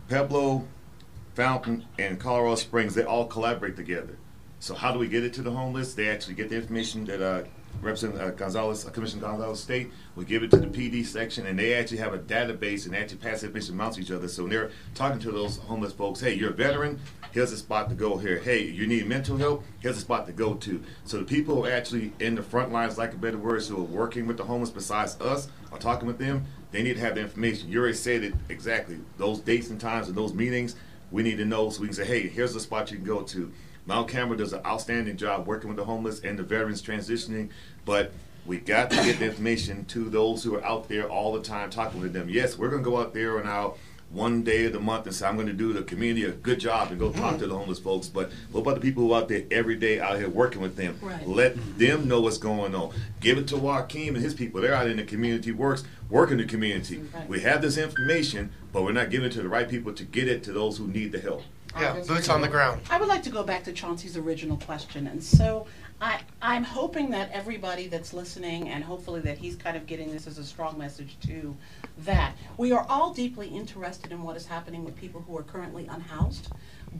Pueblo, 0.08 0.66
Fountain, 1.34 1.84
and 1.98 2.18
Colorado 2.18 2.54
Springs, 2.56 2.94
they 2.94 3.04
all 3.04 3.26
collaborate 3.26 3.76
together. 3.76 4.16
So 4.60 4.74
how 4.74 4.92
do 4.92 4.98
we 4.98 5.08
get 5.08 5.24
it 5.24 5.34
to 5.34 5.42
the 5.42 5.50
homeless? 5.50 5.94
They 5.94 6.08
actually 6.08 6.34
get 6.34 6.48
the 6.48 6.56
information 6.56 7.04
that 7.06 7.20
uh, 7.20 7.44
Representative 7.82 8.26
uh, 8.26 8.30
Gonzalez, 8.30 8.86
uh, 8.86 8.90
Commissioner 8.90 9.22
Gonzalez 9.22 9.60
State, 9.60 9.90
we 10.16 10.24
give 10.24 10.42
it 10.42 10.50
to 10.52 10.56
the 10.56 10.66
PD 10.66 11.04
section, 11.04 11.46
and 11.46 11.58
they 11.58 11.74
actually 11.74 11.98
have 11.98 12.14
a 12.14 12.18
database 12.18 12.86
and 12.86 12.96
actually 12.96 13.18
pass 13.18 13.42
information 13.42 13.74
amongst 13.74 13.98
each 13.98 14.10
other. 14.10 14.28
So 14.28 14.44
when 14.44 14.52
they're 14.52 14.70
talking 14.94 15.18
to 15.20 15.32
those 15.32 15.58
homeless 15.58 15.92
folks, 15.92 16.20
hey, 16.20 16.34
you're 16.34 16.50
a 16.50 16.54
veteran, 16.54 16.98
here's 17.32 17.52
a 17.52 17.58
spot 17.58 17.88
to 17.90 17.94
go 17.94 18.16
here. 18.16 18.38
Hey, 18.38 18.62
you 18.62 18.86
need 18.86 19.06
mental 19.06 19.36
help, 19.36 19.64
here's 19.80 19.98
a 19.98 20.00
spot 20.00 20.26
to 20.26 20.32
go 20.32 20.54
to. 20.54 20.82
So 21.04 21.18
the 21.18 21.24
people 21.24 21.56
who 21.56 21.66
are 21.66 21.72
actually 21.72 22.12
in 22.20 22.34
the 22.36 22.42
front 22.42 22.72
lines, 22.72 22.96
like 22.96 23.12
a 23.12 23.16
better 23.16 23.38
word, 23.38 23.62
who 23.64 23.76
are 23.76 23.82
working 23.82 24.26
with 24.26 24.36
the 24.36 24.44
homeless 24.44 24.70
besides 24.70 25.20
us, 25.20 25.48
or 25.70 25.78
talking 25.78 26.06
with 26.06 26.18
them, 26.18 26.44
they 26.70 26.82
need 26.82 26.94
to 26.94 27.00
have 27.00 27.16
the 27.16 27.20
information. 27.20 27.68
You 27.70 27.80
already 27.80 27.94
said 27.94 28.24
it 28.24 28.34
exactly. 28.48 28.98
Those 29.18 29.40
dates 29.40 29.70
and 29.70 29.80
times 29.80 30.08
and 30.08 30.16
those 30.16 30.32
meetings, 30.32 30.76
we 31.14 31.22
need 31.22 31.38
to 31.38 31.44
know 31.44 31.70
so 31.70 31.80
we 31.80 31.86
can 31.86 31.94
say, 31.94 32.04
hey, 32.04 32.26
here's 32.26 32.52
the 32.52 32.58
spot 32.58 32.90
you 32.90 32.96
can 32.96 33.06
go 33.06 33.22
to. 33.22 33.52
Mount 33.86 34.08
Carmel 34.08 34.36
does 34.36 34.52
an 34.52 34.60
outstanding 34.66 35.16
job 35.16 35.46
working 35.46 35.68
with 35.68 35.76
the 35.76 35.84
homeless 35.84 36.20
and 36.20 36.36
the 36.36 36.42
veterans 36.42 36.82
transitioning, 36.82 37.50
but 37.84 38.12
we 38.44 38.58
got 38.58 38.90
to 38.90 38.96
get 38.96 39.20
the 39.20 39.26
information 39.26 39.84
to 39.84 40.10
those 40.10 40.42
who 40.42 40.56
are 40.56 40.64
out 40.64 40.88
there 40.88 41.08
all 41.08 41.32
the 41.32 41.40
time 41.40 41.70
talking 41.70 42.02
to 42.02 42.08
them. 42.08 42.28
Yes, 42.28 42.58
we're 42.58 42.68
going 42.68 42.82
to 42.82 42.90
go 42.90 42.98
out 42.98 43.14
there 43.14 43.38
on 43.38 43.46
our 43.46 43.74
one 44.14 44.42
day 44.42 44.66
of 44.66 44.72
the 44.72 44.80
month 44.80 45.06
and 45.06 45.14
say, 45.14 45.26
I'm 45.26 45.34
going 45.34 45.48
to 45.48 45.52
do 45.52 45.72
the 45.72 45.82
community 45.82 46.24
a 46.24 46.32
good 46.32 46.60
job 46.60 46.90
and 46.90 46.98
go 46.98 47.10
talk 47.10 47.32
mm-hmm. 47.32 47.38
to 47.38 47.46
the 47.48 47.56
homeless 47.56 47.78
folks. 47.78 48.06
But 48.06 48.30
what 48.52 48.60
about 48.60 48.76
the 48.76 48.80
people 48.80 49.02
who 49.02 49.12
are 49.12 49.22
out 49.22 49.28
there 49.28 49.44
every 49.50 49.76
day 49.76 50.00
out 50.00 50.16
here 50.16 50.28
working 50.28 50.62
with 50.62 50.76
them? 50.76 50.98
Right. 51.02 51.26
Let 51.26 51.56
mm-hmm. 51.56 51.78
them 51.78 52.08
know 52.08 52.20
what's 52.20 52.38
going 52.38 52.74
on. 52.74 52.94
Give 53.20 53.38
it 53.38 53.48
to 53.48 53.56
Juaquin 53.56 54.08
and 54.08 54.16
his 54.18 54.34
people. 54.34 54.60
They're 54.60 54.74
out 54.74 54.86
in 54.86 54.96
the 54.96 55.04
community 55.04 55.52
works, 55.52 55.84
working 56.08 56.38
the 56.38 56.44
community. 56.44 57.02
Right. 57.12 57.28
We 57.28 57.40
have 57.40 57.60
this 57.60 57.76
information, 57.76 58.52
but 58.72 58.82
we're 58.84 58.92
not 58.92 59.10
giving 59.10 59.26
it 59.26 59.32
to 59.32 59.42
the 59.42 59.48
right 59.48 59.68
people 59.68 59.92
to 59.92 60.04
get 60.04 60.28
it 60.28 60.42
to 60.44 60.52
those 60.52 60.78
who 60.78 60.86
need 60.86 61.12
the 61.12 61.20
help. 61.20 61.42
Yeah, 61.78 62.00
boots 62.06 62.28
on 62.28 62.40
the 62.40 62.48
ground. 62.48 62.82
I 62.88 62.98
would 62.98 63.08
like 63.08 63.24
to 63.24 63.30
go 63.30 63.42
back 63.42 63.64
to 63.64 63.72
Chauncey's 63.72 64.16
original 64.16 64.56
question, 64.58 65.08
and 65.08 65.20
so 65.20 65.66
I, 66.04 66.20
I'm 66.42 66.64
hoping 66.64 67.12
that 67.12 67.30
everybody 67.32 67.86
that's 67.86 68.12
listening, 68.12 68.68
and 68.68 68.84
hopefully 68.84 69.22
that 69.22 69.38
he's 69.38 69.56
kind 69.56 69.74
of 69.74 69.86
getting 69.86 70.12
this 70.12 70.26
as 70.26 70.36
a 70.36 70.44
strong 70.44 70.76
message 70.76 71.16
too, 71.18 71.56
that 71.96 72.36
we 72.58 72.72
are 72.72 72.84
all 72.90 73.14
deeply 73.14 73.48
interested 73.48 74.12
in 74.12 74.22
what 74.22 74.36
is 74.36 74.44
happening 74.44 74.84
with 74.84 74.96
people 74.96 75.24
who 75.26 75.34
are 75.34 75.42
currently 75.42 75.86
unhoused. 75.86 76.52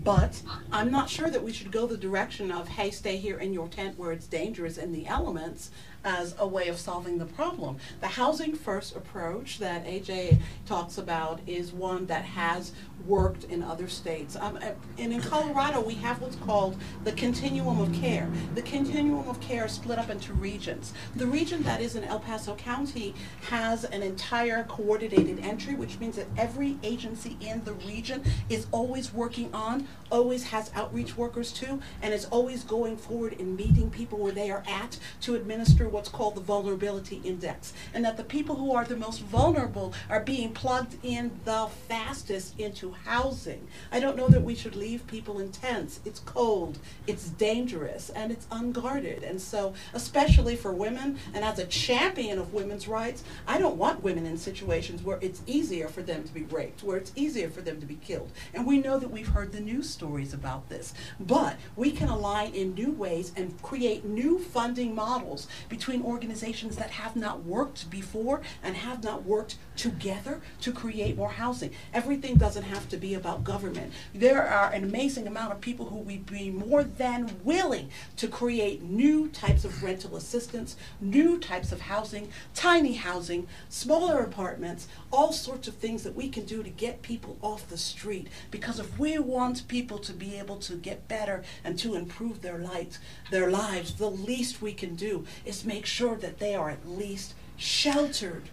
But 0.02 0.40
I'm 0.72 0.90
not 0.90 1.10
sure 1.10 1.28
that 1.28 1.44
we 1.44 1.52
should 1.52 1.70
go 1.70 1.86
the 1.86 1.98
direction 1.98 2.51
of, 2.51 2.66
hey, 2.66 2.90
stay 2.90 3.18
here 3.18 3.39
in 3.39 3.52
your 3.52 3.68
tent 3.68 3.98
where 3.98 4.10
it's 4.10 4.26
dangerous 4.26 4.78
in 4.78 4.90
the 4.90 5.06
elements 5.06 5.70
as 6.05 6.35
a 6.39 6.47
way 6.47 6.68
of 6.68 6.78
solving 6.78 7.18
the 7.18 7.24
problem. 7.24 7.78
The 8.01 8.06
housing 8.06 8.55
first 8.55 8.94
approach 8.94 9.59
that 9.59 9.86
AJ 9.86 10.39
talks 10.66 10.98
about 10.98 11.40
is 11.47 11.72
one 11.72 12.06
that 12.06 12.24
has 12.24 12.72
worked 13.06 13.44
in 13.44 13.62
other 13.62 13.89
states. 13.89 14.36
Um, 14.36 14.56
uh, 14.56 14.70
and 14.98 15.12
in 15.12 15.20
Colorado, 15.20 15.81
we 15.81 15.94
have 15.94 16.20
what's 16.20 16.36
called 16.36 16.76
the 17.05 17.12
continuum 17.12 17.81
of 17.81 17.93
care. 17.93 18.31
The 18.55 18.62
continuum 18.62 19.28
of 19.28 19.40
care 19.40 19.66
is 19.66 19.72
split 19.72 19.98
up 19.98 20.10
into 20.10 20.32
regions. 20.32 20.93
The 21.16 21.26
region 21.26 21.62
that 21.64 21.81
is 21.81 21.97
in 21.97 22.05
El 22.05 22.20
Paso 22.20 22.55
County 22.55 23.14
has 23.48 23.85
an 23.85 24.02
entire 24.02 24.64
coordinated 24.64 25.40
entry, 25.40 25.74
which 25.74 25.98
means 25.98 26.16
that 26.16 26.26
every 26.36 26.78
agency 26.82 27.36
in 27.40 27.64
the 27.64 27.72
region 27.72 28.22
is 28.48 28.66
always 28.72 29.12
working 29.12 29.52
on, 29.55 29.86
always 30.10 30.44
has 30.44 30.70
outreach 30.74 31.16
workers 31.16 31.52
too, 31.52 31.81
and 32.02 32.14
is 32.14 32.26
always 32.26 32.64
going 32.64 32.97
forward 32.97 33.39
and 33.39 33.56
meeting 33.56 33.90
people 33.90 34.18
where 34.18 34.32
they 34.32 34.51
are 34.51 34.62
at 34.66 34.98
to 35.20 35.35
administer 35.35 35.89
what's 35.94 36.08
called 36.08 36.34
the 36.34 36.40
vulnerability 36.40 37.22
index. 37.24 37.72
And 37.94 38.04
that 38.04 38.16
the 38.16 38.24
people 38.24 38.56
who 38.56 38.74
are 38.74 38.84
the 38.84 38.96
most 38.96 39.20
vulnerable 39.20 39.94
are 40.10 40.20
being 40.20 40.52
plugged 40.52 40.96
in 41.02 41.30
the 41.44 41.68
fastest 41.88 42.58
into 42.58 42.92
housing. 43.04 43.66
I 43.92 44.00
don't 44.00 44.16
know 44.16 44.28
that 44.28 44.42
we 44.42 44.56
should 44.56 44.74
leave 44.74 45.06
people 45.06 45.38
in 45.38 45.52
tents. 45.52 46.00
It's 46.04 46.18
cold, 46.18 46.78
it's 47.06 47.30
dangerous, 47.30 48.10
and 48.10 48.32
it's 48.32 48.46
unguarded. 48.50 49.22
And 49.22 49.40
so, 49.40 49.72
especially 49.92 50.56
for 50.56 50.72
women, 50.72 51.18
and 51.32 51.44
as 51.44 51.58
a 51.58 51.66
champion 51.66 52.38
of 52.38 52.52
women's 52.52 52.88
rights, 52.88 53.22
I 53.46 53.58
don't 53.58 53.76
want 53.76 54.02
women 54.02 54.26
in 54.26 54.36
situations 54.36 55.02
where 55.02 55.18
it's 55.20 55.42
easier 55.46 55.88
for 55.88 56.02
them 56.02 56.24
to 56.24 56.34
be 56.34 56.42
raped, 56.42 56.82
where 56.82 56.96
it's 56.96 57.12
easier 57.14 57.48
for 57.48 57.60
them 57.60 57.78
to 57.80 57.86
be 57.86 57.96
killed. 57.96 58.32
And 58.52 58.66
we 58.66 58.78
know 58.78 58.98
that 58.98 59.10
we've 59.10 59.28
heard 59.28 59.52
the 59.52 59.60
news 59.60 59.88
stories 59.88 60.34
about 60.34 60.68
this. 60.68 60.92
But 61.20 61.56
we 61.76 61.92
can 61.92 62.08
align 62.08 62.52
in 62.52 62.74
new 62.74 62.90
ways 62.90 63.32
and 63.36 63.60
create 63.62 64.04
new 64.04 64.40
funding 64.40 64.94
models 64.94 65.46
between 65.68 65.84
organizations 66.02 66.77
that 66.77 66.90
have 66.90 67.16
not 67.16 67.44
worked 67.44 67.90
before 67.90 68.40
and 68.62 68.77
have 68.77 69.02
not 69.05 69.24
worked 69.24 69.56
together 69.76 70.40
to 70.60 70.72
create 70.72 71.16
more 71.16 71.30
housing. 71.30 71.70
Everything 71.92 72.36
doesn't 72.36 72.64
have 72.64 72.88
to 72.88 72.96
be 72.96 73.14
about 73.14 73.44
government. 73.44 73.92
There 74.14 74.46
are 74.46 74.70
an 74.72 74.84
amazing 74.84 75.26
amount 75.26 75.52
of 75.52 75.60
people 75.60 75.86
who 75.86 75.96
would 75.96 76.26
be 76.26 76.51
more 76.51 76.84
than 76.84 77.40
willing 77.42 77.90
to 78.16 78.28
create 78.28 78.82
new 78.82 79.28
types 79.28 79.64
of 79.64 79.82
rental 79.82 80.16
assistance, 80.16 80.76
new 81.01 81.38
types 81.38 81.72
of 81.72 81.82
housing, 81.82 82.28
tiny 82.55 82.94
housing, 82.94 83.46
smaller 83.68 84.20
apartments, 84.20 84.88
all 85.12 85.32
sorts 85.32 85.68
of 85.68 85.74
things 85.74 86.02
that 86.02 86.14
we 86.14 86.28
can 86.28 86.44
do 86.44 86.62
to 86.62 86.70
get 86.70 87.02
people 87.02 87.36
off 87.42 87.68
the 87.68 87.78
street. 87.78 88.28
Because 88.51 88.78
if 88.78 88.98
we 88.98 89.18
want 89.18 89.66
people 89.68 89.98
to 89.98 90.12
be 90.12 90.38
able 90.38 90.56
to 90.56 90.74
get 90.74 91.09
better 91.09 91.42
and 91.64 91.78
to 91.78 91.94
improve 91.94 92.42
their 92.42 92.59
lives, 92.59 92.98
their 93.30 93.51
lives, 93.51 93.94
the 93.94 94.10
least 94.10 94.62
we 94.62 94.72
can 94.72 94.94
do 94.94 95.24
is 95.44 95.64
make 95.64 95.86
sure 95.86 96.16
that 96.16 96.38
they 96.38 96.55
are 96.55 96.70
at 96.70 96.88
least 96.88 97.34
sheltered 97.56 98.48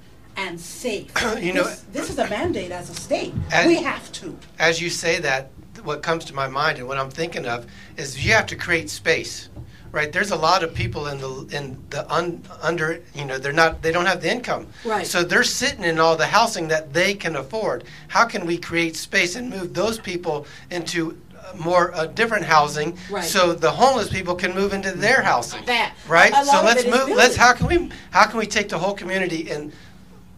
and 0.48 0.60
safe. 0.60 1.12
You 1.42 1.54
know- 1.54 1.64
this, 1.64 1.86
this 1.92 2.10
is 2.10 2.20
a 2.20 2.28
mandate 2.30 2.72
as 2.72 2.90
a 2.90 2.96
state. 2.96 3.34
And- 3.52 3.68
we 3.68 3.82
have 3.82 4.12
to. 4.14 4.38
As 4.60 4.82
you 4.82 4.90
say 4.90 5.20
that, 5.20 5.50
what 5.84 6.04
comes 6.04 6.26
to 6.26 6.36
my 6.36 6.48
mind 6.48 6.78
and 6.78 6.88
what 6.88 6.98
I'm 6.98 7.10
thinking 7.10 7.46
of 7.48 7.66
is 7.98 8.24
you 8.24 8.34
have 8.34 8.46
to 8.48 8.56
create 8.56 8.90
space. 8.90 9.50
Right, 9.94 10.10
there's 10.14 10.32
a 10.32 10.38
lot 10.38 10.64
of 10.64 10.74
people 10.74 11.08
in 11.08 11.18
the 11.20 11.58
in 11.58 11.78
the 11.90 12.10
un, 12.10 12.42
under 12.62 13.02
you 13.14 13.26
know 13.26 13.38
they're 13.38 13.52
not 13.52 13.82
they 13.82 13.92
don't 13.92 14.06
have 14.06 14.22
the 14.22 14.32
income, 14.32 14.68
Right. 14.86 15.06
So 15.06 15.22
they're 15.22 15.44
sitting 15.44 15.84
in 15.84 16.00
all 16.00 16.16
the 16.16 16.28
housing 16.28 16.70
that 16.70 16.94
they 16.94 17.14
can 17.14 17.36
afford. 17.36 17.84
How 18.08 18.24
can 18.24 18.46
we 18.46 18.58
create 18.58 18.96
space 18.96 19.36
and 19.36 19.50
move 19.50 19.74
those 19.74 20.00
people 20.00 20.48
into 20.70 21.20
uh, 21.38 21.58
more 21.58 21.94
uh, 21.94 22.06
different 22.06 22.46
housing, 22.46 22.98
Right. 23.10 23.26
so 23.26 23.52
the 23.54 23.70
homeless 23.70 24.10
people 24.10 24.34
can 24.34 24.56
move 24.56 24.72
into 24.72 24.92
their 24.94 25.22
housing? 25.24 25.66
That 25.66 25.94
right. 26.08 26.34
So 26.34 26.62
let's 26.64 26.86
move. 26.86 27.10
Let's 27.10 27.36
how 27.36 27.52
can 27.52 27.68
we 27.68 27.92
how 28.12 28.28
can 28.28 28.40
we 28.40 28.46
take 28.46 28.70
the 28.70 28.80
whole 28.80 28.94
community 28.94 29.52
and 29.52 29.74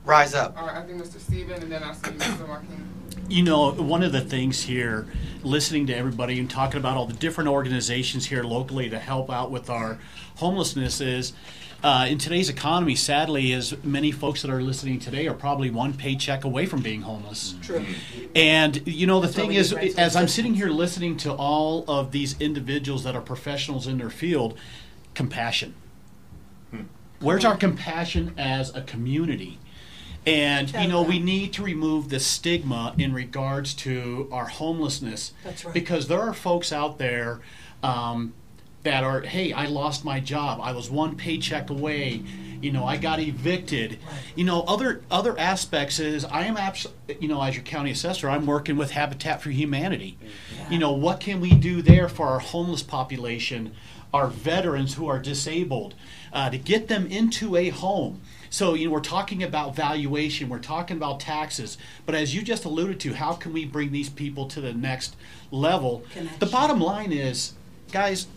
rise 0.06 0.34
up? 0.34 0.58
All 0.58 0.68
right, 0.68 0.78
I 0.78 0.84
think 0.84 1.02
Mr. 1.02 1.20
Stephen, 1.20 1.62
and 1.62 1.72
then 1.72 1.84
I'll 1.84 1.94
see 1.94 2.12
Mr. 2.12 2.48
Marquez. 2.48 2.70
You 3.30 3.44
know, 3.44 3.72
one 3.72 4.04
of 4.04 4.12
the 4.12 4.22
things 4.22 4.64
here, 4.64 5.08
listening 5.44 5.88
to 5.88 5.96
everybody 5.96 6.40
and 6.40 6.50
talking 6.50 6.80
about 6.80 6.98
all 6.98 7.06
the 7.06 7.14
different 7.14 7.50
organizations 7.50 8.26
here 8.26 8.44
locally 8.44 8.90
to 8.90 9.00
help 9.00 9.32
out 9.32 9.52
with 9.52 9.70
our 9.70 10.00
homelessness 10.36 11.02
is. 11.02 11.34
Uh, 11.84 12.06
in 12.08 12.18
today's 12.18 12.48
economy, 12.48 12.96
sadly, 12.96 13.52
as 13.52 13.76
many 13.84 14.10
folks 14.10 14.42
that 14.42 14.50
are 14.50 14.62
listening 14.62 15.00
today 15.00 15.28
are 15.28 15.34
probably 15.34 15.70
one 15.70 15.94
paycheck 15.94 16.46
away 16.46 16.66
from 16.66 16.82
being 16.82 17.02
homeless. 17.02 17.56
True. 17.62 17.86
And 18.34 18.88
you 18.88 19.06
know, 19.06 19.20
the 19.20 19.28
That's 19.28 19.36
thing 19.36 19.52
is, 19.52 19.74
as 19.98 20.16
I'm 20.16 20.30
sitting 20.30 20.54
here 20.54 20.70
listening 20.70 21.18
to 21.18 21.34
all 21.34 21.84
of 21.90 22.12
these 22.12 22.40
individuals 22.40 23.04
that 23.04 23.18
are 23.18 23.22
professionals 23.22 23.86
in 23.86 23.98
their 23.98 24.10
field, 24.10 24.58
compassion. 25.14 25.76
Where's 27.20 27.46
our 27.46 27.56
compassion 27.56 28.34
as 28.38 28.76
a 28.76 28.82
community? 28.82 29.58
And 30.26 30.72
you 30.74 30.88
know, 30.88 31.02
we 31.02 31.20
need 31.20 31.54
to 31.54 31.64
remove 31.64 32.10
the 32.10 32.20
stigma 32.20 32.96
in 32.98 33.14
regards 33.14 33.74
to 33.76 34.30
our 34.32 34.46
homelessness. 34.46 35.34
That's 35.44 35.66
right. 35.66 35.74
Because 35.74 36.08
there 36.08 36.22
are 36.22 36.34
folks 36.34 36.72
out 36.72 36.98
there 36.98 37.42
um, 37.82 38.34
that 38.84 39.04
are, 39.04 39.22
hey, 39.22 39.52
I 39.52 39.66
lost 39.66 40.06
my 40.06 40.20
job. 40.20 40.60
I 40.62 40.72
was 40.72 40.90
one 40.90 41.16
paycheck 41.16 41.70
away. 41.70 42.24
You 42.62 42.72
know, 42.72 42.86
I 42.86 42.96
got 42.96 43.20
evicted. 43.20 44.00
You 44.36 44.46
know, 44.46 44.62
other 44.62 45.02
other 45.12 45.38
aspects 45.38 46.00
is 46.00 46.24
I 46.24 46.44
am 46.46 46.56
abs- 46.56 46.88
you 47.20 47.28
know, 47.28 47.42
as 47.42 47.56
your 47.56 47.64
county 47.64 47.92
assessor, 47.92 48.30
I'm 48.30 48.46
working 48.46 48.78
with 48.78 48.92
Habitat 48.92 49.42
for 49.42 49.50
Humanity. 49.50 50.18
You 50.70 50.80
know, 50.80 50.94
what 50.94 51.20
can 51.20 51.42
we 51.42 51.54
do 51.54 51.82
there 51.82 52.08
for 52.08 52.28
our 52.28 52.40
homeless 52.40 52.84
population? 52.84 53.76
our 54.14 54.28
veterans 54.28 54.94
who 54.94 55.08
are 55.08 55.18
disabled, 55.20 55.96
uh, 56.32 56.50
to 56.50 56.58
get 56.58 56.88
them 56.88 57.08
into 57.08 57.56
a 57.56 57.70
home. 57.70 58.22
So, 58.54 58.76
you 58.76 58.86
know, 58.86 58.94
we're 58.94 59.00
talking 59.00 59.42
about 59.42 59.76
valuation, 59.76 60.48
we're 60.48 60.60
talking 60.60 60.96
about 60.96 61.20
taxes, 61.20 61.76
but 62.06 62.14
as 62.14 62.36
you 62.36 62.44
just 62.44 62.66
alluded 62.66 63.00
to, 63.00 63.14
how 63.14 63.34
can 63.34 63.52
we 63.52 63.66
bring 63.66 63.92
these 63.92 64.10
people 64.10 64.46
to 64.50 64.62
the 64.62 64.76
next 64.76 65.16
level? 65.50 66.04
The 66.38 66.46
bottom 66.46 66.80
line 66.80 67.12
is, 67.12 67.54
guys, 67.92 68.28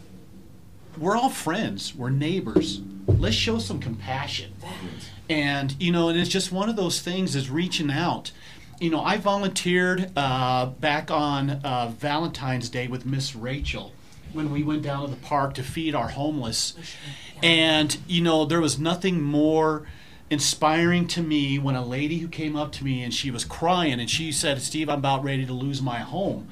we're 0.97 1.19
all 1.19 1.29
friends, 1.29 1.95
we're 1.95 2.09
neighbors. 2.09 2.81
Let's 3.07 3.37
show 3.37 3.59
some 3.59 3.79
compassion. 3.79 4.55
And, 5.29 5.77
you 5.79 5.93
know, 5.93 6.09
and 6.09 6.19
it's 6.19 6.31
just 6.31 6.51
one 6.51 6.71
of 6.71 6.77
those 6.77 7.03
things 7.03 7.37
is 7.37 7.51
reaching 7.51 7.91
out. 7.91 8.33
You 8.81 8.89
know, 8.89 9.03
I 9.03 9.19
volunteered 9.19 10.13
uh, 10.17 10.65
back 10.65 11.11
on 11.11 11.51
uh, 11.51 11.93
Valentine's 11.99 12.71
Day 12.71 12.89
with 12.89 13.05
Miss 13.05 13.37
Rachel 13.37 13.93
when 14.33 14.51
we 14.51 14.63
went 14.63 14.81
down 14.81 15.05
to 15.05 15.11
the 15.11 15.21
park 15.21 15.53
to 15.55 15.63
feed 15.63 15.95
our 15.95 16.09
homeless. 16.09 16.73
And, 17.43 17.99
you 18.07 18.23
know, 18.23 18.47
there 18.47 18.63
was 18.63 18.79
nothing 18.79 19.21
more 19.21 19.87
inspiring 20.31 21.07
to 21.09 21.23
me 21.23 21.59
when 21.59 21.77
a 21.77 21.85
lady 21.85 22.19
who 22.19 22.29
came 22.29 22.57
up 22.57 22.73
to 22.73 22.85
me 22.85 23.03
and 23.03 23.15
she 23.15 23.31
was 23.31 23.45
crying 23.45 24.01
and 24.01 24.11
she 24.11 24.33
said, 24.33 24.61
Steve, 24.61 24.89
I'm 24.89 24.99
about 24.99 25.25
ready 25.25 25.47
to 25.47 25.53
lose 25.53 25.81
my 25.81 25.99
home. 25.99 26.49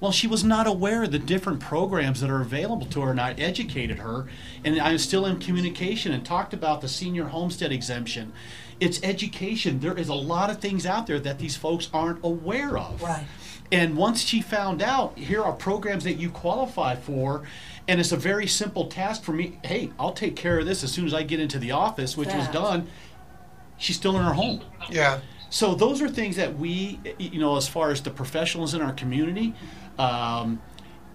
Well, 0.00 0.12
she 0.12 0.28
was 0.28 0.44
not 0.44 0.68
aware 0.68 1.02
of 1.02 1.10
the 1.10 1.18
different 1.18 1.58
programs 1.58 2.20
that 2.20 2.30
are 2.30 2.40
available 2.40 2.86
to 2.86 3.00
her, 3.00 3.10
and 3.10 3.20
I 3.20 3.32
educated 3.32 3.98
her. 3.98 4.28
And 4.64 4.80
I'm 4.80 4.98
still 4.98 5.26
in 5.26 5.40
communication 5.40 6.12
and 6.12 6.24
talked 6.24 6.54
about 6.54 6.80
the 6.80 6.88
senior 6.88 7.24
homestead 7.24 7.72
exemption. 7.72 8.32
It's 8.78 9.02
education. 9.02 9.80
There 9.80 9.98
is 9.98 10.08
a 10.08 10.14
lot 10.14 10.50
of 10.50 10.60
things 10.60 10.86
out 10.86 11.08
there 11.08 11.18
that 11.18 11.40
these 11.40 11.56
folks 11.56 11.90
aren't 11.92 12.24
aware 12.24 12.78
of. 12.78 13.02
Right. 13.02 13.26
And 13.72 13.96
once 13.96 14.22
she 14.22 14.40
found 14.40 14.82
out, 14.82 15.18
here 15.18 15.42
are 15.42 15.52
programs 15.52 16.04
that 16.04 16.14
you 16.14 16.30
qualify 16.30 16.94
for, 16.94 17.42
and 17.88 18.00
it's 18.00 18.12
a 18.12 18.16
very 18.16 18.46
simple 18.46 18.86
task 18.86 19.24
for 19.24 19.32
me. 19.32 19.58
Hey, 19.64 19.90
I'll 19.98 20.12
take 20.12 20.36
care 20.36 20.60
of 20.60 20.66
this 20.66 20.84
as 20.84 20.92
soon 20.92 21.06
as 21.06 21.12
I 21.12 21.24
get 21.24 21.40
into 21.40 21.58
the 21.58 21.72
office, 21.72 22.16
which 22.16 22.32
was 22.32 22.46
done. 22.48 22.86
She's 23.78 23.96
still 23.96 24.16
in 24.16 24.24
her 24.24 24.34
home. 24.34 24.60
Yeah. 24.90 25.20
So 25.50 25.74
those 25.74 26.02
are 26.02 26.08
things 26.08 26.36
that 26.36 26.58
we, 26.58 27.00
you 27.18 27.40
know, 27.40 27.56
as 27.56 27.66
far 27.66 27.90
as 27.90 28.02
the 28.02 28.10
professionals 28.10 28.74
in 28.74 28.82
our 28.82 28.92
community, 28.92 29.54
um, 29.98 30.60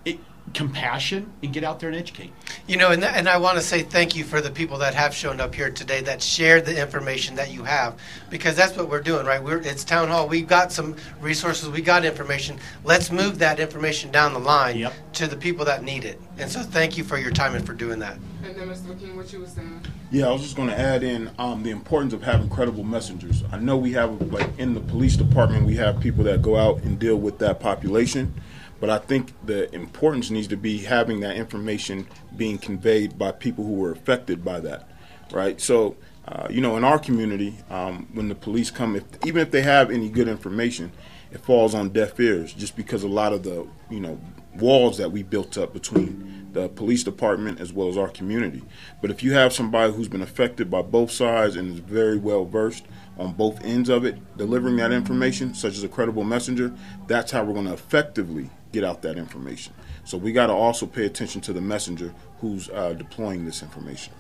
it, 0.06 0.20
compassion, 0.54 1.32
and 1.44 1.54
get 1.54 1.64
out 1.64 1.80
there 1.80 1.90
and 1.90 1.98
educate. 1.98 2.32
You 2.68 2.78
know, 2.78 2.92
and, 2.92 3.04
that, 3.04 3.16
and 3.16 3.30
I 3.30 3.38
want 3.38 3.58
to 3.58 3.64
say 3.64 3.84
thank 3.84 4.16
you 4.16 4.24
for 4.24 4.42
the 4.42 4.50
people 4.50 4.80
that 4.80 4.96
have 4.96 5.14
shown 5.14 5.40
up 5.40 5.54
here 5.54 5.70
today 5.70 6.02
that 6.02 6.22
shared 6.22 6.66
the 6.66 6.82
information 6.82 7.36
that 7.36 7.52
you 7.52 7.64
have, 7.64 8.00
because 8.32 8.56
that's 8.56 8.76
what 8.76 8.90
we're 8.90 9.02
doing, 9.02 9.26
right? 9.26 9.42
We're 9.42 9.60
it's 9.60 9.84
town 9.84 10.08
hall. 10.08 10.28
We've 10.28 10.48
got 10.48 10.72
some 10.72 10.96
resources. 11.22 11.70
We 11.70 11.82
got 11.82 12.04
information. 12.04 12.58
Let's 12.84 13.12
move 13.12 13.38
that 13.40 13.60
information 13.60 14.10
down 14.10 14.34
the 14.34 14.40
line 14.40 14.90
to 15.14 15.28
the 15.28 15.38
people 15.38 15.64
that 15.66 15.84
need 15.84 16.06
it. 16.06 16.20
And 16.40 16.50
so, 16.50 16.62
thank 16.62 16.98
you 16.98 17.04
for 17.04 17.20
your 17.20 17.32
time 17.32 17.54
and 17.54 17.66
for 17.66 17.74
doing 17.74 18.00
that. 18.00 18.18
And 18.44 19.16
what 19.16 19.32
you 19.32 19.46
saying? 19.46 19.82
Yeah, 20.12 20.28
I 20.28 20.32
was 20.32 20.42
just 20.42 20.58
going 20.58 20.68
to 20.68 20.78
add 20.78 21.02
in 21.02 21.32
um, 21.40 21.64
the 21.64 21.70
importance 21.70 22.12
of 22.14 22.22
having 22.22 22.50
credible 22.50 22.84
messengers. 22.84 23.42
I 23.54 23.58
know 23.58 23.78
we 23.78 23.94
have, 23.94 24.34
like, 24.34 24.50
in 24.60 24.74
the 24.74 24.82
police 24.82 25.16
department, 25.16 25.66
we 25.66 25.76
have 25.78 26.02
people 26.02 26.26
that 26.26 26.42
go 26.42 26.58
out 26.58 26.84
and 26.84 27.00
deal 27.00 27.16
with 27.16 27.40
that 27.40 27.62
population, 27.62 28.34
but 28.82 28.90
I 28.90 28.98
think 28.98 29.32
the 29.46 29.74
importance 29.74 30.30
needs 30.30 30.48
to 30.50 30.58
be 30.58 30.80
having 30.80 31.22
that 31.22 31.38
information 31.38 32.06
being 32.36 32.58
conveyed 32.58 33.18
by 33.18 33.32
people 33.32 33.64
who 33.64 33.76
were 33.76 33.94
affected 33.94 34.44
by 34.44 34.60
that, 34.60 34.90
right? 35.32 35.62
So, 35.62 35.96
uh, 36.28 36.48
you 36.50 36.60
know, 36.60 36.76
in 36.76 36.84
our 36.84 37.00
community, 37.00 37.56
um, 37.70 38.08
when 38.14 38.28
the 38.28 38.36
police 38.36 38.72
come, 38.72 38.98
if, 38.98 39.04
even 39.26 39.42
if 39.42 39.52
they 39.52 39.62
have 39.62 39.90
any 39.90 40.10
good 40.10 40.28
information, 40.28 40.92
it 41.32 41.40
falls 41.40 41.74
on 41.74 41.90
deaf 41.90 42.20
ears 42.20 42.52
just 42.52 42.76
because 42.76 43.04
a 43.04 43.08
lot 43.08 43.32
of 43.32 43.44
the, 43.44 43.66
you 43.90 44.02
know, 44.02 44.20
walls 44.56 44.98
that 44.98 45.12
we 45.12 45.24
built 45.24 45.58
up 45.58 45.74
between 45.74 46.33
the 46.54 46.70
police 46.70 47.04
department 47.04 47.60
as 47.60 47.74
well 47.74 47.90
as 47.90 47.98
our 47.98 48.10
community. 48.10 48.64
But 49.02 49.12
if 49.12 49.24
you 49.24 49.34
have 49.34 49.54
somebody 49.54 49.94
who's 49.94 50.08
been 50.08 50.22
affected 50.22 50.70
by 50.70 50.82
both 50.82 51.12
sides 51.12 51.56
and 51.56 51.74
is 51.74 51.80
very 51.80 52.18
well 52.18 52.46
versed 52.46 52.86
on 53.18 53.34
both 53.34 53.64
ends 53.64 53.90
of 53.90 54.06
it, 54.06 54.18
delivering 54.38 54.78
that 54.78 54.92
information, 54.92 55.54
such 55.54 55.74
as 55.74 55.84
a 55.84 55.90
credible 55.90 56.24
messenger, 56.24 56.74
that's 57.08 57.32
how 57.32 57.44
we're 57.44 57.54
going 57.54 57.66
to 57.66 57.74
effectively 57.74 58.50
get 58.72 58.84
out 58.84 59.02
that 59.02 59.18
information. 59.18 59.74
So 60.06 60.18
we 60.18 60.32
got 60.32 60.48
to 60.48 60.54
also 60.54 60.86
pay 60.86 61.06
attention 61.06 61.42
to 61.42 61.54
the 61.54 61.62
messenger 61.62 62.14
who's 62.40 62.70
uh, 62.70 62.94
deploying 62.94 63.46
this 63.46 63.62
information. 63.62 64.14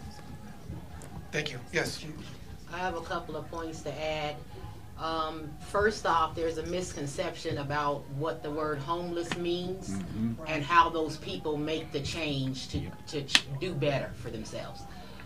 Thank 1.31 1.51
you. 1.51 1.59
Yes. 1.71 2.05
I 2.71 2.77
have 2.77 2.95
a 2.95 3.01
couple 3.01 3.35
of 3.35 3.49
points 3.49 3.81
to 3.81 4.01
add. 4.01 4.35
Um, 4.99 5.49
first 5.59 6.05
off, 6.05 6.35
there's 6.35 6.57
a 6.59 6.65
misconception 6.67 7.57
about 7.57 8.07
what 8.11 8.43
the 8.43 8.51
word 8.51 8.77
homeless 8.77 9.35
means 9.37 9.97
and 10.47 10.63
how 10.63 10.89
those 10.89 11.17
people 11.17 11.57
make 11.57 11.91
the 11.91 11.99
change 12.01 12.69
to, 12.69 12.81
to 13.07 13.23
ch- 13.23 13.43
do 13.59 13.73
better 13.73 14.11
for 14.15 14.29
themselves. 14.29 14.81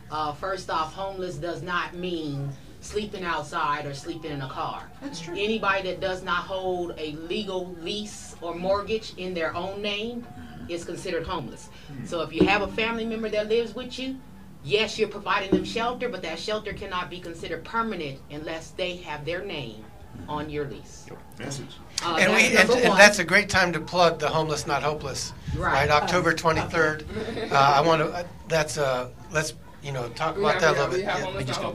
Uh, 0.10 0.32
first 0.34 0.70
off, 0.70 0.94
homeless 0.94 1.36
does 1.36 1.62
not 1.62 1.94
mean 1.96 2.50
sleeping 2.80 3.24
outside 3.26 3.86
or 3.86 3.94
sleeping 3.94 4.32
in 4.32 4.42
a 4.42 4.48
car. 4.50 4.90
That's 5.02 5.20
true. 5.20 5.36
Anybody 5.38 5.90
that 5.90 6.00
does 6.00 6.24
not 6.24 6.46
hold 6.46 6.94
a 6.98 7.12
legal 7.28 7.76
lease 7.82 8.36
or 8.42 8.56
mortgage 8.56 9.14
in 9.18 9.34
their 9.34 9.54
own 9.54 9.82
name 9.82 10.26
is 10.70 10.86
considered 10.86 11.26
homeless. 11.28 11.70
So 12.06 12.22
if 12.22 12.32
you 12.34 12.46
have 12.46 12.62
a 12.62 12.68
family 12.70 13.06
member 13.06 13.30
that 13.30 13.50
lives 13.50 13.76
with 13.76 14.00
you, 14.00 14.18
yes, 14.64 14.98
you're 15.00 15.08
providing 15.10 15.52
them 15.52 15.64
shelter, 15.66 16.10
but 16.10 16.22
that 16.24 16.40
shelter 16.40 16.74
cannot 16.74 17.10
be 17.10 17.20
considered 17.20 17.64
permanent 17.64 18.20
unless 18.32 18.72
they 18.72 18.98
have 18.98 19.26
their 19.26 19.44
name 19.44 19.84
on 20.28 20.50
your 20.50 20.66
lease. 20.68 21.06
Message. 21.40 21.76
Uh, 22.04 22.18
and 22.20 22.32
that's 22.34 22.70
we 22.70 22.76
and, 22.78 22.86
and 22.86 23.00
that's 23.00 23.20
a 23.20 23.24
great 23.24 23.50
time 23.50 23.72
to 23.74 23.80
plug 23.80 24.18
the 24.20 24.28
homeless 24.28 24.66
not 24.68 24.82
hopeless 24.84 25.34
Right. 25.56 25.90
october 25.90 26.34
23rd 26.44 27.52
uh, 27.52 27.56
i 27.56 27.82
want 27.82 28.02
to 28.02 28.10
uh, 28.10 28.24
that's 28.48 28.78
uh 28.78 29.10
let's 29.32 29.54
you 29.84 29.92
know 29.92 30.08
talk 30.10 30.36
We 30.36 30.42
about 30.44 30.62
have- 30.62 30.76
that 30.78 30.94
a 30.94 31.00
yeah, 31.02 31.16
little 31.18 31.34
we 31.34 31.44
bit 31.44 31.56
have 31.56 31.74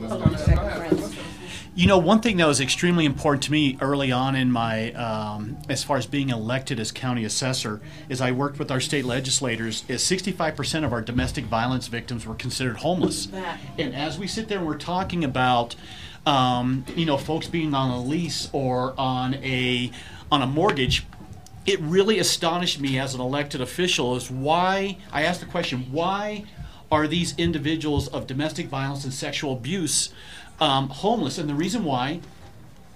Yeah. 0.49 1.32
Homeless 1.73 1.81
not 1.81 1.81
hopeless 1.81 1.81
coming 1.81 1.81
up. 1.81 1.81
Go 1.81 1.81
ahead. 1.81 1.81
You 1.81 1.87
know, 1.87 1.99
one 1.99 2.21
thing 2.21 2.37
that 2.37 2.47
was 2.47 2.61
extremely 2.61 3.05
important 3.05 3.43
to 3.45 3.53
me 3.53 3.79
early 3.81 4.13
on 4.13 4.37
in 4.37 4.53
my, 4.53 4.93
um, 4.93 5.57
as 5.69 5.83
far 5.83 5.97
as 5.97 6.07
being 6.07 6.29
elected 6.29 6.79
as 6.79 6.93
county 6.93 7.25
assessor, 7.25 7.81
is 8.09 8.21
I 8.21 8.31
worked 8.33 8.59
with 8.59 8.71
our 8.71 8.81
state 8.81 9.05
legislators. 9.05 9.85
Is 9.89 10.03
65% 10.03 10.85
of 10.85 10.93
our 10.93 11.01
domestic 11.01 11.47
violence 11.47 11.89
victims 11.89 12.27
were 12.27 12.35
considered 12.35 12.79
homeless, 12.79 13.29
and 13.79 13.95
as 13.95 14.19
we 14.19 14.27
sit 14.27 14.49
there 14.49 14.59
and 14.59 14.67
we're 14.67 14.77
talking 14.77 15.25
about, 15.25 15.75
um, 16.27 16.85
you 16.95 17.07
know, 17.07 17.17
folks 17.17 17.47
being 17.47 17.75
on 17.75 17.91
a 17.91 18.01
lease 18.03 18.49
or 18.53 18.95
on 18.99 19.35
a 19.37 19.91
on 20.31 20.43
a 20.43 20.47
mortgage, 20.47 21.07
it 21.67 21.81
really 21.81 22.19
astonished 22.19 22.81
me 22.81 22.99
as 22.99 23.15
an 23.15 23.21
elected 23.21 23.61
official 23.61 24.17
is 24.17 24.31
why 24.31 24.99
I 25.13 25.23
asked 25.23 25.41
the 25.41 25.47
question 25.47 25.87
why 25.91 26.45
are 26.93 27.07
these 27.07 27.35
individuals 27.39 28.09
of 28.09 28.27
domestic 28.27 28.67
violence 28.67 29.05
and 29.05 29.15
sexual 29.15 29.55
abuse 29.55 30.11
um, 30.63 30.89
homeless 30.89 31.39
and 31.39 31.49
the 31.49 31.55
reason 31.55 31.85
why 31.85 32.21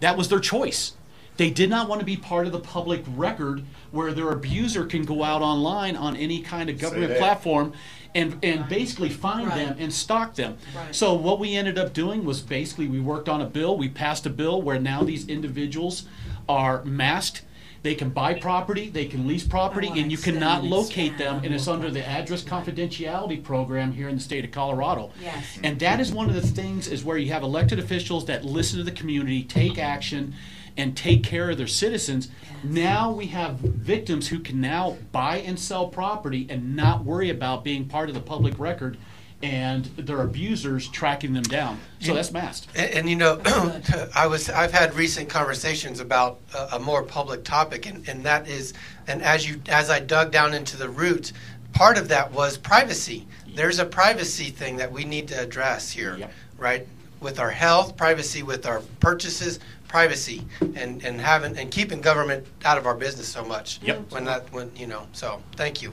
that 0.01 0.17
was 0.17 0.29
their 0.29 0.41
choice 0.41 0.95
they 1.37 1.51
did 1.51 1.69
not 1.69 1.89
want 1.89 2.01
to 2.01 2.07
be 2.07 2.17
part 2.17 2.47
of 2.47 2.53
the 2.53 2.61
public 2.61 3.03
record 3.15 3.63
where 3.91 4.13
their 4.13 4.31
abuser 4.31 4.87
can 4.87 5.05
go 5.05 5.23
out 5.23 5.43
online 5.43 5.97
on 5.97 6.17
any 6.17 6.41
kind 6.41 6.71
of 6.71 6.79
government 6.79 7.19
platform 7.19 7.73
and, 8.15 8.43
and 8.43 8.67
basically 8.69 9.11
find 9.11 9.51
them 9.51 9.77
and 9.79 9.93
stalk 9.93 10.35
them. 10.35 10.57
Right. 10.75 10.95
So 10.95 11.13
what 11.13 11.39
we 11.39 11.55
ended 11.55 11.77
up 11.77 11.93
doing 11.93 12.25
was 12.25 12.41
basically 12.41 12.89
we 12.89 13.01
worked 13.01 13.29
on 13.29 13.43
a 13.43 13.47
bill. 13.47 13.77
We 13.77 13.91
passed 13.91 14.25
a 14.25 14.31
bill 14.31 14.63
where 14.63 14.79
now 14.79 15.03
these 15.03 15.29
individuals 15.29 16.07
are 16.49 16.83
masked. 16.85 17.43
They 17.83 17.95
can 17.95 18.11
buy 18.11 18.35
property, 18.35 18.89
they 18.89 19.07
can 19.07 19.27
lease 19.27 19.45
property, 19.45 19.89
and 19.89 20.11
you 20.11 20.19
cannot 20.19 20.65
locate 20.65 21.19
them. 21.19 21.43
And 21.45 21.55
it's 21.55 21.69
under 21.69 21.91
the 21.91 22.07
address 22.07 22.43
confidentiality 22.43 23.43
program 23.43 23.93
here 23.93 24.09
in 24.09 24.17
the 24.17 24.23
state 24.23 24.45
of 24.45 24.51
Colorado. 24.51 25.13
Yes. 25.21 25.59
And 25.63 25.79
that 25.81 26.01
is 26.01 26.13
one 26.13 26.29
of 26.29 26.35
the 26.35 26.41
things 26.41 26.89
is 26.89 27.05
where 27.05 27.17
you 27.17 27.33
have 27.33 27.43
elected 27.43 27.79
officials 27.79 28.25
that 28.27 28.45
listen 28.45 28.79
to 28.79 28.85
the 28.85 28.91
community, 28.91 29.43
take 29.45 29.79
action, 29.79 30.35
and 30.77 30.97
take 30.97 31.23
care 31.23 31.51
of 31.51 31.59
their 31.59 31.67
citizens. 31.67 32.29
Now 32.63 33.11
we 33.11 33.27
have 33.29 33.59
victims 33.59 34.29
who 34.29 34.41
can 34.41 34.61
now 34.61 34.99
buy 35.13 35.39
and 35.39 35.59
sell 35.59 35.89
property 35.89 36.47
and 36.51 36.77
not 36.77 37.05
worry 37.05 37.31
about 37.31 37.65
being 37.65 37.87
part 37.87 38.09
of 38.09 38.15
the 38.15 38.21
public 38.21 38.59
record 38.59 38.99
and 39.43 39.85
their 39.97 40.23
abusers 40.23 40.89
tracking 40.89 41.33
them 41.33 41.43
down. 41.43 41.79
So 42.01 42.15
that's 42.15 42.33
masked. 42.33 42.69
And, 42.75 42.91
and 42.93 43.11
you 43.11 43.17
know, 43.17 43.41
I 44.15 44.27
was 44.27 44.49
I've 44.49 44.73
had 44.73 44.95
recent 44.95 45.29
conversations 45.29 46.01
about 46.01 46.41
a, 46.55 46.77
a 46.77 46.79
more 46.79 47.03
public 47.03 47.45
topic, 47.45 47.87
and, 47.87 48.09
and 48.09 48.25
that 48.25 48.49
is, 48.49 48.73
and 49.07 49.23
as 49.23 49.49
you 49.49 49.61
as 49.69 49.91
I 49.91 50.01
dug 50.01 50.31
down 50.31 50.55
into 50.55 50.77
the 50.77 50.89
roots, 50.89 51.33
part 51.73 51.99
of 51.99 52.09
that 52.09 52.33
was 52.33 52.57
privacy. 52.57 53.27
There's 53.55 53.79
a 53.79 53.87
privacy 53.87 54.51
thing 54.51 54.77
that 54.77 54.91
we 54.91 55.05
need 55.05 55.29
to 55.29 55.41
address 55.41 55.91
here, 55.91 56.29
right? 56.59 56.87
With 57.21 57.39
our 57.39 57.51
health, 57.51 57.97
privacy 57.97 58.43
with 58.43 58.67
our 58.67 58.81
purchases, 59.01 59.61
privacy, 59.89 60.45
and 60.61 61.05
and 61.05 61.21
having 61.21 61.57
and 61.59 61.71
keeping 61.71 62.01
government 62.01 62.47
out 62.65 62.79
of 62.79 62.87
our 62.87 62.95
business 62.95 63.29
so 63.29 63.45
much. 63.45 63.81
Yep. 63.83 64.13
When 64.13 64.25
that 64.25 64.51
when 64.53 64.71
you 64.77 64.87
know, 64.87 65.07
so 65.13 65.43
thank 65.57 65.83
you. 65.83 65.93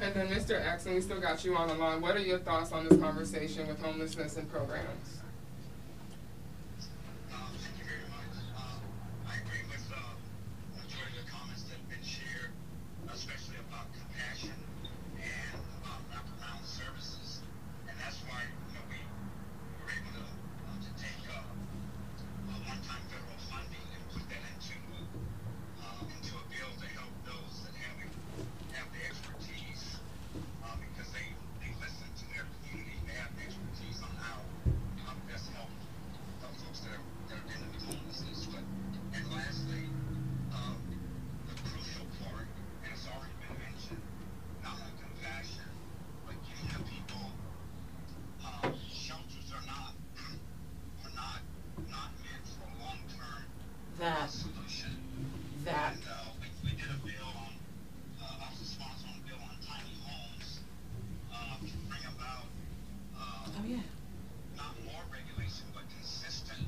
And 0.00 0.14
then, 0.14 0.28
Mr. 0.28 0.60
Exum, 0.60 0.94
we 0.94 1.00
still 1.00 1.20
got 1.20 1.44
you 1.44 1.56
on 1.56 1.68
the 1.68 1.74
line. 1.74 2.00
What 2.00 2.16
are 2.16 2.20
your 2.20 2.38
thoughts 2.38 2.72
on 2.72 2.88
this 2.88 2.98
conversation 2.98 3.68
with 3.68 3.80
homelessness 3.80 4.36
and 4.36 4.50
programs? 4.50 5.20
especially 13.14 13.54
about 13.70 13.86
compassion 13.94 14.50
and 15.16 15.60
about 15.80 16.02
wraparound 16.10 16.64
That. 55.64 55.94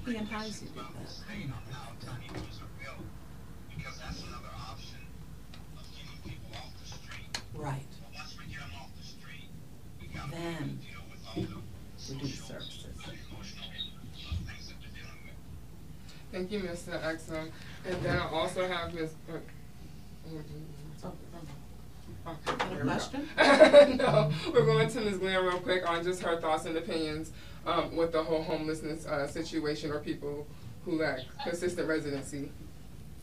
Oh, 0.09 0.11
yeah. 0.11 0.23
He 0.43 0.43
and 0.43 0.55
did 0.61 0.75
that. 0.75 0.87
Right. 7.55 7.81
Then 10.33 10.79
we 11.35 12.15
do 12.17 12.19
the 12.21 12.29
services. 12.29 12.87
Thank 16.33 16.53
you, 16.53 16.61
Mr. 16.61 17.01
Exum. 17.03 17.51
And 17.87 18.03
then 18.03 18.19
I 18.19 18.29
also 18.29 18.69
have 18.69 18.93
Ms. 18.93 19.15
uh, 19.29 19.33
mm, 19.33 19.41
mm, 20.29 20.43
mm. 20.43 21.07
Okay, 21.07 21.47
Got 22.27 22.37
oh, 22.59 22.65
a 22.65 22.69
here 22.69 22.85
we 22.85 22.91
question? 22.91 23.29
no, 23.97 24.33
we're 24.53 24.67
going 24.67 24.89
to 24.89 25.01
Ms. 25.01 25.19
Glant 25.19 25.45
real 25.45 25.61
quick 25.61 25.89
on 25.89 26.03
just 26.03 26.23
her 26.23 26.41
thoughts 26.41 26.67
and 26.67 26.77
opinions 26.77 27.31
um, 27.67 27.97
with 27.97 28.13
the 28.13 28.23
whole 28.23 28.43
homelessness 28.43 29.07
uh, 29.07 29.27
situation 29.27 29.91
or 29.91 29.99
people 29.99 30.47
who 30.85 30.99
lack 31.01 31.21
consistent 31.43 31.89
residency. 31.89 32.51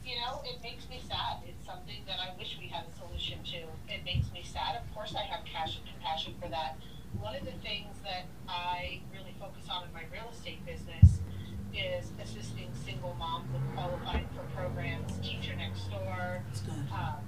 You 0.06 0.16
know, 0.20 0.42
it 0.44 0.62
makes 0.62 0.90
me 0.90 1.00
sad. 1.08 1.38
It's 1.48 1.66
something 1.66 2.04
that 2.08 2.20
I 2.20 2.38
wish 2.38 2.58
we 2.60 2.68
had 2.68 2.84
a 2.86 3.08
solution 3.08 3.40
to. 3.56 3.60
It 3.88 4.04
makes 4.04 4.32
me 4.34 4.44
sad. 4.44 4.76
Of 4.76 4.94
course, 4.94 5.16
I 5.16 5.24
have 5.24 5.46
cash 5.46 5.78
and 5.78 5.86
compassion 5.88 6.36
for 6.42 6.50
that. 6.50 6.76
One 7.22 7.36
of 7.36 7.46
the 7.46 7.56
things 7.64 7.96
that 8.04 8.26
I 8.50 9.00
really 9.14 9.34
focus 9.40 9.64
on 9.72 9.88
in 9.88 9.94
my 9.94 10.04
real 10.12 10.30
estate 10.30 10.66
business 10.66 11.22
is 11.74 12.12
assisting 12.22 12.68
single 12.86 13.16
moms 13.16 13.48
with 13.54 13.64
qualifying 13.74 14.28
for 14.36 14.44
programs, 14.56 15.18
teacher 15.20 15.56
next 15.56 15.90
door, 15.90 16.44
um, 16.92 17.24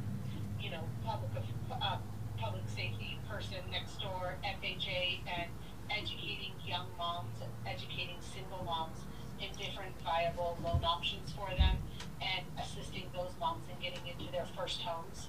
you 0.60 0.70
know, 0.70 0.84
public 1.06 1.32
uh, 1.72 1.98
public 2.38 2.64
safety 2.68 3.18
person 3.30 3.58
next 3.72 4.02
door, 4.02 4.36
FHA, 4.44 5.20
and 5.26 5.50
educating 5.90 6.54
young 6.66 6.88
moms, 6.98 7.36
educating 7.66 8.18
single 8.22 8.64
moms 8.64 8.98
in 9.40 9.50
different 9.58 9.94
viable 10.04 10.58
loan 10.64 10.84
options 10.84 11.32
for 11.32 11.50
them, 11.58 11.78
and 12.22 12.46
assisting 12.62 13.06
those 13.14 13.32
moms 13.40 13.64
in 13.70 13.76
getting 13.84 14.06
into 14.08 14.32
their 14.32 14.46
first 14.58 14.82
homes. 14.82 15.28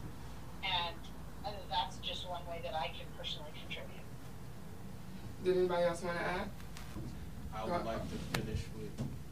And 0.64 0.96
uh, 1.44 1.50
that's 1.70 1.96
just 1.98 2.28
one 2.28 2.46
way 2.48 2.60
that 2.62 2.74
I 2.74 2.88
can 2.88 3.06
personally 3.18 3.50
contribute. 3.66 4.02
Did 5.44 5.56
anybody 5.58 5.84
else 5.84 6.02
want 6.02 6.18
to 6.18 6.24
add? 6.24 6.48
I 7.54 7.64
would 7.64 7.84
like 7.84 8.02
to 8.10 8.40
finish 8.40 8.60
with 8.76 8.90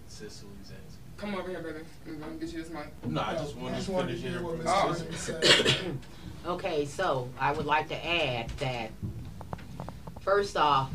Cycily's 0.09 0.71
answer. 0.71 0.99
Come 1.17 1.35
over 1.35 1.49
here, 1.49 1.61
brother. 1.61 1.85
I'm 2.07 2.19
going 2.19 2.39
to 2.39 2.45
get 2.45 2.55
you 2.55 2.63
this 2.63 2.73
mic. 2.73 2.87
No, 3.07 3.21
I 3.21 3.35
just 3.35 3.57
wanted 3.57 3.85
to 3.85 3.93
finish 3.93 4.21
hearing 4.21 4.45
from 4.45 4.59
Ms. 4.59 5.31
Oh. 6.47 6.53
Okay, 6.55 6.85
so 6.85 7.29
I 7.39 7.53
would 7.53 7.67
like 7.67 7.89
to 7.89 8.07
add 8.07 8.51
that, 8.59 8.91
first 10.21 10.57
off, 10.57 10.91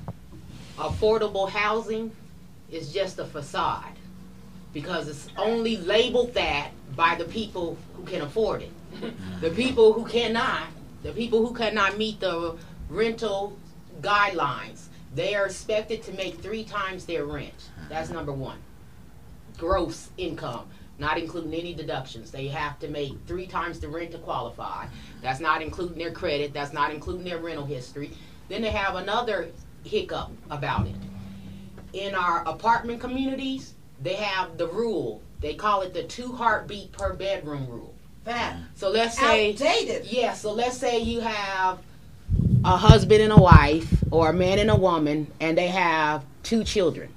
affordable 0.80 1.49
housing 1.49 2.11
is 2.72 2.93
just 2.93 3.19
a 3.19 3.26
facade 3.26 3.93
because 4.73 5.07
it's 5.07 5.27
only 5.38 5.77
labeled 5.77 6.34
that 6.34 6.69
by 6.95 7.15
the 7.15 7.26
people 7.26 7.77
who 7.95 8.03
can 8.03 8.22
afford 8.22 8.61
it. 8.61 8.72
The 9.41 9.51
people 9.51 9.93
who 9.93 10.06
cannot, 10.06 10.68
the 11.03 11.11
people 11.11 11.45
who 11.45 11.53
cannot 11.53 11.97
meet 11.97 12.19
the 12.19 12.57
rental 12.89 13.57
guidelines, 14.01 14.88
they 15.15 15.34
are 15.35 15.45
expected 15.45 16.03
to 16.03 16.11
make 16.14 16.41
three 16.41 16.64
times 16.64 17.06
their 17.06 17.26
rent. 17.26 17.69
That's 17.88 18.10
number 18.10 18.34
one. 18.34 18.57
Gross 19.57 20.10
income, 20.18 20.68
not 20.97 21.18
including 21.18 21.53
any 21.53 21.73
deductions. 21.73 22.31
They 22.31 22.47
have 22.47 22.80
to 22.80 22.89
make 22.89 23.14
three 23.27 23.47
times 23.47 23.80
the 23.80 23.88
rent 23.88 24.11
to 24.11 24.18
qualify. 24.18 24.88
That's 25.22 25.39
not 25.39 25.61
including 25.61 25.97
their 25.97 26.11
credit, 26.11 26.53
that's 26.53 26.73
not 26.73 26.93
including 26.93 27.23
their 27.23 27.39
rental 27.39 27.65
history. 27.65 28.11
Then 28.49 28.61
they 28.61 28.72
have 28.72 28.95
another 28.95 29.49
hiccup 29.84 30.31
about 30.49 30.88
it. 30.88 30.95
In 31.93 32.15
our 32.15 32.47
apartment 32.47 32.99
communities, 33.01 33.73
they 34.01 34.14
have 34.14 34.57
the 34.57 34.68
rule. 34.68 35.22
They 35.41 35.56
call 35.56 35.81
it 35.81 35.93
the 35.93 36.03
two 36.03 36.31
heartbeat 36.34 36.91
per 36.91 37.14
bedroom 37.14 37.68
rule. 37.68 37.93
That. 38.26 38.57
So 38.76 38.89
let's 38.89 39.18
say 39.18 39.53
Outdated. 39.53 40.06
Yeah, 40.06 40.34
so 40.34 40.51
let's 40.51 40.77
say 40.77 40.99
you 40.99 41.22
have 41.22 41.80
a 42.64 42.77
husband 42.77 43.22
and 43.22 43.31
a 43.31 43.38
wife 43.38 43.91
or 44.11 44.30
a 44.30 44.34
man 44.34 44.60
and 44.60 44.69
a 44.69 44.76
woman 44.76 45.27
and 45.39 45.57
they 45.57 45.68
have 45.68 46.23
two 46.43 46.64
children. 46.64 47.10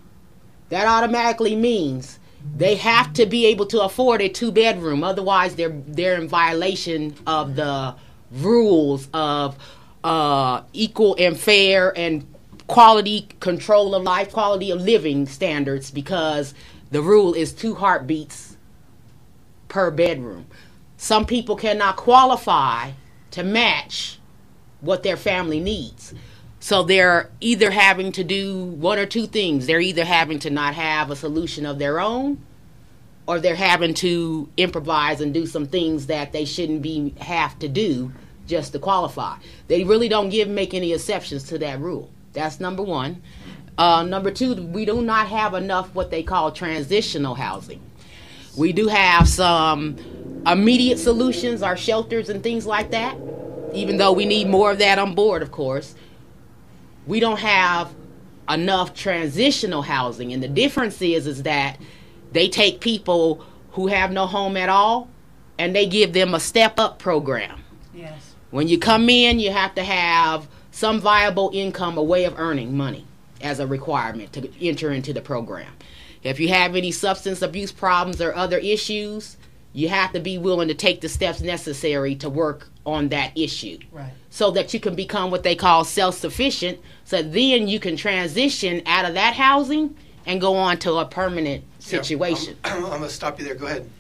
That 0.71 0.87
automatically 0.87 1.55
means 1.55 2.19
they 2.57 2.77
have 2.77 3.13
to 3.15 3.27
be 3.27 3.47
able 3.47 3.67
to 3.67 3.83
afford 3.83 4.21
a 4.21 4.29
two 4.29 4.51
bedroom 4.51 5.05
otherwise 5.05 5.55
they're 5.55 5.81
they're 5.87 6.21
in 6.21 6.27
violation 6.27 7.15
of 7.27 7.55
the 7.55 7.95
rules 8.33 9.09
of 9.15 9.57
uh, 10.03 10.63
equal 10.73 11.15
and 11.19 11.39
fair 11.39 11.97
and 11.97 12.27
quality 12.73 13.29
control 13.41 13.95
of 13.95 14.03
life 14.03 14.33
quality 14.33 14.71
of 14.71 14.81
living 14.81 15.27
standards 15.27 15.91
because 15.91 16.55
the 16.91 17.03
rule 17.03 17.35
is 17.35 17.53
two 17.53 17.75
heartbeats 17.75 18.57
per 19.69 19.91
bedroom 19.91 20.47
some 21.03 21.27
people 21.27 21.57
cannot 21.57 21.97
qualify 21.97 22.93
to 23.33 23.43
match 23.43 24.21
what 24.81 25.03
their 25.03 25.17
family 25.17 25.59
needs. 25.59 26.15
So 26.61 26.85
they're 26.85 27.29
either 27.41 27.73
having 27.73 28.13
to 28.13 28.23
do 28.23 28.67
one 28.67 29.01
or 29.01 29.07
two 29.07 29.27
things. 29.27 29.67
They're 29.67 29.81
either 29.81 30.05
having 30.05 30.39
to 30.39 30.51
not 30.51 30.75
have 30.75 31.11
a 31.11 31.17
solution 31.17 31.67
of 31.67 31.81
their 31.81 31.99
own 31.99 32.39
or 33.27 33.41
they're 33.41 33.57
having 33.57 33.95
to 33.95 34.49
improvise 34.57 35.21
and 35.21 35.35
do 35.35 35.45
some 35.45 35.67
things 35.67 36.07
that 36.07 36.31
they 36.31 36.45
shouldn't 36.45 36.83
be 36.83 37.15
have 37.19 37.59
to 37.59 37.69
do 37.69 38.13
just 38.47 38.73
to 38.73 38.79
qualify. 38.79 39.39
They 39.67 39.83
really 39.83 40.09
don't 40.09 40.29
give 40.29 40.47
make 40.47 40.73
any 40.73 40.93
exceptions 40.93 41.43
to 41.49 41.59
that 41.59 41.81
rule. 41.81 42.11
That's 42.33 42.61
number 42.61 42.83
1. 42.83 43.23
Uh, 43.79 44.03
number 44.03 44.31
2, 44.31 44.67
we 44.67 44.85
do 44.85 45.03
not 45.03 45.29
have 45.29 45.55
enough 45.55 45.95
what 45.95 46.11
they 46.11 46.23
call 46.23 46.53
transitional 46.53 47.35
housing. 47.35 47.81
We 48.57 48.73
do 48.73 48.89
have 48.89 49.29
some 49.29 49.97
immediate 50.47 50.99
solutions, 50.99 51.63
our 51.63 51.77
shelters 51.77 52.29
and 52.29 52.43
things 52.43 52.67
like 52.67 52.91
that. 52.91 53.17
Even 53.73 53.97
though 53.97 54.13
we 54.13 54.27
need 54.27 54.49
more 54.49 54.71
of 54.73 54.79
that 54.79 54.99
on 54.99 55.15
board, 55.15 55.41
of 55.41 55.51
course, 55.51 55.95
we 57.07 57.21
don't 57.21 57.39
have 57.39 57.95
enough 58.49 58.93
transitional 58.93 59.83
housing. 59.83 60.33
And 60.33 60.43
the 60.43 60.49
difference 60.49 61.01
is, 61.01 61.27
is 61.27 61.45
that 61.45 61.79
they 62.33 62.49
take 62.49 62.81
people 62.81 63.45
who 63.73 63.87
have 63.87 64.13
no 64.13 64.27
home 64.27 64.57
at 64.57 64.69
all, 64.69 65.09
and 65.59 65.75
they 65.75 65.87
give 65.87 66.13
them 66.13 66.35
a 66.35 66.41
step 66.41 66.79
up 66.79 66.99
program. 66.99 67.63
Yes. 67.95 68.35
When 68.51 68.69
you 68.69 68.79
come 68.79 69.09
in, 69.09 69.39
you 69.39 69.51
have 69.51 69.75
to 69.77 69.83
have 69.83 70.47
some 70.73 71.01
viable 71.01 71.51
income, 71.55 71.97
a 71.97 72.03
way 72.03 72.25
of 72.25 72.39
earning 72.39 72.77
money 72.77 73.07
as 73.41 73.61
a 73.61 73.67
requirement 73.67 74.33
to 74.33 74.51
enter 74.61 74.91
into 74.91 75.13
the 75.13 75.21
program. 75.21 75.73
If 76.25 76.41
you 76.41 76.49
have 76.49 76.75
any 76.75 76.91
substance 76.91 77.43
abuse 77.43 77.71
problems 77.71 78.21
or 78.21 78.35
other 78.35 78.59
issues, 78.59 79.37
you 79.73 79.89
have 79.89 80.13
to 80.13 80.21
be 80.21 80.39
willing 80.39 80.69
to 80.69 80.75
take 80.75 81.01
the 81.01 81.09
steps 81.09 81.41
necessary 81.41 82.15
to 82.17 82.29
work 82.31 82.69
on 82.85 83.09
that 83.09 83.37
issue 83.37 83.79
Right. 83.93 84.13
so 84.31 84.51
that 84.53 84.75
you 84.75 84.81
can 84.81 84.95
become 84.95 85.31
what 85.31 85.43
they 85.45 85.55
call 85.55 85.85
self 85.85 86.17
sufficient. 86.17 86.79
So 87.05 87.23
then 87.23 87.69
you 87.69 87.79
can 87.81 87.97
transition 87.97 88.83
out 88.87 89.05
of 89.05 89.15
that 89.15 89.35
housing 89.35 89.97
and 90.27 90.41
go 90.41 90.55
on 90.57 90.79
to 90.79 90.95
a 90.99 91.05
permanent 91.05 91.65
situation. 91.79 92.57
I'm, 92.65 92.85
I'm 92.85 92.91
going 92.91 93.03
to 93.03 93.09
stop 93.11 93.39
you 93.39 93.45
there. 93.45 93.55
Go 93.55 93.67
ahead. 93.67 93.91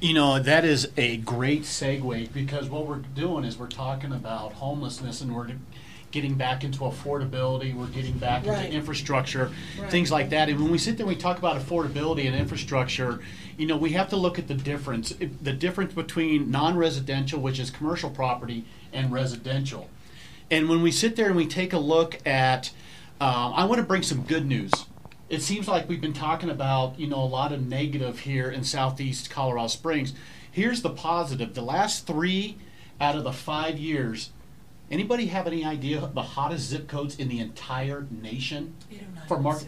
You 0.00 0.14
know, 0.14 0.38
that 0.38 0.64
is 0.64 0.88
a 0.96 1.18
great 1.18 1.62
segue 1.62 2.32
because 2.32 2.70
what 2.70 2.86
we're 2.86 2.96
doing 3.14 3.44
is 3.44 3.58
we're 3.58 3.68
talking 3.68 4.12
about 4.12 4.54
homelessness 4.54 5.20
and 5.20 5.34
we're 5.34 5.48
getting 6.10 6.34
back 6.34 6.64
into 6.64 6.80
affordability, 6.80 7.74
we're 7.74 7.86
getting 7.86 8.18
back 8.18 8.44
Right. 8.46 8.64
into 8.66 8.76
infrastructure, 8.76 9.52
Right. 9.78 9.90
things 9.90 10.10
like 10.10 10.30
that. 10.30 10.48
And 10.48 10.60
when 10.60 10.70
we 10.70 10.78
sit 10.78 10.96
there 10.96 11.06
and 11.06 11.14
we 11.14 11.20
talk 11.20 11.38
about 11.38 11.56
affordability 11.56 12.26
and 12.26 12.34
infrastructure, 12.34 13.20
you 13.56 13.66
know, 13.66 13.76
we 13.76 13.90
have 13.90 14.08
to 14.10 14.16
look 14.16 14.38
at 14.38 14.48
the 14.48 14.54
difference, 14.54 15.14
the 15.42 15.52
difference 15.52 15.92
between 15.92 16.50
non-residential, 16.50 17.40
which 17.40 17.58
is 17.58 17.70
commercial 17.70 18.10
property, 18.10 18.64
and 18.92 19.12
residential. 19.12 19.88
And 20.50 20.68
when 20.68 20.82
we 20.82 20.90
sit 20.90 21.14
there 21.14 21.26
and 21.28 21.36
we 21.36 21.46
take 21.46 21.72
a 21.72 21.78
look 21.78 22.18
at, 22.26 22.70
um, 23.20 23.52
I 23.54 23.64
want 23.64 23.78
to 23.78 23.86
bring 23.86 24.02
some 24.02 24.22
good 24.22 24.46
news. 24.46 24.72
It 25.28 25.42
seems 25.42 25.68
like 25.68 25.88
we've 25.88 26.00
been 26.00 26.12
talking 26.12 26.50
about, 26.50 26.98
you 26.98 27.06
know, 27.06 27.22
a 27.22 27.24
lot 27.26 27.52
of 27.52 27.64
negative 27.64 28.20
here 28.20 28.50
in 28.50 28.64
southeast 28.64 29.30
Colorado 29.30 29.68
Springs. 29.68 30.12
Here's 30.50 30.82
the 30.82 30.90
positive. 30.90 31.54
The 31.54 31.62
last 31.62 32.04
three 32.04 32.56
out 33.00 33.14
of 33.14 33.22
the 33.22 33.32
five 33.32 33.78
years, 33.78 34.30
anybody 34.90 35.26
have 35.26 35.46
any 35.46 35.64
idea 35.64 36.00
the 36.14 36.22
hottest 36.22 36.68
zip 36.68 36.88
codes 36.88 37.18
in 37.18 37.28
the 37.28 37.40
entire 37.40 38.06
nation? 38.10 38.74
For 39.28 39.38
Mark. 39.38 39.62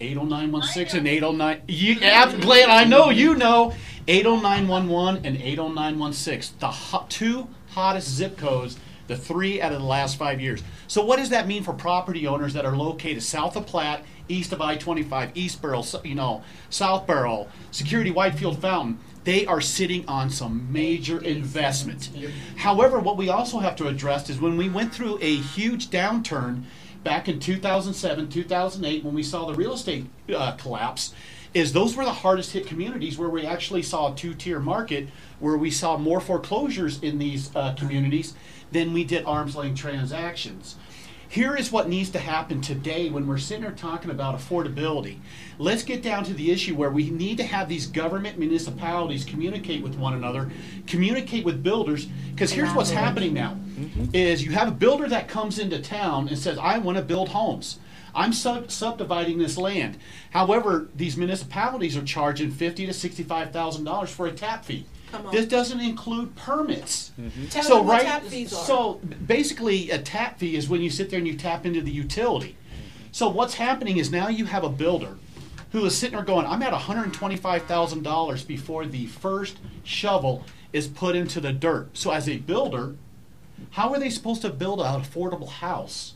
80916 0.00 0.98
and 0.98 1.08
809. 1.08 1.62
You, 1.68 1.96
Glant, 2.40 2.70
I 2.70 2.84
know 2.84 3.10
you 3.10 3.34
know. 3.34 3.74
80911 4.08 5.26
and 5.26 5.36
80916. 5.36 6.56
The 6.58 6.68
hot, 6.68 7.10
two 7.10 7.48
hottest 7.68 8.08
zip 8.08 8.36
codes, 8.38 8.78
the 9.08 9.16
three 9.16 9.60
out 9.60 9.72
of 9.72 9.80
the 9.80 9.86
last 9.86 10.16
five 10.16 10.40
years. 10.40 10.62
So, 10.86 11.04
what 11.04 11.16
does 11.16 11.28
that 11.30 11.46
mean 11.46 11.62
for 11.62 11.72
property 11.74 12.26
owners 12.26 12.54
that 12.54 12.64
are 12.64 12.76
located 12.76 13.22
south 13.22 13.56
of 13.56 13.66
Platte, 13.66 14.04
east 14.28 14.52
of 14.52 14.60
I 14.62 14.76
25, 14.76 15.32
East 15.34 15.60
Barrel, 15.60 15.86
you 16.04 16.14
know, 16.14 16.42
South 16.70 17.06
Barrel, 17.06 17.48
Security 17.70 18.10
Widefield 18.10 18.58
Fountain? 18.60 18.98
They 19.24 19.46
are 19.46 19.60
sitting 19.60 20.06
on 20.08 20.30
some 20.30 20.72
major 20.72 21.22
investment. 21.22 22.10
However, 22.56 22.98
what 22.98 23.16
we 23.16 23.28
also 23.28 23.58
have 23.58 23.76
to 23.76 23.88
address 23.88 24.30
is 24.30 24.40
when 24.40 24.56
we 24.56 24.68
went 24.68 24.94
through 24.94 25.18
a 25.20 25.36
huge 25.36 25.90
downturn 25.90 26.64
back 27.04 27.28
in 27.28 27.38
2007, 27.38 28.28
2008, 28.28 29.04
when 29.04 29.14
we 29.14 29.22
saw 29.22 29.46
the 29.46 29.54
real 29.54 29.74
estate 29.74 30.06
uh, 30.34 30.52
collapse, 30.52 31.14
is 31.52 31.72
those 31.72 31.96
were 31.96 32.04
the 32.04 32.12
hardest 32.12 32.52
hit 32.52 32.66
communities 32.66 33.18
where 33.18 33.28
we 33.28 33.44
actually 33.44 33.82
saw 33.82 34.12
a 34.12 34.16
two 34.16 34.34
tier 34.34 34.60
market, 34.60 35.08
where 35.40 35.56
we 35.56 35.70
saw 35.70 35.96
more 35.96 36.20
foreclosures 36.20 37.02
in 37.02 37.18
these 37.18 37.54
uh, 37.56 37.74
communities 37.74 38.34
than 38.70 38.92
we 38.92 39.02
did 39.02 39.24
arm's 39.24 39.56
length 39.56 39.80
transactions. 39.80 40.76
Here 41.30 41.54
is 41.54 41.70
what 41.70 41.88
needs 41.88 42.10
to 42.10 42.18
happen 42.18 42.60
today 42.60 43.08
when 43.08 43.28
we're 43.28 43.38
sitting 43.38 43.62
here 43.62 43.70
talking 43.70 44.10
about 44.10 44.36
affordability. 44.36 45.18
Let's 45.60 45.84
get 45.84 46.02
down 46.02 46.24
to 46.24 46.34
the 46.34 46.50
issue 46.50 46.74
where 46.74 46.90
we 46.90 47.08
need 47.08 47.36
to 47.36 47.44
have 47.44 47.68
these 47.68 47.86
government 47.86 48.36
municipalities 48.36 49.24
communicate 49.24 49.80
with 49.80 49.94
one 49.94 50.14
another, 50.14 50.50
communicate 50.88 51.44
with 51.44 51.62
builders, 51.62 52.06
because 52.32 52.50
here's 52.50 52.74
what's 52.74 52.90
happening 52.90 53.32
now 53.32 53.52
mm-hmm. 53.52 54.06
is 54.12 54.42
you 54.42 54.50
have 54.50 54.66
a 54.66 54.72
builder 54.72 55.08
that 55.08 55.28
comes 55.28 55.60
into 55.60 55.80
town 55.80 56.26
and 56.26 56.36
says, 56.36 56.58
I 56.58 56.78
want 56.78 56.98
to 56.98 57.04
build 57.04 57.28
homes. 57.28 57.78
I'm 58.12 58.32
sub- 58.32 58.72
subdividing 58.72 59.38
this 59.38 59.56
land. 59.56 59.98
However, 60.30 60.88
these 60.96 61.16
municipalities 61.16 61.96
are 61.96 62.02
charging 62.02 62.50
fifty 62.50 62.86
to 62.86 62.92
sixty-five 62.92 63.52
thousand 63.52 63.84
dollars 63.84 64.10
for 64.10 64.26
a 64.26 64.32
tap 64.32 64.64
fee. 64.64 64.84
Come 65.12 65.26
on. 65.26 65.32
This 65.34 65.46
doesn't 65.46 65.80
include 65.80 66.34
permits. 66.36 67.12
Mm-hmm. 67.20 67.46
Tell 67.46 67.62
so 67.62 67.76
them 67.78 67.86
what 67.86 67.92
right, 67.94 68.06
tap 68.06 68.22
fees 68.24 68.52
are. 68.52 68.64
so 68.64 69.00
basically, 69.26 69.90
a 69.90 69.98
tap 69.98 70.38
fee 70.38 70.56
is 70.56 70.68
when 70.68 70.82
you 70.82 70.90
sit 70.90 71.10
there 71.10 71.18
and 71.18 71.26
you 71.26 71.36
tap 71.36 71.66
into 71.66 71.80
the 71.82 71.90
utility. 71.90 72.56
Mm-hmm. 72.56 73.08
So 73.12 73.28
what's 73.28 73.54
happening 73.54 73.98
is 73.98 74.10
now 74.10 74.28
you 74.28 74.44
have 74.44 74.64
a 74.64 74.68
builder 74.68 75.16
who 75.72 75.84
is 75.84 75.96
sitting 75.96 76.16
there 76.16 76.24
going, 76.24 76.46
I'm 76.46 76.62
at 76.62 76.72
$125,000 76.72 78.46
before 78.46 78.86
the 78.86 79.06
first 79.06 79.58
shovel 79.84 80.44
is 80.72 80.86
put 80.86 81.16
into 81.16 81.40
the 81.40 81.52
dirt. 81.52 81.96
So 81.96 82.10
as 82.10 82.28
a 82.28 82.38
builder, 82.38 82.96
how 83.70 83.92
are 83.92 83.98
they 83.98 84.10
supposed 84.10 84.42
to 84.42 84.50
build 84.50 84.80
an 84.80 85.00
affordable 85.00 85.48
house 85.48 86.14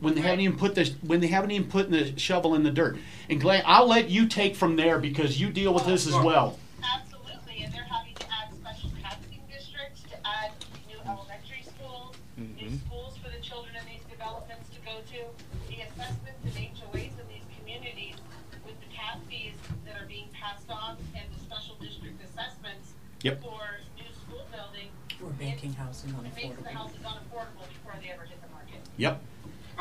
when 0.00 0.14
they 0.14 0.22
haven't 0.22 0.40
even 0.40 0.56
put 0.56 0.74
the 0.74 0.92
when 1.02 1.20
they 1.20 1.26
haven't 1.28 1.50
even 1.50 1.68
put 1.68 1.90
the 1.90 2.18
shovel 2.18 2.54
in 2.54 2.62
the 2.62 2.70
dirt? 2.70 2.98
And 3.28 3.40
Glant, 3.40 3.64
I'll 3.66 3.86
let 3.86 4.10
you 4.10 4.26
take 4.26 4.56
from 4.56 4.76
there 4.76 4.98
because 4.98 5.40
you 5.40 5.50
deal 5.50 5.72
with 5.72 5.84
oh, 5.84 5.90
this 5.90 6.06
as 6.06 6.14
well. 6.14 6.58
Absolutely, 6.82 7.64
and 7.64 7.72
they're 7.72 7.84
having 7.84 8.14
to 8.14 8.24
add 8.32 8.52
special 8.54 8.90
housing 9.02 9.40
districts 9.50 10.02
to 10.10 10.16
add 10.26 10.50
new 10.88 10.96
elementary 11.06 11.62
schools, 11.62 12.16
new 12.36 12.70
schools 12.86 13.16
for 13.18 13.30
the 13.30 13.40
children 13.42 13.74
in 13.76 13.84
these 13.86 14.04
developments 14.10 14.68
to 14.74 14.80
go 14.80 14.96
to. 15.12 15.20
The 15.68 15.82
assessments 15.82 16.40
and 16.44 16.54
HOAs 16.54 17.12
in 17.20 17.26
these 17.28 17.46
communities 17.60 18.16
with 18.64 18.80
the 18.80 18.88
tap 18.96 19.18
fees 19.28 19.52
that 19.84 20.00
are 20.00 20.06
being 20.06 20.28
passed 20.32 20.68
on 20.70 20.96
and 21.14 21.24
the 21.32 21.40
special 21.44 21.76
district 21.76 22.18
assessments 22.24 22.94
Yep. 23.22 23.42
for 23.42 23.60
new 23.96 24.08
school 24.16 24.46
building. 24.50 24.88
We're 25.20 25.36
making 25.38 25.74
housing 25.74 26.10
It 26.10 26.22
makes 26.22 26.36
the 26.36 26.48
unaffordable. 26.48 26.72
houses 26.72 26.96
unaffordable 27.04 27.68
before 27.68 27.92
they 28.00 28.08
ever 28.08 28.24
hit 28.24 28.40
the 28.40 28.48
market. 28.48 28.80
Yep. 28.96 29.20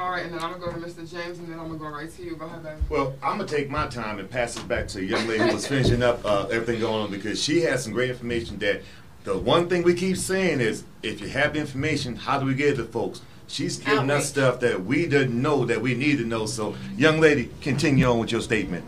All 0.09 0.15
right, 0.15 0.25
and 0.25 0.33
then 0.33 0.43
I'm 0.43 0.59
gonna 0.59 0.65
go 0.65 0.71
to 0.71 0.79
Mr. 0.79 1.07
James, 1.07 1.37
and 1.37 1.47
then 1.47 1.59
I'm 1.59 1.67
gonna 1.67 1.77
go 1.77 1.87
right 1.87 2.11
to 2.11 2.23
you. 2.23 2.35
Go 2.35 2.47
ahead, 2.47 2.63
baby. 2.63 2.81
Well, 2.89 3.13
I'm 3.21 3.37
gonna 3.37 3.47
take 3.47 3.69
my 3.69 3.85
time 3.85 4.17
and 4.17 4.27
pass 4.27 4.57
it 4.57 4.67
back 4.67 4.87
to 4.87 4.97
the 4.97 5.05
young 5.05 5.27
lady 5.27 5.43
who 5.43 5.53
was 5.53 5.67
finishing 5.67 6.01
up 6.01 6.25
uh, 6.25 6.47
everything 6.47 6.79
going 6.79 7.03
on 7.03 7.11
because 7.11 7.39
she 7.43 7.61
has 7.61 7.83
some 7.83 7.93
great 7.93 8.09
information. 8.09 8.57
That 8.57 8.81
the 9.23 9.37
one 9.37 9.69
thing 9.69 9.83
we 9.83 9.93
keep 9.93 10.17
saying 10.17 10.61
is, 10.61 10.83
if 11.03 11.21
you 11.21 11.27
have 11.27 11.55
information, 11.55 12.15
how 12.15 12.39
do 12.39 12.47
we 12.47 12.55
get 12.55 12.73
it 12.73 12.77
to 12.77 12.85
folks? 12.85 13.21
She's 13.45 13.77
giving 13.77 14.09
us 14.09 14.27
stuff 14.27 14.61
that 14.61 14.83
we 14.83 15.05
didn't 15.05 15.39
know 15.39 15.63
that 15.65 15.79
we 15.79 15.93
need 15.93 16.17
to 16.17 16.25
know. 16.25 16.47
So, 16.47 16.75
young 16.97 17.19
lady, 17.19 17.51
continue 17.61 18.05
on 18.05 18.17
with 18.17 18.31
your 18.31 18.41
statement. 18.41 18.85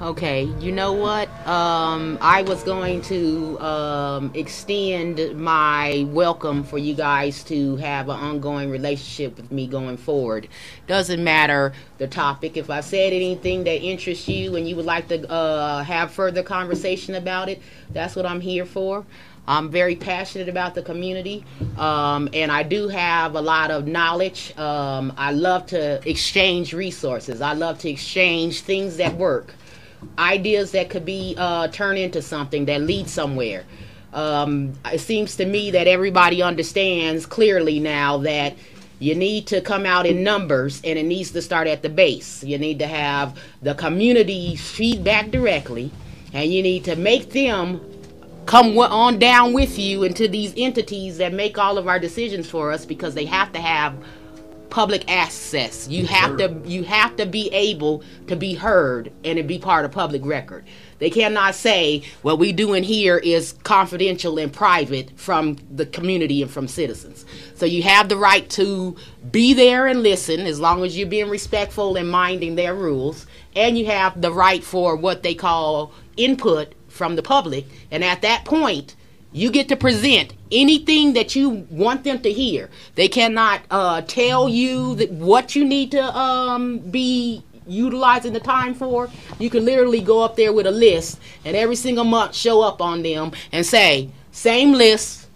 Okay, 0.00 0.44
you 0.60 0.70
know 0.70 0.92
what? 0.92 1.28
Um, 1.44 2.18
I 2.20 2.42
was 2.42 2.62
going 2.62 3.02
to 3.02 3.58
um, 3.58 4.30
extend 4.32 5.36
my 5.36 6.06
welcome 6.10 6.62
for 6.62 6.78
you 6.78 6.94
guys 6.94 7.42
to 7.44 7.74
have 7.78 8.08
an 8.08 8.14
ongoing 8.14 8.70
relationship 8.70 9.36
with 9.36 9.50
me 9.50 9.66
going 9.66 9.96
forward. 9.96 10.46
Doesn't 10.86 11.24
matter 11.24 11.72
the 11.98 12.06
topic. 12.06 12.56
If 12.56 12.70
I 12.70 12.80
said 12.80 13.12
anything 13.12 13.64
that 13.64 13.82
interests 13.82 14.28
you 14.28 14.54
and 14.54 14.68
you 14.68 14.76
would 14.76 14.84
like 14.84 15.08
to 15.08 15.28
uh, 15.28 15.82
have 15.82 16.12
further 16.12 16.44
conversation 16.44 17.16
about 17.16 17.48
it, 17.48 17.60
that's 17.90 18.14
what 18.14 18.24
I'm 18.24 18.40
here 18.40 18.66
for. 18.66 19.04
I'm 19.48 19.68
very 19.68 19.96
passionate 19.96 20.48
about 20.48 20.76
the 20.76 20.82
community, 20.82 21.44
um, 21.76 22.28
and 22.32 22.52
I 22.52 22.62
do 22.62 22.86
have 22.86 23.34
a 23.34 23.40
lot 23.40 23.72
of 23.72 23.88
knowledge. 23.88 24.56
Um, 24.56 25.12
I 25.16 25.32
love 25.32 25.66
to 25.68 26.08
exchange 26.08 26.72
resources. 26.72 27.40
I 27.40 27.54
love 27.54 27.80
to 27.80 27.88
exchange 27.88 28.60
things 28.60 28.98
that 28.98 29.16
work 29.16 29.54
ideas 30.18 30.72
that 30.72 30.90
could 30.90 31.04
be 31.04 31.34
uh, 31.38 31.68
turned 31.68 31.98
into 31.98 32.22
something 32.22 32.64
that 32.66 32.82
leads 32.82 33.12
somewhere. 33.12 33.64
Um, 34.12 34.72
it 34.92 35.00
seems 35.00 35.36
to 35.36 35.44
me 35.44 35.70
that 35.72 35.86
everybody 35.86 36.42
understands 36.42 37.26
clearly 37.26 37.78
now 37.78 38.18
that 38.18 38.56
you 38.98 39.14
need 39.14 39.46
to 39.48 39.60
come 39.60 39.86
out 39.86 40.06
in 40.06 40.24
numbers 40.24 40.80
and 40.82 40.98
it 40.98 41.04
needs 41.04 41.30
to 41.32 41.42
start 41.42 41.68
at 41.68 41.82
the 41.82 41.88
base. 41.88 42.42
You 42.42 42.58
need 42.58 42.78
to 42.80 42.86
have 42.86 43.38
the 43.62 43.74
community 43.74 44.56
feedback 44.56 45.30
directly 45.30 45.92
and 46.32 46.52
you 46.52 46.62
need 46.62 46.84
to 46.84 46.96
make 46.96 47.30
them 47.30 47.80
come 48.46 48.76
on 48.78 49.18
down 49.18 49.52
with 49.52 49.78
you 49.78 50.04
into 50.04 50.26
these 50.26 50.54
entities 50.56 51.18
that 51.18 51.32
make 51.34 51.58
all 51.58 51.76
of 51.76 51.86
our 51.86 51.98
decisions 51.98 52.48
for 52.48 52.72
us 52.72 52.86
because 52.86 53.14
they 53.14 53.26
have 53.26 53.52
to 53.52 53.60
have 53.60 53.94
public 54.70 55.10
access. 55.10 55.88
You 55.88 56.06
have 56.06 56.36
to 56.38 56.60
you 56.64 56.82
have 56.84 57.16
to 57.16 57.26
be 57.26 57.48
able 57.52 58.02
to 58.26 58.36
be 58.36 58.54
heard 58.54 59.12
and 59.24 59.36
to 59.36 59.42
be 59.42 59.58
part 59.58 59.84
of 59.84 59.92
public 59.92 60.24
record. 60.24 60.64
They 60.98 61.10
cannot 61.10 61.54
say 61.54 62.02
what 62.22 62.38
we 62.38 62.52
doing 62.52 62.82
here 62.82 63.18
is 63.18 63.54
confidential 63.62 64.38
and 64.38 64.52
private 64.52 65.12
from 65.16 65.56
the 65.70 65.86
community 65.86 66.42
and 66.42 66.50
from 66.50 66.68
citizens. 66.68 67.24
So 67.54 67.66
you 67.66 67.82
have 67.84 68.08
the 68.08 68.16
right 68.16 68.48
to 68.50 68.96
be 69.30 69.54
there 69.54 69.86
and 69.86 70.02
listen 70.02 70.40
as 70.40 70.58
long 70.58 70.84
as 70.84 70.98
you're 70.98 71.08
being 71.08 71.30
respectful 71.30 71.96
and 71.96 72.10
minding 72.10 72.56
their 72.56 72.74
rules. 72.74 73.26
And 73.54 73.78
you 73.78 73.86
have 73.86 74.20
the 74.20 74.32
right 74.32 74.62
for 74.62 74.96
what 74.96 75.22
they 75.22 75.34
call 75.34 75.92
input 76.16 76.74
from 76.88 77.16
the 77.16 77.22
public. 77.22 77.66
And 77.90 78.02
at 78.02 78.22
that 78.22 78.44
point, 78.44 78.96
you 79.38 79.50
get 79.50 79.68
to 79.68 79.76
present 79.76 80.34
anything 80.50 81.12
that 81.12 81.36
you 81.36 81.66
want 81.70 82.04
them 82.04 82.20
to 82.22 82.32
hear. 82.32 82.70
They 82.94 83.08
cannot 83.08 83.62
uh, 83.70 84.02
tell 84.02 84.48
you 84.48 84.96
that 84.96 85.10
what 85.12 85.54
you 85.54 85.64
need 85.64 85.92
to 85.92 86.02
um, 86.16 86.78
be 86.78 87.44
utilizing 87.66 88.32
the 88.32 88.40
time 88.40 88.74
for. 88.74 89.08
You 89.38 89.50
can 89.50 89.64
literally 89.64 90.00
go 90.00 90.22
up 90.22 90.36
there 90.36 90.52
with 90.52 90.66
a 90.66 90.70
list 90.70 91.20
and 91.44 91.56
every 91.56 91.76
single 91.76 92.04
month 92.04 92.34
show 92.34 92.62
up 92.62 92.80
on 92.80 93.02
them 93.02 93.32
and 93.52 93.64
say, 93.64 94.10
same 94.32 94.72
list. 94.72 95.28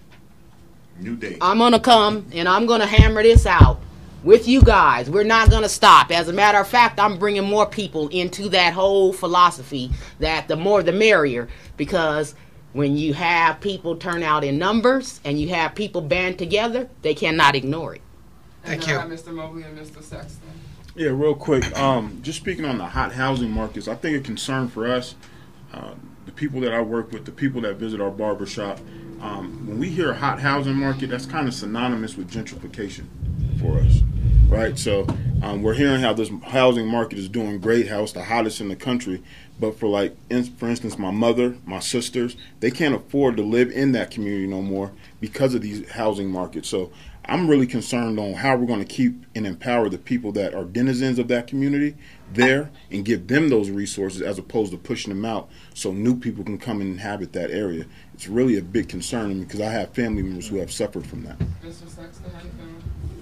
New 0.98 1.16
day. 1.16 1.36
I'm 1.40 1.58
gonna 1.58 1.80
come 1.80 2.26
and 2.32 2.48
I'm 2.48 2.66
gonna 2.66 2.86
hammer 2.86 3.22
this 3.22 3.46
out 3.46 3.80
with 4.22 4.46
you 4.46 4.62
guys. 4.62 5.10
We're 5.10 5.24
not 5.24 5.50
gonna 5.50 5.68
stop. 5.68 6.10
As 6.10 6.28
a 6.28 6.32
matter 6.32 6.58
of 6.58 6.68
fact, 6.68 7.00
I'm 7.00 7.18
bringing 7.18 7.44
more 7.44 7.66
people 7.66 8.08
into 8.08 8.48
that 8.50 8.72
whole 8.72 9.12
philosophy 9.12 9.90
that 10.20 10.48
the 10.48 10.56
more 10.56 10.82
the 10.82 10.92
merrier 10.92 11.48
because 11.76 12.34
when 12.72 12.96
you 12.96 13.14
have 13.14 13.60
people 13.60 13.96
turn 13.96 14.22
out 14.22 14.44
in 14.44 14.58
numbers 14.58 15.20
and 15.24 15.40
you 15.40 15.48
have 15.50 15.74
people 15.74 16.00
band 16.00 16.38
together, 16.38 16.88
they 17.02 17.14
cannot 17.14 17.54
ignore 17.54 17.94
it. 17.96 18.02
Thank 18.64 18.86
you. 18.86 18.94
Mr. 18.94 19.32
Mobley 19.32 19.64
and 19.64 19.76
Mr. 19.76 20.02
Sexton. 20.02 20.48
Yeah, 20.94 21.08
real 21.08 21.34
quick. 21.34 21.64
Um, 21.78 22.20
just 22.22 22.38
speaking 22.38 22.64
on 22.64 22.78
the 22.78 22.86
hot 22.86 23.12
housing 23.12 23.50
markets, 23.50 23.88
I 23.88 23.94
think 23.94 24.16
a 24.18 24.20
concern 24.20 24.68
for 24.68 24.86
us, 24.86 25.14
uh, 25.72 25.94
the 26.26 26.32
people 26.32 26.60
that 26.60 26.72
I 26.72 26.80
work 26.80 27.12
with, 27.12 27.24
the 27.24 27.32
people 27.32 27.62
that 27.62 27.76
visit 27.76 28.00
our 28.00 28.10
barber 28.10 28.46
shop, 28.46 28.78
um, 29.20 29.66
when 29.66 29.78
we 29.78 29.88
hear 29.88 30.10
a 30.10 30.16
hot 30.16 30.40
housing 30.40 30.74
market, 30.74 31.08
that's 31.08 31.26
kind 31.26 31.48
of 31.48 31.54
synonymous 31.54 32.16
with 32.16 32.30
gentrification 32.30 33.06
for 33.58 33.78
us, 33.78 34.02
right? 34.48 34.78
So 34.78 35.06
um, 35.42 35.62
we're 35.62 35.74
hearing 35.74 36.00
how 36.00 36.12
this 36.12 36.30
housing 36.44 36.86
market 36.86 37.18
is 37.18 37.28
doing 37.28 37.58
great, 37.58 37.88
how 37.88 38.02
it's 38.02 38.12
the 38.12 38.24
hottest 38.24 38.60
in 38.60 38.68
the 38.68 38.76
country. 38.76 39.22
But 39.62 39.78
for 39.78 39.86
like, 39.86 40.16
in, 40.28 40.42
for 40.42 40.68
instance, 40.68 40.98
my 40.98 41.12
mother, 41.12 41.56
my 41.64 41.78
sisters, 41.78 42.36
they 42.58 42.72
can't 42.72 42.96
afford 42.96 43.36
to 43.36 43.44
live 43.44 43.70
in 43.70 43.92
that 43.92 44.10
community 44.10 44.48
no 44.48 44.60
more 44.60 44.90
because 45.20 45.54
of 45.54 45.62
these 45.62 45.88
housing 45.88 46.28
markets. 46.28 46.68
So 46.68 46.90
I'm 47.26 47.48
really 47.48 47.68
concerned 47.68 48.18
on 48.18 48.32
how 48.32 48.56
we're 48.56 48.66
going 48.66 48.84
to 48.84 48.84
keep 48.84 49.24
and 49.36 49.46
empower 49.46 49.88
the 49.88 49.98
people 49.98 50.32
that 50.32 50.52
are 50.52 50.64
denizens 50.64 51.20
of 51.20 51.28
that 51.28 51.46
community 51.46 51.94
there 52.32 52.72
and 52.90 53.04
give 53.04 53.28
them 53.28 53.50
those 53.50 53.70
resources 53.70 54.20
as 54.20 54.36
opposed 54.36 54.72
to 54.72 54.78
pushing 54.78 55.14
them 55.14 55.24
out 55.24 55.48
so 55.74 55.92
new 55.92 56.18
people 56.18 56.42
can 56.42 56.58
come 56.58 56.80
and 56.80 56.90
inhabit 56.90 57.32
that 57.34 57.52
area. 57.52 57.86
It's 58.14 58.26
really 58.26 58.58
a 58.58 58.62
big 58.62 58.88
concern 58.88 59.44
because 59.44 59.60
I 59.60 59.70
have 59.70 59.94
family 59.94 60.24
members 60.24 60.48
who 60.48 60.56
have 60.56 60.72
suffered 60.72 61.06
from 61.06 61.22
that. 61.22 61.40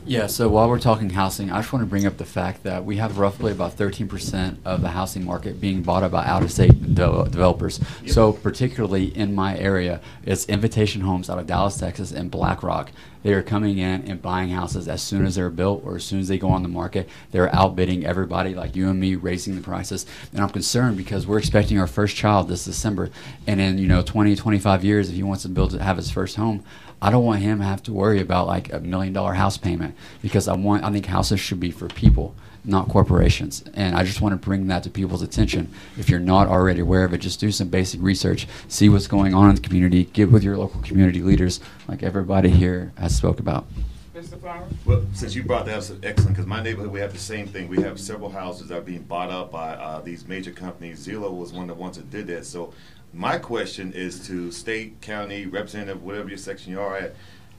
Mr. 0.00 0.06
Sexton, 0.06 0.06
how 0.06 0.06
you 0.06 0.06
feeling? 0.06 0.06
Yeah, 0.06 0.26
so 0.26 0.48
while 0.48 0.68
we're 0.68 0.78
talking 0.78 1.10
housing, 1.10 1.50
I 1.50 1.60
just 1.60 1.72
want 1.72 1.82
to 1.82 1.86
bring 1.86 2.06
up 2.06 2.16
the 2.16 2.24
fact 2.24 2.62
that 2.64 2.84
we 2.84 2.96
have 2.96 3.18
roughly 3.18 3.52
about 3.52 3.76
13% 3.76 4.58
of 4.64 4.82
the 4.82 4.88
housing 4.88 5.24
market 5.24 5.60
being 5.60 5.82
bought 5.82 6.02
up 6.02 6.12
by 6.12 6.24
out 6.24 6.42
of 6.42 6.52
state 6.52 6.94
de- 6.94 7.28
developers. 7.30 7.80
So, 8.06 8.32
particularly 8.32 9.16
in 9.16 9.34
my 9.34 9.56
area, 9.58 10.00
it's 10.24 10.46
Invitation 10.46 11.02
Homes 11.02 11.30
out 11.30 11.38
of 11.38 11.46
Dallas, 11.46 11.76
Texas, 11.76 12.12
and 12.12 12.30
BlackRock. 12.30 12.90
They 13.22 13.34
are 13.34 13.42
coming 13.42 13.78
in 13.78 14.08
and 14.08 14.22
buying 14.22 14.48
houses 14.48 14.88
as 14.88 15.02
soon 15.02 15.26
as 15.26 15.34
they're 15.34 15.50
built 15.50 15.82
or 15.84 15.96
as 15.96 16.04
soon 16.04 16.20
as 16.20 16.28
they 16.28 16.38
go 16.38 16.48
on 16.48 16.62
the 16.62 16.70
market. 16.70 17.08
They're 17.32 17.54
outbidding 17.54 18.06
everybody, 18.06 18.54
like 18.54 18.74
you 18.74 18.88
and 18.88 18.98
me, 18.98 19.14
raising 19.14 19.56
the 19.56 19.60
prices. 19.60 20.06
And 20.32 20.40
I'm 20.40 20.48
concerned 20.48 20.96
because 20.96 21.26
we're 21.26 21.38
expecting 21.38 21.78
our 21.78 21.86
first 21.86 22.16
child 22.16 22.48
this 22.48 22.64
December. 22.64 23.10
And 23.46 23.60
in, 23.60 23.76
you 23.76 23.88
know, 23.88 24.00
20, 24.00 24.36
25 24.36 24.84
years, 24.84 25.10
if 25.10 25.16
he 25.16 25.22
wants 25.22 25.42
to 25.42 25.50
build, 25.50 25.78
have 25.78 25.98
his 25.98 26.10
first 26.10 26.36
home, 26.36 26.64
I 27.02 27.10
don't 27.10 27.24
want 27.24 27.40
him 27.40 27.58
to 27.58 27.64
have 27.64 27.82
to 27.84 27.92
worry 27.92 28.20
about 28.20 28.46
like 28.46 28.72
a 28.72 28.80
million 28.80 29.12
dollar 29.12 29.34
house 29.34 29.56
payment 29.56 29.94
because 30.22 30.48
I 30.48 30.54
want, 30.54 30.84
I 30.84 30.92
think 30.92 31.06
houses 31.06 31.40
should 31.40 31.60
be 31.60 31.70
for 31.70 31.88
people 31.88 32.34
not 32.64 32.88
corporations. 32.88 33.64
And 33.74 33.96
I 33.96 34.04
just 34.04 34.20
want 34.20 34.32
to 34.32 34.36
bring 34.36 34.66
that 34.68 34.82
to 34.84 34.90
people's 34.90 35.22
attention. 35.22 35.72
If 35.98 36.08
you're 36.08 36.20
not 36.20 36.48
already 36.48 36.80
aware 36.80 37.04
of 37.04 37.14
it, 37.14 37.18
just 37.18 37.40
do 37.40 37.50
some 37.50 37.68
basic 37.68 38.00
research, 38.02 38.46
see 38.68 38.88
what's 38.88 39.06
going 39.06 39.34
on 39.34 39.48
in 39.48 39.54
the 39.56 39.62
community, 39.62 40.04
get 40.04 40.30
with 40.30 40.42
your 40.42 40.56
local 40.56 40.80
community 40.82 41.22
leaders, 41.22 41.60
like 41.88 42.02
everybody 42.02 42.50
here 42.50 42.92
has 42.98 43.16
spoke 43.16 43.40
about. 43.40 43.66
Mr. 44.14 44.38
Flowers? 44.38 44.70
Well, 44.84 45.06
since 45.14 45.34
you 45.34 45.42
brought 45.42 45.64
that 45.66 45.72
up, 45.72 45.78
it's 45.78 45.92
excellent, 46.02 46.36
because 46.36 46.46
my 46.46 46.62
neighborhood, 46.62 46.92
we 46.92 47.00
have 47.00 47.12
the 47.12 47.18
same 47.18 47.46
thing. 47.46 47.68
We 47.68 47.80
have 47.82 47.98
several 47.98 48.30
houses 48.30 48.68
that 48.68 48.78
are 48.78 48.82
being 48.82 49.02
bought 49.02 49.30
up 49.30 49.50
by 49.50 49.74
uh, 49.74 50.00
these 50.02 50.26
major 50.28 50.50
companies. 50.50 51.06
Zillow 51.06 51.34
was 51.34 51.52
one 51.52 51.70
of 51.70 51.76
the 51.76 51.80
ones 51.80 51.96
that 51.96 52.10
did 52.10 52.26
that. 52.26 52.44
So 52.44 52.74
my 53.12 53.38
question 53.38 53.92
is 53.92 54.26
to 54.26 54.50
state, 54.52 55.00
county, 55.00 55.46
representative, 55.46 56.02
whatever 56.02 56.28
your 56.28 56.38
section 56.38 56.72
you 56.72 56.80
are 56.80 56.96
at, 56.96 57.14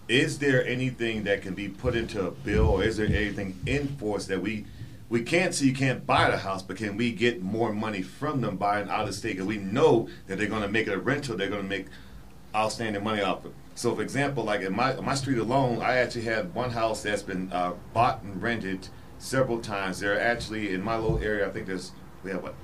is 0.07 0.39
there 0.39 0.65
anything 0.65 1.23
that 1.23 1.41
can 1.41 1.53
be 1.53 1.69
put 1.69 1.95
into 1.95 2.25
a 2.25 2.31
bill, 2.31 2.67
or 2.67 2.83
is 2.83 2.97
there 2.97 3.07
anything 3.07 3.59
in 3.65 3.87
force 3.97 4.25
that 4.27 4.41
we, 4.41 4.65
we 5.09 5.21
can't 5.23 5.53
say 5.53 5.65
you 5.65 5.73
can't 5.73 6.05
buy 6.05 6.29
the 6.29 6.37
house, 6.37 6.63
but 6.63 6.77
can 6.77 6.97
we 6.97 7.11
get 7.11 7.41
more 7.41 7.73
money 7.73 8.01
from 8.01 8.41
them 8.41 8.57
buying 8.57 8.89
out 8.89 9.07
of 9.07 9.15
state? 9.15 9.33
Because 9.33 9.47
we 9.47 9.57
know 9.57 10.09
that 10.27 10.37
they're 10.37 10.47
going 10.47 10.63
to 10.63 10.67
make 10.67 10.87
it 10.87 10.93
a 10.93 10.99
rental, 10.99 11.37
they're 11.37 11.49
going 11.49 11.61
to 11.63 11.67
make 11.67 11.87
outstanding 12.55 13.03
money 13.03 13.21
off 13.21 13.45
it. 13.45 13.53
So, 13.75 13.95
for 13.95 14.01
example, 14.01 14.43
like 14.43 14.61
in 14.61 14.75
my 14.75 14.93
my 14.95 15.15
street 15.15 15.37
alone, 15.37 15.81
I 15.81 15.97
actually 15.97 16.23
had 16.23 16.53
one 16.53 16.71
house 16.71 17.03
that's 17.03 17.23
been 17.23 17.51
uh, 17.53 17.73
bought 17.93 18.21
and 18.21 18.41
rented 18.41 18.89
several 19.17 19.59
times. 19.59 19.99
There 19.99 20.13
are 20.13 20.19
actually 20.19 20.73
in 20.73 20.81
my 20.81 20.97
little 20.97 21.19
area, 21.19 21.47
I 21.47 21.51
think 21.51 21.67
there's 21.67 21.91
we 22.23 22.31
have 22.31 22.43
what 22.43 22.55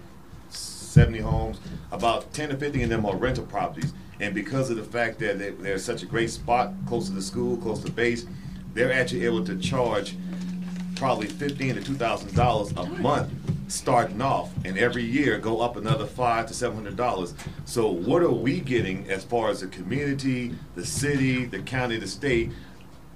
70 0.88 1.20
homes. 1.20 1.60
About 1.92 2.34
10 2.34 2.50
to 2.50 2.58
15 2.58 2.84
of 2.84 2.90
them 2.90 3.06
are 3.06 3.16
rental 3.16 3.46
properties, 3.46 3.94
and 4.20 4.34
because 4.34 4.70
of 4.70 4.78
the 4.78 4.84
fact 4.84 5.20
that 5.20 5.38
they, 5.38 5.52
they're 5.52 5.78
such 5.78 6.04
a 6.04 6.06
great 6.06 6.30
spot, 6.30 6.74
close 6.88 7.08
to 7.08 7.14
the 7.14 7.22
school, 7.22 7.58
close 7.58 7.84
to 7.84 7.92
base, 7.92 8.26
they're 8.74 8.94
actually 8.94 9.26
able 9.26 9.44
to 9.46 9.58
charge 9.58 10.16
probably 10.96 11.28
fifteen 11.28 11.76
to 11.76 11.84
two 11.84 11.96
thousand 11.96 12.34
dollars 12.36 12.72
a 12.72 12.86
month 12.86 13.32
starting 13.68 14.22
off, 14.22 14.52
and 14.66 14.78
every 14.78 15.04
year 15.04 15.38
go 15.38 15.60
up 15.62 15.76
another 15.76 16.06
five 16.06 16.48
to 16.48 16.54
seven 16.54 16.78
hundred 16.78 16.96
dollars. 16.96 17.34
So 17.66 17.90
what 17.90 18.22
are 18.22 18.32
we 18.32 18.60
getting 18.60 19.10
as 19.10 19.24
far 19.24 19.50
as 19.50 19.62
the 19.62 19.68
community, 19.68 20.56
the 20.76 20.86
city, 20.86 21.46
the 21.46 21.60
county, 21.60 21.98
the 21.98 22.08
state, 22.08 22.52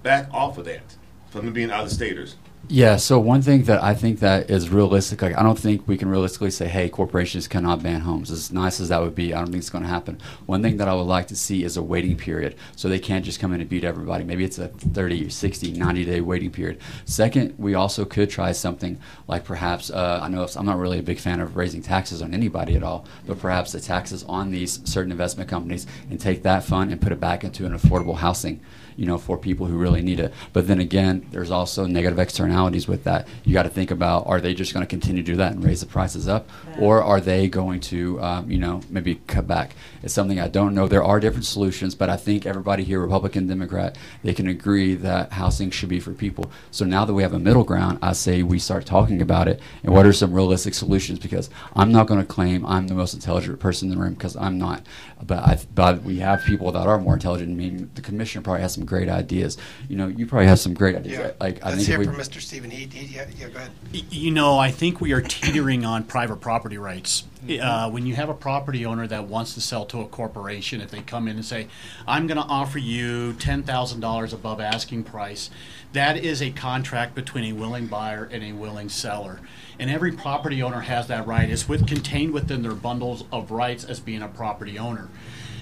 back 0.04 0.28
off 0.34 0.58
of 0.58 0.66
that 0.66 0.96
from 1.30 1.46
them 1.46 1.54
being 1.54 1.72
out 1.72 1.86
of 1.86 1.92
staters? 1.92 2.36
Yeah, 2.74 2.96
so 2.96 3.20
one 3.20 3.42
thing 3.42 3.64
that 3.64 3.84
I 3.84 3.94
think 3.94 4.22
that 4.22 4.50
is 4.50 4.70
realistic, 4.70 5.22
like 5.22 5.38
I 5.38 5.44
don't 5.44 5.60
think 5.60 5.86
we 5.90 5.98
can 5.98 6.08
realistically 6.08 6.52
say, 6.52 6.70
hey, 6.70 6.88
corporations 6.88 7.46
cannot 7.46 7.84
ban 7.84 8.00
homes. 8.00 8.32
As 8.32 8.50
nice 8.50 8.80
as 8.80 8.88
that 8.88 9.02
would 9.02 9.14
be, 9.14 9.34
I 9.34 9.40
don't 9.40 9.48
think 9.48 9.58
it's 9.58 9.70
going 9.70 9.84
to 9.84 9.90
happen. 9.90 10.22
One 10.46 10.62
thing 10.62 10.78
that 10.78 10.88
I 10.88 10.94
would 10.94 11.02
like 11.02 11.28
to 11.28 11.36
see 11.36 11.66
is 11.66 11.76
a 11.76 11.84
waiting 11.84 12.16
period, 12.16 12.56
so 12.78 12.88
they 12.88 12.98
can't 12.98 13.26
just 13.26 13.42
come 13.42 13.52
in 13.52 13.60
and 13.60 13.70
beat 13.70 13.84
everybody. 13.84 14.24
Maybe 14.24 14.46
it's 14.46 14.58
a 14.58 14.70
30, 14.70 15.28
60, 15.28 15.74
90 15.74 16.06
day 16.06 16.22
waiting 16.22 16.50
period. 16.50 16.80
Second, 17.04 17.56
we 17.58 17.74
also 17.76 18.06
could 18.06 18.30
try 18.30 18.54
something 18.54 18.98
like 19.28 19.44
perhaps, 19.44 19.90
uh, 19.90 20.22
I 20.24 20.30
know 20.30 20.48
I'm 20.56 20.66
not 20.66 20.78
really 20.78 21.00
a 21.00 21.04
big 21.04 21.20
fan 21.20 21.42
of 21.42 21.58
raising 21.58 21.82
taxes 21.82 22.22
on 22.22 22.34
anybody 22.34 22.78
at 22.78 22.84
all, 22.84 23.06
but 23.28 23.38
perhaps 23.38 23.74
the 23.74 23.82
taxes 23.82 24.24
on 24.30 24.50
these 24.50 24.80
certain 24.90 25.12
investment 25.12 25.50
companies 25.50 25.88
and 26.10 26.22
take 26.22 26.44
that 26.44 26.64
fund 26.64 26.90
and 26.90 27.02
put 27.02 27.12
it 27.12 27.20
back 27.20 27.44
into 27.44 27.66
an 27.66 27.78
affordable 27.78 28.16
housing 28.16 28.62
you 28.96 29.06
know, 29.06 29.18
for 29.18 29.38
people 29.38 29.66
who 29.66 29.78
really 29.78 30.02
need 30.02 30.20
it. 30.20 30.34
But 30.54 30.68
then 30.68 30.80
again, 30.80 31.26
there's 31.32 31.52
also 31.52 31.86
negative 31.86 32.20
externalities 32.20 32.88
with 32.88 33.04
that. 33.04 33.28
You 33.44 33.54
got 33.54 33.64
to 33.64 33.70
think 33.70 33.92
about: 33.92 34.28
are 34.28 34.42
they 34.42 34.54
just 34.54 34.74
going 34.74 34.86
to 34.86 34.90
continue 34.90 35.24
to 35.24 35.32
do 35.32 35.38
that 35.38 35.54
and 35.54 35.64
raise 35.64 35.82
the 35.82 35.88
prices 35.88 36.28
up, 36.28 36.50
or 36.80 37.04
are 37.04 37.22
they 37.22 37.48
going 37.48 37.80
to, 37.82 38.22
um, 38.22 38.52
you 38.52 38.58
know, 38.58 38.82
maybe 38.90 39.16
cut 39.28 39.48
back? 39.48 39.76
It's 40.04 40.14
something 40.14 40.40
I 40.40 40.48
don't 40.48 40.74
know. 40.74 40.88
There 40.88 41.04
are 41.04 41.20
different 41.20 41.46
solutions, 41.46 41.96
but 41.96 42.10
I 42.10 42.18
think 42.18 42.46
everybody 42.46 42.84
here, 42.84 43.00
Republican, 43.00 43.48
Democrat, 43.48 43.98
they 44.24 44.34
can 44.34 44.48
agree 44.48 44.96
that 44.96 45.34
housing 45.34 45.70
should 45.70 45.90
be 45.90 46.00
for 46.00 46.14
people. 46.14 46.52
So 46.72 46.86
now 46.86 47.06
that 47.06 47.14
we 47.14 47.24
have 47.24 47.34
a 47.34 47.40
middle 47.40 47.64
ground, 47.64 48.00
I 48.02 48.14
say 48.14 48.44
we 48.44 48.60
start 48.60 48.86
talking 48.86 49.22
about 49.22 49.48
it 49.48 49.62
and 49.84 49.94
what 49.94 50.06
are 50.06 50.14
some 50.14 50.34
realistic 50.34 50.74
solutions? 50.74 51.20
Because 51.20 51.50
I'm 51.76 51.92
not 51.92 52.08
going 52.08 52.20
to 52.20 52.26
claim 52.26 52.66
I'm 52.66 52.88
the 52.88 52.96
most 52.96 53.14
intelligent 53.14 53.60
person 53.60 53.90
in 53.90 53.96
the 53.96 54.02
room 54.02 54.14
because 54.14 54.36
I'm 54.36 54.58
not. 54.58 54.86
But 55.24 55.40
I, 55.40 55.60
but 55.74 56.04
we 56.04 56.20
have 56.20 56.44
people 56.46 56.72
that 56.72 56.88
are 56.88 56.98
more 56.98 57.14
intelligent 57.14 57.50
than 57.50 57.58
me. 57.58 57.88
The 57.94 58.02
commissioner 58.02 58.44
probably 58.44 58.62
has 58.62 58.74
some 58.74 58.86
great 58.86 59.10
ideas. 59.10 59.58
You 59.88 59.98
know, 59.98 60.08
you 60.08 60.26
probably 60.26 60.48
have 60.48 60.60
some 60.60 60.74
great 60.74 60.96
ideas. 60.96 61.20
Yeah. 61.20 61.32
Like 61.40 61.64
I 61.64 61.70
Let's 61.70 61.86
think 61.86 61.88
hear 61.88 62.00
we, 62.00 62.06
from 62.06 62.16
Mr. 62.16 62.42
Stephen. 62.42 62.72
He, 62.72 62.86
he, 62.86 63.16
yeah, 63.16 63.28
yeah, 63.38 63.50
go 63.50 63.58
ahead. 63.58 63.72
You 63.92 64.32
know, 64.32 64.58
I 64.58 64.72
think 64.72 65.02
we 65.02 65.14
are 65.14 65.22
teetering 65.22 65.86
on 65.86 66.04
private 66.04 66.38
property 66.38 66.78
rights. 66.78 67.26
Uh, 67.50 67.90
when 67.90 68.06
you 68.06 68.14
have 68.16 68.30
a 68.30 68.36
property 68.36 68.86
owner 68.86 69.08
that 69.08 69.26
wants 69.26 69.56
to 69.56 69.62
sell 69.62 69.84
to 69.86 70.02
a 70.02 70.06
corporation, 70.06 70.80
if 70.80 70.92
they 70.92 71.02
come 71.02 71.28
in 71.28 71.38
and 71.38 71.46
say, 71.46 71.68
I'm 72.08 72.28
going 72.28 72.38
to 72.38 72.44
offer 72.44 72.78
you 72.78 73.34
$10,000 73.34 74.34
above 74.34 74.62
asking 74.62 75.04
price, 75.06 75.50
that 75.94 76.18
is 76.18 76.42
a 76.42 76.52
contract 76.52 77.16
between 77.16 77.46
a 77.46 77.54
willing 77.54 77.88
buyer 77.88 78.30
and 78.32 78.44
a 78.44 78.52
willing 78.52 78.90
seller. 78.90 79.40
And 79.80 79.90
every 79.90 80.12
property 80.12 80.62
owner 80.62 80.82
has 80.82 81.08
that 81.08 81.26
right. 81.26 81.50
It's 81.50 81.68
with, 81.68 81.88
contained 81.88 82.32
within 82.32 82.62
their 82.62 82.76
bundles 82.76 83.24
of 83.32 83.50
rights 83.50 83.84
as 83.84 84.00
being 84.00 84.22
a 84.22 84.28
property 84.28 84.78
owner. 84.78 85.10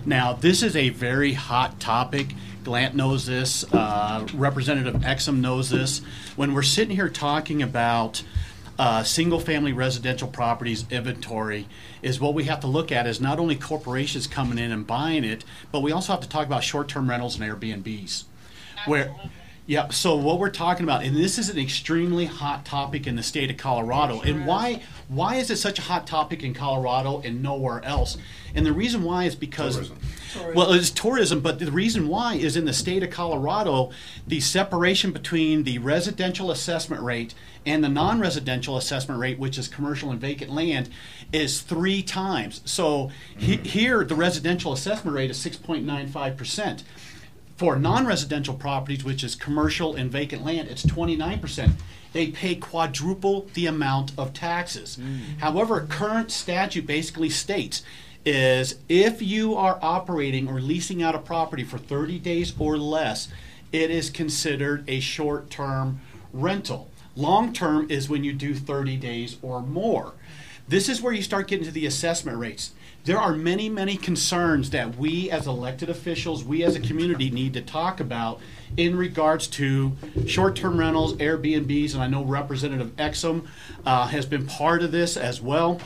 Now, 0.05 0.33
this 0.33 0.61
is 0.61 0.75
a 0.75 0.89
very 0.89 1.33
hot 1.33 1.79
topic. 1.79 2.33
Glant 2.63 2.95
knows 2.95 3.25
this. 3.25 3.63
Uh, 3.73 4.27
Representative 4.33 4.95
Exum 5.01 5.39
knows 5.39 5.69
this. 5.69 6.01
When 6.35 6.53
we're 6.53 6.61
sitting 6.61 6.95
here 6.95 7.09
talking 7.09 7.61
about 7.63 8.23
uh, 8.79 9.03
single-family 9.03 9.73
residential 9.73 10.29
properties 10.29 10.85
inventory, 10.89 11.67
is 12.01 12.19
what 12.19 12.33
we 12.33 12.45
have 12.45 12.61
to 12.61 12.67
look 12.67 12.91
at 12.91 13.05
is 13.05 13.19
not 13.19 13.37
only 13.37 13.55
corporations 13.55 14.25
coming 14.25 14.57
in 14.57 14.71
and 14.71 14.87
buying 14.87 15.25
it, 15.25 15.43
but 15.69 15.81
we 15.81 15.91
also 15.91 16.13
have 16.13 16.21
to 16.21 16.29
talk 16.29 16.47
about 16.47 16.63
short-term 16.63 17.09
rentals 17.09 17.37
and 17.37 17.43
Airbnbs. 17.43 18.23
Where, 18.85 19.13
yeah. 19.69 19.87
So 19.89 20.15
what 20.15 20.39
we're 20.39 20.49
talking 20.49 20.83
about, 20.83 21.03
and 21.03 21.15
this 21.15 21.37
is 21.37 21.51
an 21.51 21.59
extremely 21.59 22.25
hot 22.25 22.65
topic 22.65 23.05
in 23.05 23.15
the 23.15 23.21
state 23.21 23.51
of 23.51 23.57
Colorado, 23.57 24.19
and 24.21 24.47
why 24.47 24.81
why 25.07 25.35
is 25.35 25.51
it 25.51 25.57
such 25.57 25.77
a 25.77 25.83
hot 25.83 26.07
topic 26.07 26.41
in 26.41 26.55
Colorado 26.55 27.21
and 27.23 27.43
nowhere 27.43 27.85
else? 27.85 28.17
And 28.55 28.65
the 28.65 28.73
reason 28.73 29.03
why 29.03 29.25
is 29.25 29.35
because 29.35 29.91
well, 30.55 30.73
it's 30.73 30.89
tourism, 30.89 31.41
but 31.41 31.59
the 31.59 31.71
reason 31.71 32.07
why 32.07 32.33
is 32.33 32.57
in 32.57 32.65
the 32.65 32.73
state 32.73 33.03
of 33.03 33.11
Colorado, 33.11 33.91
the 34.27 34.39
separation 34.39 35.11
between 35.11 35.65
the 35.65 35.77
residential 35.77 36.49
assessment 36.49 37.03
rate 37.03 37.35
and 37.63 37.83
the 37.83 37.89
non-residential 37.89 38.75
assessment 38.75 39.19
rate, 39.19 39.37
which 39.37 39.59
is 39.59 39.67
commercial 39.67 40.09
and 40.09 40.19
vacant 40.19 40.49
land, 40.49 40.89
is 41.31 41.61
three 41.61 42.01
times. 42.01 42.61
So 42.65 43.11
he, 43.37 43.57
hmm. 43.57 43.63
here, 43.65 44.03
the 44.03 44.15
residential 44.15 44.73
assessment 44.73 45.15
rate 45.15 45.29
is 45.29 45.37
6.95 45.37 46.35
percent. 46.35 46.83
For 47.59 47.75
non-residential 47.75 48.53
properties, 48.53 49.03
which 49.03 49.21
is 49.21 49.35
commercial 49.35 49.93
and 49.93 50.09
vacant 50.09 50.45
land, 50.45 50.69
it's 50.69 50.85
29%. 50.85 51.73
They 52.13 52.27
pay 52.27 52.55
quadruple 52.55 53.49
the 53.53 53.65
amount 53.65 54.13
of 54.17 54.31
taxes. 54.31 54.97
Mm. 54.97 55.39
However, 55.39 55.85
current 55.89 56.31
statute 56.31 56.87
basically 56.87 57.29
states 57.29 57.83
is 58.23 58.75
if 58.87 59.21
you 59.21 59.55
are 59.55 59.77
operating 59.81 60.47
or 60.47 60.61
leasing 60.61 61.03
out 61.03 61.15
a 61.15 61.19
property 61.19 61.65
for 61.65 61.77
30 61.77 62.17
days 62.19 62.53
or 62.57 62.77
less, 62.77 63.27
it 63.73 63.91
is 63.91 64.09
considered 64.09 64.85
a 64.87 65.01
short-term 65.01 65.99
rental. 66.31 66.89
Long-term 67.17 67.91
is 67.91 68.07
when 68.07 68.23
you 68.23 68.31
do 68.31 68.55
30 68.55 68.95
days 68.95 69.35
or 69.41 69.61
more. 69.61 70.13
This 70.69 70.87
is 70.87 71.01
where 71.01 71.11
you 71.11 71.21
start 71.21 71.49
getting 71.49 71.65
to 71.65 71.71
the 71.71 71.85
assessment 71.85 72.37
rates. 72.37 72.71
There 73.05 73.17
are 73.17 73.33
many, 73.33 73.69
many 73.69 73.95
concerns 73.95 74.69
that 74.71 74.97
we 74.97 75.31
as 75.31 75.47
elected 75.47 75.89
officials, 75.89 76.43
we 76.43 76.63
as 76.63 76.75
a 76.75 76.79
community 76.79 77.31
need 77.31 77.53
to 77.53 77.61
talk 77.61 77.99
about 77.99 78.41
in 78.75 78.95
regards 78.95 79.47
to 79.47 79.95
short 80.27 80.55
term 80.55 80.77
rentals, 80.77 81.13
Airbnbs, 81.15 81.93
and 81.93 82.03
I 82.03 82.07
know 82.07 82.23
Representative 82.23 82.95
Exum 82.97 83.47
uh, 83.85 84.07
has 84.07 84.25
been 84.25 84.45
part 84.45 84.83
of 84.83 84.91
this 84.91 85.15
as 85.15 85.41
well. 85.41 85.79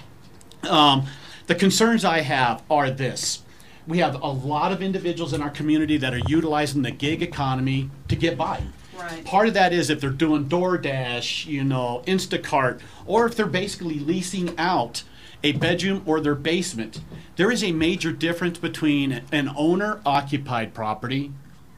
Um, 0.68 1.06
the 1.48 1.56
concerns 1.56 2.04
I 2.04 2.22
have 2.22 2.64
are 2.70 2.90
this. 2.90 3.44
We 3.86 4.00
have 4.00 4.22
a 4.22 4.28
lot 4.28 4.72
of 4.72 4.82
individuals 4.82 5.34
in 5.34 5.42
our 5.42 5.50
community 5.50 5.98
that 5.98 6.14
are 6.14 6.22
utilizing 6.28 6.82
the 6.82 6.92
gig 6.92 7.22
economy 7.22 7.90
to 8.08 8.16
get 8.16 8.38
by. 8.38 8.64
Right. 8.98 9.26
Part 9.26 9.48
of 9.48 9.54
that 9.56 9.74
is 9.74 9.90
if 9.90 10.00
they're 10.00 10.10
doing 10.10 10.46
DoorDash, 10.46 11.46
you 11.46 11.64
know, 11.64 12.02
Instacart, 12.08 12.80
or 13.06 13.26
if 13.26 13.36
they're 13.36 13.46
basically 13.46 14.00
leasing 14.00 14.58
out 14.58 15.04
a 15.44 15.52
bedroom 15.54 16.02
or 16.06 16.22
their 16.22 16.36
basement. 16.36 17.02
There 17.36 17.52
is 17.52 17.64
a 17.64 17.72
major 17.72 18.12
difference 18.12 18.58
between 18.58 19.24
an 19.32 19.52
owner 19.56 20.02
occupied 20.06 20.74
property 20.74 21.32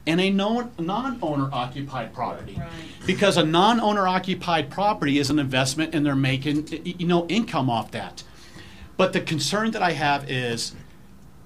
and 0.06 0.20
a 0.20 0.30
non 0.30 1.18
owner 1.20 1.48
occupied 1.52 2.14
property. 2.14 2.60
Because 3.06 3.36
a 3.36 3.44
non 3.44 3.80
owner 3.80 4.06
occupied 4.06 4.70
property 4.70 5.18
is 5.18 5.30
an 5.30 5.38
investment 5.38 5.94
and 5.94 6.06
they're 6.06 6.14
making 6.14 6.68
you 6.84 7.06
know 7.06 7.26
income 7.26 7.68
off 7.68 7.90
that. 7.90 8.22
But 8.96 9.12
the 9.12 9.20
concern 9.20 9.72
that 9.72 9.82
I 9.82 9.92
have 9.92 10.30
is 10.30 10.74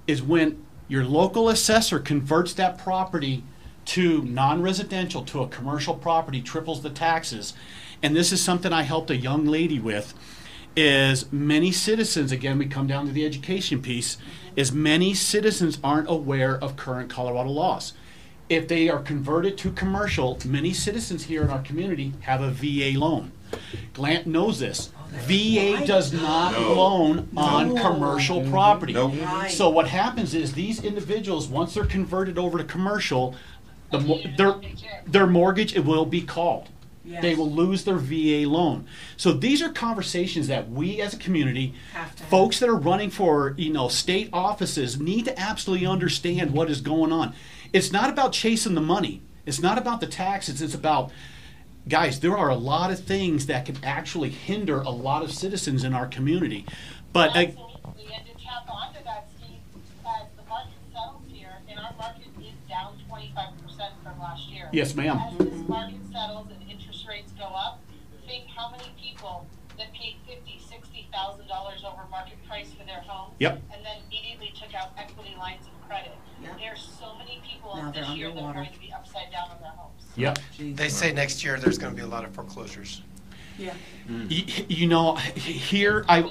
is 0.06 0.22
when 0.22 0.64
your 0.88 1.05
local 1.05 1.48
assessor 1.48 1.98
converts 2.01 2.52
that 2.55 2.76
property 2.76 3.44
to 3.86 4.22
non-residential 4.22 5.24
to 5.24 5.42
a 5.42 5.48
commercial 5.48 5.94
property 5.94 6.42
triples 6.42 6.82
the 6.82 6.90
taxes. 6.90 7.55
And 8.02 8.14
this 8.14 8.32
is 8.32 8.42
something 8.42 8.72
I 8.72 8.82
helped 8.82 9.10
a 9.10 9.16
young 9.16 9.47
lady 9.47 9.78
with 9.78 10.14
is 10.76 11.30
many 11.32 11.72
citizens 11.72 12.32
again 12.32 12.59
we 12.59 12.66
come 12.66 12.86
down 12.86 13.06
to 13.06 13.12
the 13.12 13.24
education 13.26 13.82
piece 13.82 14.16
is 14.56 14.72
many 14.72 15.14
citizens 15.14 15.78
aren't 15.82 16.09
aware 16.10 16.56
of 16.59 16.76
current 16.76 17.10
Colorado 17.10 17.51
laws. 17.51 17.92
If 18.48 18.66
they 18.66 18.88
are 18.88 18.98
converted 18.98 19.56
to 19.59 19.70
commercial, 19.70 20.38
many 20.44 20.72
citizens 20.72 21.24
here 21.24 21.42
in 21.42 21.51
our 21.51 21.60
community 21.62 22.12
have 22.20 22.40
a 22.40 22.51
VA 22.51 22.98
loan. 22.98 23.30
Glant 23.94 24.26
knows 24.26 24.59
this. 24.59 24.90
VA 25.26 25.84
does 25.86 26.12
not 26.12 26.52
No. 26.52 26.72
loan 26.74 27.28
on 27.36 27.74
No. 27.74 27.80
commercial 27.82 28.42
property. 28.51 28.92
Nope. 28.92 29.14
So 29.48 29.68
what 29.68 29.88
happens 29.88 30.34
is 30.34 30.52
these 30.52 30.82
individuals, 30.82 31.48
once 31.48 31.74
they're 31.74 31.84
converted 31.84 32.38
over 32.38 32.59
to 32.59 32.64
commercial, 32.64 33.34
the 33.90 34.01
mo- 34.01 34.20
their 34.36 34.55
their 35.06 35.26
mortgage 35.26 35.74
it 35.74 35.84
will 35.84 36.06
be 36.06 36.20
called. 36.20 36.68
They 37.20 37.35
will 37.35 37.51
lose 37.51 37.85
their 37.85 37.97
VA 37.97 38.49
loan. 38.49 38.87
So 39.16 39.32
these 39.32 39.62
are 39.62 39.70
conversations 39.70 40.49
that 40.49 40.70
we 40.70 41.01
as 41.01 41.15
a 41.15 41.19
community, 41.19 41.74
folks 42.28 42.61
that 42.61 42.69
are 42.69 42.77
running 42.77 43.11
for 43.11 43.55
you 43.57 43.73
know 43.73 43.89
state 43.89 44.31
offices, 44.32 45.01
need 45.01 45.24
to 45.27 45.39
absolutely 45.39 45.87
understand 45.87 46.53
what 46.53 46.70
is 46.70 46.81
going 46.81 47.12
on. 47.12 47.35
It's 47.73 47.93
not 47.93 48.11
about 48.11 48.32
chasing 48.32 48.74
the 48.74 48.81
money. 48.81 49.23
It's 49.47 49.61
not 49.61 49.78
about 49.78 50.01
the 50.01 50.07
taxes. 50.07 50.61
It's 50.62 50.74
about 50.74 51.11
guys. 51.89 52.20
There 52.20 52.37
are 52.37 52.51
a 52.51 52.57
lot 52.57 52.91
of 52.91 53.01
things 53.01 53.47
that 53.47 53.66
can 53.66 53.77
actually 53.82 54.31
hinder 54.31 54.81
a 54.81 54.91
lot 54.91 55.23
of 55.23 55.32
citizens 55.32 55.85
in 55.85 55.95
our 55.95 56.07
community. 56.07 56.66
But 57.12 57.31
uh, 57.31 57.41
Absolutely, 57.41 58.15
and 58.15 58.27
to 58.27 58.32
tap 58.45 58.69
onto 58.69 59.03
that, 59.05 59.28
Steve, 59.37 59.59
as 60.07 60.27
the 60.37 60.49
market 60.49 60.73
settles 60.93 61.23
here, 61.28 61.57
and 61.69 61.78
our 61.78 61.93
market 61.99 62.27
is 62.41 62.55
down 62.69 62.97
twenty-five 63.09 63.51
percent 63.62 63.93
from 64.05 64.20
last 64.20 64.49
year. 64.49 64.69
Yes, 64.73 64.95
ma'am. 64.95 65.19
As 65.19 65.39
this 65.39 65.69
market 65.69 65.97
settles 66.12 66.47
and 66.51 66.51
interest 66.51 66.59
rates 66.59 66.60
go 67.41 67.47
up, 67.47 67.81
think 68.27 68.45
how 68.55 68.71
many 68.71 68.93
people 69.03 69.47
that 69.79 69.93
paid 69.95 70.17
fifty, 70.29 70.61
sixty 70.69 71.09
thousand 71.12 71.49
dollars 71.49 71.83
over 71.85 72.03
market 72.11 72.37
price 72.47 72.71
for 72.73 72.85
their 72.85 73.01
homes. 73.01 73.35
Yep. 73.41 73.61
And 73.73 73.85
then 73.85 73.97
immediately 74.09 74.53
took 74.61 74.75
out 74.75 74.91
equity 74.99 75.35
lines 75.39 75.65
of 75.67 75.89
credit. 75.89 76.12
There's 76.59 76.81
so 77.01 77.17
many 77.19 77.41
people 77.47 77.77
Now 77.77 77.91
they're 77.91 78.03
this 78.05 78.11
year 78.17 78.29
that 78.29 78.37
are 78.37 78.49
underwater. 78.49 78.61
going 78.61 78.73
to 78.75 78.81
be 78.81 78.93
upside 78.93 79.31
down 79.33 79.51
on 79.51 79.61
their 79.61 79.71
homes. 79.73 80.03
Yep. 80.17 80.39
They 80.77 80.89
say 80.89 81.12
next 81.12 81.43
year 81.45 81.59
there's 81.59 81.79
going 81.79 81.93
to 81.93 81.97
be 81.97 82.03
a 82.03 82.09
lot 82.09 82.25
of 82.25 82.35
foreclosures. 82.35 83.03
Yeah. 83.59 83.75
Y- 84.09 84.45
You 84.69 84.87
know, 84.87 85.17
here 85.17 86.05
I, 86.09 86.31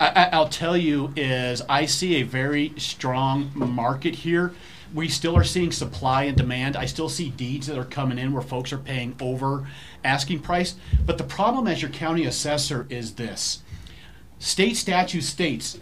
I, 0.00 0.30
I'll 0.32 0.48
tell 0.48 0.76
you 0.76 1.12
is 1.16 1.62
I 1.68 1.86
see 1.86 2.16
a 2.16 2.22
very 2.24 2.72
strong 2.76 3.52
market 3.54 4.14
here. 4.16 4.52
We 4.92 5.08
still 5.08 5.36
are 5.36 5.44
seeing 5.44 5.72
supply 5.72 6.24
and 6.24 6.36
demand. 6.36 6.76
I 6.76 6.86
still 6.86 7.08
see 7.08 7.30
deeds 7.30 7.66
that 7.68 7.78
are 7.78 7.84
coming 7.84 8.18
in 8.18 8.32
where 8.32 8.42
folks 8.42 8.72
are 8.72 8.78
paying 8.78 9.14
over 9.20 9.68
asking 10.02 10.40
price. 10.40 10.74
But 11.06 11.18
the 11.18 11.24
problem 11.24 11.66
as 11.66 11.80
your 11.80 11.90
county 11.90 12.24
assessor 12.24 12.86
is 12.90 13.14
this: 13.14 13.62
state 14.38 14.76
statute 14.76 15.22
states 15.22 15.78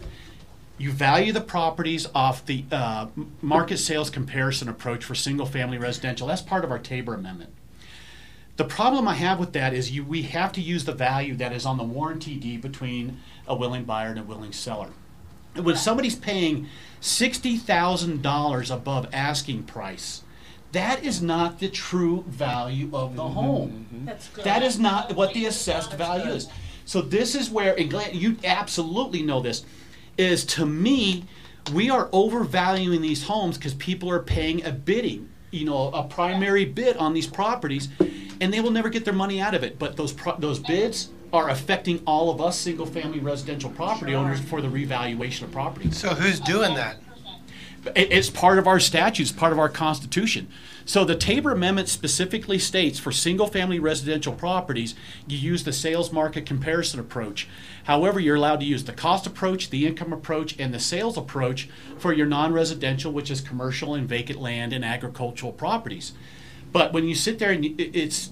you 0.79 0.91
value 0.93 1.33
the 1.33 1.41
properties 1.41 2.07
off 2.15 2.45
the 2.45 2.63
uh, 2.71 3.07
market 3.41 3.77
sales 3.77 4.09
comparison 4.09 4.69
approach 4.69 5.03
for 5.03 5.13
single-family 5.13 5.77
residential. 5.77 6.25
That's 6.25 6.41
part 6.41 6.63
of 6.63 6.71
our 6.71 6.79
Tabor 6.79 7.13
Amendment. 7.13 7.51
The 8.55 8.63
problem 8.63 9.05
I 9.05 9.15
have 9.15 9.39
with 9.39 9.51
that 9.53 9.73
is 9.73 9.91
you, 9.91 10.05
we 10.05 10.21
have 10.23 10.53
to 10.53 10.61
use 10.61 10.85
the 10.85 10.93
value 10.93 11.35
that 11.35 11.51
is 11.51 11.65
on 11.65 11.77
the 11.77 11.83
warranty 11.83 12.35
deed 12.35 12.61
between 12.61 13.19
a 13.45 13.55
willing 13.55 13.83
buyer 13.83 14.09
and 14.09 14.19
a 14.19 14.23
willing 14.23 14.53
seller. 14.53 14.91
And 15.55 15.65
When 15.65 15.75
somebody's 15.75 16.15
paying 16.15 16.67
sixty 17.01 17.57
thousand 17.57 18.21
dollars 18.21 18.71
above 18.71 19.07
asking 19.13 19.63
price, 19.63 20.23
that 20.71 21.03
is 21.03 21.21
not 21.21 21.59
the 21.59 21.69
true 21.69 22.23
value 22.27 22.89
of 22.93 23.15
the 23.15 23.23
mm-hmm. 23.23 23.33
home. 23.33 23.87
Mm-hmm. 23.93 24.05
That's 24.05 24.27
good. 24.29 24.45
That 24.45 24.63
is 24.63 24.79
not 24.79 25.15
what 25.15 25.33
the 25.33 25.45
assessed 25.45 25.93
value 25.93 26.31
is. 26.31 26.47
So 26.85 27.01
this 27.01 27.35
is 27.35 27.49
where, 27.49 27.79
and 27.79 27.89
Glant, 27.89 28.15
you 28.15 28.37
absolutely 28.43 29.21
know 29.21 29.41
this, 29.41 29.63
is 30.17 30.43
to 30.45 30.65
me, 30.65 31.25
we 31.73 31.89
are 31.89 32.09
overvaluing 32.11 33.01
these 33.01 33.23
homes 33.23 33.57
because 33.57 33.75
people 33.75 34.09
are 34.09 34.21
paying 34.21 34.65
a 34.65 34.71
bidding, 34.71 35.29
you 35.51 35.65
know, 35.65 35.91
a 35.91 36.03
primary 36.03 36.65
bid 36.65 36.97
on 36.97 37.13
these 37.13 37.27
properties, 37.27 37.89
and 38.41 38.51
they 38.51 38.59
will 38.59 38.71
never 38.71 38.89
get 38.89 39.05
their 39.05 39.13
money 39.13 39.39
out 39.39 39.53
of 39.53 39.63
it. 39.63 39.77
But 39.77 39.97
those 39.97 40.13
pro- 40.13 40.37
those 40.37 40.59
bids 40.59 41.09
are 41.31 41.49
affecting 41.49 42.01
all 42.05 42.29
of 42.29 42.41
us 42.41 42.57
single-family 42.57 43.19
residential 43.19 43.69
property 43.69 44.15
owners 44.15 44.39
for 44.39 44.61
the 44.61 44.69
revaluation 44.69 45.45
of 45.45 45.51
property. 45.51 45.91
So 45.91 46.09
who's 46.09 46.39
doing 46.39 46.75
that? 46.75 46.97
It- 47.95 48.11
It's 48.11 48.29
part 48.29 48.59
of 48.59 48.67
our 48.67 48.79
statutes, 48.79 49.31
part 49.31 49.53
of 49.53 49.59
our 49.59 49.69
constitution. 49.69 50.47
So 50.85 51.05
the 51.05 51.15
Tabor 51.15 51.51
Amendment 51.51 51.87
specifically 51.87 52.57
states 52.57 52.97
for 52.97 53.11
single-family 53.11 53.79
residential 53.79 54.33
properties, 54.33 54.95
you 55.27 55.37
use 55.37 55.63
the 55.63 55.71
sales 55.71 56.11
market 56.11 56.47
comparison 56.47 56.99
approach. 56.99 57.47
However, 57.83 58.19
you're 58.19 58.35
allowed 58.35 58.59
to 58.61 58.65
use 58.65 58.83
the 58.83 58.91
cost 58.91 59.27
approach, 59.27 59.69
the 59.69 59.85
income 59.85 60.11
approach, 60.11 60.55
and 60.57 60.73
the 60.73 60.79
sales 60.79 61.15
approach 61.15 61.69
for 61.97 62.11
your 62.11 62.25
non-residential, 62.25 63.11
which 63.11 63.29
is 63.29 63.39
commercial 63.39 63.93
and 63.93 64.09
vacant 64.09 64.41
land 64.41 64.73
and 64.73 64.83
agricultural 64.83 65.53
properties. 65.53 66.13
But 66.71 66.91
when 66.91 67.07
you 67.07 67.15
sit 67.15 67.39
there 67.39 67.51
and 67.51 67.65
it's 67.79 68.31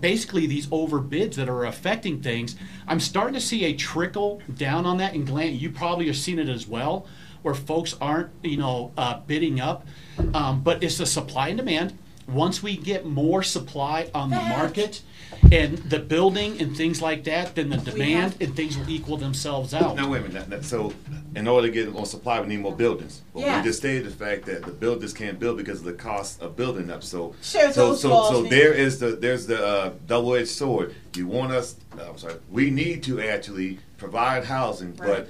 basically 0.00 0.46
these 0.46 0.66
overbids 0.68 1.34
that 1.34 1.48
are 1.48 1.64
affecting 1.64 2.22
things, 2.22 2.56
I'm 2.86 3.00
starting 3.00 3.34
to 3.34 3.40
see 3.40 3.64
a 3.64 3.74
trickle 3.74 4.40
down 4.54 4.86
on 4.86 4.98
that. 4.98 5.14
And 5.14 5.26
Glant, 5.26 5.52
you 5.54 5.70
probably 5.70 6.06
have 6.06 6.16
seen 6.16 6.38
it 6.38 6.48
as 6.48 6.66
well, 6.66 7.06
where 7.42 7.54
folks 7.54 7.94
aren't, 8.00 8.30
you 8.42 8.56
know, 8.56 8.92
uh, 8.96 9.20
bidding 9.26 9.60
up. 9.60 9.86
Um, 10.34 10.62
but 10.62 10.82
it's 10.82 10.98
the 10.98 11.06
supply 11.06 11.48
and 11.48 11.58
demand. 11.58 11.98
Once 12.28 12.60
we 12.62 12.76
get 12.76 13.06
more 13.06 13.42
supply 13.42 14.10
on 14.12 14.30
the 14.30 14.40
market 14.40 15.00
and 15.52 15.78
the 15.78 15.98
building 16.00 16.60
and 16.60 16.76
things 16.76 17.00
like 17.00 17.22
that, 17.24 17.54
then 17.54 17.70
the 17.70 17.76
demand 17.76 18.34
and 18.40 18.56
things 18.56 18.76
will 18.76 18.90
equal 18.90 19.16
themselves 19.16 19.72
out. 19.72 19.94
Now, 19.94 20.10
wait 20.10 20.18
a 20.18 20.28
minute. 20.28 20.32
That- 20.32 20.50
that- 20.50 20.64
So, 20.64 20.92
in 21.36 21.46
order 21.46 21.68
to 21.68 21.72
get 21.72 21.92
more 21.92 22.06
supply, 22.06 22.40
we 22.40 22.46
need 22.46 22.60
more 22.60 22.74
buildings. 22.74 23.20
But 23.34 23.40
Yeah. 23.40 23.58
we 23.60 23.66
just 23.68 23.78
stated 23.78 24.06
the 24.06 24.10
fact 24.24 24.46
that 24.46 24.64
the 24.64 24.72
builders 24.72 25.12
can't 25.12 25.38
build 25.38 25.58
because 25.58 25.80
of 25.80 25.84
the 25.84 25.92
cost 25.92 26.40
of 26.40 26.56
building 26.56 26.90
up. 26.90 27.02
So, 27.02 27.34
Sure, 27.42 27.70
so, 27.70 27.94
so, 27.94 28.24
so 28.30 28.42
there 28.44 28.72
is 28.72 28.98
the 28.98 29.08
there's 29.16 29.46
the 29.46 29.62
uh, 29.64 29.90
double-edged 30.06 30.48
sword. 30.48 30.94
You 31.14 31.26
want 31.26 31.52
us? 31.52 31.76
Uh, 31.96 32.08
I'm 32.08 32.16
sorry. 32.18 32.36
We 32.50 32.70
need 32.70 33.02
to 33.04 33.20
actually 33.20 33.78
provide 33.98 34.44
housing, 34.44 34.96
Right. 34.96 35.06
but 35.08 35.28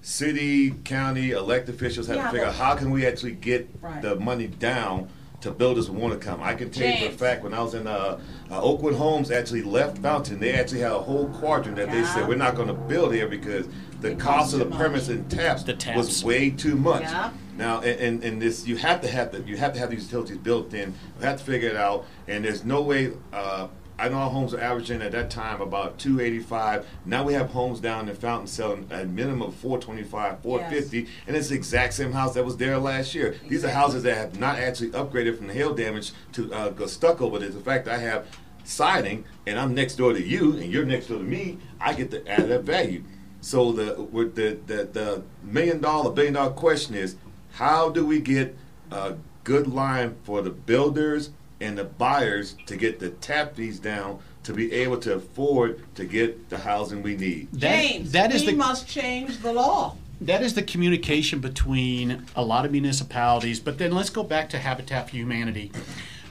city, 0.00 0.70
county, 0.84 1.32
elected 1.32 1.74
officials 1.74 2.06
have 2.06 2.16
Yeah, 2.16 2.24
to 2.24 2.30
figure 2.30 2.46
out 2.46 2.54
how 2.54 2.74
can 2.74 2.90
we 2.90 3.04
actually 3.06 3.32
get 3.32 3.68
Right. 3.82 4.00
the 4.00 4.16
money 4.16 4.46
down 4.46 5.08
to 5.42 5.50
builders 5.50 5.88
who 5.88 5.92
want 5.94 6.18
to 6.18 6.24
come. 6.24 6.40
I 6.42 6.54
can 6.54 6.70
tell 6.70 6.88
you 6.88 6.96
for 7.08 7.12
a 7.12 7.16
fact 7.16 7.42
when 7.44 7.52
I 7.52 7.60
was 7.62 7.74
in 7.74 7.86
uh, 7.86 8.18
uh, 8.50 8.62
Oakwood 8.62 8.94
Homes, 8.94 9.30
actually 9.30 9.62
left 9.62 9.98
Fountain, 9.98 10.38
they 10.40 10.52
actually 10.54 10.80
had 10.80 10.92
a 10.92 10.98
whole 11.00 11.26
quadrant 11.28 11.76
that 11.76 11.90
they 11.90 12.04
said 12.04 12.26
we're 12.28 12.36
not 12.36 12.54
going 12.54 12.68
to 12.68 12.74
build 12.74 13.12
here 13.12 13.26
because 13.28 13.66
the 14.02 14.14
cost 14.16 14.52
of 14.52 14.58
the 14.58 14.66
permits 14.66 15.08
and 15.08 15.30
taps, 15.30 15.62
The 15.62 15.74
taps. 15.74 15.96
was 15.96 16.24
way 16.24 16.50
too 16.50 16.76
much. 16.76 17.02
Yeah. 17.02 17.30
Now, 17.56 17.80
and, 17.80 18.00
and, 18.00 18.24
and 18.24 18.42
this 18.42 18.66
you 18.66 18.76
have 18.76 19.00
to 19.02 19.08
have 19.08 19.32
the, 19.32 19.40
you 19.42 19.56
have 19.56 19.72
to 19.74 19.78
have 19.78 19.90
these 19.90 20.04
utilities 20.04 20.38
built 20.38 20.74
in. 20.74 20.94
You 21.20 21.26
have 21.26 21.38
to 21.38 21.44
figure 21.44 21.68
it 21.68 21.76
out, 21.76 22.06
and 22.28 22.44
there's 22.44 22.64
no 22.64 22.82
way. 22.82 23.12
Uh, 23.32 23.68
I 23.98 24.08
know 24.08 24.16
our 24.16 24.30
homes 24.30 24.52
are 24.52 24.60
averaging 24.60 25.00
at 25.02 25.12
that 25.12 25.30
time 25.30 25.60
about 25.60 25.98
285. 25.98 26.86
Now 27.04 27.22
we 27.22 27.34
have 27.34 27.50
homes 27.50 27.78
down 27.78 28.08
in 28.08 28.16
Fountain 28.16 28.48
selling 28.48 28.88
at 28.90 29.02
a 29.02 29.06
minimum 29.06 29.42
of 29.42 29.54
425, 29.54 30.40
450, 30.42 31.06
and 31.28 31.36
it's 31.36 31.48
the 31.48 31.54
exact 31.54 31.94
same 31.94 32.10
house 32.10 32.34
that 32.34 32.44
was 32.44 32.56
there 32.56 32.78
last 32.78 33.14
year. 33.14 33.36
These 33.48 33.64
are 33.64 33.68
houses 33.70 34.02
that 34.02 34.16
have 34.16 34.40
not 34.40 34.58
actually 34.58 34.90
upgraded 34.90 35.36
from 35.36 35.46
the 35.46 35.52
hail 35.52 35.72
damage 35.74 36.12
to 36.32 36.52
uh, 36.52 36.70
go 36.70 36.86
stucco, 36.86 37.30
but 37.30 37.42
it's 37.42 37.54
the 37.54 37.60
fact 37.60 37.86
I 37.86 37.98
have 37.98 38.26
siding 38.64 39.24
and 39.46 39.58
I'm 39.58 39.74
next 39.74 39.96
door 39.96 40.12
to 40.12 40.22
you 40.22 40.52
and 40.52 40.72
you're 40.72 40.84
next 40.84 41.06
door 41.08 41.18
to 41.18 41.24
me. 41.24 41.58
I 41.80 41.92
get 41.94 42.10
the 42.10 42.26
added 42.28 42.64
value. 42.64 43.04
So 43.42 43.72
the 43.72 44.00
with 44.00 44.36
the, 44.36 44.56
the 44.66 44.84
the 44.90 45.22
million 45.42 45.80
dollar, 45.80 46.10
billion 46.12 46.34
dollar 46.34 46.52
question 46.52 46.94
is, 46.94 47.16
how 47.54 47.90
do 47.90 48.06
we 48.06 48.20
get 48.20 48.56
a 48.90 49.14
good 49.44 49.66
line 49.66 50.14
for 50.22 50.40
the 50.42 50.50
builders 50.50 51.30
and 51.60 51.76
the 51.76 51.84
buyers 51.84 52.56
to 52.66 52.76
get 52.76 52.98
the 53.00 53.10
tap 53.10 53.56
fees 53.56 53.78
down 53.80 54.20
to 54.44 54.52
be 54.54 54.72
able 54.72 54.96
to 54.98 55.14
afford 55.14 55.80
to 55.96 56.04
get 56.04 56.48
the 56.50 56.58
housing 56.58 57.02
we 57.02 57.16
need? 57.16 57.48
James, 57.56 58.12
that 58.12 58.32
is 58.32 58.42
we 58.46 58.52
the- 58.52 58.56
must 58.56 58.86
change 58.88 59.38
the 59.42 59.52
law. 59.52 59.96
that 60.20 60.40
is 60.40 60.54
the 60.54 60.62
communication 60.62 61.40
between 61.40 62.24
a 62.36 62.44
lot 62.44 62.64
of 62.64 62.70
municipalities. 62.70 63.58
But 63.58 63.78
then 63.78 63.90
let's 63.90 64.10
go 64.10 64.22
back 64.22 64.48
to 64.50 64.58
Habitat 64.58 65.10
for 65.10 65.16
Humanity. 65.16 65.72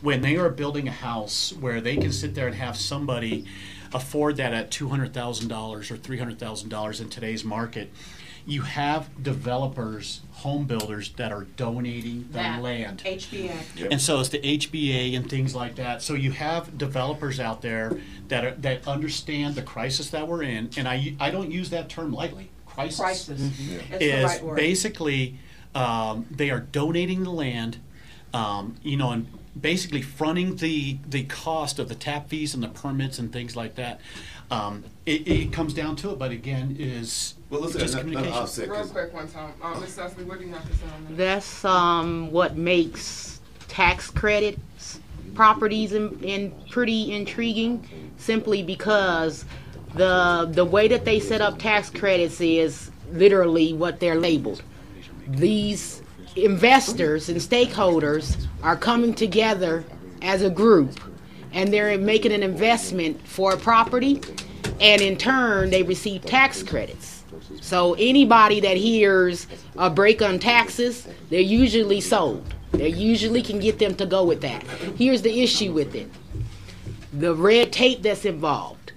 When 0.02 0.22
they 0.22 0.38
are 0.38 0.50
building 0.50 0.88
a 0.88 0.92
house 0.92 1.52
where 1.60 1.82
they 1.82 1.98
can 1.98 2.12
sit 2.14 2.34
there 2.36 2.48
and 2.48 2.56
have 2.56 2.76
somebody 2.78 3.46
afford 3.94 4.38
that 4.38 4.54
at 4.54 4.72
$200,000 4.72 5.92
or 5.92 5.98
$300,000 5.98 7.02
in 7.02 7.10
today's 7.10 7.44
market, 7.44 7.92
you 8.46 8.62
have 8.64 9.22
developers, 9.22 10.22
home 10.32 10.66
builders 10.66 11.12
that 11.18 11.32
are 11.32 11.44
donating 11.58 12.28
the 12.32 12.34
That. 12.40 12.62
land. 12.62 13.04
HBA. 13.06 13.92
And 13.92 14.02
so 14.02 14.20
it's 14.20 14.30
the 14.30 14.40
HBA 14.40 15.16
and 15.16 15.30
things 15.30 15.54
like 15.54 15.76
that. 15.76 16.02
So 16.02 16.16
you 16.16 16.32
have 16.32 16.78
developers 16.78 17.40
out 17.40 17.62
there 17.62 18.00
that 18.30 18.44
are, 18.46 18.52
that 18.56 18.88
understand 18.88 19.54
the 19.56 19.62
crisis 19.62 20.10
that 20.10 20.28
we're 20.28 20.42
in, 20.44 20.72
and 20.76 20.88
I 20.88 21.16
I 21.20 21.30
don't 21.30 21.52
use 21.52 21.70
that 21.70 21.88
term 21.90 22.12
lightly. 22.14 22.50
Crisis, 22.66 23.00
Crisis. 23.00 23.42
Mhm. 23.42 23.80
It's 23.80 23.90
the 24.00 24.06
is 24.06 24.24
right 24.26 24.44
word. 24.44 24.56
basically 24.56 25.38
um, 25.76 26.26
they 26.32 26.50
are 26.50 26.62
donating 26.62 27.24
the 27.24 27.32
land. 27.32 27.78
Um, 28.34 28.76
you 28.82 28.96
know, 28.98 29.12
and 29.12 29.28
basically 29.60 30.02
fronting 30.02 30.56
the 30.58 30.98
the 31.10 31.24
cost 31.24 31.80
of 31.80 31.90
the 31.90 31.96
tap 31.96 32.30
fees 32.30 32.54
and 32.54 32.64
the 32.64 32.68
permits 32.70 33.20
and 33.20 33.32
things 33.34 33.56
like 33.56 33.76
that. 33.76 34.00
Um, 34.50 34.84
it, 35.06 35.28
it 35.28 35.54
comes 35.54 35.74
down 35.74 35.96
to 35.98 36.12
it, 36.12 36.20
but 36.20 36.32
again, 36.32 36.76
is 36.78 37.36
Well, 37.50 37.62
listen, 37.62 37.80
just 37.80 37.94
another- 37.94 38.10
another 38.10 38.28
communication. 38.28 38.44
offset, 38.44 38.70
Real 38.70 38.88
quick 38.88 39.14
one 39.14 39.28
time. 39.30 39.54
Uh, 39.62 39.80
Ms. 39.80 39.94
Cycily, 39.94 40.26
what 40.26 40.40
do 40.40 40.46
you 40.46 40.54
have 40.54 40.70
to 40.70 40.76
say 40.76 40.86
on 40.94 41.06
that? 41.06 41.18
That's 41.18 41.64
um, 41.64 42.32
what 42.32 42.58
makes 42.58 43.40
tax 43.70 44.10
credits 44.10 45.00
properties 45.36 45.94
in, 45.94 46.20
in 46.22 46.52
pretty 46.70 47.14
intriguing, 47.14 47.88
simply 48.18 48.62
because 48.64 49.46
the 49.96 50.50
the 50.52 50.66
way 50.66 50.88
that 50.90 51.06
they 51.06 51.20
set 51.20 51.40
up 51.42 51.58
tax 51.58 51.90
credits 51.90 52.42
is 52.42 52.92
literally 53.14 53.72
what 53.74 54.00
they're 54.02 54.20
labeled. 54.20 54.62
These 55.28 56.02
investors 56.36 57.30
and 57.30 57.40
stakeholders 57.40 58.48
are 58.64 58.76
coming 58.76 59.14
together 59.14 59.84
as 60.22 60.42
a 60.42 60.50
group, 60.50 61.00
and 61.54 61.74
they're 61.74 61.98
making 61.98 62.32
an 62.32 62.44
investment 62.44 63.26
for 63.28 63.54
a 63.54 63.58
property, 63.58 64.22
and 64.80 65.02
in 65.02 65.18
turn 65.18 65.70
they 65.70 65.84
receive 65.84 66.24
tax 66.26 66.64
credits. 66.64 67.24
So 67.60 67.96
anybody 67.96 68.60
that 68.62 68.78
hears 68.78 69.48
a 69.78 69.90
break 69.90 70.22
on 70.22 70.40
taxes, 70.40 71.08
they're 71.30 71.40
usually 71.40 72.02
sold. 72.02 72.54
They 72.72 72.90
usually 72.90 73.42
can 73.42 73.60
get 73.60 73.80
them 73.80 73.96
to 73.96 74.06
go 74.06 74.24
with 74.24 74.42
that. 74.42 74.64
Here's 74.98 75.22
the 75.22 75.42
issue 75.42 75.74
with 75.74 75.94
it. 75.96 76.10
The 77.14 77.36
red 77.36 77.74
tape 77.74 78.02
that's 78.02 78.26
involved. 78.26 78.94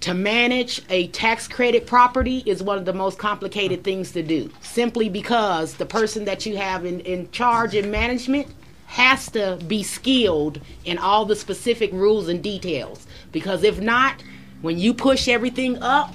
To 0.00 0.14
manage 0.14 0.80
a 0.88 1.08
tax 1.08 1.46
credit 1.46 1.86
property 1.86 2.42
is 2.46 2.62
one 2.62 2.78
of 2.78 2.86
the 2.86 2.92
most 2.94 3.18
complicated 3.18 3.84
things 3.84 4.12
to 4.12 4.22
do. 4.22 4.50
Simply 4.62 5.10
because 5.10 5.74
the 5.74 5.84
person 5.84 6.24
that 6.24 6.46
you 6.46 6.56
have 6.56 6.86
in, 6.86 7.00
in 7.00 7.30
charge 7.32 7.74
in 7.74 7.90
management 7.90 8.48
has 8.86 9.30
to 9.32 9.58
be 9.68 9.82
skilled 9.82 10.58
in 10.86 10.96
all 10.96 11.26
the 11.26 11.36
specific 11.36 11.92
rules 11.92 12.28
and 12.28 12.42
details. 12.42 13.06
Because 13.30 13.62
if 13.62 13.78
not, 13.78 14.24
when 14.62 14.78
you 14.78 14.94
push 14.94 15.28
everything 15.28 15.82
up, 15.82 16.14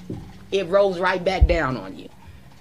it 0.52 0.68
rolls 0.68 0.99
right 0.99 1.24
back 1.24 1.45
down 1.45 1.78
on 1.78 1.95
you. 1.95 2.10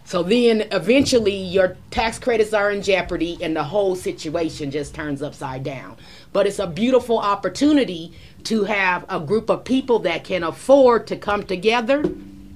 So 0.05 0.23
then 0.23 0.69
eventually 0.71 1.35
your 1.35 1.79
tax 1.91 2.19
credits 2.19 2.53
are 2.53 2.71
in 2.71 2.83
jeopardy 2.83 3.39
and 3.41 3.57
the 3.57 3.65
whole 3.65 3.97
situation 3.97 4.71
just 4.71 4.95
turns 4.95 5.23
upside 5.23 5.65
down. 5.65 5.97
But 6.35 6.47
it's 6.47 6.59
a 6.59 6.67
beautiful 6.67 7.19
opportunity 7.19 8.13
to 8.45 8.65
have 8.65 9.05
a 9.09 9.21
group 9.21 9.51
of 9.51 9.65
people 9.65 9.99
that 10.01 10.25
can 10.25 10.43
afford 10.43 11.07
to 11.09 11.17
come 11.17 11.45
together 11.45 12.01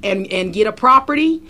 and, 0.03 0.27
and 0.33 0.53
get 0.53 0.67
a 0.67 0.73
property 0.73 1.43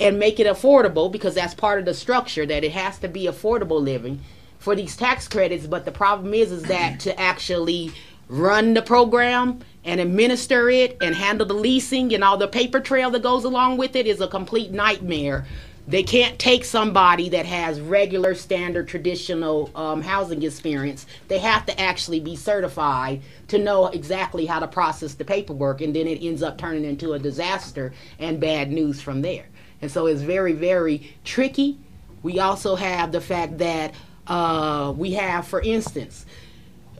and 0.00 0.18
make 0.18 0.40
it 0.40 0.46
affordable 0.46 1.10
because 1.10 1.34
that's 1.34 1.54
part 1.54 1.78
of 1.78 1.84
the 1.84 1.94
structure 1.94 2.44
that 2.46 2.64
it 2.64 2.72
has 2.72 2.98
to 2.98 3.08
be 3.08 3.26
affordable 3.26 3.82
living 3.82 4.20
for 4.58 4.74
these 4.74 4.96
tax 4.96 5.28
credits. 5.28 5.66
But 5.66 5.84
the 5.84 5.92
problem 5.92 6.34
is 6.34 6.52
is 6.52 6.64
that 6.64 7.00
to 7.00 7.18
actually 7.18 7.92
run 8.28 8.74
the 8.74 8.82
program 8.82 9.60
and 9.84 10.00
administer 10.00 10.70
it 10.70 10.96
and 11.00 11.14
handle 11.14 11.46
the 11.46 11.54
leasing 11.54 12.14
and 12.14 12.22
all 12.22 12.36
the 12.36 12.48
paper 12.48 12.80
trail 12.80 13.10
that 13.10 13.22
goes 13.22 13.44
along 13.44 13.76
with 13.76 13.96
it 13.96 14.06
is 14.06 14.20
a 14.20 14.28
complete 14.28 14.70
nightmare. 14.70 15.46
They 15.88 16.04
can't 16.04 16.38
take 16.38 16.64
somebody 16.64 17.28
that 17.30 17.44
has 17.44 17.80
regular, 17.80 18.36
standard, 18.36 18.86
traditional 18.86 19.70
um, 19.74 20.00
housing 20.00 20.42
experience. 20.44 21.06
They 21.26 21.38
have 21.38 21.66
to 21.66 21.80
actually 21.80 22.20
be 22.20 22.36
certified 22.36 23.22
to 23.48 23.58
know 23.58 23.88
exactly 23.88 24.46
how 24.46 24.60
to 24.60 24.68
process 24.68 25.14
the 25.14 25.24
paperwork, 25.24 25.80
and 25.80 25.94
then 25.94 26.06
it 26.06 26.22
ends 26.22 26.42
up 26.42 26.56
turning 26.56 26.84
into 26.84 27.14
a 27.14 27.18
disaster 27.18 27.92
and 28.20 28.40
bad 28.40 28.70
news 28.70 29.00
from 29.00 29.22
there. 29.22 29.46
And 29.80 29.90
so 29.90 30.06
it's 30.06 30.22
very, 30.22 30.52
very 30.52 31.12
tricky. 31.24 31.78
We 32.22 32.38
also 32.38 32.76
have 32.76 33.10
the 33.10 33.20
fact 33.20 33.58
that 33.58 33.92
uh, 34.28 34.94
we 34.96 35.14
have, 35.14 35.48
for 35.48 35.60
instance, 35.60 36.26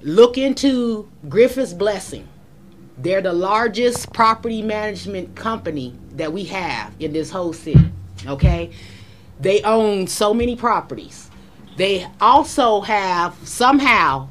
look 0.03 0.37
into 0.37 1.09
Griffis 1.29 1.79
Blessing. 1.79 2.27
They're 2.99 3.23
the 3.23 3.33
largest 3.33 4.13
property 4.13 4.61
management 4.61 5.37
company 5.37 5.97
that 6.17 6.33
we 6.33 6.45
have 6.45 6.93
in 6.99 7.13
this 7.13 7.31
whole 7.31 7.53
city. 7.53 7.93
Okay? 8.27 8.71
They 9.41 9.63
own 9.63 10.07
so 10.07 10.33
many 10.33 10.57
properties. 10.57 11.31
They 11.77 12.07
also 12.21 12.81
have 12.83 13.37
somehow 13.45 14.29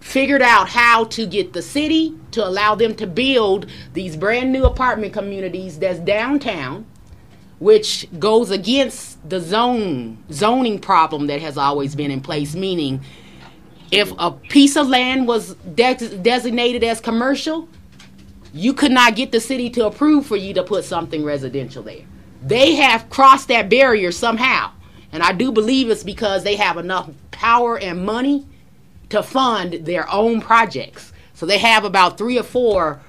figured 0.00 0.42
out 0.42 0.68
how 0.68 1.04
to 1.04 1.26
get 1.26 1.52
the 1.52 1.62
city 1.62 2.14
to 2.32 2.46
allow 2.46 2.74
them 2.74 2.94
to 2.96 3.06
build 3.06 3.66
these 3.92 4.16
brand 4.16 4.52
new 4.52 4.64
apartment 4.64 5.12
communities 5.12 5.78
that's 5.78 6.00
downtown 6.00 6.84
which 7.60 8.08
goes 8.18 8.50
against 8.50 9.16
the 9.28 9.38
zone 9.38 10.18
zoning 10.32 10.80
problem 10.80 11.28
that 11.28 11.40
has 11.40 11.56
always 11.56 11.94
been 11.94 12.10
in 12.10 12.20
place 12.20 12.56
meaning 12.56 13.00
if 13.92 14.12
a 14.18 14.32
piece 14.32 14.76
of 14.76 14.88
land 14.88 15.28
was 15.28 15.54
de- 15.74 16.18
designated 16.18 16.82
as 16.82 17.00
commercial 17.00 17.68
you 18.52 18.74
could 18.74 18.90
not 18.90 19.14
get 19.14 19.30
the 19.30 19.40
city 19.40 19.70
to 19.70 19.86
approve 19.86 20.26
for 20.26 20.36
you 20.36 20.52
to 20.52 20.64
put 20.64 20.84
something 20.84 21.22
residential 21.22 21.82
there 21.82 22.04
they 22.42 22.74
have 22.74 23.08
crossed 23.10 23.48
that 23.48 23.68
barrier 23.68 24.12
somehow 24.12 24.70
and 25.12 25.22
i 25.22 25.32
do 25.32 25.52
believe 25.52 25.90
it's 25.90 26.04
because 26.04 26.44
they 26.44 26.56
have 26.56 26.76
enough 26.76 27.10
power 27.30 27.78
and 27.78 28.04
money 28.04 28.46
to 29.08 29.22
fund 29.22 29.72
their 29.84 30.08
own 30.10 30.40
projects 30.40 31.12
so 31.34 31.46
they 31.46 31.58
have 31.58 31.84
about 31.84 32.18
three 32.18 32.38
or 32.38 32.42
four 32.42 33.00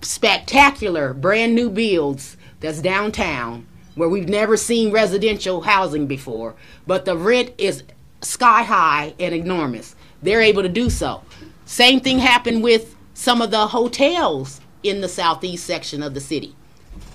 spectacular 0.00 1.12
brand 1.12 1.54
new 1.54 1.70
builds 1.70 2.36
that's 2.60 2.80
downtown 2.80 3.66
where 3.98 4.08
we've 4.08 4.28
never 4.28 4.56
seen 4.56 4.92
residential 4.92 5.60
housing 5.60 6.06
before, 6.06 6.54
but 6.86 7.04
the 7.04 7.16
rent 7.16 7.52
is 7.58 7.82
sky 8.20 8.62
high 8.62 9.12
and 9.18 9.34
enormous. 9.34 9.96
They're 10.22 10.40
able 10.40 10.62
to 10.62 10.68
do 10.68 10.88
so. 10.88 11.22
Same 11.64 12.00
thing 12.00 12.18
happened 12.20 12.62
with 12.62 12.94
some 13.14 13.42
of 13.42 13.50
the 13.50 13.66
hotels 13.66 14.60
in 14.84 15.00
the 15.00 15.08
southeast 15.08 15.66
section 15.66 16.02
of 16.02 16.14
the 16.14 16.20
city. 16.20 16.54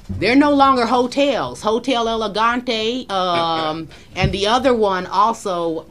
They're 0.09 0.35
no 0.35 0.53
longer 0.53 0.85
hotels. 0.85 1.61
Hotel 1.61 2.07
Elegante, 2.07 3.07
um, 3.09 3.87
and 4.15 4.31
the 4.31 4.47
other 4.47 4.73
one 4.73 5.05
also, 5.05 5.85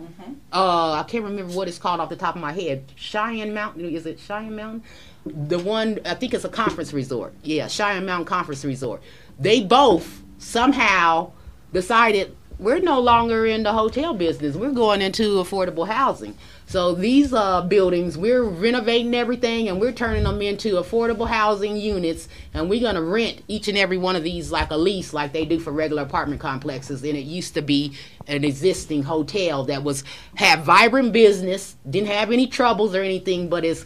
uh, 0.53 0.93
I 0.93 1.05
can't 1.09 1.25
remember 1.25 1.53
what 1.55 1.69
it's 1.69 1.79
called 1.79 2.01
off 2.01 2.09
the 2.09 2.17
top 2.17 2.35
of 2.35 2.41
my 2.41 2.53
head. 2.53 2.85
Cheyenne 2.97 3.55
Mountain, 3.55 3.85
is 3.85 4.07
it 4.07 4.21
Cheyenne 4.21 4.55
Mountain? 4.55 4.83
The 5.25 5.59
one, 5.59 6.01
I 6.05 6.15
think 6.15 6.35
it's 6.35 6.45
a 6.45 6.49
conference 6.49 6.93
resort. 6.93 7.33
Yeah, 7.43 7.69
Cheyenne 7.69 8.05
Mountain 8.05 8.27
Conference 8.27 8.65
Resort. 8.65 9.03
They 9.39 9.63
both 9.63 10.23
somehow 10.39 11.33
decided 11.73 12.37
we're 12.59 12.81
no 12.81 13.01
longer 13.01 13.47
in 13.47 13.63
the 13.63 13.73
hotel 13.73 14.15
business. 14.15 14.57
We're 14.57 14.73
going 14.73 15.01
into 15.01 15.43
affordable 15.43 15.87
housing. 15.87 16.37
So 16.73 16.95
these 16.95 17.35
uh, 17.35 17.61
buildings, 17.61 18.17
we're 18.17 18.45
renovating 18.45 19.15
everything 19.15 19.69
and 19.69 19.79
we're 19.79 19.93
turning 19.93 20.25
them 20.25 20.41
into 20.41 20.77
affordable 20.77 21.29
housing 21.29 21.77
units, 21.77 22.29
and 22.55 22.71
we're 22.71 22.81
going 22.81 22.95
to 22.95 23.03
rent 23.03 23.43
each 23.47 23.69
and 23.69 23.77
every 23.77 23.99
one 23.99 24.17
of 24.17 24.23
these 24.23 24.51
like 24.51 24.71
a 24.71 24.77
lease, 24.79 25.13
like 25.13 25.35
they 25.35 25.45
do 25.45 25.61
for 25.61 25.71
regular 25.71 26.03
apartment 26.03 26.41
complexes. 26.41 27.05
And 27.05 27.15
it 27.15 27.27
used 27.27 27.53
to 27.57 27.61
be 27.61 27.95
an 28.27 28.43
existing 28.43 29.03
hotel 29.03 29.65
that 29.65 29.83
was 29.85 30.03
had 30.35 30.63
vibrant 30.63 31.13
business, 31.13 31.77
didn't 31.91 32.09
have 32.09 32.33
any 32.33 32.47
troubles 32.47 32.95
or 32.95 33.03
anything, 33.03 33.51
but 33.51 33.67
it's 33.67 33.85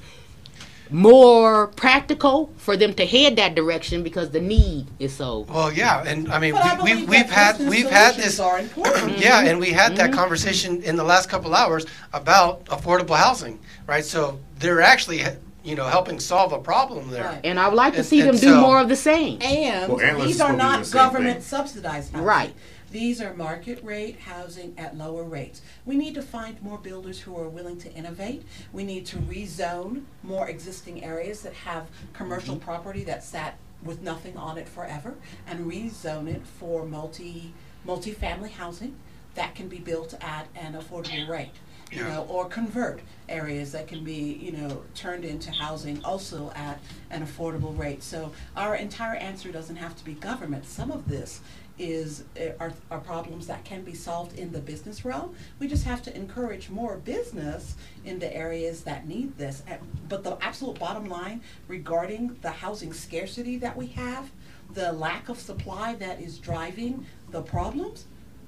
more 0.91 1.69
practical 1.69 2.51
for 2.57 2.77
them 2.77 2.95
to 2.95 3.07
head 3.07 3.37
that 3.37 3.55
direction 3.55 4.03
because 4.03 4.31
the 4.31 4.41
need 4.41 4.87
is 4.99 5.13
so. 5.15 5.41
Well, 5.49 5.73
yeah, 5.73 6.03
and 6.07 6.31
I 6.33 6.39
mean, 6.39 6.53
But 6.53 6.65
I 6.65 6.77
we, 6.77 6.83
we, 6.83 6.95
believe 6.95 7.09
we've 7.09 7.31
had 7.31 7.59
we've 7.61 7.91
had 7.91 8.15
this. 8.17 8.39
are 8.41 8.59
important. 8.59 9.19
yeah, 9.27 9.41
and 9.45 9.59
we 9.61 9.71
had 9.71 9.87
Mm-hmm. 9.93 9.97
that 9.97 10.13
conversation 10.13 10.83
in 10.83 10.97
the 10.97 11.05
last 11.05 11.29
couple 11.29 11.55
hours 11.55 11.87
about 12.13 12.65
affordable 12.67 13.17
housing, 13.17 13.59
right? 13.87 14.05
So 14.05 14.39
they're 14.59 14.81
actually, 14.81 15.23
you 15.65 15.75
know, 15.77 15.85
helping 15.87 16.19
solve 16.21 16.53
a 16.53 16.59
problem 16.59 17.11
there. 17.11 17.41
And 17.45 17.59
I 17.61 17.69
would 17.69 17.77
like 17.77 17.93
to 17.95 17.99
And- 18.01 18.07
see 18.07 18.21
them 18.21 18.31
and 18.31 18.41
do 18.41 18.49
so- 18.49 18.61
more 18.61 18.81
of 18.81 18.89
the 18.89 18.97
same. 18.97 19.39
And 19.43 19.93
Well, 19.93 20.27
these 20.27 20.41
are 20.41 20.53
not 20.53 20.85
the 20.85 20.93
government 20.93 21.37
thing. 21.37 21.43
subsidized 21.45 22.13
housing. 22.13 22.27
Right. 22.27 22.55
These 22.91 23.21
are 23.21 23.35
market 23.35 23.83
rate 23.83 24.21
housing 24.21 24.75
at 24.79 24.97
lower 24.97 25.25
rates. 25.25 25.61
We 25.85 25.97
need 25.97 26.15
to 26.15 26.23
find 26.23 26.61
more 26.63 26.79
builders 26.79 27.21
who 27.21 27.37
are 27.37 27.49
willing 27.49 27.79
to 27.79 27.93
innovate. 27.93 28.45
We 28.73 28.85
need 28.85 29.07
to 29.07 29.17
rezone 29.19 30.03
more 30.23 30.49
existing 30.49 31.03
areas 31.05 31.43
that 31.43 31.53
have 31.53 31.89
commercial 32.13 32.55
Mm-hmm. 32.57 32.65
property 32.65 33.05
that 33.05 33.25
sat 33.25 33.59
with 33.83 34.03
nothing 34.03 34.37
on 34.37 34.57
it 34.57 34.69
forever 34.69 35.15
and 35.47 35.71
rezone 35.71 36.29
it 36.29 36.47
for 36.47 36.85
multi 36.87 37.53
multi-family 37.85 38.51
housing 38.51 38.97
that 39.35 39.55
can 39.55 39.69
be 39.69 39.79
built 39.79 40.15
at 40.21 40.47
an 40.57 40.73
affordable 40.75 41.29
rate. 41.29 41.53
You 41.93 41.99
Yeah. 41.99 42.15
know, 42.15 42.23
or 42.29 42.47
convert 42.47 43.01
areas 43.29 43.71
that 43.73 43.87
can 43.87 44.03
be, 44.03 44.33
you 44.43 44.51
know, 44.53 44.83
turned 44.95 45.25
into 45.25 45.53
housing 45.53 46.03
also 46.05 46.51
at 46.57 46.81
an 47.11 47.25
affordable 47.25 47.77
rate. 47.79 48.03
So 48.03 48.33
our 48.57 48.75
entire 48.75 49.15
answer 49.17 49.53
doesn't 49.53 49.77
have 49.77 49.95
to 49.97 50.05
be 50.05 50.15
government. 50.15 50.67
Some 50.67 50.91
of 50.91 51.07
this 51.09 51.41
is 51.79 52.25
uh, 52.41 52.51
are, 52.59 52.73
are 52.91 53.01
problems 53.01 53.47
that 53.47 53.65
can 53.65 53.83
be 53.83 53.95
solved 53.95 54.39
in 54.39 54.53
the 54.53 54.61
business 54.61 55.05
realm. 55.05 55.35
We 55.59 55.69
just 55.69 55.85
have 55.85 56.03
to 56.03 56.17
encourage 56.17 56.71
more 56.71 56.97
business 56.97 57.77
in 58.05 58.19
the 58.19 58.35
areas 58.35 58.83
that 58.85 59.07
need 59.07 59.37
this. 59.39 59.63
But 60.09 60.25
the 60.25 60.39
absolute 60.41 60.79
bottom 60.79 61.07
line 61.07 61.43
regarding 61.69 62.39
the 62.43 62.51
housing 62.51 62.93
scarcity 62.93 63.57
that 63.59 63.77
we 63.77 63.89
have, 63.89 64.31
the 64.73 64.93
lack 64.93 65.29
of 65.29 65.39
supply 65.39 65.95
that 65.97 66.21
is 66.21 66.39
driving 66.39 67.07
the 67.31 67.43
problems, 67.43 68.07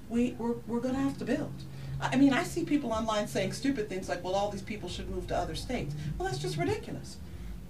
we, 0.08 0.34
we're, 0.38 0.54
we're 0.66 0.80
gonna 0.80 0.98
have 1.00 1.18
to 1.18 1.24
build. 1.24 1.52
I 2.00 2.16
mean, 2.16 2.32
I 2.32 2.44
see 2.44 2.64
people 2.64 2.92
online 2.92 3.26
saying 3.26 3.52
stupid 3.52 3.88
things 3.88 4.08
like, 4.08 4.22
well, 4.22 4.34
all 4.34 4.50
these 4.50 4.62
people 4.62 4.88
should 4.88 5.10
move 5.10 5.26
to 5.28 5.36
other 5.36 5.56
states. 5.56 5.94
Well, 6.16 6.28
that's 6.28 6.40
just 6.40 6.56
ridiculous. 6.56 7.16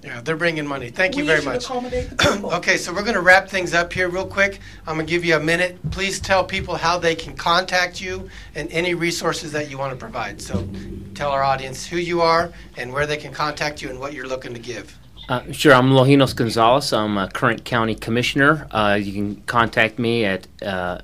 Yeah, 0.03 0.21
they're 0.21 0.37
bringing 0.37 0.67
money. 0.67 0.91
Thank 0.91 1.17
you 1.17 1.23
We 1.23 1.27
very 1.27 1.41
should 1.41 1.49
much. 1.49 1.65
accommodate 1.65 2.09
the 2.11 2.17
people. 2.35 2.53
okay, 2.55 2.77
so 2.77 2.93
we're 2.93 3.03
going 3.03 3.15
to 3.15 3.21
wrap 3.21 3.49
things 3.49 3.75
up 3.75 3.93
here 3.93 4.09
real 4.09 4.27
quick. 4.27 4.61
I'm 4.87 4.95
going 4.95 5.07
to 5.07 5.11
give 5.11 5.25
you 5.25 5.35
a 5.35 5.41
minute. 5.41 5.77
Please 5.91 6.21
tell 6.21 6.45
people 6.45 6.77
how 6.77 6.99
they 6.99 7.17
can 7.17 7.35
contact 7.35 8.01
you 8.01 8.29
and 8.55 8.71
any 8.71 8.95
resources 8.95 9.51
that 9.53 9.69
you 9.71 9.77
want 9.77 9.93
to 9.93 9.97
provide. 9.99 10.41
So 10.41 10.69
tell 11.15 11.33
our 11.33 11.43
audience 11.43 11.85
who 11.85 11.97
you 11.97 12.21
are 12.21 12.53
and 12.77 12.93
where 12.93 13.07
they 13.07 13.17
can 13.17 13.33
contact 13.33 13.83
you 13.83 13.91
and 13.91 13.99
what 13.99 14.13
you're 14.13 14.29
looking 14.29 14.55
to 14.55 14.61
give. 14.61 14.97
Uh, 15.29 15.43
sure, 15.53 15.75
I'm 15.75 15.91
Longinos 15.91 16.35
Gonzalez. 16.35 16.93
I'm 16.93 17.19
a 17.19 17.29
current 17.29 17.65
county 17.65 17.95
commissioner. 17.97 18.67
Uh, 18.71 18.99
you 19.03 19.13
can 19.13 19.37
contact 19.43 19.99
me 19.99 20.25
at 20.25 20.47
uh, 20.63 21.01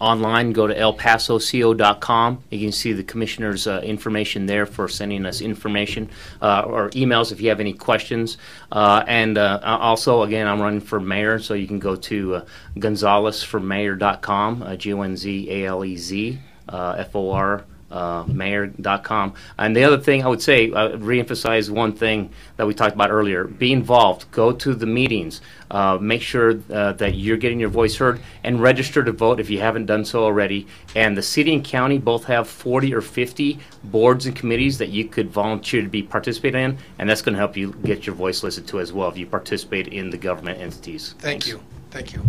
online. 0.00 0.52
Go 0.52 0.66
to 0.66 0.74
elpasoco.com. 0.74 2.42
You 2.50 2.60
can 2.60 2.72
see 2.72 2.92
the 2.92 3.04
commissioner's 3.04 3.66
uh, 3.66 3.80
information 3.82 4.46
there 4.46 4.66
for 4.66 4.88
sending 4.88 5.26
us 5.26 5.40
information 5.40 6.10
uh, 6.42 6.62
or 6.62 6.90
emails 6.90 7.32
if 7.32 7.40
you 7.40 7.48
have 7.48 7.60
any 7.60 7.72
questions. 7.72 8.38
Uh, 8.70 9.04
and 9.06 9.38
uh, 9.38 9.60
also, 9.62 10.22
again, 10.22 10.46
I'm 10.46 10.60
running 10.60 10.80
for 10.80 11.00
mayor, 11.00 11.38
so 11.38 11.54
you 11.54 11.66
can 11.66 11.78
go 11.78 11.96
to 11.96 12.36
uh, 12.36 12.44
gonzalezformayor.com, 12.76 14.62
uh, 14.62 14.76
G 14.76 14.92
O 14.92 15.02
N 15.02 15.16
Z 15.16 15.50
A 15.50 15.66
L 15.66 15.84
E 15.84 15.96
Z 15.96 16.38
uh, 16.68 16.96
F 16.98 17.14
O 17.16 17.30
R 17.30 17.64
uh, 17.94 18.24
mayor.com. 18.26 19.34
And 19.56 19.76
the 19.76 19.84
other 19.84 19.98
thing 19.98 20.24
I 20.24 20.28
would 20.28 20.42
say, 20.42 20.70
uh, 20.72 20.90
reemphasize 20.96 21.70
one 21.70 21.92
thing 21.92 22.30
that 22.56 22.66
we 22.66 22.74
talked 22.74 22.94
about 22.94 23.10
earlier: 23.10 23.44
be 23.44 23.72
involved. 23.72 24.30
Go 24.32 24.52
to 24.52 24.74
the 24.74 24.86
meetings. 24.86 25.40
Uh, 25.70 25.98
make 26.00 26.20
sure 26.20 26.60
uh, 26.72 26.92
that 26.92 27.14
you're 27.14 27.36
getting 27.36 27.58
your 27.60 27.68
voice 27.68 27.96
heard, 27.96 28.20
and 28.42 28.60
register 28.60 29.02
to 29.04 29.12
vote 29.12 29.40
if 29.40 29.48
you 29.48 29.60
haven't 29.60 29.86
done 29.86 30.04
so 30.04 30.24
already. 30.24 30.66
And 30.94 31.16
the 31.16 31.22
city 31.22 31.54
and 31.54 31.64
county 31.64 31.98
both 31.98 32.24
have 32.24 32.48
40 32.48 32.94
or 32.94 33.00
50 33.00 33.58
boards 33.84 34.26
and 34.26 34.36
committees 34.36 34.78
that 34.78 34.90
you 34.90 35.06
could 35.06 35.30
volunteer 35.30 35.82
to 35.82 35.88
be 35.88 36.02
participating 36.02 36.60
in, 36.60 36.78
and 36.98 37.08
that's 37.08 37.22
going 37.22 37.34
to 37.34 37.38
help 37.38 37.56
you 37.56 37.72
get 37.84 38.06
your 38.06 38.16
voice 38.16 38.42
listened 38.42 38.66
to 38.68 38.80
as 38.80 38.92
well 38.92 39.08
if 39.08 39.16
you 39.16 39.26
participate 39.26 39.88
in 39.88 40.10
the 40.10 40.18
government 40.18 40.60
entities. 40.60 41.14
Thank 41.18 41.46
you. 41.46 41.60
Thank 41.90 42.12
you. 42.12 42.24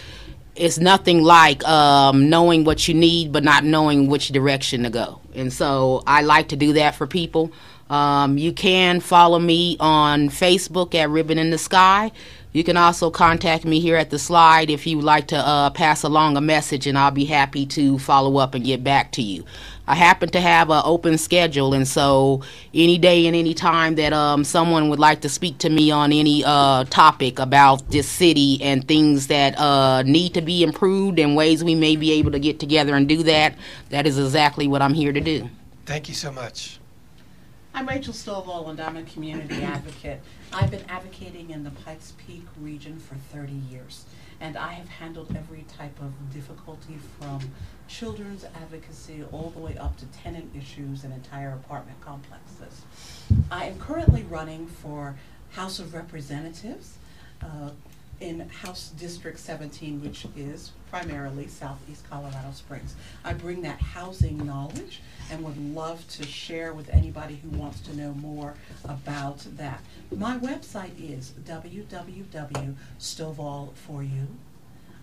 it's 0.56 0.78
nothing 0.78 1.22
like 1.22 1.66
um, 1.66 2.28
knowing 2.28 2.64
what 2.64 2.88
you 2.88 2.94
need 2.94 3.32
but 3.32 3.44
not 3.44 3.64
knowing 3.64 4.08
which 4.08 4.28
direction 4.28 4.82
to 4.82 4.90
go. 4.90 5.20
And 5.34 5.52
so 5.52 6.02
I 6.06 6.22
like 6.22 6.48
to 6.48 6.56
do 6.56 6.72
that 6.74 6.94
for 6.94 7.06
people. 7.06 7.52
Um, 7.88 8.36
you 8.36 8.52
can 8.52 9.00
follow 9.00 9.38
me 9.38 9.76
on 9.78 10.28
Facebook 10.28 10.94
at 10.94 11.08
Ribbon 11.08 11.38
in 11.38 11.50
the 11.50 11.58
Sky. 11.58 12.10
You 12.52 12.64
can 12.64 12.76
also 12.76 13.10
contact 13.10 13.64
me 13.64 13.80
here 13.80 13.96
at 13.96 14.10
the 14.10 14.18
slide 14.18 14.70
if 14.70 14.86
you 14.86 14.96
would 14.96 15.04
like 15.04 15.28
to 15.28 15.36
uh, 15.36 15.70
pass 15.70 16.02
along 16.02 16.38
a 16.38 16.40
message, 16.40 16.86
and 16.86 16.96
I'll 16.96 17.10
be 17.10 17.26
happy 17.26 17.66
to 17.66 17.98
follow 17.98 18.38
up 18.38 18.54
and 18.54 18.64
get 18.64 18.82
back 18.82 19.12
to 19.12 19.22
you. 19.22 19.44
I 19.88 19.94
happen 19.94 20.28
to 20.30 20.40
have 20.40 20.70
an 20.70 20.82
open 20.84 21.16
schedule, 21.16 21.72
and 21.72 21.86
so 21.86 22.42
any 22.74 22.98
day 22.98 23.26
and 23.26 23.36
any 23.36 23.54
time 23.54 23.94
that 23.96 24.12
um, 24.12 24.42
someone 24.42 24.88
would 24.88 24.98
like 24.98 25.20
to 25.20 25.28
speak 25.28 25.58
to 25.58 25.70
me 25.70 25.92
on 25.92 26.12
any 26.12 26.42
uh, 26.44 26.84
topic 26.84 27.38
about 27.38 27.88
this 27.90 28.08
city 28.08 28.60
and 28.62 28.86
things 28.88 29.28
that 29.28 29.56
uh, 29.58 30.02
need 30.02 30.34
to 30.34 30.40
be 30.42 30.64
improved 30.64 31.20
and 31.20 31.36
ways 31.36 31.62
we 31.62 31.76
may 31.76 31.94
be 31.94 32.10
able 32.12 32.32
to 32.32 32.40
get 32.40 32.58
together 32.58 32.96
and 32.96 33.08
do 33.08 33.22
that, 33.22 33.54
that 33.90 34.06
is 34.06 34.18
exactly 34.18 34.66
what 34.66 34.82
I'm 34.82 34.94
here 34.94 35.12
to 35.12 35.20
do. 35.20 35.48
Thank 35.84 36.08
you 36.08 36.14
so 36.14 36.32
much. 36.32 36.80
I'm 37.72 37.86
Rachel 37.86 38.14
Stovall, 38.14 38.70
and 38.70 38.80
I'm 38.80 38.96
a 38.96 39.02
community 39.02 39.62
advocate. 39.62 40.20
I've 40.52 40.70
been 40.70 40.84
advocating 40.88 41.50
in 41.50 41.62
the 41.62 41.70
Pikes 41.70 42.14
Peak 42.26 42.44
region 42.60 42.98
for 42.98 43.16
30 43.16 43.52
years, 43.70 44.06
and 44.40 44.56
I 44.56 44.72
have 44.72 44.88
handled 44.88 45.34
every 45.36 45.64
type 45.76 46.00
of 46.00 46.12
difficulty 46.32 46.98
from 47.18 47.40
children's 47.88 48.44
advocacy 48.44 49.24
all 49.32 49.50
the 49.50 49.60
way 49.60 49.76
up 49.76 49.96
to 49.98 50.06
tenant 50.06 50.50
issues 50.56 51.04
and 51.04 51.12
entire 51.12 51.50
apartment 51.50 52.00
complexes. 52.00 52.82
I 53.50 53.66
am 53.66 53.78
currently 53.78 54.22
running 54.24 54.66
for 54.66 55.16
House 55.52 55.78
of 55.78 55.94
Representatives 55.94 56.98
uh, 57.42 57.70
in 58.20 58.48
House 58.48 58.90
District 58.98 59.38
17, 59.38 60.02
which 60.02 60.26
is 60.36 60.72
primarily 60.90 61.48
southeast 61.48 62.08
Colorado 62.08 62.50
Springs. 62.52 62.94
I 63.24 63.34
bring 63.34 63.62
that 63.62 63.80
housing 63.80 64.44
knowledge 64.44 65.02
and 65.30 65.44
would 65.44 65.58
love 65.74 66.06
to 66.08 66.24
share 66.24 66.72
with 66.72 66.88
anybody 66.90 67.40
who 67.42 67.50
wants 67.50 67.80
to 67.80 67.96
know 67.96 68.12
more 68.14 68.54
about 68.84 69.38
that. 69.56 69.80
My 70.14 70.38
website 70.38 70.92
is 70.98 71.34
www.stovall4u. 71.44 74.26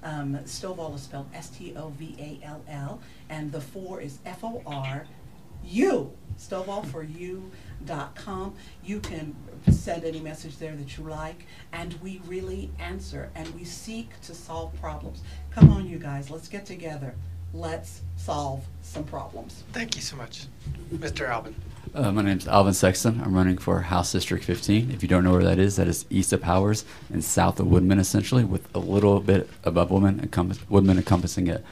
Um, 0.04 0.38
Stovall 0.46 0.96
is 0.96 1.02
spelled 1.02 1.28
S-T-O-V-A-L-L, 1.34 3.00
and 3.30 3.52
the 3.52 3.62
four 3.62 4.02
is 4.02 4.20
F-O-R-U. 4.26 6.12
Stovall4u.com. 6.40 8.56
You 8.84 9.00
can 9.00 9.36
send 9.72 10.04
any 10.04 10.20
message 10.20 10.58
there 10.58 10.76
that 10.76 10.98
you 10.98 11.04
like, 11.06 11.46
and 11.72 11.94
we 12.02 12.22
really 12.28 12.72
answer 12.80 13.30
and 13.36 13.48
we 13.56 13.64
seek 13.64 14.20
to 14.22 14.34
solve 14.34 14.74
problems. 14.80 15.22
Come 15.52 15.72
on, 15.72 15.88
you 15.88 16.00
guys, 16.00 16.32
let's 16.32 16.48
get 16.48 16.66
together. 16.66 17.14
Let's 17.54 18.02
solve 18.18 18.66
some 18.82 19.04
problems. 19.04 19.64
Thank 19.74 19.96
you 19.96 20.02
so 20.02 20.16
much. 20.16 20.48
Mr. 20.92 21.30
Alvin. 21.30 21.54
Uh, 21.94 22.12
my 22.12 22.22
name 22.24 22.38
is 22.38 22.48
Alvin 22.48 22.74
Sexton. 22.74 23.22
I'm 23.22 23.36
running 23.36 23.58
for 23.58 23.82
House 23.82 24.12
District 24.14 24.44
15. 24.44 24.90
If 24.92 25.04
you 25.04 25.10
don't 25.10 25.24
know 25.24 25.34
where 25.34 25.44
that 25.44 25.60
is, 25.60 25.76
that 25.76 25.88
is 25.88 26.06
east 26.10 26.32
of 26.34 26.42
Powers 26.42 26.86
and 27.12 27.24
south 27.24 27.60
of 27.60 27.68
Woodman, 27.68 28.00
essentially, 28.00 28.44
with 28.44 28.74
a 28.74 28.80
little 28.80 29.20
bit 29.20 29.50
above 29.64 29.92
Woodman, 29.92 30.20
encompass, 30.22 30.68
Woodman 30.70 30.98
encompassing 30.98 31.48
it. 31.48 31.64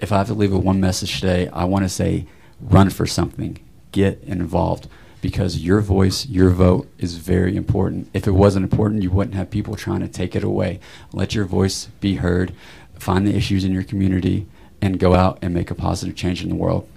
If 0.00 0.12
I 0.12 0.18
have 0.18 0.26
to 0.26 0.34
leave 0.34 0.52
a 0.52 0.58
one 0.58 0.80
message 0.80 1.20
today, 1.20 1.48
I 1.48 1.64
want 1.64 1.84
to 1.84 1.88
say 1.88 2.26
run 2.60 2.90
for 2.90 3.06
something, 3.06 3.58
get 3.92 4.20
involved, 4.24 4.88
because 5.22 5.58
your 5.58 5.80
voice, 5.80 6.26
your 6.26 6.50
vote 6.50 6.90
is 6.98 7.16
very 7.16 7.56
important. 7.56 8.10
If 8.12 8.26
it 8.26 8.32
wasn't 8.32 8.64
important, 8.64 9.02
you 9.02 9.10
wouldn't 9.12 9.36
have 9.36 9.50
people 9.50 9.76
trying 9.76 10.00
to 10.00 10.08
take 10.08 10.36
it 10.36 10.44
away. 10.44 10.80
Let 11.12 11.34
your 11.34 11.46
voice 11.46 11.86
be 12.00 12.16
heard, 12.16 12.52
find 12.98 13.26
the 13.26 13.34
issues 13.34 13.64
in 13.64 13.72
your 13.72 13.84
community, 13.84 14.46
and 14.82 14.98
go 14.98 15.14
out 15.14 15.38
and 15.40 15.54
make 15.54 15.70
a 15.70 15.74
positive 15.74 16.16
change 16.16 16.42
in 16.42 16.50
the 16.50 16.56
world. 16.56 16.88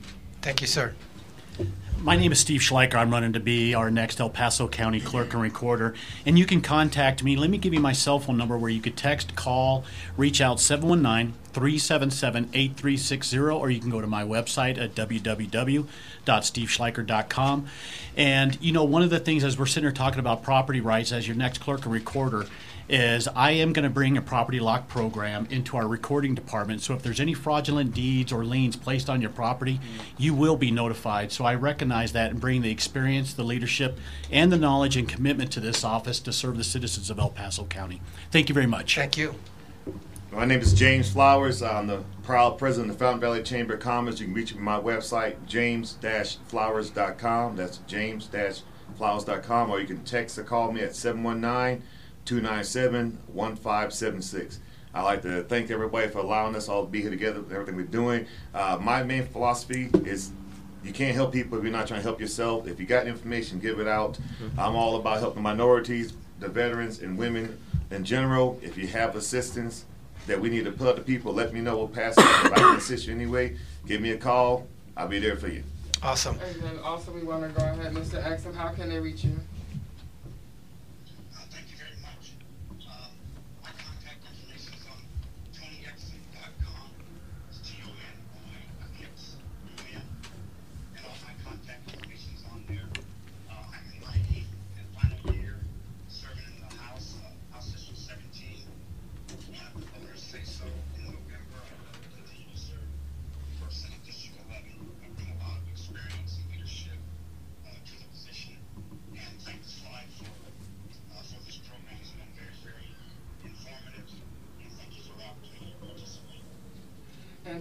Thank 0.42 0.60
you, 0.60 0.68
sir. 0.68 0.96
My 2.02 2.16
name 2.16 2.32
is 2.32 2.40
Steve 2.40 2.62
Schleiker. 2.62 2.96
I'm 2.96 3.12
running 3.12 3.34
to 3.34 3.40
be 3.40 3.74
our 3.74 3.90
next 3.90 4.20
El 4.20 4.30
Paso 4.30 4.68
County 4.68 5.02
Clerk 5.02 5.34
and 5.34 5.42
Recorder. 5.42 5.96
And 6.26 6.38
you 6.38 6.46
can 6.46 6.62
contact 6.62 7.24
me. 7.24 7.36
Let 7.36 7.50
me 7.50 7.58
give 7.58 7.74
you 7.74 7.80
my 7.80 7.92
cell 7.92 8.20
phone 8.20 8.38
number 8.38 8.56
where 8.58 8.70
you 8.70 8.80
could 8.80 8.96
text, 8.96 9.36
call, 9.36 9.84
reach 10.16 10.40
out 10.40 10.60
719 10.60 11.34
377 11.54 12.50
8360, 12.54 13.40
or 13.40 13.72
you 13.72 13.80
can 13.80 13.90
go 13.90 14.00
to 14.00 14.08
my 14.08 14.24
website 14.24 14.78
at 14.78 14.94
www.steveschleiker.com. 14.96 17.68
And, 18.16 18.58
you 18.62 18.72
know, 18.72 18.84
one 18.84 19.02
of 19.02 19.10
the 19.10 19.20
things 19.20 19.44
as 19.44 19.58
we're 19.58 19.66
sitting 19.66 19.84
here 19.84 19.92
talking 19.92 20.20
about 20.20 20.44
property 20.44 20.80
rights 20.80 21.12
as 21.12 21.28
your 21.28 21.36
next 21.36 21.58
clerk 21.58 21.84
and 21.84 21.94
recorder, 21.94 22.46
is 22.90 23.28
I 23.28 23.52
am 23.52 23.74
going 23.74 23.84
to 23.84 23.90
bring 23.90 24.18
a 24.18 24.22
property 24.22 24.60
lock 24.60 24.88
program 24.88 25.48
into 25.50 25.76
our 25.76 25.88
recording 25.88 26.36
department. 26.36 26.82
So 26.82 26.94
if 26.94 27.04
there's 27.04 27.20
any 27.20 27.34
fraudulent 27.34 27.94
deeds 27.94 28.32
or 28.32 28.46
liens 28.46 28.76
placed 28.76 29.10
on 29.10 29.22
your 29.22 29.30
property, 29.30 29.80
you 30.18 30.34
will 30.34 30.56
be 30.56 30.72
notified. 30.72 31.32
So 31.32 31.44
I 31.44 31.56
recognize 31.56 32.14
that 32.14 32.32
and 32.32 32.40
bring 32.40 32.62
the 32.62 32.72
experience, 32.72 33.34
the 33.34 33.44
leadership, 33.44 34.00
and 34.32 34.52
the 34.52 34.58
knowledge 34.58 34.96
and 34.96 35.10
commitment 35.10 35.52
to 35.52 35.60
this 35.60 35.84
office 35.84 36.20
to 36.22 36.32
serve 36.32 36.58
the 36.58 36.64
citizens 36.64 37.10
of 37.10 37.20
El 37.20 37.30
Paso 37.30 37.66
County. 37.66 38.02
Thank 38.32 38.48
you 38.48 38.56
very 38.56 38.68
much. 38.68 38.96
Thank 38.96 39.18
you. 39.18 39.36
My 40.32 40.46
name 40.46 40.60
is 40.60 40.74
James 40.74 41.12
Flowers. 41.12 41.64
I'm 41.64 41.88
the 41.88 42.04
proud 42.24 42.58
president 42.58 42.92
of 42.92 42.98
the 42.98 43.04
Fountain 43.04 43.22
Valley 43.22 43.44
Chamber 43.44 43.74
of 43.74 43.80
Commerce. 43.80 44.20
You 44.20 44.28
can 44.28 44.36
reach 44.36 44.54
me 44.54 44.60
at 44.60 44.64
my 44.64 44.80
website, 44.80 45.36
james-flowers.com. 45.48 47.56
That's 47.56 47.78
james-flowers.com. 47.88 49.72
Or 49.72 49.80
you 49.80 49.88
can 49.88 50.04
text 50.04 50.38
or 50.38 50.44
call 50.44 50.72
me 50.72 50.82
at 50.82 50.96
719-297-1576. 52.28 54.58
I'd 54.94 55.04
like 55.04 55.22
to 55.24 55.44
thank 55.44 55.70
everybody 55.70 56.08
for 56.08 56.20
allowing 56.20 56.56
us 56.56 56.70
all 56.70 56.86
to 56.86 56.92
be 56.92 57.02
here 57.02 57.10
together 57.10 57.42
with 57.42 57.52
everything 57.52 57.76
we're 57.76 57.84
doing. 57.84 58.26
Uh, 58.54 58.78
my 58.82 59.04
main 59.04 59.26
philosophy 59.26 59.90
is 60.06 60.32
you 60.84 60.94
can't 60.94 61.16
help 61.16 61.34
people 61.34 61.58
if 61.58 61.64
you're 61.64 61.72
not 61.72 61.88
trying 61.88 62.00
to 62.00 62.04
help 62.04 62.20
yourself. 62.20 62.68
If 62.68 62.80
you 62.80 62.86
got 62.86 63.08
information, 63.08 63.60
give 63.60 63.80
it 63.80 63.88
out. 63.88 64.18
I'm 64.58 64.76
all 64.76 64.96
about 64.96 65.20
helping 65.20 65.44
minorities, 65.44 66.14
the 66.40 66.48
veterans, 66.48 67.02
and 67.02 67.18
women 67.18 67.58
in 67.92 68.04
general. 68.04 68.60
If 68.64 68.78
you 68.78 68.88
have 68.88 69.16
assistance 69.16 69.86
that 70.26 70.40
we 70.40 70.50
need 70.50 70.66
to 70.66 70.72
put 70.72 70.88
up 70.88 70.96
to 70.96 71.02
people, 71.02 71.34
let 71.34 71.54
me 71.54 71.62
know. 71.62 71.78
We'll 71.78 71.88
pass 71.88 72.18
it. 72.18 72.22
If 72.22 72.54
I 72.54 72.56
can 72.56 72.76
assist 72.78 73.08
you 73.08 73.14
anyway, 73.14 73.56
give 73.86 74.02
me 74.02 74.12
a 74.12 74.18
call. 74.18 74.68
I'll 74.96 75.08
be 75.08 75.20
there 75.20 75.36
for 75.36 75.48
you. 75.48 75.64
Awesome. 76.02 76.40
And 76.40 76.62
then 76.62 76.80
also 76.80 77.12
we 77.12 77.22
want 77.22 77.44
to 77.44 77.60
go 77.60 77.66
ahead, 77.66 77.94
Mr. 77.94 78.24
Exum, 78.24 78.56
how 78.56 78.70
can 78.70 78.90
they 78.90 79.00
reach 79.00 79.24
you? 79.24 79.36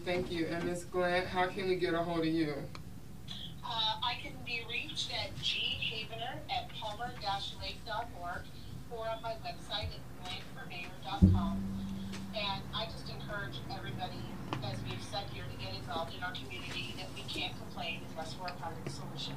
Thank 0.06 0.30
you. 0.30 0.46
And 0.46 0.62
Ms. 0.62 0.84
Glant, 0.84 1.26
how 1.26 1.48
can 1.48 1.68
we 1.68 1.74
get 1.74 1.92
a 1.92 1.98
hold 1.98 2.20
of 2.20 2.26
you? 2.26 2.54
Uh, 3.64 3.96
I 4.04 4.14
can 4.22 4.34
be 4.46 4.62
reached 4.70 5.10
at 5.12 5.34
ghavenar 5.38 6.36
at 6.48 6.68
palmer-lake.org 6.80 8.42
or 8.92 9.08
on 9.08 9.20
my 9.20 9.32
website 9.44 9.88
at 9.90 9.98
glantformayor.com. 10.22 11.60
And 12.36 12.62
I 12.72 12.84
just 12.84 13.10
encourage 13.10 13.56
everybody, 13.76 14.22
as 14.62 14.78
we've 14.88 15.02
said 15.10 15.24
here, 15.34 15.42
to 15.50 15.64
get 15.64 15.74
involved 15.74 16.14
in 16.16 16.22
our 16.22 16.32
community, 16.32 16.94
that 16.98 17.08
we 17.16 17.22
can't 17.22 17.54
complain 17.58 18.02
unless 18.12 18.36
we're 18.40 18.46
a 18.46 18.52
part 18.52 18.74
of 18.78 18.84
the 18.84 18.90
solution. 18.90 19.34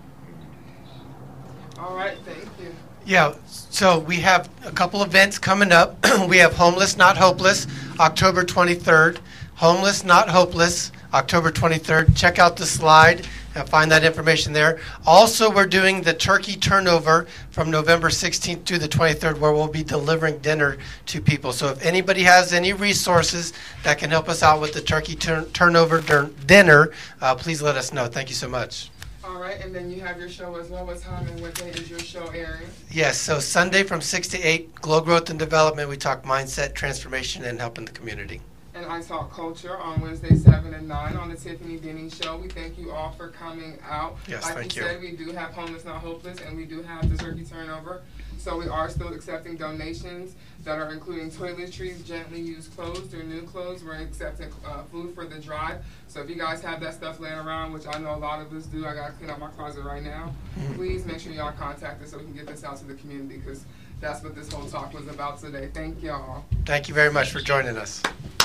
All 1.80 1.96
right, 1.96 2.20
thank 2.26 2.48
you. 2.62 2.76
Yeah, 3.08 3.34
so 3.48 3.98
we 3.98 4.18
have 4.18 4.48
a 4.64 4.72
couple 4.72 5.02
events 5.02 5.40
coming 5.40 5.72
up. 5.72 5.98
we 6.28 6.38
have 6.38 6.54
Homeless 6.54 6.96
Not 6.96 7.18
Hopeless, 7.18 7.66
October 8.00 8.44
23rd. 8.44 9.18
Homeless 9.60 10.06
Not 10.06 10.30
Hopeless, 10.30 10.90
October 11.14 11.52
23rd. 11.52 12.16
Check 12.16 12.40
out 12.40 12.56
the 12.56 12.66
slide 12.66 13.28
and 13.56 13.68
find 13.68 13.92
that 13.92 14.06
information 14.06 14.54
there. 14.54 14.80
Also, 15.06 15.54
we're 15.54 15.66
doing 15.66 16.02
the 16.02 16.14
turkey 16.14 16.56
turnover 16.56 17.28
from 17.52 17.70
November 17.70 18.08
16th 18.08 18.64
to 18.64 18.80
the 18.80 18.88
23rd, 18.88 19.38
where 19.38 19.52
we'll 19.52 19.68
be 19.68 19.84
delivering 19.84 20.38
dinner 20.38 20.78
to 21.08 21.20
people. 21.20 21.52
So, 21.52 21.68
if 21.68 21.86
anybody 21.86 22.24
has 22.24 22.54
any 22.54 22.72
resources 22.72 23.52
that 23.84 23.98
can 23.98 24.10
help 24.10 24.30
us 24.30 24.44
out 24.44 24.62
with 24.62 24.72
the 24.72 24.80
turkey 24.80 25.14
turn- 25.14 25.44
turnover 25.48 26.00
dur- 26.00 26.30
dinner, 26.46 26.92
uh, 27.20 27.36
please 27.36 27.62
let 27.62 27.76
us 27.76 27.92
know. 27.92 28.08
Thank 28.08 28.30
you 28.30 28.36
so 28.36 28.48
much. 28.48 28.92
All 29.26 29.42
right, 29.42 29.60
and 29.60 29.76
then 29.76 29.92
you 29.92 30.00
have 30.00 30.18
your 30.18 30.30
show 30.30 30.56
as 30.56 30.70
well. 30.70 30.86
What 30.86 31.02
time 31.02 31.28
and 31.28 31.42
what 31.42 31.54
day 31.56 31.72
is 31.72 31.90
your 31.90 32.00
show 32.00 32.28
airing? 32.28 32.70
Yes, 32.90 33.20
so 33.20 33.42
Sunday 33.42 33.84
from 33.84 34.00
6 34.00 34.30
to 34.30 34.42
8, 34.42 34.74
Glow 34.76 35.02
Growth 35.02 35.30
and 35.30 35.38
Development. 35.38 35.90
We 35.90 35.98
talk 35.98 36.24
mindset, 36.24 36.76
transformation, 36.76 37.44
and 37.44 37.60
helping 37.60 37.84
the 37.84 37.92
community. 37.92 38.40
And 38.80 38.90
I 38.90 39.02
Talk 39.02 39.34
Culture 39.34 39.78
on 39.78 40.00
Wednesday, 40.00 40.34
7 40.36 40.74
and 40.74 40.88
9 40.88 41.18
on 41.18 41.28
the 41.28 41.36
Tiffany 41.36 41.78
Deni 41.78 42.10
Show. 42.24 42.38
We 42.38 42.48
thank 42.48 42.80
you 42.80 42.92
all 42.92 43.12
for 43.12 43.28
coming 43.28 43.78
out. 43.86 44.16
Yes, 44.26 44.46
like 44.46 44.56
thank 44.56 44.76
you 44.78 44.84
Like 44.84 44.92
you. 44.94 44.98
said, 45.10 45.18
we 45.20 45.26
do 45.26 45.32
have 45.34 45.52
Homeless 45.52 45.84
Not 45.84 45.98
Hopeless, 45.98 46.40
and 46.40 46.56
we 46.56 46.64
do 46.64 46.82
have 46.84 47.10
the 47.10 47.18
turkey 47.18 47.44
turnover. 47.44 48.04
So 48.38 48.58
we 48.58 48.70
are 48.70 48.90
still 48.90 49.10
accepting 49.14 49.58
donations 49.58 50.36
that 50.64 50.80
are 50.80 50.94
including 50.94 51.30
toiletries, 51.30 52.06
gently 52.06 52.40
used 52.40 52.74
clothes, 52.74 53.14
or 53.14 53.22
new 53.22 53.42
clothes. 53.42 53.84
We're 53.84 53.96
accepting 53.96 54.48
uh, 54.66 54.84
food 54.84 55.14
for 55.14 55.26
the 55.26 55.40
drive. 55.40 55.84
So 56.08 56.22
if 56.22 56.30
you 56.30 56.38
guys 56.38 56.62
have 56.62 56.80
that 56.80 56.94
stuff 56.94 57.20
laying 57.20 57.38
around, 57.38 57.74
which 57.74 57.86
I 57.86 58.00
know 58.00 58.16
a 58.16 58.16
lot 58.16 58.40
of 58.42 58.54
us 58.54 58.66
do, 58.66 58.86
I 58.88 58.94
gotta 58.94 59.12
clean 59.12 59.30
out 59.30 59.40
my 59.42 59.50
closet 59.50 59.84
right 59.84 60.02
now. 60.04 60.34
Mhm. 60.58 60.76
Please 60.76 61.06
make 61.06 61.20
sure 61.20 61.34
y'all 61.34 61.52
contact 61.52 62.02
us 62.02 62.12
so 62.12 62.18
we 62.18 62.24
can 62.24 62.34
get 62.34 62.48
this 62.48 62.64
out 62.64 62.78
to 62.78 62.86
the 62.86 62.94
community 62.94 63.40
because 63.40 63.66
that's 64.00 64.24
what 64.24 64.36
this 64.36 64.52
whole 64.52 64.66
talk 64.68 64.94
was 64.94 65.08
about 65.08 65.40
today. 65.40 65.70
Thank 65.74 66.02
y'all. 66.02 66.46
Thank 66.66 66.88
you 66.88 66.94
very 66.94 67.12
much 67.12 67.32
for 67.32 67.40
joining 67.40 67.78
us. 67.78 68.02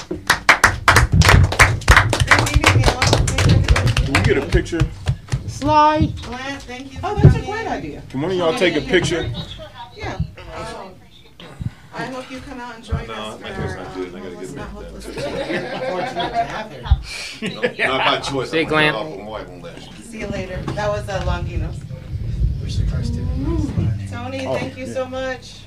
Can 0.08 0.18
we 4.12 4.20
get 4.22 4.36
a 4.38 4.46
picture? 4.50 4.80
Slide. 5.46 6.12
Glenn, 6.22 6.58
thank 6.60 6.92
you. 6.92 6.98
Oh, 7.02 7.18
that's 7.22 7.36
a 7.36 7.40
great 7.42 7.66
idea. 7.66 8.02
Can 8.10 8.20
one 8.20 8.30
of 8.32 8.36
y'all 8.36 8.54
take 8.58 8.76
a 8.76 8.80
picture? 8.80 9.30
Yeah. 9.96 10.16
Um, 10.56 10.94
I 11.94 12.06
hope 12.06 12.28
you 12.30 12.40
come 12.40 12.58
out 12.60 12.74
and 12.74 12.84
join 12.84 13.06
No, 13.06 13.12
us 13.14 13.40
my 13.40 13.48
for 13.50 13.54
choice 13.54 13.70
our, 13.70 13.76
not 13.76 13.94
good. 13.94 14.14
I 14.14 14.18
gotta 14.18 14.30
Homeless 14.30 14.50
get 14.50 14.56
Not 14.56 16.32
back 16.32 16.82
Hopeless. 16.82 17.78
Not 17.78 18.04
by 18.04 18.18
choice. 18.20 18.50
Say, 18.50 18.62
I'm 18.62 18.68
Glenn. 18.68 18.92
gonna 18.92 19.04
go 19.10 19.12
off 19.14 19.18
on 19.20 19.24
my 19.24 19.30
wife 19.30 19.48
on 19.48 19.62
that. 19.62 19.80
See 20.02 20.18
you 20.20 20.26
later. 20.26 20.56
That 20.72 20.88
was 20.88 21.08
uh, 21.08 21.22
Longinos. 21.24 21.80
Tony, 24.14 24.46
Oh, 24.46 24.54
thank 24.54 24.76
you 24.76 24.86
yeah. 24.86 24.92
so 24.94 25.06
much. 25.06 25.60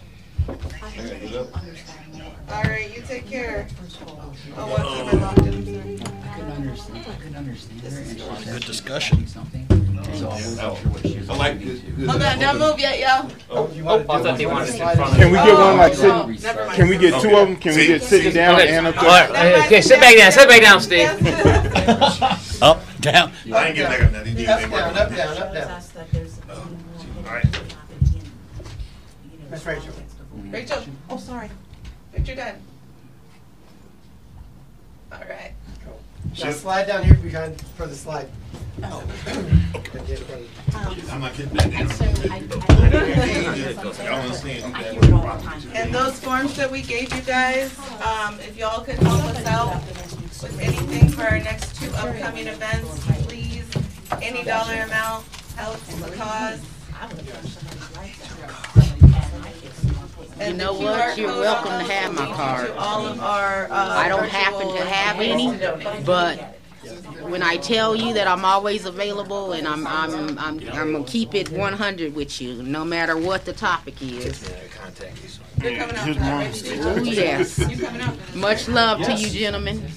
All 2.49 2.64
right, 2.64 2.90
you 2.95 3.02
take 3.06 3.28
care. 3.28 3.68
Oh, 4.57 4.68
what's 4.68 5.14
up, 5.14 5.36
Longinos? 5.36 6.18
couldn't 6.38 6.52
understand. 6.52 7.06
I 7.07 7.15
couldn't 7.15 7.36
understand 7.36 7.82
her. 7.82 7.99
and 7.99 8.07
she 8.07 8.19
said 8.45 8.53
Good 8.53 8.64
discussion. 8.65 9.28
Something. 9.28 9.65
So 10.14 10.30
I 10.30 10.34
wasn't 10.36 10.60
sure 10.60 10.91
what 10.91 11.02
she 11.06 11.18
was. 11.18 11.30
I 11.30 11.36
like 11.36 11.60
this. 11.60 11.82
Hold 12.10 12.22
on, 12.24 12.40
don't 12.40 12.60
move 12.60 12.80
yet, 12.80 12.99
yo. 12.99 13.30
Oh, 13.49 13.69
you 13.74 13.84
Oh, 13.86 13.99
I 13.99 14.03
thought 14.03 14.38
they 14.38 14.45
wanted 14.45 14.69
it 14.69 14.76
in 14.76 14.78
front 14.95 14.99
of 14.99 15.18
Can 15.18 15.32
we 15.32 15.38
get 15.38 15.48
Oh, 15.49 15.68
one 15.68 15.78
like 15.78 15.91
no, 15.94 15.98
sitting? 15.98 16.41
never 16.44 16.65
mind. 16.65 16.76
Can 16.78 16.88
we 16.88 16.98
get 16.98 17.22
two 17.22 17.36
of 17.36 17.48
them? 17.48 17.57
Can 17.57 17.76
we 17.76 17.88
get 17.88 18.02
sitting 18.02 18.34
down 18.34 18.56
Okay. 18.56 18.69
and 18.78 18.88
up 18.88 18.98
All 18.98 19.03
right, 19.10 19.32
there? 19.34 19.65
okay, 19.65 19.82
sit 19.82 19.99
back 19.99 20.15
down, 20.15 20.32
sit 20.32 20.48
back 20.48 20.61
down, 20.61 20.80
Steve. 20.82 21.10
Up, 22.61 22.82
down. 23.02 23.32
I 23.53 23.68
ain't 23.68 23.76
getting 23.76 24.11
that. 24.11 24.26
That 24.48 24.64
Up, 24.64 24.72
down, 24.72 24.98
up, 24.98 25.15
down, 25.15 25.38
up, 25.38 25.53
down. 25.53 25.82
All 27.28 27.34
right. 27.34 27.45
Miss 29.49 29.65
Rachel. 29.65 29.94
Rachel, 30.49 30.84
oh, 31.10 31.18
sorry. 31.18 31.49
Picture 32.14 32.36
done. 32.36 32.56
All 35.11 35.19
right. 35.19 35.53
Now 36.44 36.52
slide 36.52 36.88
down 36.88 37.03
here 37.03 37.15
behind 37.15 37.61
for 37.78 37.88
the 37.88 37.95
slide. 37.95 38.28
Oh. 38.84 39.03
I'm 41.10 41.22
not 41.22 41.36
getting 41.36 41.53
that 41.53 41.72
down. 41.72 41.88
Y'all 44.06 44.22
understand? 44.22 44.94
you 44.94 45.02
got 45.02 45.11
one 45.11 45.22
problem. 45.22 45.72
And 45.74 45.95
those 45.95 46.19
forms 46.19 46.56
that 46.57 46.69
we 46.69 46.82
gave 46.82 47.14
you 47.14 47.22
guys, 47.22 47.78
um, 48.02 48.40
if 48.41 48.57
y'all 48.57 48.84
could 48.84 48.95
help 48.95 49.24
us 49.26 49.45
out 49.45 49.82
with 50.44 50.60
anything 50.60 51.10
for 51.10 51.24
our 51.24 51.40
next 51.40 51.76
two 51.82 51.90
upcoming 51.95 52.48
events, 52.48 53.06
please, 53.26 53.65
any 54.22 54.44
dollar 54.44 54.82
amount 54.82 55.26
helps 55.56 55.95
the 55.95 56.11
cause. 56.15 56.61
You 60.39 60.53
know 60.53 60.73
what? 60.73 61.18
You're 61.18 61.27
welcome 61.27 61.72
to 61.85 61.93
have 61.93 62.14
my 62.14 62.26
card. 62.34 62.69
all 62.72 63.05
of 63.07 63.19
our, 63.19 63.65
uh, 63.65 63.69
I 63.72 64.07
don't 64.07 64.30
happen 64.30 64.68
to 64.76 64.85
have 64.85 65.19
any, 65.19 65.57
but 66.05 66.57
when 67.23 67.41
I 67.43 67.57
tell 67.57 67.95
you 67.95 68.14
that 68.14 68.27
I'm 68.27 68.45
always 68.45 68.85
available 68.85 69.53
and 69.53 69.68
I'm, 69.68 69.85
I'm, 69.88 70.38
I'm, 70.38 70.59
I'm 70.69 70.91
gonna 70.93 71.03
keep 71.03 71.34
it 71.35 71.49
100 71.49 72.15
with 72.15 72.39
you, 72.41 72.61
no 72.64 72.85
matter 72.85 73.18
what 73.18 73.45
the 73.45 73.53
topic 73.53 74.01
is. 74.01 74.49
You're 75.61 75.76
coming 75.76 75.95
out 75.95 75.99
for 75.99 76.05
Here's 76.05 76.18
that, 76.18 76.22
mine. 76.22 76.45
right, 76.45 76.55
Steve? 76.55 76.80
Oh, 76.85 76.97
yes. 77.03 77.57
You 77.57 77.77
coming 77.84 78.01
out? 78.01 78.35
Much 78.35 78.68
love 78.68 79.01
to 79.03 79.14
you, 79.14 79.30
gentlemen. 79.30 79.89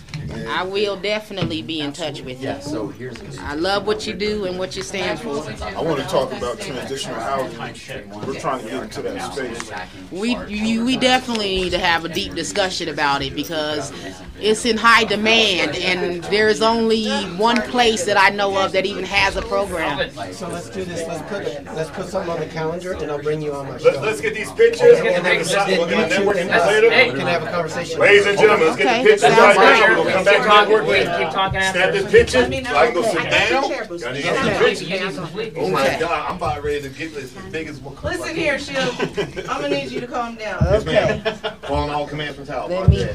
I 0.48 0.62
will 0.64 0.96
definitely 0.96 1.62
be 1.62 1.80
in 1.80 1.92
touch 1.92 2.20
with 2.22 2.40
you. 2.40 2.48
Yeah, 2.48 2.60
so 2.60 2.88
here's. 2.88 3.16
I 3.38 3.54
love 3.54 3.86
what 3.86 4.06
you 4.06 4.14
do 4.14 4.44
and 4.44 4.58
what 4.58 4.76
you 4.76 4.82
stand 4.82 5.20
for. 5.20 5.30
I 5.64 5.80
want 5.82 5.98
to 6.00 6.06
talk 6.06 6.32
about 6.32 6.58
transitional 6.60 7.18
housing. 7.20 8.10
We're 8.26 8.38
trying 8.40 8.62
to 8.64 8.70
get 8.70 8.82
into 8.82 9.02
that 9.02 9.32
space. 9.32 9.70
We, 10.10 10.36
you, 10.46 10.84
we 10.84 10.96
definitely 10.96 11.48
need 11.56 11.70
to 11.70 11.78
have 11.78 12.04
a 12.04 12.08
deep 12.08 12.34
discussion 12.34 12.88
about 12.88 13.22
it 13.22 13.34
because 13.34 13.92
it's 14.40 14.64
in 14.64 14.76
high 14.76 15.04
demand 15.04 15.76
and 15.76 16.22
there's 16.24 16.62
only 16.62 17.08
one 17.36 17.60
place 17.62 18.04
that 18.04 18.16
I 18.16 18.30
know 18.34 18.56
of 18.62 18.72
that 18.72 18.86
even 18.86 19.04
has 19.04 19.36
a 19.36 19.42
program. 19.42 20.10
So 20.32 20.48
let's 20.48 20.70
do 20.70 20.84
this, 20.84 21.06
let's 21.06 21.22
put, 21.30 21.64
let's 21.76 21.90
put 21.90 22.06
something 22.08 22.30
on 22.32 22.40
the 22.40 22.46
calendar 22.46 22.92
and 22.92 23.10
I'll 23.10 23.22
bring 23.22 23.40
you 23.42 23.52
on 23.54 23.66
my 23.66 23.72
Let's, 23.72 23.84
show. 23.84 24.00
let's 24.00 24.20
get 24.20 24.34
these 24.34 24.50
pictures. 24.52 24.98
And 24.98 25.24
then 25.24 25.24
We're 25.24 25.38
we 25.38 25.44
gonna 25.44 25.64
can- 25.66 25.78
we're 25.80 25.90
gonna 25.90 26.08
then 26.08 26.08
network 26.10 26.36
you 26.36 26.40
and 26.42 26.50
and 26.50 26.60
us 26.60 26.66
later. 26.68 26.88
can 27.16 27.26
have 27.26 27.42
a 27.42 27.50
conversation. 27.50 28.00
Ladies 28.00 28.26
and 28.26 28.38
gentlemen, 28.38 28.66
let's 28.68 28.76
get 28.76 28.86
Okay, 28.86 29.02
the 29.02 29.08
pictures 29.10 29.34
sounds 29.34 29.56
right 29.56 29.78
now. 29.80 29.86
great. 29.94 30.04
We'll 30.04 30.19
come 30.24 30.42
back 30.42 30.48
and 30.48 30.70
network 30.70 30.86
later. 30.86 31.30
Snap 31.30 31.92
this 31.92 32.10
picture, 32.10 32.44
so 32.44 32.76
I 32.76 32.86
can 32.86 32.94
go 32.94 33.02
sit 33.02 33.30
down. 33.30 33.62
Y'all 33.62 34.12
need 34.12 34.76
to 34.76 34.84
get 34.84 35.14
the 35.14 35.26
picture. 35.34 35.60
Oh 35.60 35.70
my 35.70 35.98
God, 35.98 36.30
I'm 36.30 36.36
about 36.36 36.62
ready 36.62 36.82
to 36.82 36.88
get 36.88 37.14
this 37.14 37.36
as 37.36 37.52
big 37.52 37.68
as 37.68 37.80
what. 37.80 38.02
Listen 38.02 38.34
here, 38.34 38.58
Shield. 38.58 38.94
I'm 39.48 39.60
gonna 39.60 39.68
need 39.68 39.90
you 39.90 40.00
to 40.00 40.06
calm 40.06 40.36
down. 40.36 40.62
Yes, 40.62 40.84
ma'am. 40.84 41.54
Following 41.62 41.90
all 41.90 42.06
commands 42.06 42.36
from 42.36 42.46
Tal. 42.46 42.68
Let 42.68 42.88
me, 42.88 43.08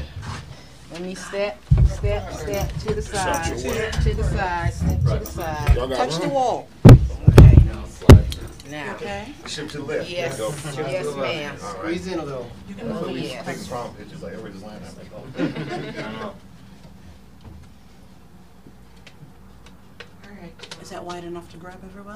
let 0.92 1.00
me 1.00 1.14
step, 1.14 1.62
step, 1.86 2.32
step 2.32 2.72
to 2.80 2.94
the 2.94 3.02
side, 3.02 3.44
to 3.44 4.14
the 4.14 4.24
side, 4.24 4.72
step 4.72 5.00
to 5.00 5.18
the 5.18 5.26
side. 5.26 5.74
Touch 5.74 6.16
the 6.16 6.22
room? 6.22 6.30
wall. 6.30 6.68
Now. 8.70 8.94
Okay. 8.96 9.32
Shift 9.46 9.70
to 9.72 9.78
the 9.78 9.84
left. 9.84 10.10
Yes, 10.10 10.38
Go. 10.38 10.48
yes, 10.88 11.14
ma'am. 11.14 11.56
All 11.62 11.72
right. 11.74 11.78
Squeeze 11.78 12.06
in 12.08 12.18
a 12.18 12.24
little. 12.24 12.50
Oh, 12.82 13.08
yes. 13.10 13.46
Take 13.46 13.58
the 13.58 13.68
prom 13.68 13.94
pictures 13.94 14.22
like 14.22 14.32
everybody 14.32 14.54
just 14.54 14.66
lying 14.66 16.32
there. 20.46 20.82
Is 20.82 20.90
that 20.90 21.04
wide 21.04 21.24
enough 21.24 21.50
to 21.52 21.56
grab 21.56 21.78
everyone? 21.84 22.14